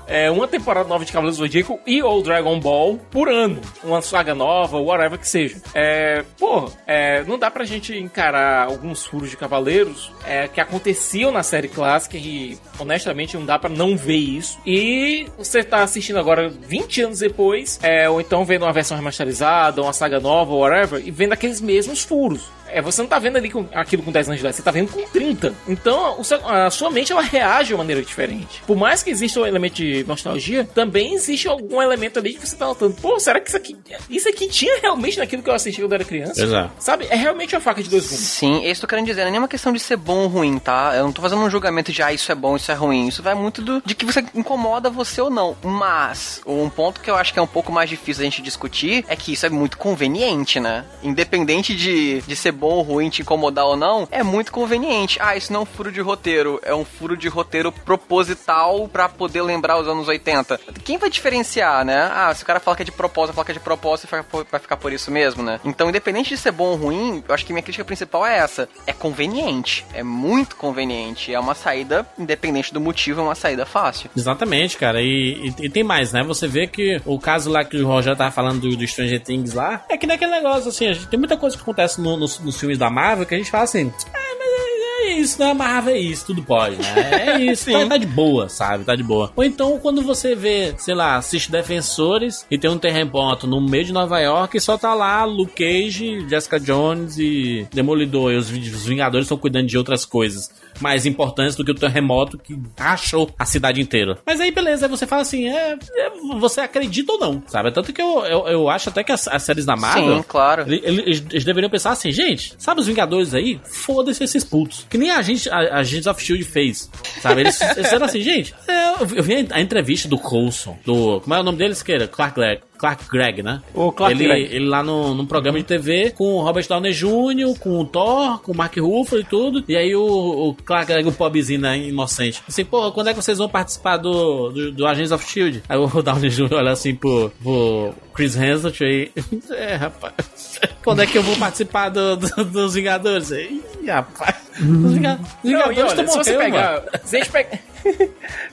é, 0.07 0.29
uma 0.29 0.47
temporada 0.47 0.87
nova 0.87 1.05
de 1.05 1.11
Cavaleiros 1.11 1.37
do 1.37 1.43
Zodíaco 1.43 1.79
e 1.85 2.01
ou 2.01 2.21
Dragon 2.21 2.59
Ball 2.59 2.99
por 3.09 3.29
ano. 3.29 3.61
Uma 3.83 4.01
saga 4.01 4.35
nova, 4.35 4.77
whatever 4.77 5.17
que 5.17 5.27
seja. 5.27 5.61
É, 5.73 6.23
porra, 6.37 6.71
é, 6.85 7.23
não 7.23 7.37
dá 7.37 7.49
pra 7.49 7.63
gente 7.63 7.97
encarar 7.97 8.67
alguns 8.67 9.05
furos 9.05 9.29
de 9.29 9.37
Cavaleiros 9.37 10.11
é, 10.25 10.47
que 10.47 10.59
aconteciam 10.59 11.31
na 11.31 11.43
série 11.43 11.67
clássica 11.67 12.17
e, 12.17 12.57
honestamente, 12.79 13.37
não 13.37 13.45
dá 13.45 13.57
pra 13.57 13.69
não 13.69 13.95
ver 13.95 14.15
isso. 14.15 14.59
E 14.65 15.27
você 15.37 15.63
tá 15.63 15.83
assistindo 15.83 16.19
agora 16.19 16.49
20 16.49 17.01
anos 17.01 17.19
depois, 17.19 17.79
é, 17.81 18.09
ou 18.09 18.19
então 18.19 18.45
vendo 18.45 18.63
uma 18.63 18.73
versão 18.73 18.97
remasterizada, 18.97 19.81
uma 19.81 19.93
saga 19.93 20.19
nova, 20.19 20.53
whatever, 20.53 21.01
e 21.05 21.11
vendo 21.11 21.33
aqueles 21.33 21.61
mesmos 21.61 22.03
furos. 22.03 22.51
É, 22.73 22.81
você 22.81 23.01
não 23.01 23.09
tá 23.09 23.19
vendo 23.19 23.37
ali 23.37 23.49
com, 23.49 23.65
aquilo 23.73 24.03
com 24.03 24.11
10 24.11 24.27
anos 24.27 24.39
de 24.39 24.43
idade, 24.45 24.55
você 24.57 24.61
tá 24.63 24.71
vendo 24.71 24.91
com 24.91 25.01
30. 25.07 25.53
Então, 25.67 26.19
o 26.19 26.23
seu- 26.23 26.45
a 26.47 26.69
sua 26.69 26.89
mente 26.89 27.11
ela 27.11 27.21
reage 27.21 27.67
de 27.69 27.73
uma 27.73 27.79
maneira 27.83 28.01
diferente. 28.01 28.61
Por 28.67 28.75
mais 28.77 29.03
que 29.03 29.09
exista 29.09 29.39
um 29.39 29.45
elemento 29.45 29.75
de 29.75 30.03
nostalgia, 30.07 30.67
também 30.73 31.13
existe 31.13 31.47
algum 31.47 31.81
elemento 31.81 32.19
ali 32.19 32.33
que 32.33 32.47
você 32.47 32.55
tá 32.55 32.65
notando. 32.65 32.93
Pô, 32.95 33.19
será 33.19 33.39
que 33.39 33.47
isso 33.49 33.57
aqui. 33.57 33.77
Isso 34.09 34.27
aqui 34.29 34.47
tinha 34.47 34.79
realmente 34.81 35.17
naquilo 35.17 35.41
que 35.43 35.49
eu 35.49 35.53
assisti 35.53 35.81
quando 35.81 35.91
eu 35.91 35.95
era 35.95 36.03
criança? 36.05 36.41
Exato. 36.43 36.71
Sabe? 36.79 37.05
É 37.09 37.15
realmente 37.15 37.55
uma 37.55 37.61
faca 37.61 37.81
de 37.83 37.89
dois 37.89 38.05
gumes. 38.05 38.19
Sim, 38.19 38.55
isso 38.57 38.63
que 38.63 38.69
eu 38.69 38.81
tô 38.81 38.87
querendo 38.87 39.05
dizer. 39.05 39.21
Não 39.21 39.27
é 39.27 39.31
nenhuma 39.31 39.47
questão 39.47 39.71
de 39.71 39.79
ser 39.79 39.97
bom 39.97 40.19
ou 40.23 40.27
ruim, 40.27 40.57
tá? 40.59 40.93
Eu 40.95 41.03
não 41.03 41.11
tô 41.11 41.21
fazendo 41.21 41.41
um 41.41 41.49
julgamento 41.49 41.91
de, 41.91 42.01
ah, 42.01 42.11
isso 42.11 42.31
é 42.31 42.35
bom, 42.35 42.55
isso 42.55 42.71
é 42.71 42.75
ruim. 42.75 43.07
Isso 43.07 43.21
vai 43.23 43.35
muito 43.35 43.61
do, 43.61 43.81
de 43.85 43.93
que 43.95 44.05
você 44.05 44.23
incomoda 44.33 44.89
você 44.89 45.21
ou 45.21 45.29
não. 45.29 45.55
Mas, 45.63 46.41
um 46.45 46.69
ponto 46.69 46.99
que 47.01 47.09
eu 47.09 47.15
acho 47.15 47.31
que 47.33 47.39
é 47.39 47.41
um 47.41 47.47
pouco 47.47 47.71
mais 47.71 47.89
difícil 47.89 48.21
a 48.21 48.25
gente 48.25 48.41
discutir 48.41 49.05
é 49.07 49.15
que 49.15 49.33
isso 49.33 49.45
é 49.45 49.49
muito 49.49 49.77
conveniente, 49.77 50.59
né? 50.59 50.85
Independente 51.03 51.75
de, 51.75 52.21
de 52.21 52.35
ser 52.35 52.51
bom 52.51 52.62
ou 52.67 52.81
ruim, 52.81 53.09
te 53.09 53.21
incomodar 53.21 53.65
ou 53.65 53.75
não, 53.77 54.07
é 54.11 54.23
muito 54.23 54.51
conveniente. 54.51 55.17
Ah, 55.21 55.35
isso 55.35 55.51
não 55.51 55.61
é 55.61 55.63
um 55.63 55.65
furo 55.65 55.91
de 55.91 56.01
roteiro. 56.01 56.59
É 56.63 56.73
um 56.73 56.85
furo 56.85 57.15
de 57.17 57.27
roteiro 57.27 57.71
proposital 57.71 58.87
pra 58.87 59.09
poder 59.09 59.41
lembrar 59.41 59.79
os 59.79 59.87
anos 59.87 60.07
80. 60.07 60.59
Quem 60.83 60.97
vai 60.97 61.09
diferenciar, 61.09 61.83
né? 61.85 62.09
Ah, 62.13 62.33
se 62.33 62.43
o 62.43 62.45
cara 62.45 62.59
fala 62.59 62.75
que 62.77 62.83
é 62.83 62.85
de 62.85 62.91
propósito, 62.91 63.35
fala 63.35 63.45
que 63.45 63.51
é 63.51 63.55
de 63.55 63.59
propósito, 63.59 64.07
vai 64.51 64.59
ficar 64.61 64.77
por- 64.77 64.93
isso 64.93 65.09
mesmo, 65.09 65.41
né? 65.41 65.59
Então, 65.65 65.89
independente 65.89 66.29
de 66.29 66.37
ser 66.37 66.51
bom 66.51 66.65
ou 66.65 66.75
ruim, 66.75 67.23
eu 67.27 67.33
acho 67.33 67.43
que 67.45 67.51
minha 67.51 67.63
crítica 67.63 67.83
principal 67.83 68.23
é 68.27 68.37
essa. 68.37 68.69
É 68.85 68.93
conveniente. 68.93 69.83
É 69.93 70.03
muito 70.03 70.55
conveniente. 70.55 71.33
É 71.33 71.39
uma 71.39 71.55
saída, 71.55 72.05
independente 72.19 72.71
do 72.71 72.79
motivo, 72.79 73.21
é 73.21 73.23
uma 73.23 73.33
saída 73.33 73.65
fácil. 73.65 74.07
Exatamente, 74.15 74.77
cara. 74.77 75.01
E, 75.01 75.51
e- 75.59 75.65
e 75.65 75.69
tem 75.69 75.83
mais, 75.83 76.13
né? 76.13 76.21
Você 76.23 76.47
vê 76.47 76.67
que 76.67 77.01
o 77.05 77.17
caso 77.19 77.49
lá 77.49 77.63
que 77.65 77.77
o 77.77 77.87
Roger 77.87 78.15
tava 78.15 78.29
falando 78.29 78.61
do, 78.61 78.77
do 78.77 78.87
Stranger 78.87 79.19
Things 79.23 79.53
lá, 79.53 79.83
é 79.89 79.97
que 79.97 80.05
naquele 80.05 80.29
negócio, 80.31 80.69
assim, 80.69 80.93
gente, 80.93 81.07
tem 81.07 81.17
muita 81.17 81.35
coisa 81.37 81.55
que 81.55 81.63
acontece 81.63 81.99
no- 81.99 82.17
nos, 82.17 82.37
nos 82.53 82.59
filmes 82.59 82.77
da 82.77 82.89
Marvel 82.89 83.25
que 83.25 83.33
a 83.33 83.37
gente 83.37 83.51
fala 83.51 83.63
assim, 83.63 83.91
ah, 84.13 84.35
mas 84.39 84.47
é, 84.47 85.07
é 85.07 85.19
isso, 85.19 85.39
né? 85.39 85.53
Marvel 85.53 85.95
é 85.95 85.99
isso, 85.99 86.25
tudo 86.27 86.43
pode, 86.43 86.77
né? 86.77 87.35
É 87.35 87.41
isso, 87.51 87.71
tá, 87.71 87.85
tá 87.85 87.97
de 87.97 88.05
boa, 88.05 88.47
sabe? 88.47 88.83
Tá 88.83 88.95
de 88.95 89.03
boa. 89.03 89.31
Ou 89.35 89.43
então, 89.43 89.79
quando 89.79 90.01
você 90.01 90.35
vê, 90.35 90.73
sei 90.77 90.93
lá, 90.93 91.17
assiste 91.17 91.51
Defensores 91.51 92.45
e 92.49 92.57
tem 92.57 92.69
um 92.69 92.77
terremoto 92.77 93.47
no 93.47 93.59
meio 93.59 93.85
de 93.85 93.91
Nova 93.91 94.19
York 94.19 94.55
e 94.55 94.61
só 94.61 94.77
tá 94.77 94.93
lá 94.93 95.25
Luke 95.25 95.53
Cage, 95.53 96.27
Jessica 96.29 96.59
Jones 96.59 97.17
e 97.17 97.67
Demolidor. 97.73 98.31
E 98.31 98.37
os, 98.37 98.49
os 98.49 98.85
Vingadores 98.85 99.25
estão 99.25 99.37
cuidando 99.37 99.67
de 99.67 99.77
outras 99.77 100.05
coisas 100.05 100.51
mais 100.79 101.05
importantes 101.05 101.55
do 101.55 101.63
que 101.63 101.71
o 101.71 101.75
terremoto 101.75 102.37
que 102.37 102.57
achou 102.77 103.29
a 103.37 103.45
cidade 103.45 103.81
inteira. 103.81 104.17
Mas 104.25 104.39
aí, 104.39 104.51
beleza, 104.51 104.85
aí 104.85 104.89
você 104.89 105.05
fala 105.07 105.21
assim, 105.21 105.47
é, 105.47 105.77
é, 105.95 106.09
você 106.39 106.61
acredita 106.61 107.13
ou 107.13 107.19
não, 107.19 107.43
sabe? 107.47 107.71
Tanto 107.71 107.91
que 107.93 108.01
eu, 108.01 108.25
eu, 108.25 108.47
eu 108.47 108.69
acho 108.69 108.89
até 108.89 109.03
que 109.03 109.11
as, 109.11 109.27
as 109.27 109.43
séries 109.43 109.65
da 109.65 109.75
Marvel... 109.75 110.17
Sim, 110.17 110.23
claro. 110.27 110.63
ele- 110.67 110.81
Eles, 110.83 111.23
eles 111.29 111.43
deveriam 111.45 111.69
pensar 111.69 111.91
assim, 111.91 112.11
gente, 112.11 112.55
sabe 112.57 112.81
os 112.81 112.87
Vingadores 112.87 113.33
aí? 113.33 113.59
Foda-se 113.63 114.23
esses 114.23 114.43
putos. 114.43 114.85
Que 114.89 114.97
nem 114.97 115.11
a 115.11 115.21
gente, 115.21 115.49
a, 115.49 115.55
a 115.57 115.77
Agents 115.79 116.07
of 116.07 116.23
Shield 116.23 116.43
fez. 116.43 116.89
Sabe? 117.21 117.41
Eles, 117.41 117.59
eles 117.61 117.75
disseram 117.75 118.05
assim, 118.05 118.21
gente, 118.21 118.53
é, 118.67 119.01
eu, 119.01 119.05
vi- 119.05 119.17
eu 119.17 119.23
vi 119.23 119.47
a 119.51 119.61
entrevista 119.61 120.07
do 120.07 120.17
Coulson, 120.17 120.77
do. 120.85 121.19
Como 121.21 121.33
é 121.33 121.39
o 121.39 121.43
nome 121.43 121.57
deles, 121.57 121.81
queira? 121.83 122.07
Clark 122.07 122.35
Gregg. 122.35 122.61
Clark 122.83 123.09
Gregg, 123.09 123.41
né? 123.41 123.61
O 123.73 123.93
Clark 123.93 124.13
ele, 124.13 124.27
Gregg. 124.27 124.53
ele 124.53 124.65
lá 124.65 124.83
no, 124.83 125.13
num 125.13 125.25
programa 125.25 125.57
de 125.57 125.63
TV 125.63 126.11
com 126.11 126.33
o 126.33 126.41
Robert 126.41 126.67
Downey 126.67 126.91
Jr., 126.91 127.57
com 127.57 127.79
o 127.79 127.85
Thor, 127.85 128.41
com 128.41 128.51
o 128.51 128.57
Mark 128.57 128.75
Ruffalo 128.75 129.21
e 129.21 129.23
tudo. 129.23 129.63
E 129.69 129.77
aí 129.77 129.95
o, 129.95 130.03
o 130.03 130.53
Clark 130.53 130.91
Gregg, 130.91 131.07
o 131.07 131.13
pobrezinho, 131.13 131.61
né, 131.61 131.77
inocente. 131.77 132.43
Assim, 132.45 132.65
pô, 132.65 132.91
quando 132.91 133.07
é 133.07 133.13
que 133.13 133.21
vocês 133.21 133.37
vão 133.37 133.47
participar 133.47 133.95
do, 133.95 134.49
do, 134.49 134.71
do 134.73 134.85
Agents 134.85 135.13
of 135.13 135.25
Shield? 135.25 135.63
Aí 135.69 135.77
o 135.77 135.87
Downey 136.03 136.29
Jr. 136.29 136.55
olha 136.55 136.71
assim 136.71 136.93
pro, 136.93 137.31
pro 137.41 137.93
Chris 138.13 138.35
Hemsworth 138.35 138.81
aí. 138.81 139.11
É, 139.53 139.75
rapaz. 139.75 140.52
Quando 140.83 141.01
é 141.01 141.05
que 141.07 141.17
eu 141.17 141.23
vou 141.23 141.35
participar 141.37 141.89
do, 141.89 142.15
do- 142.17 142.45
dos 142.45 142.73
Vingadores? 142.73 143.31
Ih, 143.31 143.61
rapaz. 143.87 144.35
Os 144.59 144.93
Vingadores 144.93 145.91
estão 145.91 146.07
se 146.07 146.17
você 146.17 146.33
morrendo, 146.33 146.53
pegar. 146.53 146.83
Se 147.03 147.15
a 147.17 147.19
gente 147.19 147.31
pegar. 147.31 147.59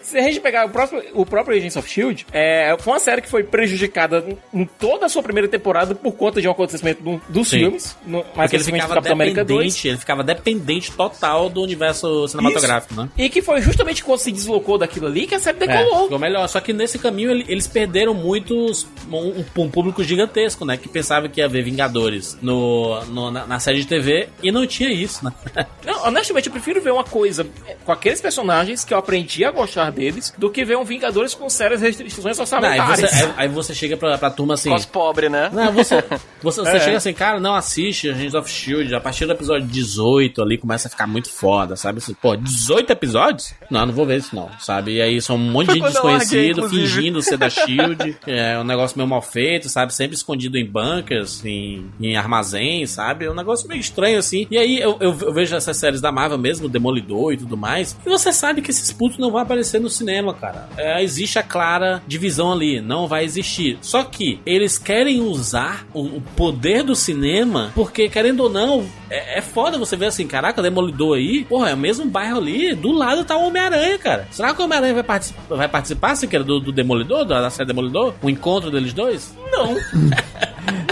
se 0.03 0.19
a 0.19 0.23
gente 0.23 0.41
pegar 0.41 0.67
o 0.67 0.71
próprio, 0.71 1.05
o 1.15 1.25
próprio 1.25 1.57
Agents 1.57 1.77
of 1.77 1.89
Shield, 1.89 2.27
é, 2.33 2.75
foi 2.81 2.93
uma 2.95 2.99
série 2.99 3.23
que 3.23 3.29
foi 3.29 3.45
prejudicada 3.45 4.25
em 4.53 4.65
toda 4.65 5.07
a 5.07 5.09
sua 5.09 5.23
primeira 5.23 5.47
temporada 5.47 5.95
por 5.95 6.11
conta 6.13 6.41
de 6.41 6.49
um 6.49 6.51
acontecimento 6.51 7.01
do- 7.01 7.23
dos 7.29 7.49
Sim. 7.49 7.59
filmes. 7.59 7.97
No, 8.05 8.25
mais 8.35 8.51
Porque 8.51 8.57
ele 8.57 8.65
ficava 8.65 8.95
Capitão 8.95 9.13
América 9.13 9.45
2. 9.45 9.59
dependente, 9.59 9.89
ele 9.89 9.99
ficava 9.99 10.25
dependente 10.25 10.91
total 10.91 11.49
do 11.49 11.63
universo 11.63 12.27
cinematográfico, 12.27 12.95
né? 13.01 13.09
E 13.17 13.29
que 13.29 13.41
foi 13.41 13.61
justamente 13.63 14.03
quando 14.03 14.19
se 14.19 14.33
deslocou 14.33 14.77
daquilo 14.79 15.07
ali 15.07 15.29
que 15.29 15.35
a 15.37 15.39
série 15.39 15.59
É, 15.63 15.67
decolou. 15.67 16.03
ficou 16.05 16.19
melhor. 16.19 16.49
Só 16.49 16.59
que 16.59 16.73
nesse 16.73 16.99
caminho 16.99 17.31
ele- 17.31 17.45
eles 17.49 17.69
perderam 17.69 18.13
muitos. 18.15 18.85
Um, 19.13 19.45
um 19.57 19.71
público 19.71 20.03
gigantesco, 20.03 20.65
né? 20.65 20.77
Que 20.77 20.89
pensava 20.89 21.29
que 21.29 21.41
ia 21.41 21.49
ver 21.49 21.63
Vingadores 21.63 22.00
no, 22.43 23.05
no- 23.07 23.31
na, 23.31 23.47
na 23.47 23.61
série 23.61 23.81
de 23.81 23.87
TV 23.87 24.29
e 24.43 24.51
não 24.53 24.67
tinha 24.67 24.91
isso, 24.91 25.25
né? 25.25 25.33
Não, 25.85 26.07
honestamente, 26.07 26.47
eu 26.47 26.53
prefiro 26.53 26.81
ver 26.81 26.93
uma 26.93 27.03
coisa 27.05 27.47
com 27.85 27.91
aqueles 27.93 28.21
personagens 28.21 28.85
que 28.85 28.93
eu 28.95 28.99
aprendi 28.99 29.45
a 29.45 29.51
gostar 29.51 29.91
deles 29.91 30.33
do 30.37 30.51
que 30.51 30.65
ver 30.65 30.77
um 30.77 30.85
Vingadores 30.85 31.35
com 31.35 31.49
sérias 31.49 31.81
restrições 31.81 32.25
Não, 32.39 32.45
aí, 32.45 32.79
orçamentárias. 32.81 33.11
você, 33.11 33.25
aí- 33.25 33.33
aí 33.37 33.49
você 33.49 33.75
chega 33.75 33.97
pra, 33.97 34.17
pra 34.19 34.31
turma 34.31 34.55
assim. 34.55 34.71
Cos 34.71 34.85
pobre, 34.87 35.29
né? 35.29 35.51
Não, 35.53 35.73
você, 35.73 35.97
você, 36.43 36.61
você 36.61 36.77
É. 36.77 36.81
chega 36.81 36.97
assim, 36.99 37.13
cara, 37.13 37.41
não 37.41 37.55
assiste 37.55 38.09
Agents 38.11 38.35
of 38.35 38.51
Shield. 38.51 38.95
A 38.95 39.01
partir 39.01 39.27
do 39.27 39.33
episódio 39.33 39.67
18 39.67 40.43
ali 40.43 40.59
começa 40.59 40.89
a 40.89 40.91
ficar 40.91 41.07
muito 41.07 41.31
foda, 41.31 41.77
sabe? 41.77 41.99
Assim, 41.99 42.15
pô, 42.15 42.37
18 42.37 42.91
episódios? 42.91 43.55
Não, 43.71 43.87
não 43.87 43.93
vou 43.93 44.05
ver 44.07 44.19
isso, 44.19 44.35
não, 44.37 44.51
sabe? 44.59 44.97
E 44.97 45.03
aí 45.03 45.21
são 45.23 45.37
um 45.37 45.39
monte 45.39 45.67
Foi 45.67 45.81
de 45.81 45.87
gente 45.87 45.95
larguei, 45.95 46.19
desconhecido 46.19 46.59
inclusive. 46.67 46.87
fingindo 46.89 47.23
ser 47.23 47.37
da 47.39 47.49
Shield. 47.51 48.17
é 48.27 48.59
um 48.59 48.65
negócio 48.65 48.97
meio 48.99 49.09
mal 49.09 49.23
feito, 49.23 49.69
sabe? 49.69 49.95
Sempre 49.95 50.15
escondido 50.17 50.57
em 50.59 50.65
bunkers, 50.67 51.45
em, 51.45 51.90
em 52.01 52.17
armazéns, 52.17 52.91
sabe? 52.91 53.25
É 53.25 53.31
um 53.31 53.35
negócio 53.35 53.69
meio 53.69 53.81
estranho 53.81 54.19
assim. 54.19 54.47
E 54.51 54.59
aí 54.59 54.79
eu, 54.79 54.97
eu, 55.01 55.17
eu 55.21 55.33
vejo 55.33 55.55
essas 55.57 55.77
séries 55.77 56.01
da 56.01 56.13
Marvel 56.13 56.39
mesmo, 56.39 56.69
Demolidor 56.69 57.33
e 57.33 57.37
tudo 57.37 57.57
mais. 57.57 57.97
E 58.05 58.09
você 58.09 58.33
sabe 58.33 58.63
que 58.63 58.71
esses 58.71 58.93
putos 58.93 59.19
não 59.19 59.31
vão 59.31 59.41
aparecer 59.41 59.81
no 59.81 59.89
cinema, 59.91 60.35
cara. 60.35 60.69
É, 60.77 61.03
existe 61.03 61.39
a 61.39 61.43
clara 61.43 62.03
divisão 62.07 62.53
ali, 62.53 62.81
não 62.81 63.07
vai 63.07 63.25
existir. 63.25 63.79
Só 63.81 64.03
que 64.05 64.41
eles 64.47 64.79
querem 64.79 65.21
usar 65.21 65.87
o, 65.93 66.03
o 66.03 66.21
poder 66.37 66.83
do 66.83 66.95
cinema, 66.95 67.71
porque 67.75 68.09
querendo 68.09 68.41
ou 68.45 68.51
não, 68.51 68.87
é, 69.09 69.39
é 69.39 69.43
foda 69.43 69.79
você 69.79 69.97
ver 69.97 70.07
assim, 70.07 70.27
caraca, 70.27 70.63
Demolidor 70.63 71.17
aí, 71.17 71.45
porra, 71.45 71.71
é 71.71 71.75
o 71.75 71.79
mesmo 71.79 72.05
bairro 72.07 72.39
ali, 72.39 72.75
do 72.75 72.93
lado 72.93 73.25
tá 73.25 73.37
o 73.37 73.47
Homem-Aranha, 73.47 73.99
cara. 73.99 74.29
Será 74.31 74.55
que 74.55 74.61
o 74.61 74.65
Homem-Aranha 74.65 74.95
vai, 74.95 75.03
partici- 75.03 75.35
vai 75.49 75.69
participar, 75.69 76.15
se 76.15 76.27
quer, 76.27 76.43
do, 76.43 76.61
do 76.61 76.73
Demolidor, 76.73 77.25
da 77.25 77.49
série 77.51 77.67
Demolidor? 77.67 78.15
O 78.23 78.31
encontro 78.31 78.71
deles 78.71 78.93
dois? 78.93 79.35
Não. 79.51 79.75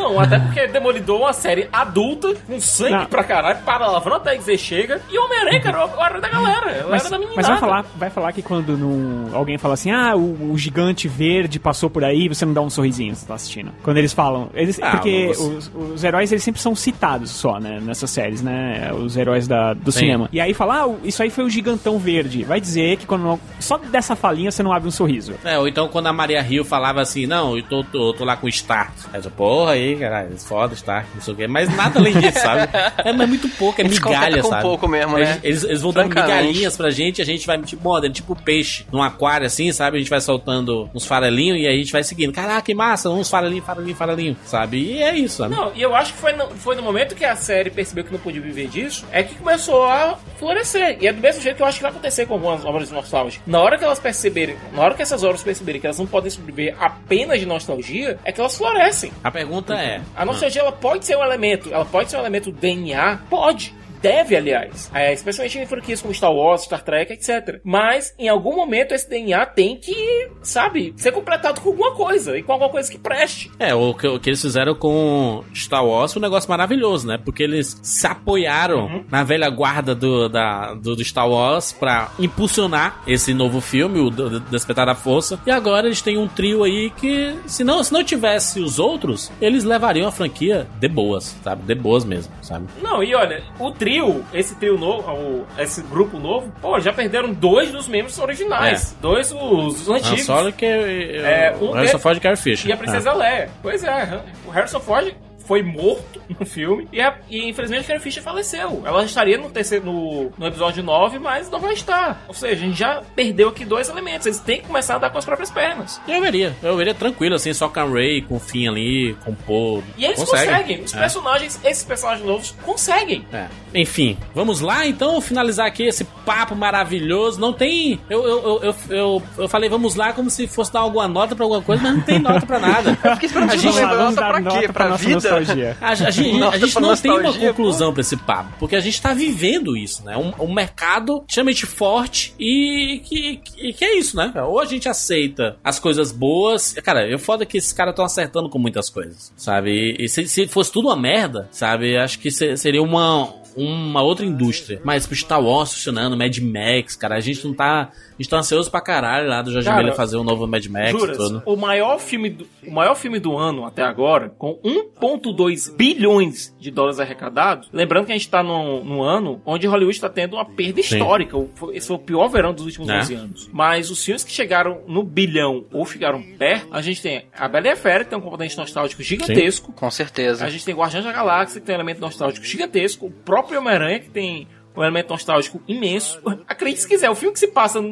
Não, 0.09 0.21
até 0.21 0.39
porque 0.39 0.67
Demolidor 0.69 1.21
é 1.21 1.25
uma 1.25 1.33
série 1.33 1.69
adulta, 1.73 2.35
com 2.47 2.61
sangue 2.61 2.93
Não. 2.93 3.07
pra 3.07 3.23
caralho, 3.25 3.59
palavrão 3.65 4.17
até 4.17 4.35
dizer 4.37 4.57
chega. 4.59 5.01
E 5.11 5.19
Homem-Aranha, 5.19 5.61
cara, 5.61 5.87
o 5.87 6.05
herói 6.05 6.21
da 6.21 6.29
galera. 6.29 6.87
Mas, 6.89 7.05
herói 7.05 7.11
da 7.11 7.19
meninada. 7.19 7.37
mas 7.37 7.47
vai 7.49 7.59
falar, 7.59 7.85
vai 7.97 8.11
falar 8.11 8.33
que 8.33 8.43
quando 8.43 8.77
não- 8.77 9.35
alguém 9.37 9.59
fala 9.59 9.75
assim, 9.75 9.91
ah, 9.91 10.15
o, 10.17 10.53
o 10.53 10.59
gigante 10.59 11.07
verde 11.09 11.59
passou 11.59 11.91
por 11.91 12.05
aí, 12.05 12.29
você 12.29 12.45
não 12.45 12.53
dá 12.53 12.61
um 12.61 12.71
sorrisinho, 12.71 13.15
você 13.15 13.27
tá 13.27 13.35
assistindo. 13.35 13.71
Quando 13.83 13.97
eles 13.99 14.13
falam. 14.13 14.51
Eles, 14.55 14.79
Ah, 14.83 14.93
porque 14.93 15.31
os, 15.39 15.71
os 15.75 16.05
heróis 16.05 16.31
eles 16.33 16.43
sempre 16.43 16.61
são 16.61 16.75
citados 16.75 17.31
só, 17.31 17.59
né? 17.59 17.79
Nessas 17.83 18.11
séries, 18.11 18.43
né? 18.43 18.91
Os 18.93 19.17
heróis 19.17 19.47
da, 19.47 19.75
do 19.75 19.93
Sim. 19.93 20.01
cinema. 20.01 20.29
E 20.33 20.41
aí 20.41 20.55
fala, 20.55 20.85
ah, 20.85 20.95
isso 21.05 21.23
aí 21.23 21.31
foi 21.31 21.45
o 21.45 21.51
gigantão 21.51 21.99
verde. 21.99 22.45
Vai 22.45 22.61
dizer 22.61 22.97
que 22.97 23.07
quando 23.07 23.39
só 23.61 23.77
dessa 23.79 24.17
falinha 24.17 24.51
você 24.51 24.63
não 24.63 24.73
abre 24.73 24.89
um 24.89 24.93
sorriso. 24.93 25.35
É, 25.45 25.59
ou 25.59 25.67
então 25.69 25.89
quando 25.89 26.07
a 26.07 26.13
Maria 26.13 26.41
Rio 26.43 26.65
falava 26.65 27.01
assim, 27.01 27.27
não, 27.27 27.57
eu 27.57 27.63
tô, 27.63 27.85
tô, 27.85 28.13
tô 28.15 28.25
lá 28.25 28.37
com 28.37 28.47
o 28.47 28.49
Stark. 28.49 28.93
Eu, 29.13 29.31
porra 29.31 29.73
aí, 29.73 29.98
caralho, 29.99 30.37
foda, 30.39 30.75
Stark, 30.75 31.09
não 31.15 31.21
sei 31.23 31.35
o 31.35 31.37
quê. 31.37 31.47
Mas 31.47 31.75
nada 31.75 31.99
além 31.99 32.19
disso, 32.19 32.39
sabe? 32.41 32.69
É 33.05 33.13
mas 33.13 33.29
muito 33.29 33.49
pouco, 33.51 33.81
é 33.81 33.85
Eles 33.85 33.99
migalha, 33.99 34.43
sabe? 34.43 34.63
pouco 34.63 34.89
mesmo, 34.89 35.17
né? 35.17 35.41
Eles, 35.43 35.65
eles 35.65 35.81
vão 35.81 35.93
dando 35.93 36.09
migalhinhas 36.09 36.77
pra 36.77 36.91
gente, 36.91 37.21
a 37.23 37.25
gente 37.25 37.47
vai, 37.47 37.61
tipo, 37.63 37.83
modern, 37.83 38.13
tipo 38.13 38.35
peixe, 38.37 38.85
num 38.93 39.03
aquário 39.03 39.47
assim, 39.47 39.73
sabe? 39.73 39.97
A 39.97 40.01
gente 40.01 40.11
vai 40.11 40.21
soltando 40.21 40.89
uns 40.95 41.07
farelinhos 41.07 41.59
e 41.59 41.67
a 41.67 41.73
gente 41.73 41.93
vai 41.93 42.03
seguindo. 42.03 42.33
Caraca, 42.33 42.63
que 42.63 42.75
massa, 42.75 43.11
uns 43.11 43.29
farelinhos, 43.29 43.65
farelinhos, 43.65 43.99
farelinhos, 43.99 44.39
sabe? 44.45 44.79
E 44.79 45.03
é 45.03 45.17
isso, 45.17 45.39
sabe? 45.39 45.55
Não, 45.55 45.73
e 45.75 45.83
eu 45.83 45.95
acho 45.95 46.13
que 46.13 46.19
foi 46.19 46.33
no, 46.33 46.49
foi 46.51 46.77
no 46.77 46.83
momento 46.83 47.15
que 47.15 47.25
a 47.25 47.37
série 47.37 47.71
percebeu 47.71 48.05
que 48.05 48.13
não 48.13 48.19
podia 48.19 48.41
viver 48.41 48.69
disso, 48.69 49.07
é 49.13 49.23
que 49.23 49.35
começou 49.35 49.85
a 49.85 50.19
florescer. 50.39 50.99
E 51.01 51.07
é 51.07 51.13
do 51.13 51.21
mesmo 51.21 51.43
jeito 51.43 51.57
que 51.57 51.63
eu 51.63 51.67
acho 51.67 51.79
que 51.79 51.83
vai 51.83 51.91
acontecer 51.91 52.27
com 52.27 52.35
algumas 52.35 52.65
obras 52.65 52.91
nostálgicas. 52.91 53.47
Na 53.47 53.61
hora 53.61 53.79
que 53.79 53.85
elas 53.85 53.99
perceberem, 53.99 54.57
na 54.73 54.83
hora 54.83 54.95
que 54.95 55.03
essas 55.03 55.23
obras 55.23 55.43
perceberem 55.43 55.81
que 55.81 55.87
elas 55.87 55.99
não 55.99 56.07
podem 56.07 56.31
sobreviver 56.31 56.77
apenas 56.81 57.41
de 57.41 57.47
nostalgia, 57.47 58.19
é 58.25 58.33
que 58.33 58.41
elas 58.41 58.57
florescem. 58.57 59.13
A 59.23 59.31
pergunta 59.31 59.75
é. 59.75 59.88
A 60.17 60.25
nostalgia 60.25 60.63
ela 60.63 60.73
pode 60.73 61.05
ser 61.05 61.17
um 61.17 61.23
elemento, 61.23 61.73
ela 61.73 61.85
pode 61.85 62.11
ser 62.11 62.17
um 62.17 62.21
elemento 62.21 62.53
DNA, 62.53 63.21
pode. 63.31 63.75
Deve, 64.01 64.37
aliás. 64.37 64.91
É, 64.95 65.13
especialmente 65.13 65.59
em 65.59 65.67
franquias 65.67 66.01
como 66.01 66.15
Star 66.15 66.33
Wars, 66.33 66.63
Star 66.63 66.83
Trek, 66.83 67.13
etc. 67.13 67.61
Mas, 67.65 68.15
em 68.19 68.29
algum 68.29 68.55
momento, 68.57 68.93
esse 68.93 69.09
DNA 69.09 69.45
tem 69.47 69.77
que, 69.77 70.29
sabe, 70.43 70.93
ser 70.97 71.13
completado 71.13 71.61
com 71.61 71.71
alguma 71.71 71.93
coisa. 71.95 72.37
E 72.39 72.43
com 72.43 72.53
alguma 72.53 72.71
coisa 72.71 72.91
que 72.91 72.99
preste. 72.99 73.51
É, 73.59 73.75
o 73.75 73.95
que, 73.95 74.07
o 74.07 74.21
que 74.21 74.31
eles 74.31 74.41
fizeram 74.43 74.75
com 74.75 75.43
Star 75.55 75.85
Wars 75.85 76.13
foi 76.13 76.21
um 76.21 76.25
negócio 76.25 76.49
maravilhoso, 76.49 77.07
né? 77.07 77.19
Porque 77.23 77.43
eles 77.43 77.79
se 77.83 78.07
apoiaram 78.07 78.87
Uhum. 78.87 79.05
na 79.11 79.25
velha 79.25 79.49
guarda 79.51 79.95
do, 79.95 80.29
da, 80.29 80.75
do, 80.75 80.95
do 80.97 81.05
Star 81.05 81.29
Wars 81.29 81.73
pra 81.73 82.11
impulsionar 82.19 83.03
esse 83.07 83.35
novo 83.35 83.61
filme, 83.61 83.99
o 84.01 84.11
Despertar 84.51 84.87
da 84.87 84.95
Força. 84.95 85.39
E 85.47 85.51
agora 85.51 85.87
eles 85.87 86.01
têm 86.01 86.17
um 86.17 86.29
trio 86.29 86.63
aí 86.63 86.91
que, 86.91 87.35
se 87.47 87.65
não, 87.65 87.83
se 87.83 87.93
não 87.93 88.05
tivesse 88.05 88.61
os 88.61 88.79
outros, 88.79 89.31
eles 89.41 89.65
levariam 89.65 90.07
a 90.09 90.13
franquia 90.13 90.67
de 90.79 90.89
boas, 90.89 91.37
sabe? 91.43 91.63
De 91.63 91.75
boas 91.75 92.05
mesmo, 92.05 92.33
sabe? 92.43 92.67
Não, 92.83 93.03
e 93.03 93.15
olha, 93.15 93.43
o 93.59 93.71
trio, 93.73 93.88
esse 94.33 94.55
trio 94.57 94.79
novo, 94.79 95.47
esse 95.59 95.83
grupo 95.83 96.19
novo, 96.19 96.53
pô, 96.61 96.79
já 96.81 96.93
perderam 96.93 97.33
dois 97.33 97.71
dos 97.71 97.89
membros 97.89 98.19
originais. 98.19 98.97
Dois 99.01 99.33
os, 99.33 99.81
os 99.81 99.89
Han 99.89 99.97
antigos. 99.97 100.25
Solo 100.25 100.53
que 100.53 100.67
É, 100.67 101.55
um 101.61 101.71
o 101.71 101.73
Harrison 101.73 101.99
Ford 101.99 102.17
e 102.17 102.21
Carrie 102.21 102.37
Fisher. 102.37 102.69
E 102.69 102.73
a 102.73 102.77
Princesa 102.77 103.13
Leia. 103.13 103.51
Pois 103.63 103.83
é, 103.85 104.23
o 104.47 104.51
Harrison 104.51 104.81
Ford 104.81 105.15
foi 105.47 105.63
morto 105.63 106.18
no 106.39 106.45
filme 106.47 106.89
e, 106.93 107.01
a- 107.01 107.17
e 107.29 107.49
infelizmente 107.49 107.85
a 107.85 107.89
Carrie 107.89 108.01
Fisher 108.01 108.23
faleceu. 108.23 108.83
Ela 108.85 109.05
estaria 109.05 109.39
no 109.39 109.51
terceiro 109.51 109.85
no, 109.87 110.33
no 110.37 110.47
episódio 110.47 110.83
9, 110.83 111.19
mas 111.19 111.51
não 111.51 111.59
vai 111.61 111.75
estar. 111.75 112.23
Ou 112.29 112.35
seja, 112.35 112.55
a 112.65 112.67
gente 112.67 112.79
já 112.79 113.03
perdeu 113.15 113.49
aqui 113.49 113.65
dois 113.65 113.89
elementos. 113.89 114.27
Eles 114.27 114.39
têm 114.41 114.61
que 114.61 114.67
começar 114.67 114.95
a 114.95 114.97
andar 114.99 115.11
com 115.11 115.19
as 115.19 115.25
próprias 115.25 115.51
pernas. 115.51 116.01
Eu 116.09 116.21
veria, 116.21 116.55
eu 116.63 116.77
veria 116.77 116.95
tranquilo, 116.95 117.35
assim, 117.35 117.53
só 117.53 117.69
com 117.69 117.81
a 117.81 117.85
Ray, 117.85 118.23
com 118.23 118.37
o 118.37 118.41
Finn 118.41 118.69
ali, 118.69 119.17
com 119.25 119.31
o 119.33 119.37
Poe. 119.37 119.83
E 119.97 120.05
eles 120.05 120.19
conseguem. 120.23 120.81
Os 120.83 120.93
personagens, 120.93 121.61
esses 121.65 121.85
personagens 121.85 122.27
novos, 122.27 122.55
conseguem. 122.63 123.25
É. 123.33 123.47
Enfim, 123.75 124.17
vamos 124.35 124.61
lá 124.61 124.87
então 124.87 125.21
finalizar 125.21 125.67
aqui 125.67 125.85
esse 125.85 126.05
papo 126.05 126.55
maravilhoso. 126.55 127.41
Não 127.41 127.53
tem. 127.53 128.01
Eu, 128.09 128.27
eu, 128.27 128.39
eu, 128.43 128.63
eu, 128.63 128.75
eu, 128.97 129.23
eu 129.39 129.49
falei 129.49 129.69
vamos 129.69 129.95
lá 129.95 130.13
como 130.13 130.31
se 130.31 130.47
fosse 130.47 130.73
dar 130.73 130.81
alguma 130.81 131.07
nota 131.09 131.35
pra 131.37 131.45
alguma 131.45 131.63
coisa, 131.63 131.83
mas 131.83 131.95
não 131.95 132.01
tem 132.03 132.19
nota 132.19 132.45
pra 132.47 132.59
nada. 132.59 132.97
Eu 133.09 133.15
fiquei 133.15 133.27
esperando 133.27 133.51
A 133.53 133.57
gente- 133.57 133.73
vamos 133.73 134.15
nota 134.15 134.21
dar 134.21 134.29
pra 134.43 134.43
quê? 134.61 134.67
pra 134.67 134.73
Pra 134.73 134.89
nossa 134.89 135.03
vida? 135.05 135.15
nostalgia. 135.15 135.77
A, 135.81 135.89
a 135.91 136.11
gente, 136.25 136.39
Nota 136.39 136.57
a 136.57 136.59
gente 136.59 136.81
não 136.81 136.97
tem 136.97 137.11
uma 137.11 137.33
conclusão 137.33 137.93
pra 137.93 138.01
esse 138.01 138.17
papo, 138.17 138.53
porque 138.59 138.77
a 138.77 138.81
gente 138.81 139.01
tá 139.01 139.13
vivendo 139.15 139.77
isso, 139.77 140.05
né? 140.05 140.17
Um, 140.17 140.33
um 140.45 140.53
mercado 140.53 141.25
extremamente 141.29 141.67
forte 141.67 142.35
e 142.39 143.01
que, 143.05 143.37
que, 143.39 143.73
que 143.73 143.85
é 143.85 143.99
isso, 143.99 144.17
né? 144.17 144.33
Ou 144.47 144.61
a 144.61 144.65
gente 144.65 144.89
aceita 144.89 145.57
as 145.63 145.79
coisas 145.79 146.13
boas. 146.13 146.73
Cara, 146.85 147.09
eu 147.09 147.19
foda 147.19 147.45
que 147.47 147.59
esses 147.59 147.73
caras 147.73 147.93
estão 147.93 148.05
acertando 148.05 148.49
com 148.49 148.59
muitas 148.59 148.89
coisas, 148.91 149.33
sabe? 149.37 149.71
E, 149.99 150.05
e 150.05 150.09
se, 150.09 150.27
se 150.29 150.47
fosse 150.47 150.73
tudo 150.73 150.89
uma 150.89 150.97
merda, 150.97 151.49
sabe? 151.51 151.97
Acho 151.97 152.19
que 152.19 152.31
se- 152.31 152.57
seria 152.57 152.83
uma, 152.83 153.33
uma 153.59 154.03
outra 154.03 154.25
indústria. 154.25 154.81
Mas 154.85 155.07
pro 155.07 155.17
Star 155.17 155.43
Wars 155.43 155.73
funcionando, 155.73 156.17
Mad 156.17 156.37
Max, 156.39 156.97
cara, 156.97 157.17
a 157.17 157.21
gente 157.21 157.47
não 157.47 157.55
tá. 157.55 157.91
A 157.91 158.23
gente 158.23 158.31
tá 158.31 158.39
ansioso 158.39 158.71
pra 158.71 158.81
caralho 158.81 159.29
lá 159.29 159.43
do 159.43 159.53
Jorge 159.53 159.71
Miller 159.73 159.95
fazer 159.95 160.17
um 160.17 160.25
novo 160.25 160.47
Mad 160.47 160.67
Max 160.67 160.91
Juras, 160.91 161.17
tudo. 161.17 161.43
o 161.47 161.57
maior 161.57 161.99
filme 161.99 162.31
do, 162.31 162.47
o 162.67 162.73
maior 162.73 162.95
filme 162.95 163.21
do 163.21 163.37
ano 163.37 163.65
até 163.65 163.83
agora, 163.83 164.31
com 164.37 164.59
1.2 164.65 165.77
bilhões 165.77 166.55
de 166.59 166.71
dólares 166.71 166.99
arrecadados, 166.99 167.69
lembrando 167.73 168.07
que 168.07 168.13
a 168.13 168.17
gente 168.17 168.29
tá 168.29 168.43
num, 168.43 168.85
num 168.85 169.03
ano 169.03 169.41
onde 169.47 169.67
Hollywood 169.67 169.97
está 169.97 170.09
tendo 170.09 170.35
uma 170.35 170.45
perda 170.45 170.83
Sim. 170.83 170.97
histórica. 170.97 171.37
Esse 171.73 171.87
foi 171.87 171.97
o 171.97 172.01
pior 172.01 172.29
verão 172.29 172.53
dos 172.53 172.65
últimos? 172.65 172.89
11 172.89 173.15
anos. 173.15 173.51
Mas 173.53 173.91
os 173.91 174.05
filmes 174.05 174.25
que 174.25 174.33
chegaram 174.33 174.83
no 174.87 175.03
bilhão 175.03 175.65
ou 175.73 175.85
ficaram 175.85 176.23
perto, 176.37 176.67
a 176.73 176.83
gente 176.83 177.01
tem 177.01 177.25
A 177.37 177.49
Bela 177.49 177.69
e 177.69 177.71
a 177.71 177.77
Fera, 177.77 178.05
que 178.05 178.11
tem 178.11 178.19
um 178.19 178.23
componente 178.23 178.57
nostálgico 178.57 179.03
gigantesco. 179.03 179.73
Com 179.73 179.91
certeza. 179.91 180.45
A 180.45 180.51
gente 180.51 180.65
tem 180.65 180.75
Guardiões 180.75 181.05
da 181.05 181.13
Galáxia, 181.13 181.61
que 181.61 181.67
tem 181.67 181.75
um 181.75 181.79
elemento 181.79 182.01
nostálgico 182.01 182.45
gigantesco. 182.45 183.07
O 183.07 183.11
próprio 183.11 183.48
Homem-Aranha, 183.57 184.01
que 184.01 184.11
tem 184.11 184.47
um 184.77 184.83
elemento 184.83 185.09
nostálgico 185.11 185.61
imenso. 185.67 186.21
Acredite 186.47 186.83
se 186.83 186.89
quiser, 186.89 187.11
o 187.11 187.15
filme 187.17 187.33
que 187.33 187.41
se 187.41 187.49
passa 187.49 187.83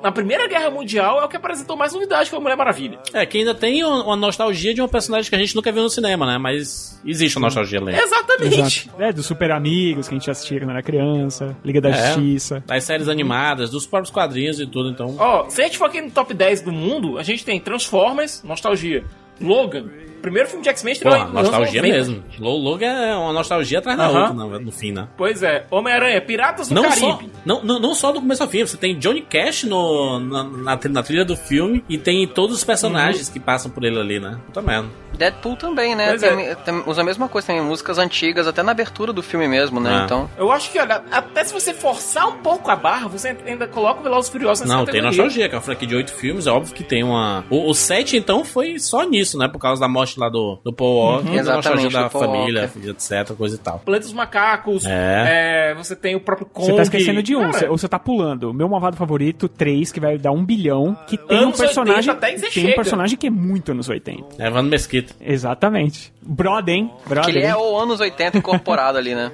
na 0.00 0.12
Primeira 0.12 0.46
Guerra 0.46 0.70
Mundial 0.70 1.20
é 1.20 1.24
o 1.24 1.28
que 1.28 1.36
apresentou 1.36 1.76
mais 1.76 1.92
novidade, 1.92 2.24
que 2.24 2.30
foi 2.30 2.38
a 2.38 2.42
Mulher 2.42 2.56
Maravilha. 2.56 3.00
É, 3.12 3.26
que 3.26 3.38
ainda 3.38 3.54
tem 3.56 3.82
uma 3.82 4.04
uma 4.04 4.14
nostalgia 4.16 4.72
de 4.72 4.80
uma 4.80 4.86
personagem 4.86 5.28
que 5.28 5.34
a 5.34 5.38
gente 5.38 5.56
nunca 5.56 5.72
viu 5.72 5.82
no 5.82 5.90
cinema, 5.90 6.24
né? 6.26 6.38
Mas 6.38 7.00
existe 7.04 7.36
uma 7.38 7.46
nostalgia 7.48 7.80
ali. 7.80 7.92
Exatamente. 7.92 8.60
Exato. 8.88 9.02
É, 9.02 9.12
dos 9.12 9.26
Super 9.26 9.50
Amigos 9.50 10.06
que 10.06 10.14
a 10.14 10.18
gente 10.18 10.30
assistia 10.30 10.60
quando 10.60 10.70
era 10.70 10.82
criança, 10.82 11.56
Liga 11.64 11.80
da 11.80 11.88
É. 11.88 12.12
Justiça. 12.12 12.62
Das 12.66 12.84
séries 12.84 13.08
animadas, 13.08 13.68
dos 13.70 13.84
próprios 13.84 14.12
quadrinhos 14.14 14.60
e 14.60 14.66
tudo, 14.66 14.90
então. 14.90 15.16
Ó, 15.18 15.48
se 15.48 15.60
a 15.60 15.64
gente 15.64 15.76
for 15.76 15.86
aqui 15.86 16.00
no 16.00 16.10
top 16.12 16.32
10 16.32 16.60
do 16.62 16.70
mundo, 16.70 17.18
a 17.18 17.24
gente 17.24 17.44
tem 17.44 17.58
Transformers, 17.58 18.44
nostalgia. 18.44 19.04
Logan, 19.40 19.86
primeiro 20.20 20.48
filme 20.48 20.62
de 20.62 20.68
X-Men 20.70 20.92
estreou 20.92 21.16
Porra, 21.16 21.28
nostalgia 21.30 21.82
90. 21.82 21.96
mesmo. 21.96 22.24
Lo- 22.38 22.56
Logo 22.58 22.84
é 22.84 23.16
uma 23.16 23.32
nostalgia 23.32 23.78
atrás 23.78 23.96
da 23.98 24.08
outra, 24.08 24.32
no, 24.32 24.58
no 24.60 24.72
fim, 24.72 24.92
né? 24.92 25.08
Pois 25.16 25.42
é, 25.42 25.64
Homem-Aranha, 25.70 26.20
Piratas 26.20 26.68
do 26.68 26.74
Não 26.74 26.82
Caribe. 26.82 27.00
só, 27.00 27.20
não, 27.44 27.62
não, 27.62 27.78
não 27.80 27.94
só 27.94 28.12
do 28.12 28.20
começo 28.20 28.42
ao 28.42 28.48
fim, 28.48 28.64
você 28.66 28.76
tem 28.76 28.98
Johnny 28.98 29.22
Cash 29.22 29.64
no, 29.64 30.18
na, 30.20 30.44
na, 30.44 30.76
tri- 30.76 30.92
na 30.92 31.02
trilha 31.02 31.24
do 31.24 31.36
filme 31.36 31.84
e 31.88 31.96
tem 31.98 32.26
todos 32.26 32.56
os 32.56 32.64
personagens 32.64 33.28
que 33.28 33.40
passam 33.40 33.70
por 33.70 33.84
ele 33.84 33.98
ali, 33.98 34.20
né? 34.20 34.38
Puta 34.46 34.60
merda. 34.62 34.88
Deadpool 35.16 35.56
também, 35.56 35.94
né? 35.96 36.14
É. 36.14 36.54
tem- 36.54 36.82
usa 36.86 37.00
a 37.00 37.04
mesma 37.04 37.28
coisa, 37.28 37.46
tem 37.48 37.60
músicas 37.62 37.98
antigas, 37.98 38.46
até 38.46 38.62
na 38.62 38.72
abertura 38.72 39.12
do 39.12 39.22
filme 39.22 39.48
mesmo, 39.48 39.80
né? 39.80 40.00
Ah. 40.00 40.04
Então. 40.04 40.30
Eu 40.36 40.52
acho 40.52 40.70
que, 40.70 40.78
olha, 40.78 41.02
até 41.10 41.42
se 41.44 41.52
você 41.52 41.72
forçar 41.74 42.28
um 42.28 42.38
pouco 42.38 42.70
a 42.70 42.76
barra, 42.76 43.08
você 43.08 43.36
ainda 43.46 43.66
coloca 43.66 44.00
o 44.00 44.02
Velozes 44.02 44.28
e 44.28 44.32
Furiosos 44.32 44.60
nessa 44.66 44.76
Não, 44.76 44.84
tem 44.84 45.00
nostalgia, 45.02 45.48
que 45.48 45.54
é 45.54 45.58
uma 45.58 45.62
franquia 45.64 45.88
de 45.88 45.96
oito 45.96 46.12
filmes, 46.12 46.46
é 46.46 46.50
óbvio 46.50 46.74
que 46.74 46.84
tem 46.84 47.02
uma. 47.02 47.44
O, 47.50 47.68
o 47.70 47.74
7, 47.74 48.16
então, 48.16 48.44
foi 48.44 48.78
só 48.78 49.02
nisso, 49.02 49.38
né? 49.38 49.48
Por 49.48 49.58
causa 49.58 49.80
da 49.80 49.88
morte 49.88 50.07
lá 50.16 50.28
do, 50.28 50.58
do 50.64 50.72
Paul 50.72 50.96
Walker, 50.96 51.24
da 51.42 51.54
nostalgia 51.56 51.86
Exatamente, 51.88 51.92
da 51.92 52.08
família, 52.10 52.70
etc, 52.90 53.36
coisa 53.36 53.56
e 53.56 53.58
tal. 53.58 53.80
Planeta 53.80 54.04
dos 54.06 54.14
Macacos, 54.14 54.86
É. 54.86 55.70
é, 55.70 55.74
você 55.74 55.96
tem 55.96 56.14
o 56.14 56.20
próprio 56.20 56.46
Kong. 56.46 56.66
Você 56.66 56.74
tá 56.76 56.82
esquecendo 56.82 57.22
de 57.22 57.34
um, 57.36 57.40
Cara, 57.40 57.52
você- 57.52 57.68
ou 57.68 57.76
você 57.78 57.88
tá 57.88 57.98
pulando. 57.98 58.52
Meu 58.54 58.68
malvado 58.68 58.96
favorito, 58.96 59.48
3, 59.48 59.90
que 59.92 60.00
vai 60.00 60.16
dar 60.18 60.30
um 60.32 60.44
bilhão, 60.44 60.96
que 61.06 61.16
tem 61.16 61.44
um 61.44 61.52
personagem. 61.52 62.10
80 62.10 62.12
até 62.12 62.34
dizer 62.34 62.50
tem 62.50 62.72
um 62.72 62.74
personagem 62.74 63.16
que 63.18 63.26
é 63.26 63.30
muito 63.30 63.72
anos 63.72 63.88
80. 63.88 64.24
É 64.38 64.50
Vando 64.50 64.70
Mesquita. 64.70 65.14
Exatamente. 65.20 66.12
Brother, 66.22 66.74
hein? 66.74 66.90
Que 67.24 67.30
ele 67.30 67.42
é 67.42 67.56
o 67.56 67.76
anos 67.78 68.00
80 68.00 68.38
incorporado 68.38 68.98
ali, 68.98 69.14
né? 69.14 69.32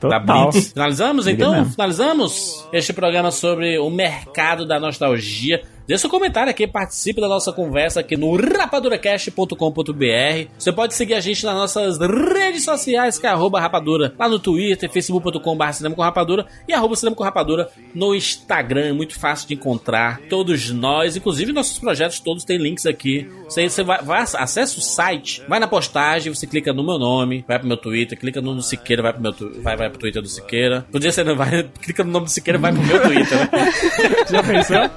da 0.00 0.18
Total. 0.20 0.50
Blitz. 0.50 0.72
Finalizamos 0.72 1.26
então? 1.26 1.64
Finalizamos 1.66 2.68
este 2.72 2.92
programa 2.92 3.30
sobre 3.30 3.78
o 3.78 3.88
mercado 3.90 4.66
da 4.66 4.80
nostalgia. 4.80 5.62
Deixa 5.92 6.08
seu 6.08 6.10
comentário 6.10 6.48
aqui, 6.48 6.66
participe 6.66 7.20
da 7.20 7.28
nossa 7.28 7.52
conversa 7.52 8.00
aqui 8.00 8.16
no 8.16 8.34
rapaduracast.com.br. 8.34 10.48
Você 10.58 10.72
pode 10.72 10.94
seguir 10.94 11.12
a 11.12 11.20
gente 11.20 11.44
nas 11.44 11.54
nossas 11.54 11.98
redes 11.98 12.64
sociais, 12.64 13.18
que 13.18 13.26
é 13.26 13.28
arroba 13.28 13.60
rapadura, 13.60 14.14
lá 14.18 14.26
no 14.26 14.38
Twitter, 14.38 14.90
facebook.com.br 14.90 15.72
cinema 15.72 15.94
com 15.94 16.00
rapadura 16.00 16.46
e 16.66 16.72
arroba 16.72 16.96
cinema 16.96 17.14
com 17.14 17.22
rapadura 17.22 17.68
no 17.94 18.14
Instagram. 18.14 18.86
É 18.86 18.92
muito 18.94 19.20
fácil 19.20 19.46
de 19.46 19.52
encontrar. 19.52 20.18
Todos 20.30 20.70
nós, 20.70 21.14
inclusive 21.14 21.52
nossos 21.52 21.78
projetos 21.78 22.20
todos 22.20 22.42
têm 22.42 22.56
links 22.56 22.86
aqui. 22.86 23.28
Você, 23.44 23.68
você 23.68 23.82
vai, 23.82 24.02
vai, 24.02 24.22
acessa 24.22 24.78
o 24.78 24.80
site, 24.80 25.42
vai 25.46 25.60
na 25.60 25.68
postagem, 25.68 26.32
você 26.32 26.46
clica 26.46 26.72
no 26.72 26.82
meu 26.82 26.98
nome, 26.98 27.44
vai 27.46 27.58
pro 27.58 27.68
meu 27.68 27.76
Twitter, 27.76 28.18
clica 28.18 28.40
no 28.40 28.62
Siqueira, 28.62 29.02
vai 29.02 29.12
pro, 29.12 29.20
meu, 29.20 29.34
vai, 29.62 29.76
vai 29.76 29.90
pro 29.90 29.98
Twitter 29.98 30.22
do 30.22 30.28
Siqueira. 30.28 30.86
Podia 30.90 31.12
ser, 31.12 31.22
não 31.22 31.36
vai, 31.36 31.64
clica 31.82 32.02
no 32.02 32.10
nome 32.10 32.24
do 32.24 32.30
Siqueira, 32.30 32.58
vai 32.58 32.72
pro 32.72 32.82
meu 32.82 33.02
Twitter, 33.02 33.38
né? 33.38 33.72
Já 34.30 34.42
pensou? 34.42 34.90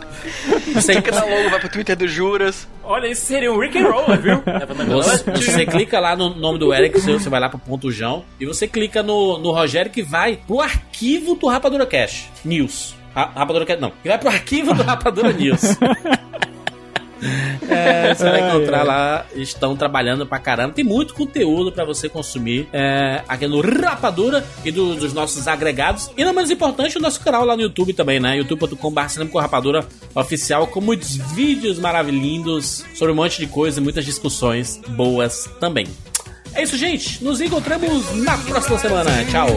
Você, 0.86 0.94
Clica 1.02 1.12
na 1.12 1.26
logo, 1.26 1.50
vai 1.50 1.60
pro 1.60 1.70
Twitter 1.70 1.96
do 1.96 2.08
Juras. 2.08 2.68
Olha, 2.84 3.08
isso 3.08 3.26
seria 3.26 3.52
um 3.52 3.60
Rick 3.60 3.78
and 3.78 3.88
Roller, 3.90 4.20
viu? 4.22 4.44
Levando 4.46 4.82
a 4.82 4.86
Você, 4.86 5.32
você 5.32 5.66
clica 5.66 6.00
lá 6.00 6.16
no 6.16 6.36
nome 6.36 6.60
do 6.60 6.74
Eric, 6.74 7.00
você 7.00 7.30
vai 7.30 7.40
lá 7.40 7.50
pro 7.50 7.58
ponto 7.60 7.92
Jão, 7.92 8.24
e 8.40 8.46
você 8.46 8.68
clica 8.68 9.02
no, 9.04 9.38
no 9.40 9.52
Rogério 9.52 9.92
que 9.92 10.02
vai 10.04 10.38
pro 10.48 10.62
arquivo 10.62 11.36
do 11.36 11.48
Rapadura 11.48 11.86
Cash 11.86 12.30
News. 12.44 12.96
Ra- 13.14 13.32
Rapadura 13.36 13.66
Cash, 13.66 13.80
não, 13.80 13.92
que 14.02 14.08
vai 14.10 14.18
pro 14.18 14.30
arquivo 14.30 14.74
do 14.74 14.84
Rapadura 14.84 15.32
News. 15.34 15.62
É, 17.70 18.14
você 18.14 18.24
vai 18.30 18.50
encontrar 18.50 18.84
lá, 18.84 19.26
estão 19.36 19.76
trabalhando 19.76 20.26
pra 20.26 20.40
caramba. 20.40 20.74
Tem 20.74 20.84
muito 20.86 21.14
conteúdo 21.14 21.72
pra 21.72 21.84
você 21.86 22.08
consumir 22.10 22.68
é, 22.72 23.22
aqui 23.28 23.48
no 23.48 23.62
Rapadura 23.62 24.46
e 24.64 24.72
do- 24.72 24.96
dos 24.96 25.14
nossos 25.14 25.48
agregados. 25.48 26.10
E 26.18 26.24
não 26.24 26.34
menos 26.34 26.52
importante, 26.52 26.98
o 26.98 27.02
nosso 27.02 27.20
canal 27.22 27.44
lá 27.46 27.56
no 27.56 27.62
YouTube 27.64 27.94
também, 27.94 28.20
né? 28.20 28.38
youtube.com.br 28.38 29.08
cinema 29.08 29.30
com 29.32 29.40
rapadura 29.40 29.86
oficial, 30.14 30.68
com 30.68 30.82
muitos 30.82 31.16
vídeos 31.16 31.80
maravilhindos 31.80 32.84
sobre 32.94 33.12
um 33.14 33.16
monte 33.16 33.38
de 33.40 33.48
coisa 33.48 33.80
e 33.80 33.84
muitas 33.84 34.06
discussões 34.06 34.80
boas 34.90 35.50
também. 35.60 35.88
É 36.54 36.64
isso, 36.64 36.78
gente. 36.78 37.24
Nos 37.24 37.42
encontramos 37.42 38.14
na 38.24 38.38
próxima 38.38 38.78
semana. 38.80 39.12
Tchau. 39.30 39.50